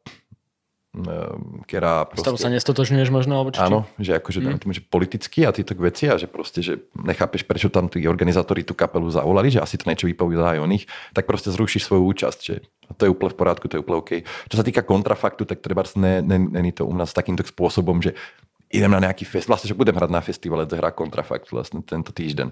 ktorá... 1.68 2.08
Proste, 2.08 2.32
S 2.32 2.42
sa 2.42 2.50
nestotožňuješ 2.52 3.10
možno? 3.12 3.36
Alebo 3.36 3.52
áno, 3.60 3.84
že 4.00 4.16
akože 4.16 4.40
mm. 4.40 4.60
tomu, 4.64 4.72
že 4.72 4.84
politicky 4.84 5.44
a 5.44 5.52
tieto 5.52 5.76
veci 5.76 6.08
a 6.08 6.16
že 6.16 6.32
proste, 6.32 6.64
že 6.64 6.88
nechápeš, 6.96 7.44
prečo 7.44 7.68
tam 7.68 7.92
tí 7.92 8.00
organizátori 8.08 8.64
tú 8.64 8.72
kapelu 8.72 9.08
zavolali, 9.12 9.52
že 9.52 9.60
asi 9.60 9.76
to 9.76 9.92
niečo 9.92 10.08
vypovedá 10.08 10.56
aj 10.56 10.60
o 10.64 10.68
nich, 10.70 10.88
tak 11.12 11.28
proste 11.28 11.52
zrušíš 11.52 11.84
svoju 11.84 12.04
účasť. 12.16 12.40
Že 12.40 12.56
to 12.96 13.02
je 13.06 13.10
úplne 13.12 13.32
v 13.36 13.38
poriadku, 13.38 13.66
to 13.68 13.76
je 13.76 13.82
úplne 13.84 13.98
OK. 14.00 14.12
Čo 14.48 14.56
sa 14.56 14.64
týka 14.64 14.88
kontrafaktu, 14.88 15.44
tak 15.44 15.60
treba 15.60 15.84
ne, 16.00 16.24
ne, 16.24 16.38
není 16.40 16.72
to 16.72 16.88
u 16.88 16.94
nás 16.96 17.12
takýmto 17.12 17.44
spôsobom, 17.44 18.00
že 18.00 18.16
idem 18.74 18.92
na 18.92 19.00
nejaký 19.00 19.24
fest, 19.24 19.48
vlastne, 19.48 19.70
že 19.70 19.78
budem 19.78 19.96
hrať 19.96 20.12
na 20.12 20.20
festivale, 20.20 20.66
kde 20.66 20.82
hrá 20.82 20.92
kontrafakt 20.92 21.48
vlastne 21.54 21.86
tento 21.86 22.12
týždeň. 22.12 22.48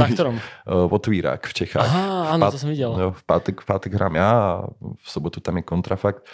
Na 0.00 0.06
ktorom? 0.10 0.40
v 0.88 0.92
Otvírák 0.92 1.44
v 1.44 1.54
Čechách. 1.54 1.86
Aha, 1.86 2.34
áno, 2.34 2.50
to 2.50 2.58
som 2.58 2.70
videl. 2.72 2.90
v, 2.94 3.22
pátek, 3.28 3.62
v 3.62 3.66
pátek 3.66 3.92
hrám 3.94 4.14
ja 4.16 4.30
a 4.30 4.50
v 4.80 5.06
sobotu 5.06 5.38
tam 5.38 5.60
je 5.60 5.64
kontrafakt 5.64 6.24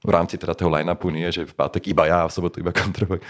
v 0.00 0.10
rámci 0.10 0.40
teda 0.40 0.56
toho 0.56 0.72
line-upu 0.72 1.12
nie, 1.12 1.28
že 1.28 1.44
v 1.44 1.52
pátek 1.52 1.92
iba 1.92 2.08
ja 2.08 2.24
v 2.24 2.32
sobotu 2.32 2.60
iba 2.60 2.72
kontrovok. 2.72 3.20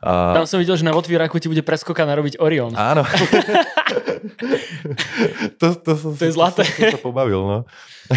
A... 0.00 0.32
Tam 0.32 0.48
som 0.48 0.56
videl, 0.56 0.80
že 0.80 0.88
na 0.88 0.96
otvíraku 0.96 1.36
ti 1.36 1.52
bude 1.52 1.60
preskoka 1.60 2.08
narobiť 2.08 2.40
Orion. 2.40 2.72
Áno. 2.72 3.04
to, 5.60 5.76
to, 5.76 5.92
som, 5.92 6.16
to 6.16 6.24
je 6.24 6.32
zlaté. 6.32 6.64
To, 6.64 6.72
to, 6.72 6.96
to 6.96 7.00
pobavil, 7.04 7.44
no. 7.44 7.58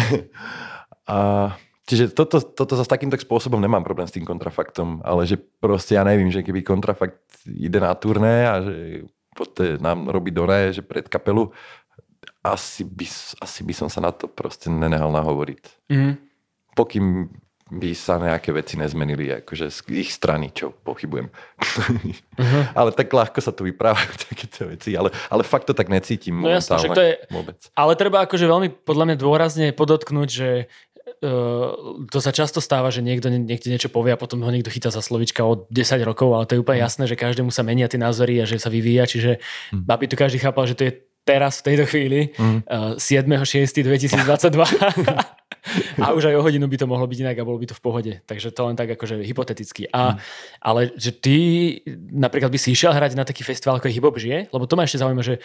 a, 1.12 1.52
čiže 1.84 2.16
toto, 2.16 2.40
toto 2.40 2.72
sa 2.80 2.88
s 2.88 2.90
takýmto 2.90 3.20
spôsobom 3.20 3.60
nemám 3.60 3.84
problém 3.84 4.08
s 4.08 4.16
tým 4.16 4.24
kontrafaktom, 4.24 5.04
ale 5.04 5.28
že 5.28 5.36
proste 5.36 6.00
ja 6.00 6.08
nevím, 6.08 6.32
že 6.32 6.40
keby 6.40 6.64
kontrafakt 6.64 7.20
ide 7.44 7.76
na 7.76 7.92
turné 7.92 8.48
a 8.48 8.64
že 8.64 9.04
poté 9.36 9.76
nám 9.76 10.08
robí 10.08 10.32
dore, 10.32 10.72
že 10.72 10.80
pred 10.80 11.04
kapelu, 11.04 11.52
asi 12.40 12.80
by, 12.80 13.04
asi 13.44 13.60
by 13.60 13.74
som 13.76 13.92
sa 13.92 14.00
na 14.00 14.08
to 14.08 14.24
proste 14.24 14.72
nenehal 14.72 15.12
nahovoriť. 15.12 15.92
Mm. 15.92 16.16
Pokým 16.72 17.28
by 17.74 17.90
sa 17.92 18.22
nejaké 18.22 18.54
veci 18.54 18.78
nezmenili 18.78 19.42
akože 19.42 19.66
z 19.68 19.78
ich 19.98 20.14
strany, 20.14 20.54
čo 20.54 20.70
pochybujem. 20.70 21.28
Uh-huh. 21.28 22.64
ale 22.78 22.94
tak 22.94 23.10
ľahko 23.10 23.42
sa 23.42 23.50
tu 23.50 23.66
vyprávajú 23.66 24.12
takéto 24.30 24.70
veci, 24.70 24.94
ale, 24.94 25.10
ale 25.28 25.42
fakt 25.42 25.66
to 25.66 25.74
tak 25.74 25.90
necítim 25.90 26.38
no 26.38 26.48
jasno, 26.48 26.78
to 26.78 27.02
je, 27.02 27.18
vôbec. 27.28 27.58
Ale 27.74 27.98
treba 27.98 28.22
akože 28.24 28.46
veľmi 28.46 28.68
podľa 28.86 29.04
mňa 29.10 29.16
dôrazne 29.18 29.66
podotknúť, 29.74 30.28
že 30.30 30.70
uh, 31.24 31.74
to 32.08 32.18
sa 32.22 32.30
často 32.30 32.62
stáva, 32.62 32.94
že 32.94 33.02
niekto 33.02 33.26
niekde 33.28 33.68
niečo 33.68 33.90
povie 33.90 34.14
a 34.14 34.20
potom 34.20 34.40
ho 34.40 34.50
niekto 34.54 34.70
chytá 34.70 34.94
za 34.94 35.02
slovička 35.02 35.42
od 35.42 35.66
10 35.68 35.98
rokov, 36.06 36.30
ale 36.30 36.46
to 36.46 36.54
je 36.54 36.62
úplne 36.62 36.80
uh-huh. 36.80 36.88
jasné, 36.88 37.10
že 37.10 37.18
každému 37.18 37.50
sa 37.50 37.66
menia 37.66 37.90
tie 37.90 37.98
názory 37.98 38.38
a 38.40 38.46
že 38.46 38.62
sa 38.62 38.70
vyvíja, 38.70 39.10
čiže 39.10 39.42
uh-huh. 39.42 39.90
aby 39.90 40.06
tu 40.06 40.14
každý 40.14 40.38
chápal, 40.38 40.70
že 40.70 40.78
to 40.78 40.86
je 40.86 40.94
teraz 41.24 41.64
v 41.64 41.72
tejto 41.72 41.88
chvíli, 41.88 42.36
uh-huh. 42.36 42.96
uh, 42.96 43.00
7.6.2022 43.00 45.43
a 45.96 46.12
už 46.12 46.28
aj 46.28 46.36
o 46.36 46.44
hodinu 46.44 46.68
by 46.68 46.76
to 46.76 46.86
mohlo 46.86 47.08
byť 47.08 47.18
inak 47.24 47.36
a 47.40 47.46
bolo 47.48 47.56
by 47.56 47.66
to 47.72 47.76
v 47.76 47.82
pohode. 47.82 48.12
Takže 48.28 48.52
to 48.52 48.60
len 48.68 48.76
tak 48.76 48.92
akože 48.94 49.24
hypoteticky. 49.24 49.88
A, 49.90 50.14
hmm. 50.14 50.18
Ale 50.60 50.80
že 50.94 51.10
ty 51.10 51.36
napríklad 52.12 52.52
by 52.52 52.58
si 52.60 52.76
išiel 52.76 52.92
hrať 52.92 53.16
na 53.16 53.24
taký 53.24 53.42
festival 53.42 53.80
ako 53.80 53.88
je 53.88 53.96
Hip 53.96 54.06
žije? 54.20 54.38
Lebo 54.52 54.64
to 54.68 54.76
ma 54.76 54.84
ešte 54.84 55.00
zaujíma, 55.00 55.24
že 55.24 55.40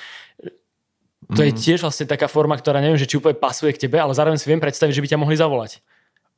to 1.29 1.45
je 1.45 1.53
mhm. 1.53 1.59
tiež 1.61 1.79
vlastne 1.85 2.09
taká 2.09 2.25
forma, 2.25 2.57
ktorá 2.57 2.81
neviem, 2.81 2.97
že 2.97 3.05
či 3.05 3.21
úplne 3.21 3.37
pasuje 3.37 3.69
k 3.75 3.85
tebe, 3.85 4.01
ale 4.01 4.17
zároveň 4.17 4.41
si 4.41 4.49
viem 4.49 4.57
predstaviť, 4.57 4.93
že 4.97 5.03
by 5.03 5.09
ťa 5.13 5.21
mohli 5.21 5.37
zavolať. 5.37 5.77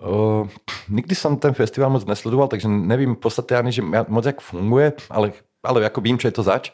Uh, 0.01 0.49
nikdy 0.89 1.13
som 1.13 1.37
ten 1.37 1.53
festival 1.53 1.93
moc 1.93 2.03
nesledoval, 2.09 2.49
takže 2.49 2.65
nevím 2.65 3.13
v 3.15 3.21
podstate 3.21 3.53
ani, 3.53 3.69
že 3.69 3.85
moc 3.85 4.25
jak 4.25 4.41
funguje, 4.41 4.97
ale, 5.07 5.37
ale 5.61 5.85
ako 5.85 6.01
vím, 6.01 6.17
čo 6.17 6.27
je 6.27 6.35
to 6.35 6.43
zač. 6.43 6.73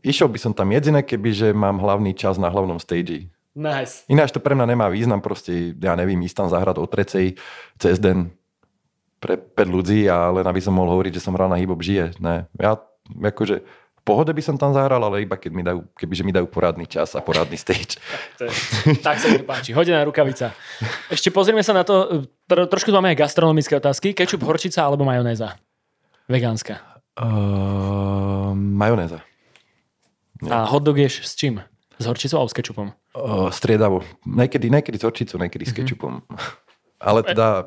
Išiel 0.00 0.32
by 0.32 0.40
som 0.40 0.52
tam 0.56 0.72
jediné, 0.72 1.04
keby 1.04 1.30
že 1.36 1.48
mám 1.52 1.76
hlavný 1.76 2.16
čas 2.16 2.40
na 2.40 2.48
hlavnom 2.48 2.80
stage. 2.80 3.28
Nice. 3.52 4.08
Ináč 4.08 4.32
to 4.32 4.40
pre 4.40 4.56
mňa 4.56 4.66
nemá 4.72 4.88
význam, 4.88 5.20
proste 5.20 5.76
ja 5.76 5.92
nevím, 5.92 6.24
ísť 6.24 6.36
tam 6.44 6.48
zahrať 6.48 6.76
o 6.80 6.88
trecej 6.88 7.36
cez 7.76 8.00
den 8.00 8.32
pre 9.20 9.36
5 9.36 9.68
ľudí 9.68 10.08
a 10.08 10.32
len 10.32 10.42
aby 10.48 10.58
som 10.58 10.74
mohol 10.74 10.98
hovoriť, 10.98 11.20
že 11.20 11.24
som 11.24 11.36
hral 11.36 11.52
na 11.52 11.60
hip 11.60 11.70
žije. 11.78 12.16
Ne. 12.18 12.48
Ja 12.56 12.80
akože 13.06 13.62
v 14.02 14.02
pohode 14.02 14.34
by 14.34 14.42
som 14.42 14.58
tam 14.58 14.74
zahral, 14.74 14.98
ale 14.98 15.22
iba 15.22 15.38
keď 15.38 15.50
mi 15.54 15.62
dajú, 15.62 15.86
kebyže 15.94 16.26
mi 16.26 16.34
dajú 16.34 16.50
poradný 16.50 16.90
čas 16.90 17.14
a 17.14 17.22
poradný 17.22 17.54
stage. 17.54 18.02
tak, 18.34 18.50
tak 18.98 19.16
sa 19.22 19.30
mi 19.30 19.46
páči. 19.46 19.70
Hodená 19.70 20.02
rukavica. 20.02 20.50
Ešte 21.06 21.30
pozrieme 21.30 21.62
sa 21.62 21.70
na 21.70 21.86
to, 21.86 22.26
tro, 22.50 22.66
trošku 22.66 22.90
tu 22.90 22.98
máme 22.98 23.14
aj 23.14 23.22
gastronomické 23.22 23.78
otázky. 23.78 24.10
Kečup, 24.10 24.42
horčica 24.42 24.82
alebo 24.82 25.06
majonéza? 25.06 25.54
Vegánska. 26.26 26.82
Uh, 27.14 28.50
majonéza. 28.58 29.22
A 30.50 30.66
hotdog 30.66 30.98
ješ 30.98 31.22
s 31.22 31.38
čím? 31.38 31.62
S 32.02 32.04
horčicou 32.10 32.42
alebo 32.42 32.50
s 32.50 32.58
kečupom? 32.58 32.90
Uh, 33.12 33.52
striedavo. 33.52 34.00
Niekedy, 34.24 34.72
niekedy 34.72 34.96
s 34.96 35.04
horčicou, 35.04 35.36
niekedy 35.36 35.68
mm-hmm. 35.68 35.76
s 35.76 35.76
mhm. 35.76 35.86
kečupom. 35.86 36.12
Ale 37.02 37.26
teda 37.26 37.66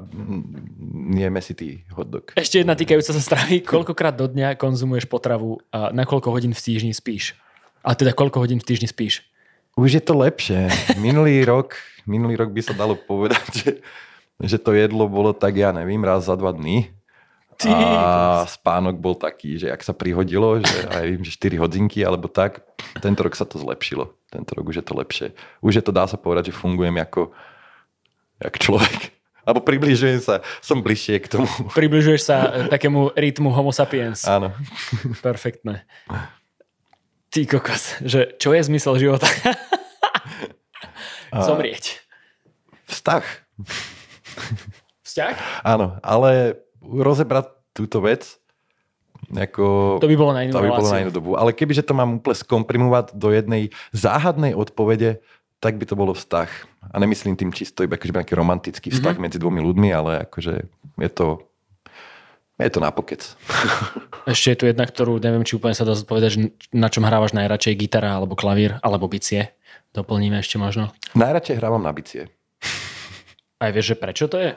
nie 1.12 1.28
mesitý 1.28 1.84
hotdog. 1.92 2.32
Ešte 2.40 2.64
jedna 2.64 2.72
týkajúca 2.72 3.12
sa 3.12 3.20
stravy. 3.20 3.60
Koľkokrát 3.68 4.16
do 4.16 4.32
dňa 4.32 4.56
konzumuješ 4.56 5.12
potravu 5.12 5.60
a 5.76 5.92
na 5.92 6.08
koľko 6.08 6.32
hodín 6.32 6.56
v 6.56 6.64
týždni 6.64 6.96
spíš? 6.96 7.36
A 7.84 8.00
teda 8.00 8.16
koľko 8.16 8.40
hodín 8.40 8.64
v 8.64 8.68
týždni 8.72 8.88
spíš? 8.88 9.28
Už 9.76 10.00
je 10.00 10.04
to 10.04 10.16
lepšie. 10.16 10.72
Minulý 10.96 11.44
rok, 11.52 11.76
minulý 12.08 12.40
rok 12.40 12.56
by 12.56 12.62
sa 12.64 12.72
dalo 12.72 12.96
povedať, 12.96 13.44
že, 13.52 13.72
že 14.40 14.56
to 14.56 14.72
jedlo 14.72 15.12
bolo 15.12 15.36
tak, 15.36 15.60
ja 15.60 15.76
neviem, 15.76 16.00
raz 16.00 16.32
za 16.32 16.40
dva 16.40 16.56
dny. 16.56 16.95
Ty. 17.56 17.72
A 17.72 18.44
spánok 18.52 19.00
bol 19.00 19.16
taký, 19.16 19.56
že 19.56 19.72
ak 19.72 19.80
sa 19.80 19.96
prihodilo, 19.96 20.60
že 20.60 20.78
aj 20.92 21.06
viem, 21.08 21.24
že 21.24 21.32
4 21.40 21.64
hodinky 21.64 22.04
alebo 22.04 22.28
tak, 22.28 22.68
tento 23.00 23.24
rok 23.24 23.32
sa 23.32 23.48
to 23.48 23.56
zlepšilo. 23.56 24.12
Tento 24.28 24.52
rok 24.60 24.68
už 24.68 24.84
je 24.84 24.86
to 24.86 24.94
lepšie. 24.96 25.28
Už 25.64 25.80
je 25.80 25.84
to, 25.84 25.96
dá 25.96 26.04
sa 26.04 26.20
povedať, 26.20 26.52
že 26.52 26.60
fungujem 26.60 27.00
ako, 27.00 27.32
ako 28.44 28.58
človek. 28.60 29.00
Alebo 29.46 29.62
približujem 29.62 30.20
sa, 30.26 30.42
som 30.58 30.82
bližšie 30.82 31.22
k 31.22 31.30
tomu. 31.30 31.48
Približuješ 31.80 32.22
sa 32.26 32.38
e, 32.50 32.50
takému 32.66 33.14
rytmu 33.14 33.54
homo 33.54 33.70
sapiens. 33.70 34.26
Áno. 34.26 34.52
Perfektné. 35.26 35.86
Ty 37.30 37.40
kokos, 37.46 38.02
že 38.02 38.36
čo 38.42 38.52
je 38.58 38.62
zmysel 38.66 38.98
života? 38.98 39.30
Zomrieť. 41.30 42.02
Vztah. 42.90 43.24
Vzťah? 45.06 45.36
Áno, 45.62 46.02
ale 46.02 46.65
rozebrať 46.86 47.52
túto 47.74 48.00
vec, 48.00 48.40
ako, 49.34 49.98
To 49.98 50.10
by 50.12 50.18
bolo 50.18 50.32
na 50.38 50.46
inú 50.46 50.54
to 50.54 50.62
by 50.62 50.70
bolo 50.70 50.92
na 50.92 51.02
inú 51.02 51.12
dobu. 51.12 51.34
Ale 51.34 51.56
kebyže 51.56 51.82
to 51.82 51.98
mám 51.98 52.22
úplne 52.22 52.38
skomprimovať 52.38 53.18
do 53.18 53.34
jednej 53.34 53.74
záhadnej 53.90 54.54
odpovede, 54.54 55.24
tak 55.58 55.82
by 55.82 55.86
to 55.90 55.98
bolo 55.98 56.14
vztah. 56.14 56.52
A 56.94 56.96
nemyslím 57.02 57.34
tým 57.34 57.50
čisto 57.50 57.82
iba 57.82 57.98
akože 57.98 58.14
nejaký 58.14 58.36
romantický 58.38 58.94
vztah 58.94 59.18
mm-hmm. 59.18 59.26
medzi 59.26 59.42
dvomi 59.42 59.60
ľuďmi, 59.66 59.90
ale 59.90 60.12
akože 60.30 60.54
je 61.02 61.10
to, 61.10 61.42
je 62.62 62.70
to 62.70 62.80
napokec. 62.84 63.22
Ešte 64.30 64.54
je 64.54 64.58
tu 64.62 64.66
jedna, 64.70 64.86
ktorú 64.86 65.18
neviem, 65.18 65.42
či 65.42 65.58
úplne 65.58 65.74
sa 65.74 65.88
dá 65.88 65.98
zodpovedať, 65.98 66.54
na 66.70 66.94
čom 66.94 67.08
hrávaš 67.08 67.34
najradšej, 67.34 67.82
gitara 67.82 68.22
alebo 68.22 68.38
klavír, 68.38 68.78
alebo 68.86 69.10
bicie. 69.10 69.58
Doplníme 69.96 70.44
ešte 70.44 70.60
možno. 70.60 70.92
Najradšej 71.16 71.56
hrávam 71.56 71.80
na 71.80 71.96
bicie. 71.96 72.28
Aj 73.64 73.72
vieš, 73.72 73.96
že 73.96 74.00
prečo 74.02 74.28
to 74.28 74.36
je? 74.36 74.52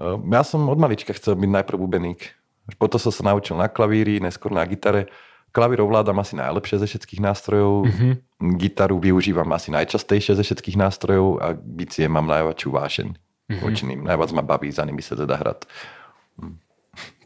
Uh, 0.00 0.16
Ja 0.32 0.40
som 0.40 0.64
od 0.66 0.80
malička 0.80 1.12
chcel 1.12 1.36
byť 1.36 1.50
najprv 1.60 1.76
bubeník. 1.76 2.32
Až 2.66 2.74
Potom 2.80 2.96
som 2.96 3.12
sa 3.12 3.22
naučil 3.28 3.60
na 3.60 3.68
klavíri, 3.68 4.16
neskôr 4.16 4.48
na 4.48 4.64
gitare. 4.64 5.12
Klavír 5.50 5.82
ovládam 5.82 6.16
asi 6.22 6.38
najlepšie 6.38 6.80
ze 6.80 6.86
všetkých 6.86 7.20
nástrojov. 7.20 7.90
Mm-hmm. 7.90 8.12
Gitaru 8.56 8.96
využívam 9.02 9.50
asi 9.50 9.74
najčastejšie 9.74 10.38
ze 10.38 10.46
všetkých 10.46 10.78
nástrojov 10.78 11.42
a 11.42 11.52
bicie 11.58 12.06
mám 12.06 12.30
najväčšiu 12.30 12.70
vášeň. 12.70 13.08
Mm-hmm. 13.10 13.60
Voči 13.60 13.84
ním. 13.84 14.00
Najviac 14.06 14.30
ma 14.30 14.42
baví 14.46 14.70
za 14.70 14.86
nimi 14.86 15.02
sa 15.02 15.18
teda 15.18 15.34
hrať. 15.34 15.66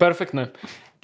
Perfektné. 0.01 0.51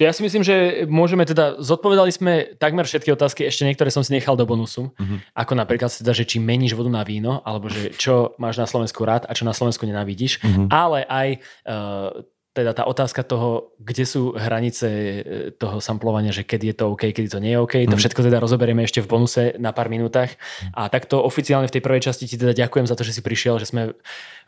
Ja 0.01 0.09
si 0.09 0.25
myslím, 0.25 0.41
že 0.41 0.89
môžeme 0.89 1.29
teda, 1.29 1.61
zodpovedali 1.61 2.09
sme 2.09 2.33
takmer 2.57 2.89
všetky 2.89 3.13
otázky, 3.13 3.45
ešte 3.45 3.69
niektoré 3.69 3.93
som 3.93 4.01
si 4.01 4.17
nechal 4.17 4.33
do 4.33 4.49
bonusu, 4.49 4.89
mm-hmm. 4.97 5.37
ako 5.37 5.53
napríklad 5.53 5.93
teda, 5.93 6.09
že 6.17 6.25
či 6.25 6.41
meníš 6.41 6.73
vodu 6.73 6.89
na 6.89 7.05
víno, 7.05 7.45
alebo 7.45 7.69
že 7.69 7.93
čo 7.93 8.33
máš 8.41 8.57
na 8.57 8.65
Slovensku 8.65 9.05
rád 9.05 9.29
a 9.29 9.37
čo 9.37 9.45
na 9.45 9.53
Slovensku 9.53 9.85
nenávidíš, 9.85 10.41
mm-hmm. 10.41 10.67
ale 10.73 11.05
aj 11.05 11.27
uh, 11.69 12.25
teda 12.51 12.75
tá 12.75 12.83
otázka 12.83 13.23
toho, 13.23 13.71
kde 13.79 14.03
sú 14.03 14.35
hranice 14.35 14.87
e, 14.91 15.19
toho 15.55 15.79
samplovania, 15.79 16.35
že 16.35 16.43
kedy 16.43 16.65
je 16.67 16.75
to 16.83 16.91
OK, 16.91 17.15
kedy 17.15 17.31
to 17.31 17.39
nie 17.39 17.55
je 17.55 17.63
OK, 17.63 17.87
to 17.87 17.95
všetko 17.95 18.27
teda 18.27 18.43
rozoberieme 18.43 18.83
ešte 18.83 18.99
v 18.99 19.07
bonuse 19.07 19.55
na 19.55 19.71
pár 19.71 19.87
minútach. 19.87 20.35
A 20.75 20.91
takto 20.91 21.23
oficiálne 21.23 21.71
v 21.71 21.79
tej 21.79 21.83
prvej 21.83 22.11
časti 22.11 22.27
ti 22.27 22.35
teda 22.35 22.51
ďakujem 22.51 22.91
za 22.91 22.99
to, 22.99 23.07
že 23.07 23.15
si 23.15 23.23
prišiel, 23.23 23.55
že 23.55 23.71
sme 23.71 23.95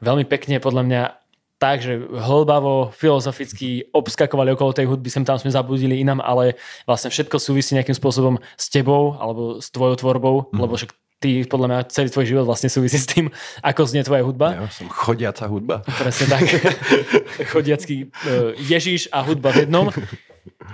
veľmi 0.03 0.27
pekne 0.27 0.59
podľa 0.59 0.83
mňa 0.83 1.01
tak, 1.63 1.79
že 1.79 1.95
hlbavo, 1.95 2.91
filozoficky 2.91 3.87
obskakovali 3.95 4.51
okolo 4.51 4.75
tej 4.75 4.91
hudby, 4.91 5.07
sem 5.07 5.23
tam 5.23 5.39
sme 5.39 5.47
zabudili 5.47 6.03
inám, 6.03 6.19
ale 6.19 6.59
vlastne 6.83 7.07
všetko 7.07 7.39
súvisí 7.39 7.71
nejakým 7.79 7.95
spôsobom 7.95 8.35
s 8.59 8.67
tebou 8.67 9.15
alebo 9.15 9.63
s 9.63 9.71
tvojou 9.71 9.95
tvorbou, 9.95 10.51
mm. 10.51 10.59
lebo 10.59 10.75
však 10.75 10.91
ty 11.23 11.47
podľa 11.47 11.67
mňa 11.71 11.79
celý 11.87 12.11
tvoj 12.11 12.25
život 12.27 12.45
vlastne 12.51 12.67
súvisí 12.67 12.99
s 12.99 13.07
tým, 13.07 13.31
ako 13.63 13.87
znie 13.87 14.03
tvoja 14.03 14.27
hudba. 14.27 14.59
Ja 14.59 14.67
som 14.67 14.91
chodiaca 14.91 15.47
hudba. 15.47 15.87
Presne 15.87 16.25
tak. 16.27 16.43
Chodiacký 17.55 18.11
uh, 18.11 18.51
Ježiš 18.59 19.07
a 19.07 19.23
hudba 19.23 19.55
v 19.55 19.63
jednom. 19.63 19.87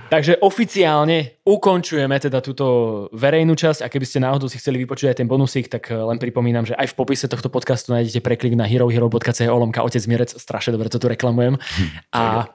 Takže 0.09 0.41
oficiálne 0.41 1.41
ukončujeme 1.45 2.17
teda 2.17 2.41
túto 2.41 2.65
verejnú 3.13 3.53
časť 3.53 3.85
a 3.85 3.87
keby 3.89 4.05
ste 4.05 4.21
náhodou 4.21 4.49
si 4.49 4.57
chceli 4.57 4.81
vypočuť 4.81 5.13
aj 5.13 5.17
ten 5.21 5.29
bonusík, 5.29 5.69
tak 5.69 5.93
len 5.93 6.17
pripomínam, 6.17 6.65
že 6.65 6.73
aj 6.73 6.93
v 6.93 6.97
popise 6.97 7.29
tohto 7.29 7.53
podcastu 7.53 7.93
nájdete 7.93 8.25
preklik 8.25 8.57
na 8.57 8.65
herohero.co 8.65 9.53
lomka 9.53 9.85
otec 9.85 10.01
Mirec, 10.09 10.33
strašne 10.33 10.73
dobre 10.73 10.89
to 10.89 10.97
tu 10.97 11.05
reklamujem. 11.05 11.61
A 12.09 12.49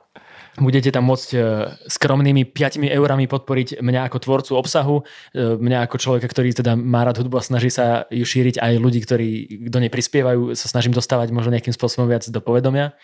budete 0.59 0.95
tam 0.95 1.11
môcť 1.11 1.29
e, 1.35 1.39
skromnými 1.91 2.47
5 2.55 2.79
eurami 2.95 3.27
podporiť 3.27 3.83
mňa 3.83 4.01
ako 4.07 4.19
tvorcu 4.23 4.53
obsahu, 4.55 4.97
e, 5.35 5.59
mňa 5.59 5.91
ako 5.91 5.97
človeka, 5.99 6.31
ktorý 6.31 6.55
teda 6.55 6.79
má 6.79 7.03
rád 7.03 7.23
hudbu 7.23 7.43
a 7.43 7.47
snaží 7.47 7.75
sa 7.75 8.07
ju 8.11 8.23
šíriť 8.23 8.63
aj 8.63 8.73
ľudí, 8.79 9.03
ktorí 9.03 9.29
do 9.67 9.79
nej 9.83 9.91
prispievajú, 9.91 10.55
sa 10.55 10.71
snažím 10.71 10.95
dostávať 10.95 11.35
možno 11.35 11.55
nejakým 11.55 11.75
spôsobom 11.75 12.07
viac 12.07 12.27
do 12.31 12.39
povedomia. 12.39 12.95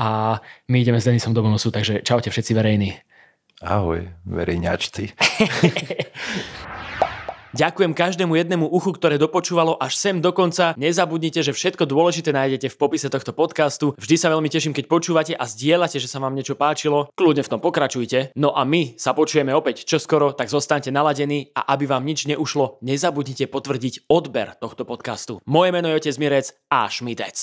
A 0.00 0.40
my 0.66 0.76
ideme 0.80 0.98
s 0.98 1.06
Denisom 1.06 1.36
do 1.36 1.44
bonusu, 1.44 1.68
takže 1.68 2.00
čaute 2.00 2.32
všetci 2.32 2.52
verejní. 2.56 2.96
Ahoj, 3.62 4.10
verejňačci. 4.26 5.14
Ďakujem 7.54 7.94
každému 7.94 8.34
jednému 8.34 8.66
uchu, 8.66 8.90
ktoré 8.98 9.14
dopočúvalo 9.14 9.78
až 9.78 9.94
sem 9.94 10.18
do 10.18 10.34
konca. 10.34 10.74
Nezabudnite, 10.74 11.38
že 11.38 11.54
všetko 11.54 11.86
dôležité 11.86 12.34
nájdete 12.34 12.66
v 12.66 12.74
popise 12.74 13.06
tohto 13.06 13.30
podcastu. 13.30 13.94
Vždy 13.94 14.18
sa 14.18 14.34
veľmi 14.34 14.50
teším, 14.50 14.74
keď 14.74 14.90
počúvate 14.90 15.32
a 15.38 15.46
zdieľate, 15.46 16.02
že 16.02 16.10
sa 16.10 16.18
vám 16.18 16.34
niečo 16.34 16.58
páčilo. 16.58 17.14
Kľudne 17.14 17.46
v 17.46 17.52
tom 17.54 17.62
pokračujte. 17.62 18.34
No 18.34 18.50
a 18.58 18.66
my 18.66 18.98
sa 18.98 19.14
počujeme 19.14 19.54
opäť 19.54 19.86
čoskoro, 19.86 20.34
tak 20.34 20.50
zostaňte 20.50 20.90
naladení 20.90 21.54
a 21.54 21.78
aby 21.78 21.86
vám 21.86 22.02
nič 22.02 22.26
neušlo, 22.26 22.82
nezabudnite 22.82 23.46
potvrdiť 23.46 24.10
odber 24.10 24.58
tohto 24.58 24.82
podcastu. 24.82 25.38
Moje 25.46 25.70
meno 25.70 25.86
je 25.94 26.02
Otec 26.02 26.18
Mirec 26.18 26.58
a 26.74 26.90
Šmitec. 26.90 27.38